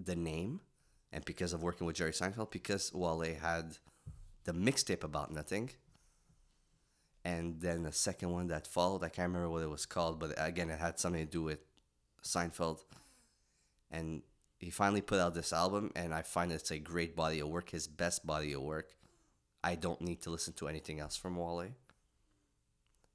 the 0.00 0.16
name 0.16 0.60
and 1.12 1.24
because 1.24 1.52
of 1.52 1.62
working 1.62 1.86
with 1.86 1.96
Jerry 1.96 2.12
Seinfeld, 2.12 2.50
because 2.50 2.92
Wale 2.92 3.34
had 3.40 3.78
the 4.44 4.52
mixtape 4.52 5.04
about 5.04 5.32
nothing. 5.32 5.70
And 7.24 7.60
then 7.60 7.82
the 7.82 7.92
second 7.92 8.30
one 8.30 8.48
that 8.48 8.66
followed, 8.66 9.02
I 9.02 9.08
can't 9.08 9.28
remember 9.28 9.50
what 9.50 9.62
it 9.62 9.70
was 9.70 9.86
called, 9.86 10.20
but 10.20 10.34
again, 10.36 10.70
it 10.70 10.78
had 10.78 10.98
something 10.98 11.24
to 11.24 11.30
do 11.30 11.42
with 11.42 11.60
Seinfeld. 12.22 12.80
And 13.90 14.22
he 14.58 14.70
finally 14.70 15.00
put 15.00 15.20
out 15.20 15.34
this 15.34 15.52
album, 15.52 15.92
and 15.94 16.14
I 16.14 16.22
find 16.22 16.50
it's 16.50 16.70
a 16.70 16.78
great 16.78 17.14
body 17.14 17.40
of 17.40 17.48
work, 17.48 17.70
his 17.70 17.86
best 17.86 18.26
body 18.26 18.52
of 18.52 18.62
work. 18.62 18.94
I 19.62 19.74
don't 19.74 20.00
need 20.00 20.22
to 20.22 20.30
listen 20.30 20.54
to 20.54 20.68
anything 20.68 21.00
else 21.00 21.16
from 21.16 21.36
Wale. 21.36 21.68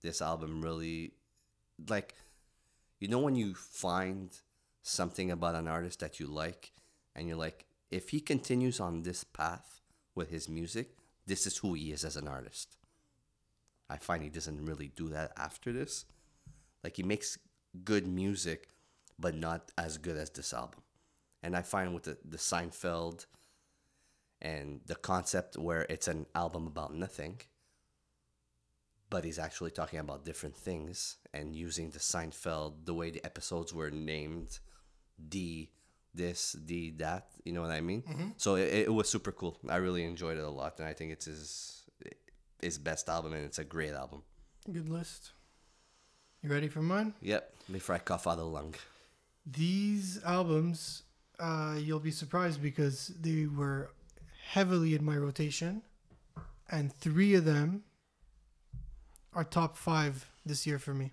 This 0.02 0.22
album 0.22 0.62
really, 0.62 1.14
like, 1.88 2.16
you 3.00 3.08
know, 3.08 3.20
when 3.20 3.36
you 3.36 3.54
find 3.54 4.30
something 4.82 5.32
about 5.32 5.56
an 5.56 5.68
artist 5.68 6.00
that 6.00 6.20
you 6.20 6.28
like, 6.28 6.72
and 7.16 7.28
you're 7.28 7.38
like, 7.38 7.66
if 7.90 8.10
he 8.10 8.20
continues 8.20 8.80
on 8.80 9.04
this 9.04 9.24
path 9.24 9.82
with 10.16 10.30
his 10.30 10.48
music, 10.48 10.96
this 11.26 11.46
is 11.46 11.58
who 11.58 11.74
he 11.74 11.92
is 11.92 12.04
as 12.04 12.16
an 12.16 12.28
artist. 12.28 12.78
I 13.90 13.98
find 13.98 14.24
he 14.24 14.30
doesn't 14.30 14.66
really 14.66 14.92
do 14.96 15.10
that 15.10 15.34
after 15.38 15.74
this. 15.74 16.06
Like, 16.84 16.96
he 16.98 17.04
makes 17.04 17.38
good 17.84 18.08
music, 18.08 18.70
but 19.20 19.36
not 19.36 19.72
as 19.78 19.98
good 19.98 20.18
as 20.18 20.30
this 20.30 20.54
album. 20.54 20.82
And 21.44 21.56
I 21.56 21.62
find 21.62 21.94
with 21.94 22.04
the, 22.04 22.18
the 22.24 22.38
Seinfeld 22.38 23.26
and 24.42 24.82
the 24.86 24.96
concept 24.96 25.58
where 25.58 25.86
it's 25.90 26.08
an 26.08 26.26
album 26.34 26.66
about 26.68 26.96
nothing, 26.96 27.42
but 29.12 29.26
he's 29.26 29.38
actually 29.38 29.70
talking 29.72 30.00
about 30.00 30.26
different 30.26 30.56
things 30.56 31.18
and 31.34 31.54
using 31.54 31.92
the 31.92 32.00
Seinfeld, 32.00 32.86
the 32.86 32.94
way 32.94 33.12
the 33.12 33.24
episodes 33.24 33.74
were 33.74 33.92
named, 33.92 34.58
D, 35.30 35.70
this, 36.16 36.54
D, 36.54 36.92
that, 36.98 37.28
you 37.44 37.52
know 37.52 37.62
what 37.62 37.72
I 37.72 37.82
mean? 37.82 38.34
So 38.38 38.56
it, 38.56 38.74
it 38.88 38.94
was 38.94 39.10
super 39.10 39.34
cool. 39.34 39.60
I 39.70 39.76
really 39.76 40.06
enjoyed 40.06 40.38
it 40.38 40.44
a 40.44 40.50
lot, 40.50 40.80
and 40.80 40.88
I 40.88 40.94
think 40.94 41.12
it's 41.12 41.26
his, 41.26 41.84
his 42.62 42.78
best 42.78 43.10
album, 43.10 43.34
and 43.34 43.44
it's 43.46 43.60
a 43.60 43.66
great 43.66 43.94
album. 43.94 44.24
Good 44.72 44.90
list. 44.90 45.32
You 46.42 46.50
ready 46.50 46.70
for 46.70 46.82
mine? 46.82 47.14
Yep, 47.22 47.54
before 47.70 47.96
I 47.96 48.00
cough 48.00 48.28
out 48.28 48.40
a 48.40 48.44
lung. 48.44 48.76
These 49.46 50.24
albums, 50.24 51.04
uh, 51.38 51.76
you'll 51.78 52.00
be 52.00 52.12
surprised 52.12 52.62
because 52.62 53.08
they 53.20 53.46
were 53.46 53.92
heavily 54.52 54.96
in 54.96 55.04
my 55.04 55.18
rotation, 55.18 55.82
and 56.70 56.94
three 56.94 57.36
of 57.36 57.44
them 57.44 57.84
are 59.34 59.44
top 59.44 59.78
five 59.78 60.28
this 60.46 60.66
year 60.68 60.80
for 60.80 60.94
me. 60.94 61.12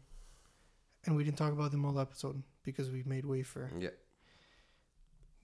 And 1.04 1.16
we 1.16 1.24
didn't 1.24 1.38
talk 1.38 1.52
about 1.52 1.70
them 1.70 1.84
all 1.84 1.98
episode 2.00 2.42
because 2.64 2.90
we 2.90 3.02
made 3.04 3.24
way 3.24 3.42
for 3.42 3.70
Yeah. 3.78 3.90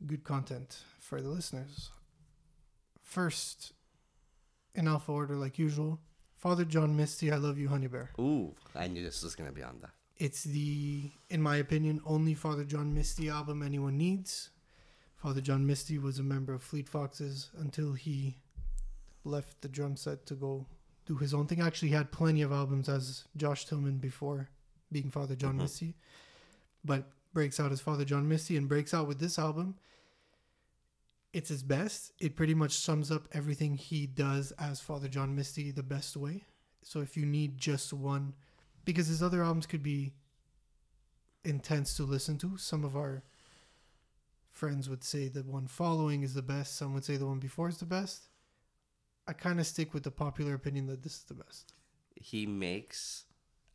good 0.06 0.24
content 0.24 0.82
for 0.98 1.20
the 1.22 1.28
listeners. 1.28 1.90
First, 3.00 3.72
in 4.74 4.88
alpha 4.88 5.12
order, 5.12 5.36
like 5.36 5.58
usual, 5.58 6.00
Father 6.36 6.64
John 6.64 6.96
Misty, 6.96 7.30
I 7.32 7.36
Love 7.36 7.58
You, 7.58 7.68
Honey 7.68 7.86
Bear. 7.86 8.10
Ooh, 8.18 8.54
I 8.74 8.88
knew 8.88 9.02
this 9.02 9.22
was 9.22 9.34
gonna 9.34 9.52
be 9.52 9.62
on 9.62 9.78
that. 9.80 9.92
It's 10.16 10.44
the, 10.44 11.10
in 11.30 11.42
my 11.42 11.56
opinion, 11.56 12.00
only 12.04 12.34
Father 12.34 12.64
John 12.64 12.94
Misty 12.94 13.28
album 13.28 13.62
anyone 13.62 13.96
needs. 13.96 14.50
Father 15.16 15.40
John 15.40 15.66
Misty 15.66 15.98
was 15.98 16.18
a 16.18 16.22
member 16.22 16.52
of 16.52 16.62
Fleet 16.62 16.88
Foxes 16.88 17.50
until 17.56 17.94
he 17.94 18.38
left 19.24 19.62
the 19.62 19.68
drum 19.68 19.96
set 19.96 20.26
to 20.26 20.34
go 20.34 20.66
do 21.06 21.16
his 21.16 21.34
own 21.34 21.46
thing. 21.46 21.60
Actually, 21.60 21.88
he 21.88 21.94
had 21.94 22.10
plenty 22.12 22.42
of 22.42 22.52
albums 22.52 22.88
as 22.88 23.24
Josh 23.36 23.66
Tillman 23.66 23.98
before 23.98 24.48
being 24.90 25.10
Father 25.10 25.36
John 25.36 25.56
Mhm. 25.56 25.62
Misty, 25.62 25.94
but 26.84 27.10
breaks 27.32 27.58
out 27.58 27.72
as 27.72 27.80
Father 27.80 28.04
John 28.04 28.28
Misty 28.28 28.56
and 28.56 28.68
breaks 28.68 28.94
out 28.94 29.08
with 29.08 29.18
this 29.18 29.38
album. 29.38 29.76
It's 31.32 31.48
his 31.48 31.62
best. 31.64 32.12
It 32.20 32.36
pretty 32.36 32.54
much 32.54 32.72
sums 32.78 33.10
up 33.10 33.28
everything 33.32 33.74
he 33.76 34.06
does 34.06 34.52
as 34.52 34.80
Father 34.80 35.08
John 35.08 35.34
Misty 35.34 35.72
the 35.72 35.82
best 35.82 36.16
way. 36.16 36.44
So 36.82 37.00
if 37.00 37.16
you 37.16 37.26
need 37.26 37.58
just 37.58 37.92
one, 37.92 38.34
because 38.84 39.08
his 39.08 39.22
other 39.22 39.42
albums 39.42 39.66
could 39.66 39.82
be 39.82 40.14
intense 41.44 41.96
to 41.96 42.04
listen 42.04 42.38
to. 42.38 42.56
Some 42.56 42.84
of 42.84 42.96
our 42.96 43.24
friends 44.52 44.88
would 44.88 45.02
say 45.02 45.26
the 45.28 45.42
one 45.42 45.66
following 45.66 46.22
is 46.22 46.34
the 46.34 46.42
best. 46.42 46.76
Some 46.76 46.94
would 46.94 47.04
say 47.04 47.16
the 47.16 47.26
one 47.26 47.40
before 47.40 47.68
is 47.68 47.78
the 47.78 47.84
best. 47.86 48.28
I 49.26 49.32
kind 49.32 49.58
of 49.60 49.66
stick 49.66 49.94
with 49.94 50.02
the 50.02 50.10
popular 50.10 50.54
opinion 50.54 50.86
that 50.86 51.02
this 51.02 51.14
is 51.14 51.24
the 51.24 51.34
best. 51.34 51.72
He 52.14 52.46
makes 52.46 53.24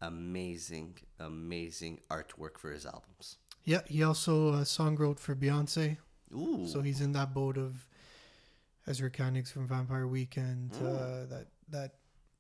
amazing, 0.02 0.98
amazing 1.20 2.00
artwork 2.10 2.58
for 2.58 2.72
his 2.72 2.86
albums. 2.86 3.38
Yeah, 3.64 3.82
he 3.86 4.04
also 4.04 4.54
uh, 4.54 4.64
song 4.64 4.96
wrote 4.96 5.20
for 5.20 5.36
Beyonce, 5.36 5.98
Ooh, 6.34 6.68
so 6.68 6.82
he's 6.82 7.02
in 7.02 7.12
that 7.14 7.34
boat 7.34 7.58
of 7.58 7.88
Ezra 8.88 9.10
Koenigs 9.12 9.52
from 9.52 9.68
Vampire 9.68 10.08
Weekend 10.08 10.72
uh, 10.76 11.26
that 11.30 11.48
that 11.70 11.96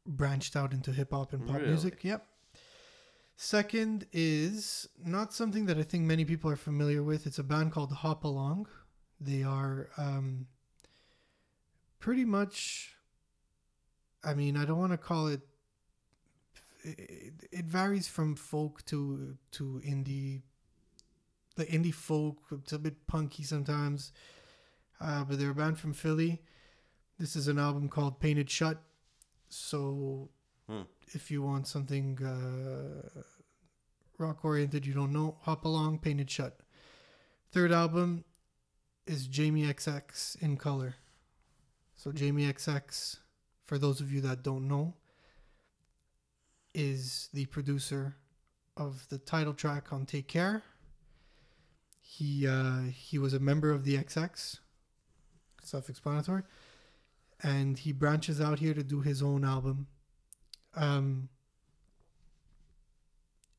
branched 0.05 0.55
out 0.55 0.71
into 0.73 0.91
hip 0.91 1.11
hop 1.11 1.33
and 1.33 1.45
pop 1.45 1.57
Really? 1.57 1.67
music. 1.67 2.03
Yep. 2.03 2.25
Second 3.35 4.05
is 4.11 4.87
not 5.03 5.33
something 5.33 5.65
that 5.67 5.77
I 5.77 5.83
think 5.83 6.03
many 6.03 6.25
people 6.25 6.49
are 6.49 6.55
familiar 6.55 7.03
with. 7.03 7.25
It's 7.27 7.39
a 7.39 7.43
band 7.43 7.71
called 7.71 7.91
Hop 7.91 8.23
Along. 8.23 8.67
They 9.19 9.43
are 9.43 9.89
um, 9.97 10.47
pretty 11.99 12.25
much. 12.25 12.95
I 14.23 14.33
mean, 14.33 14.57
I 14.57 14.65
don't 14.65 14.77
want 14.77 14.91
to 14.91 14.97
call 14.97 15.27
it. 15.27 15.41
It, 16.83 17.33
it 17.51 17.65
varies 17.65 18.07
from 18.07 18.35
folk 18.35 18.85
to 18.85 19.37
to 19.51 19.81
indie. 19.85 20.41
The 21.55 21.65
indie 21.65 21.93
folk, 21.93 22.37
it's 22.51 22.71
a 22.71 22.79
bit 22.79 23.05
punky 23.05 23.43
sometimes, 23.43 24.13
uh, 25.01 25.25
but 25.25 25.37
they're 25.39 25.49
a 25.51 25.55
band 25.55 25.77
from 25.77 25.91
Philly. 25.93 26.41
This 27.17 27.35
is 27.35 27.49
an 27.49 27.59
album 27.59 27.89
called 27.89 28.21
Painted 28.21 28.49
Shut. 28.49 28.81
So, 29.49 30.29
Hmm. 30.67 30.83
if 31.13 31.29
you 31.31 31.41
want 31.41 31.67
something 31.67 32.17
uh, 32.23 33.23
rock 34.17 34.45
oriented, 34.45 34.85
you 34.85 34.93
don't 34.93 35.11
know, 35.11 35.37
hop 35.41 35.65
along, 35.65 35.99
Painted 35.99 36.29
Shut. 36.31 36.59
Third 37.51 37.71
album 37.73 38.23
is 39.05 39.27
Jamie 39.27 39.63
XX 39.65 40.41
in 40.41 40.55
color. 40.55 40.95
So 41.95 42.11
Jamie 42.13 42.45
XX, 42.45 43.17
for 43.69 43.77
those 43.77 44.01
of 44.01 44.11
you 44.11 44.19
that 44.19 44.41
don't 44.41 44.67
know, 44.67 44.95
is 46.73 47.29
the 47.33 47.45
producer 47.45 48.15
of 48.75 49.07
the 49.09 49.19
title 49.19 49.53
track 49.53 49.93
on 49.93 50.07
Take 50.07 50.27
Care. 50.27 50.63
He 52.01 52.47
uh, 52.47 52.81
he 52.91 53.19
was 53.19 53.35
a 53.35 53.39
member 53.39 53.69
of 53.69 53.83
the 53.83 53.95
XX, 53.95 54.57
self-explanatory, 55.61 56.41
and 57.43 57.77
he 57.77 57.91
branches 57.91 58.41
out 58.41 58.57
here 58.57 58.73
to 58.73 58.81
do 58.81 59.01
his 59.01 59.21
own 59.21 59.45
album. 59.45 59.85
Um, 60.75 61.29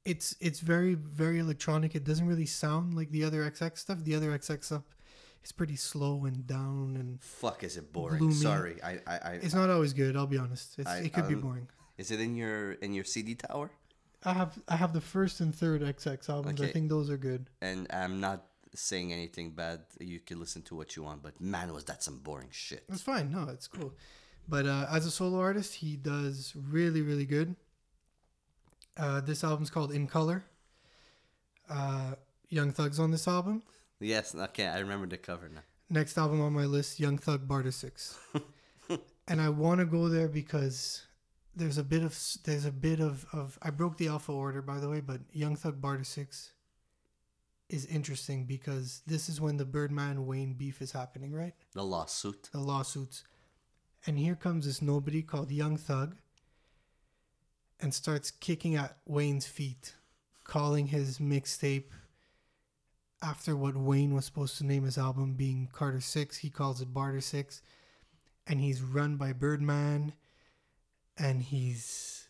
it's 0.05 0.35
it's 0.41 0.59
very 0.59 0.95
very 0.95 1.39
electronic. 1.39 1.95
It 1.95 2.03
doesn't 2.03 2.27
really 2.27 2.47
sound 2.47 2.95
like 2.95 3.13
the 3.13 3.23
other 3.23 3.49
XX 3.49 3.79
stuff. 3.79 4.03
The 4.03 4.17
other 4.17 4.37
XX 4.37 4.65
stuff 4.65 4.83
is 5.45 5.53
pretty 5.53 5.77
slow 5.77 6.25
and 6.25 6.47
down, 6.47 6.97
and 6.99 7.21
Fuck, 7.23 7.65
is 7.65 7.77
it 7.77 7.93
boring? 7.93 8.19
Gloomy. 8.19 8.35
Sorry, 8.35 8.83
I, 8.83 8.93
I, 9.07 9.17
I 9.17 9.33
it's 9.43 9.55
not 9.55 9.71
always 9.71 9.93
good. 9.93 10.17
I'll 10.17 10.27
be 10.27 10.39
honest. 10.39 10.79
It's, 10.79 10.89
I- 10.89 10.99
it 11.01 11.13
could 11.13 11.29
be 11.29 11.35
boring. 11.35 11.69
Is 11.99 12.11
it 12.11 12.21
in 12.21 12.35
your 12.35 12.73
in 12.73 12.95
your 12.95 13.05
CD 13.05 13.35
tower? 13.35 13.71
I 14.25 14.33
have 14.35 14.59
I 14.69 14.77
have 14.77 14.93
the 14.93 15.01
first 15.01 15.41
and 15.41 15.55
third 15.55 15.83
XX 15.83 16.29
albums. 16.29 16.61
I 16.61 16.67
think 16.69 16.89
those 16.89 17.11
are 17.11 17.17
good. 17.17 17.49
And 17.63 17.87
I'm 17.91 18.21
not 18.21 18.45
saying 18.75 19.13
anything 19.13 19.51
bad. 19.53 19.81
You 19.99 20.21
can 20.21 20.39
listen 20.41 20.63
to 20.63 20.75
what 20.75 20.97
you 20.97 21.03
want, 21.03 21.23
but 21.23 21.41
man, 21.41 21.73
was 21.73 21.85
that 21.85 22.03
some 22.03 22.19
boring 22.19 22.49
shit. 22.51 22.85
It's 22.89 23.03
fine. 23.03 23.31
No, 23.31 23.49
it's 23.51 23.67
cool. 23.69 23.93
But 24.49 24.67
uh, 24.67 24.87
as 24.91 25.07
a 25.07 25.11
solo 25.11 25.39
artist, 25.39 25.77
he 25.77 25.97
does 25.97 26.55
really, 26.57 27.03
really 27.03 27.27
good. 27.27 27.57
Uh, 28.97 29.21
this 29.21 29.45
album's 29.45 29.71
called 29.71 29.93
In 29.93 30.07
Color. 30.07 30.45
Uh, 31.69 32.15
Young 32.49 32.73
Thug's 32.73 32.99
on 32.99 33.11
this 33.13 33.29
album. 33.29 33.63
Yes, 34.01 34.35
okay, 34.35 34.67
I 34.67 34.79
remember 34.79 35.07
the 35.07 35.19
cover 35.19 35.49
now. 35.49 35.61
Next 35.91 36.17
album 36.17 36.41
on 36.41 36.53
my 36.53 36.65
list, 36.65 36.99
Young 36.99 37.19
Thug 37.19 37.47
Barter 37.47 37.71
Six. 37.71 38.19
and 39.29 39.41
I 39.41 39.51
want 39.51 39.81
to 39.81 39.87
go 39.87 40.09
there 40.09 40.29
because 40.29 41.07
there's 41.55 41.79
a 41.79 41.85
bit 41.85 42.03
of 42.03 42.19
there's 42.45 42.65
a 42.65 42.73
bit 42.73 43.01
of, 43.01 43.27
of 43.33 43.59
I 43.61 43.71
broke 43.71 43.99
the 43.99 44.09
alpha 44.09 44.33
order 44.33 44.63
by 44.63 44.79
the 44.79 44.89
way, 44.89 45.01
but 45.01 45.21
Young 45.33 45.57
Thug 45.57 45.81
Barter 45.81 46.05
Six 46.05 46.53
is 47.69 47.87
interesting 47.87 48.47
because 48.47 49.03
this 49.07 49.29
is 49.29 49.41
when 49.41 49.57
the 49.57 49.65
Birdman 49.65 50.27
Wayne 50.27 50.55
beef 50.55 50.81
is 50.81 50.93
happening, 50.93 51.33
right? 51.33 51.55
The 51.75 51.85
lawsuit. 51.85 52.49
the 52.53 52.61
lawsuits. 52.61 53.25
And 54.07 54.19
here 54.19 54.35
comes 54.35 54.65
this 54.65 54.81
nobody 54.81 55.23
called 55.23 55.51
Young 55.53 55.77
Thug 55.77 56.17
and 57.79 57.95
starts 57.95 58.31
kicking 58.31 58.75
at 58.77 58.97
Wayne's 59.07 59.47
feet, 59.47 59.95
calling 60.45 60.87
his 60.87 61.19
mixtape 61.19 61.91
after 63.23 63.55
what 63.57 63.77
Wayne 63.77 64.15
was 64.15 64.25
supposed 64.25 64.57
to 64.59 64.65
name 64.67 64.85
his 64.85 64.97
album 64.99 65.35
being 65.35 65.69
Carter 65.73 66.01
6. 66.01 66.39
He 66.39 66.51
calls 66.51 66.81
it 66.81 66.95
Barter 66.95 67.21
6. 67.21 67.63
And 68.47 68.61
he's 68.61 68.81
run 68.83 69.17
by 69.17 69.33
Birdman. 69.33 70.15
And 71.19 71.43
he's 71.43 72.27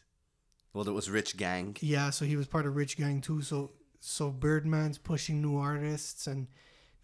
Well, 0.72 0.88
it 0.88 0.92
was 0.92 1.08
Rich 1.10 1.36
Gang. 1.36 1.76
yeah, 1.80 2.10
so 2.10 2.24
he 2.24 2.36
was 2.36 2.46
part 2.48 2.66
of 2.66 2.74
Rich 2.76 2.96
Gang 2.96 3.20
too. 3.20 3.40
So 3.42 3.70
so 4.00 4.30
Birdman's 4.30 4.98
pushing 4.98 5.42
new 5.42 5.56
artists 5.58 6.26
and 6.26 6.48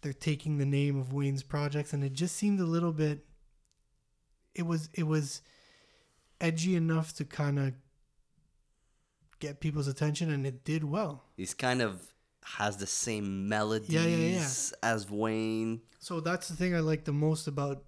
they're 0.01 0.13
taking 0.13 0.57
the 0.57 0.65
name 0.65 0.99
of 0.99 1.13
Wayne's 1.13 1.43
projects 1.43 1.93
and 1.93 2.03
it 2.03 2.13
just 2.13 2.35
seemed 2.35 2.59
a 2.59 2.65
little 2.65 2.91
bit 2.91 3.25
it 4.55 4.63
was 4.65 4.89
it 4.93 5.03
was 5.03 5.41
edgy 6.41 6.75
enough 6.75 7.13
to 7.13 7.23
kind 7.25 7.59
of 7.59 7.73
get 9.39 9.59
people's 9.59 9.87
attention 9.87 10.31
and 10.31 10.45
it 10.47 10.63
did 10.63 10.83
well. 10.83 11.23
He's 11.35 11.53
kind 11.53 11.81
of 11.81 12.13
has 12.55 12.77
the 12.77 12.87
same 12.87 13.49
melodies 13.49 13.89
Yeah, 13.89 14.05
yeah, 14.05 14.39
yeah. 14.39 14.49
as 14.83 15.09
Wayne. 15.09 15.81
So 15.99 16.19
that's 16.19 16.47
the 16.47 16.55
thing 16.55 16.75
I 16.75 16.79
like 16.79 17.03
the 17.03 17.13
most 17.13 17.47
about 17.47 17.83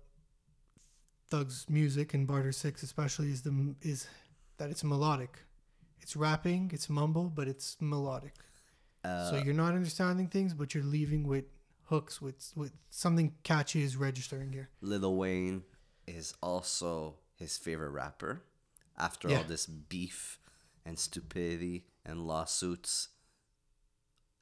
Thug's 1.30 1.65
music 1.69 2.14
and 2.14 2.27
Barter 2.27 2.52
6 2.52 2.84
especially 2.84 3.30
is 3.30 3.41
the 3.44 3.76
is 3.81 4.07
that 4.57 4.69
it's 4.69 4.84
melodic. 4.84 5.40
It's 6.02 6.15
rapping, 6.15 6.72
it's 6.73 6.90
mumble, 6.90 7.31
but 7.34 7.48
it's 7.48 7.77
melodic. 7.80 8.34
Uh, 9.03 9.30
so 9.30 9.38
you're 9.38 9.53
not 9.53 9.73
understanding 9.73 10.27
things, 10.27 10.53
but 10.53 10.73
you're 10.73 10.84
leaving 10.84 11.27
with 11.27 11.45
hooks, 11.84 12.22
with 12.22 12.52
with 12.56 12.73
something 12.90 13.34
catchy 13.44 13.84
is 13.84 13.95
registering 13.95 14.52
here. 14.52 14.69
Lil 14.81 15.15
Wayne 15.15 15.64
is 16.07 16.34
also 16.41 17.15
his 17.36 17.57
favorite 17.57 17.91
rapper. 17.91 18.41
After 18.98 19.30
all 19.30 19.44
this 19.48 19.65
beef 19.65 20.40
and 20.86 20.99
stupidity 20.99 21.86
and 22.06 22.27
lawsuits, 22.27 23.07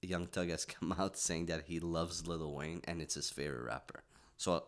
Young 0.02 0.28
Thug 0.28 0.49
has 0.49 0.65
come 0.80 0.94
out 0.98 1.18
saying 1.18 1.48
that 1.48 1.64
he 1.68 1.80
loves 1.80 2.28
Lil 2.28 2.53
Wayne 2.53 2.82
and 2.86 3.02
it's 3.02 3.15
his 3.15 3.30
favorite 3.30 3.65
rapper. 3.65 4.03
So 4.38 4.64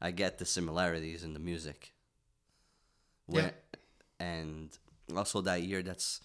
I 0.00 0.10
get 0.10 0.38
the 0.38 0.44
similarities 0.44 1.22
in 1.22 1.34
the 1.34 1.40
music. 1.40 1.92
Yeah. 3.28 3.50
And 4.18 4.76
also 5.16 5.40
that 5.42 5.62
year, 5.62 5.82
that's 5.82 6.20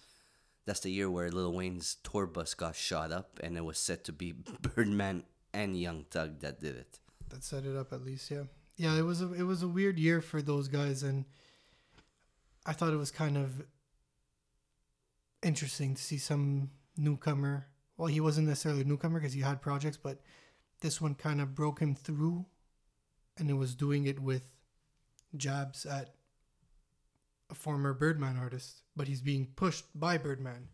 that's 0.66 0.80
the 0.80 0.90
year 0.90 1.10
where 1.10 1.30
Lil 1.30 1.52
Wayne's 1.52 1.96
tour 2.02 2.26
bus 2.26 2.52
got 2.52 2.76
shot 2.76 3.10
up, 3.10 3.40
and 3.42 3.56
it 3.56 3.64
was 3.64 3.78
said 3.78 4.04
to 4.04 4.12
be 4.12 4.32
Birdman 4.60 5.24
and 5.54 5.80
Young 5.80 6.04
Thug 6.10 6.40
that 6.40 6.60
did 6.60 6.76
it. 6.76 6.98
That 7.30 7.42
set 7.42 7.64
it 7.64 7.74
up 7.74 7.92
at 7.92 8.04
least, 8.04 8.30
yeah. 8.30 8.44
Yeah, 8.76 8.96
it 8.98 9.02
was 9.02 9.22
a 9.22 9.32
it 9.32 9.42
was 9.42 9.62
a 9.62 9.68
weird 9.68 9.98
year 9.98 10.20
for 10.20 10.42
those 10.42 10.68
guys, 10.68 11.02
and 11.02 11.24
I 12.66 12.72
thought 12.72 12.92
it 12.92 12.96
was 12.96 13.10
kind 13.10 13.36
of 13.36 13.62
interesting 15.42 15.94
to 15.94 16.02
see 16.02 16.18
some 16.18 16.70
newcomer. 16.96 17.66
Well, 17.98 18.06
he 18.06 18.20
wasn't 18.20 18.46
necessarily 18.46 18.82
a 18.82 18.84
newcomer 18.84 19.18
because 19.18 19.34
he 19.34 19.40
had 19.40 19.60
projects, 19.60 19.98
but 19.98 20.20
this 20.80 21.00
one 21.00 21.14
kind 21.14 21.40
of 21.40 21.54
broke 21.54 21.80
him 21.80 21.94
through, 21.94 22.46
and 23.36 23.50
it 23.50 23.54
was 23.54 23.74
doing 23.74 24.06
it 24.06 24.20
with 24.20 24.44
jabs 25.36 25.84
at 25.84 26.14
a 27.50 27.54
former 27.54 27.92
Birdman 27.92 28.36
artist, 28.36 28.82
but 28.96 29.08
he's 29.08 29.20
being 29.20 29.48
pushed 29.56 29.84
by 29.98 30.16
Birdman. 30.16 30.68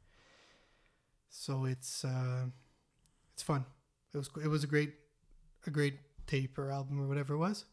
So 1.31 1.65
it's 1.65 2.05
uh, 2.05 2.47
it's 3.33 3.43
fun. 3.43 3.65
It 4.13 4.19
was 4.19 4.31
it 4.43 4.49
was 4.49 4.63
a 4.63 4.69
great 4.69 4.93
a 5.67 5.71
great 5.71 5.99
tape 6.27 6.59
or 6.59 6.71
album 6.71 7.01
or 7.01 7.09
whatever 7.09 7.35
it 7.35 7.39
was. 7.39 7.65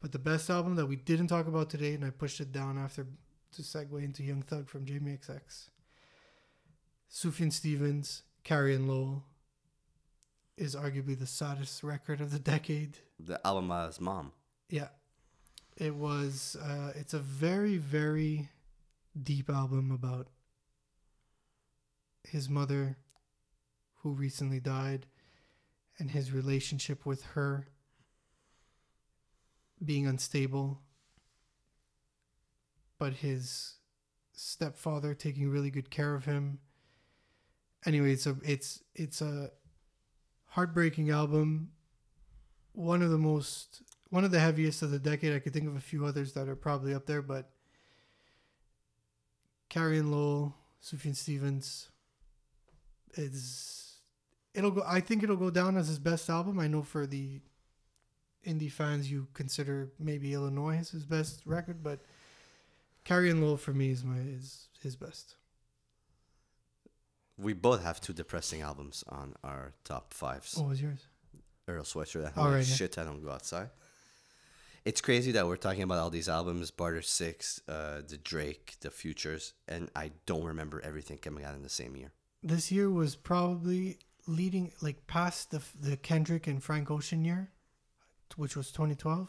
But 0.00 0.12
the 0.12 0.18
best 0.18 0.48
album 0.50 0.76
that 0.76 0.86
we 0.86 0.96
didn't 0.96 1.28
talk 1.28 1.46
about 1.46 1.70
today, 1.70 1.94
and 1.94 2.04
I 2.04 2.10
pushed 2.10 2.40
it 2.40 2.52
down 2.52 2.78
after 2.78 3.06
to 3.52 3.62
segue 3.62 4.04
into 4.04 4.22
Young 4.22 4.42
Thug 4.42 4.68
from 4.68 4.84
Jamie 4.84 5.16
XX. 5.16 5.68
Sufjan 7.12 7.52
Stevens, 7.52 8.22
Carrie 8.44 8.74
and 8.74 8.88
Lowell 8.88 9.24
is 10.56 10.74
arguably 10.74 11.18
the 11.18 11.26
saddest 11.26 11.82
record 11.82 12.20
of 12.20 12.30
the 12.30 12.38
decade. 12.38 12.98
The 13.18 13.44
album 13.46 13.68
by 13.68 13.90
mom. 14.00 14.32
Yeah. 14.68 14.88
It 15.76 15.94
was 15.94 16.56
uh 16.62 16.92
it's 16.94 17.14
a 17.14 17.18
very, 17.18 17.76
very 17.76 18.48
deep 19.20 19.48
album 19.50 19.90
about 19.90 20.28
his 22.24 22.48
mother 22.48 22.96
who 24.02 24.10
recently 24.12 24.60
died 24.60 25.06
and 25.98 26.10
his 26.10 26.32
relationship 26.32 27.04
with 27.04 27.22
her 27.34 27.66
being 29.84 30.06
unstable 30.06 30.80
but 32.98 33.14
his 33.14 33.76
stepfather 34.32 35.14
taking 35.14 35.48
really 35.48 35.70
good 35.70 35.90
care 35.90 36.14
of 36.14 36.26
him 36.26 36.58
anyway 37.86 38.12
it's 38.12 38.26
a 38.26 38.36
it's 38.44 38.82
it's 38.94 39.20
a 39.20 39.50
heartbreaking 40.46 41.10
album 41.10 41.70
one 42.72 43.02
of 43.02 43.10
the 43.10 43.18
most 43.18 43.82
one 44.10 44.24
of 44.24 44.30
the 44.30 44.40
heaviest 44.40 44.82
of 44.82 44.90
the 44.90 44.98
decade. 44.98 45.34
I 45.34 45.38
could 45.38 45.52
think 45.52 45.68
of 45.68 45.76
a 45.76 45.80
few 45.80 46.04
others 46.04 46.32
that 46.32 46.48
are 46.48 46.56
probably 46.56 46.92
up 46.92 47.06
there, 47.06 47.22
but 47.22 47.50
Carrie 49.68 49.98
and 49.98 50.10
Lowell, 50.10 50.56
Sufjan 50.82 51.14
Stevens 51.14 51.88
is 53.14 53.98
it'll 54.54 54.70
go 54.70 54.82
I 54.86 55.00
think 55.00 55.22
it'll 55.22 55.36
go 55.36 55.50
down 55.50 55.76
as 55.76 55.88
his 55.88 55.98
best 55.98 56.28
album. 56.28 56.58
I 56.58 56.66
know 56.66 56.82
for 56.82 57.06
the 57.06 57.40
indie 58.46 58.72
fans 58.72 59.10
you 59.10 59.28
consider 59.34 59.92
maybe 59.98 60.32
Illinois 60.32 60.76
his 60.76 61.04
best 61.06 61.42
record, 61.44 61.82
but 61.82 62.00
Carrie 63.04 63.30
and 63.30 63.42
Lowell 63.42 63.56
for 63.56 63.72
me 63.72 63.90
is 63.90 64.04
my 64.04 64.18
is 64.18 64.68
his 64.82 64.96
best. 64.96 65.36
We 67.40 67.52
both 67.54 67.82
have 67.82 68.00
two 68.00 68.12
depressing 68.12 68.60
albums 68.62 69.02
on 69.08 69.34
our 69.42 69.72
top 69.84 70.12
fives. 70.14 70.56
What 70.56 70.68
was 70.68 70.82
yours? 70.82 71.00
Earl 71.68 71.84
Sweatshirt. 71.84 72.36
All 72.36 72.46
Oh, 72.46 72.50
right, 72.50 72.58
yeah. 72.66 72.74
shit, 72.74 72.98
I 72.98 73.04
don't 73.04 73.22
go 73.22 73.30
outside. 73.30 73.70
It's 74.84 75.00
crazy 75.00 75.32
that 75.32 75.46
we're 75.46 75.56
talking 75.56 75.82
about 75.82 75.98
all 75.98 76.10
these 76.10 76.28
albums, 76.28 76.70
Barter 76.70 77.02
Six, 77.02 77.60
uh, 77.68 78.00
the 78.06 78.16
Drake, 78.16 78.76
the 78.80 78.90
Futures, 78.90 79.52
and 79.68 79.90
I 79.94 80.10
don't 80.26 80.44
remember 80.44 80.80
everything 80.82 81.18
coming 81.18 81.44
out 81.44 81.54
in 81.54 81.62
the 81.62 81.68
same 81.68 81.96
year. 81.96 82.12
This 82.42 82.72
year 82.72 82.90
was 82.90 83.14
probably 83.16 83.98
leading 84.26 84.72
like 84.80 85.06
past 85.06 85.50
the 85.50 85.60
the 85.78 85.96
Kendrick 85.96 86.46
and 86.46 86.62
Frank 86.62 86.90
Ocean 86.90 87.24
year, 87.24 87.50
which 88.36 88.56
was 88.56 88.70
2012. 88.72 89.28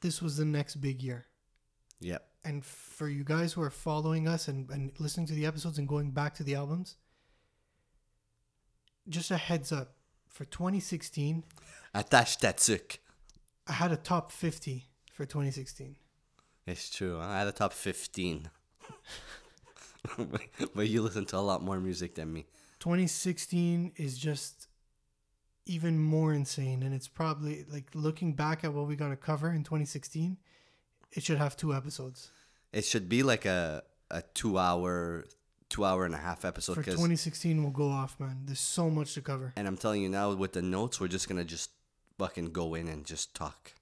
This 0.00 0.20
was 0.20 0.36
the 0.36 0.44
next 0.44 0.76
big 0.76 1.02
year. 1.02 1.26
Yep. 2.00 2.26
And 2.46 2.64
for 2.64 3.08
you 3.08 3.24
guys 3.24 3.52
who 3.52 3.62
are 3.62 3.70
following 3.70 4.28
us 4.28 4.46
and, 4.46 4.70
and 4.70 4.92
listening 5.00 5.26
to 5.26 5.34
the 5.34 5.46
episodes 5.46 5.78
and 5.78 5.88
going 5.88 6.12
back 6.12 6.32
to 6.34 6.44
the 6.44 6.54
albums, 6.54 6.94
just 9.08 9.32
a 9.32 9.36
heads 9.36 9.72
up 9.72 9.96
for 10.28 10.44
2016, 10.44 11.42
Attache 11.92 12.38
Tatsuk. 12.40 12.98
I 13.66 13.72
had 13.72 13.90
a 13.90 13.96
top 13.96 14.30
50 14.30 14.86
for 15.12 15.26
2016. 15.26 15.96
It's 16.68 16.88
true. 16.88 17.18
I 17.20 17.38
had 17.38 17.48
a 17.48 17.52
top 17.52 17.72
15. 17.72 18.48
but 20.74 20.86
you 20.86 21.02
listen 21.02 21.24
to 21.26 21.36
a 21.36 21.38
lot 21.38 21.64
more 21.64 21.80
music 21.80 22.14
than 22.14 22.32
me. 22.32 22.46
2016 22.78 23.92
is 23.96 24.16
just 24.16 24.68
even 25.64 25.98
more 25.98 26.32
insane 26.32 26.84
and 26.84 26.94
it's 26.94 27.08
probably 27.08 27.64
like 27.72 27.86
looking 27.92 28.34
back 28.34 28.62
at 28.62 28.72
what 28.72 28.86
we 28.86 28.94
got 28.94 29.08
to 29.08 29.16
cover 29.16 29.50
in 29.50 29.64
2016 29.64 30.36
it 31.10 31.24
should 31.24 31.38
have 31.38 31.56
two 31.56 31.74
episodes 31.74 32.30
It 32.76 32.84
should 32.84 33.08
be 33.08 33.22
like 33.22 33.44
a 33.46 33.82
a 34.10 34.22
two 34.34 34.58
hour, 34.58 35.24
two 35.68 35.84
hour 35.84 36.04
and 36.04 36.14
a 36.14 36.18
half 36.28 36.44
episode. 36.44 36.74
for 36.74 36.82
'cause- 36.82 36.94
2016 36.94 37.62
we'll 37.62 37.72
go 37.72 37.88
off 37.88 38.20
man 38.20 38.36
there's 38.46 38.60
so 38.60 38.88
much 38.90 39.14
to 39.14 39.22
cover 39.22 39.52
and 39.56 39.66
I'm 39.66 39.76
telling 39.78 40.02
you 40.02 40.08
now, 40.10 40.32
with 40.34 40.52
the 40.52 40.62
notes, 40.62 41.00
we're 41.00 41.08
just 41.18 41.26
gonna 41.28 41.44
just 41.56 41.70
fucking 42.18 42.52
go 42.52 42.74
in 42.74 42.86
and 42.88 43.04
just 43.06 43.34
talk, 43.34 43.72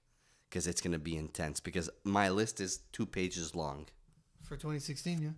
because 0.49 0.65
it's 0.67 0.81
gonna 0.81 0.97
be 1.11 1.15
intense. 1.15 1.59
Because 1.59 1.89
my 2.03 2.27
list 2.29 2.59
is 2.59 2.71
two 2.91 3.05
pages 3.05 3.53
long. 3.53 3.87
for 4.43 4.55
2016 4.57 5.21
yeah 5.21 5.33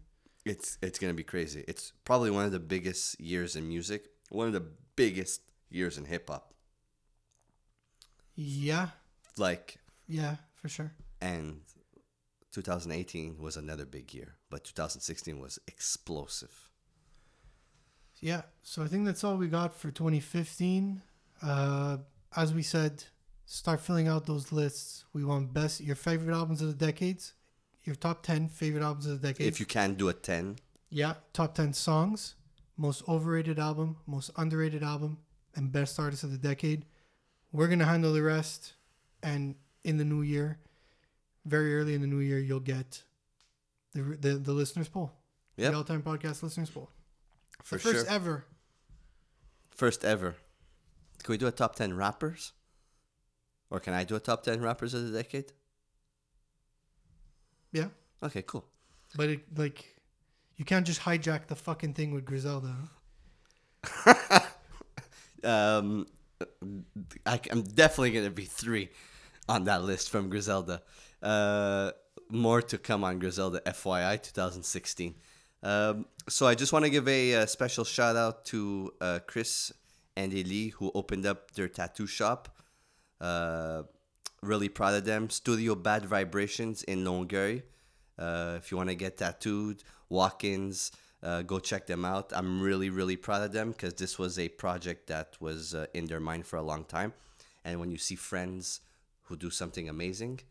It's 0.53 0.77
it's 0.81 0.99
gonna 0.99 1.13
be 1.23 1.23
crazy. 1.33 1.63
It's 1.67 1.93
probably 2.05 2.29
one 2.31 2.45
of 2.45 2.51
the 2.51 2.59
biggest 2.75 3.19
years 3.19 3.55
in 3.55 3.67
music. 3.67 4.01
One 4.29 4.47
of 4.47 4.53
the 4.53 4.65
biggest 4.95 5.41
years 5.69 5.97
in 5.97 6.05
hip 6.05 6.29
hop. 6.29 6.53
yeah 8.35 8.89
Like 9.37 9.77
yeah 10.07 10.35
for 10.61 10.69
sure 10.69 10.91
and 11.21 11.61
2018 12.61 13.37
was 13.39 13.55
another 13.57 13.85
big 13.85 14.13
year, 14.13 14.35
but 14.49 14.63
2016 14.63 15.39
was 15.39 15.59
explosive. 15.67 16.69
yeah 18.19 18.41
so 18.63 18.81
i 18.83 18.87
think 18.87 19.05
that's 19.05 19.23
all 19.23 19.37
we 19.37 19.47
got 19.47 19.71
for 19.79 19.89
2015 19.91 21.01
uh 21.43 21.97
as 22.35 22.49
we 22.53 22.63
said 22.63 23.03
start 23.45 23.79
filling 23.79 24.07
out 24.07 24.25
those 24.25 24.51
lists 24.51 25.05
we 25.13 25.23
want 25.23 25.53
best 25.53 25.75
your 25.81 25.95
favorite 25.95 26.33
albums 26.35 26.59
of 26.63 26.67
the 26.73 26.85
decades 26.85 27.33
your 27.83 27.95
top 27.95 28.23
10 28.23 28.49
favorite 28.49 28.83
albums 28.83 29.05
of 29.05 29.21
the 29.21 29.27
decade 29.27 29.47
If 29.47 29.59
you 29.59 29.65
can 29.67 29.93
do 29.93 30.09
a 30.09 30.13
10, 30.13 30.57
Yeah, 30.89 31.13
top 31.31 31.53
10 31.55 31.73
songs, 31.73 32.35
most 32.75 32.99
overrated 33.07 33.59
album, 33.59 33.97
most 34.05 34.29
underrated 34.35 34.83
album, 34.83 35.19
and 35.55 35.71
best 35.71 35.97
artist 35.99 36.23
of 36.25 36.31
the 36.31 36.37
decade. 36.51 36.81
We're 37.53 37.67
going 37.67 37.79
to 37.85 37.85
handle 37.93 38.11
the 38.13 38.23
rest. 38.23 38.73
And 39.23 39.55
in 39.89 39.95
the 39.97 40.03
new 40.13 40.21
year, 40.21 40.47
very 41.47 41.75
early 41.77 41.93
in 41.93 42.01
the 42.01 42.07
new 42.07 42.19
year, 42.19 42.39
you'll 42.39 42.59
get 42.59 43.03
the, 43.93 44.01
the, 44.01 44.35
the 44.35 44.53
listeners' 44.53 44.89
poll. 44.89 45.11
Yep. 45.57 45.71
The 45.71 45.77
all 45.77 45.83
time 45.83 46.03
podcast 46.03 46.43
listeners' 46.43 46.69
poll. 46.69 46.89
for 47.63 47.75
the 47.75 47.81
first 47.81 48.05
sure. 48.05 48.15
ever. 48.15 48.45
First 49.71 50.05
ever. 50.05 50.35
Can 51.23 51.31
we 51.33 51.37
do 51.37 51.47
a 51.47 51.51
top 51.51 51.75
10 51.75 51.95
rappers? 51.95 52.53
Or 53.69 53.79
can 53.79 53.93
I 53.93 54.03
do 54.03 54.15
a 54.15 54.19
top 54.19 54.43
10 54.43 54.61
rappers 54.61 54.93
of 54.93 55.09
the 55.09 55.17
decade? 55.17 55.51
Yeah. 57.71 57.87
Okay, 58.23 58.43
cool. 58.43 58.65
But 59.15 59.29
it, 59.29 59.57
like, 59.57 59.85
you 60.55 60.65
can't 60.65 60.85
just 60.85 61.01
hijack 61.01 61.47
the 61.47 61.55
fucking 61.55 61.93
thing 61.93 62.13
with 62.13 62.25
Griselda. 62.25 62.75
Um, 65.43 66.07
I, 67.25 67.39
am 67.51 67.61
definitely 67.63 68.11
going 68.11 68.25
to 68.25 68.31
be 68.31 68.45
three 68.45 68.89
on 69.47 69.65
that 69.65 69.83
list 69.83 70.09
from 70.09 70.29
Griselda. 70.29 70.81
Uh, 71.21 71.91
more 72.29 72.61
to 72.61 72.77
come 72.77 73.03
on 73.03 73.19
Griselda, 73.19 73.61
FYI 73.65 74.21
2016. 74.21 75.15
Um, 75.63 76.05
so 76.29 76.45
I 76.45 76.55
just 76.55 76.71
want 76.73 76.85
to 76.85 76.91
give 76.91 77.07
a, 77.07 77.35
uh 77.35 77.45
special 77.45 77.83
shout 77.83 78.15
out 78.15 78.45
to 78.45 78.93
uh, 79.01 79.19
Chris 79.25 79.71
and 80.15 80.33
Eli 80.33 80.71
who 80.71 80.91
opened 80.93 81.25
up 81.25 81.51
their 81.51 81.67
tattoo 81.67 82.07
shop. 82.07 82.49
Uh, 83.19 83.83
really 84.41 84.69
proud 84.69 84.93
of 84.95 85.05
them. 85.05 85.29
Studio 85.29 85.75
Bad 85.75 86.05
Vibrations 86.05 86.83
in 86.83 87.03
Longueuil. 87.03 87.61
Uh, 88.17 88.55
if 88.57 88.71
you 88.71 88.77
want 88.77 88.89
to 88.89 88.95
get 88.95 89.17
tattooed, 89.17 89.83
walk-ins, 90.09 90.91
uh, 91.23 91.41
go 91.41 91.59
check 91.59 91.87
them 91.87 92.05
out. 92.05 92.31
I'm 92.35 92.61
really, 92.61 92.89
really 92.89 93.15
proud 93.15 93.43
of 93.43 93.51
them 93.51 93.71
because 93.71 93.93
this 93.95 94.17
was 94.17 94.37
a 94.39 94.49
project 94.49 95.07
that 95.07 95.35
was 95.39 95.73
uh, 95.73 95.85
in 95.93 96.05
their 96.05 96.19
mind 96.19 96.45
for 96.45 96.57
a 96.57 96.61
long 96.61 96.83
time. 96.83 97.13
And 97.63 97.79
when 97.79 97.91
you 97.91 97.97
see 97.97 98.15
friends 98.15 98.81
who 99.23 99.35
do 99.35 99.49
something 99.49 99.89
amazing, 99.89 100.41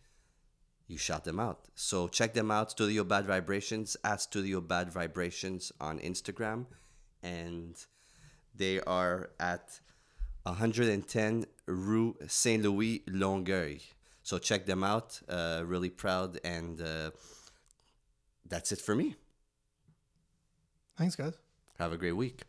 you 0.88 0.98
shout 0.98 1.24
them 1.24 1.40
out. 1.40 1.66
So 1.74 2.08
check 2.08 2.34
them 2.34 2.50
out, 2.50 2.70
Studio 2.70 3.04
Bad 3.04 3.26
Vibrations, 3.26 3.96
at 4.04 4.20
Studio 4.20 4.60
Bad 4.60 4.92
Vibrations 4.92 5.72
on 5.80 5.98
Instagram. 5.98 6.66
And 7.22 7.76
they 8.54 8.80
are 8.80 9.30
at 9.40 9.80
110 10.44 11.46
Rue 11.66 12.16
Saint 12.28 12.62
Louis, 12.62 13.02
Longueuil. 13.08 13.78
So 14.22 14.38
check 14.38 14.66
them 14.66 14.84
out. 14.84 15.20
Uh, 15.28 15.62
really 15.64 15.90
proud. 15.90 16.38
And 16.44 16.80
uh, 16.80 17.10
that's 18.48 18.72
it 18.72 18.80
for 18.80 18.94
me. 18.94 19.16
Thanks, 20.96 21.16
guys. 21.16 21.34
Have 21.78 21.92
a 21.92 21.96
great 21.96 22.16
week. 22.16 22.42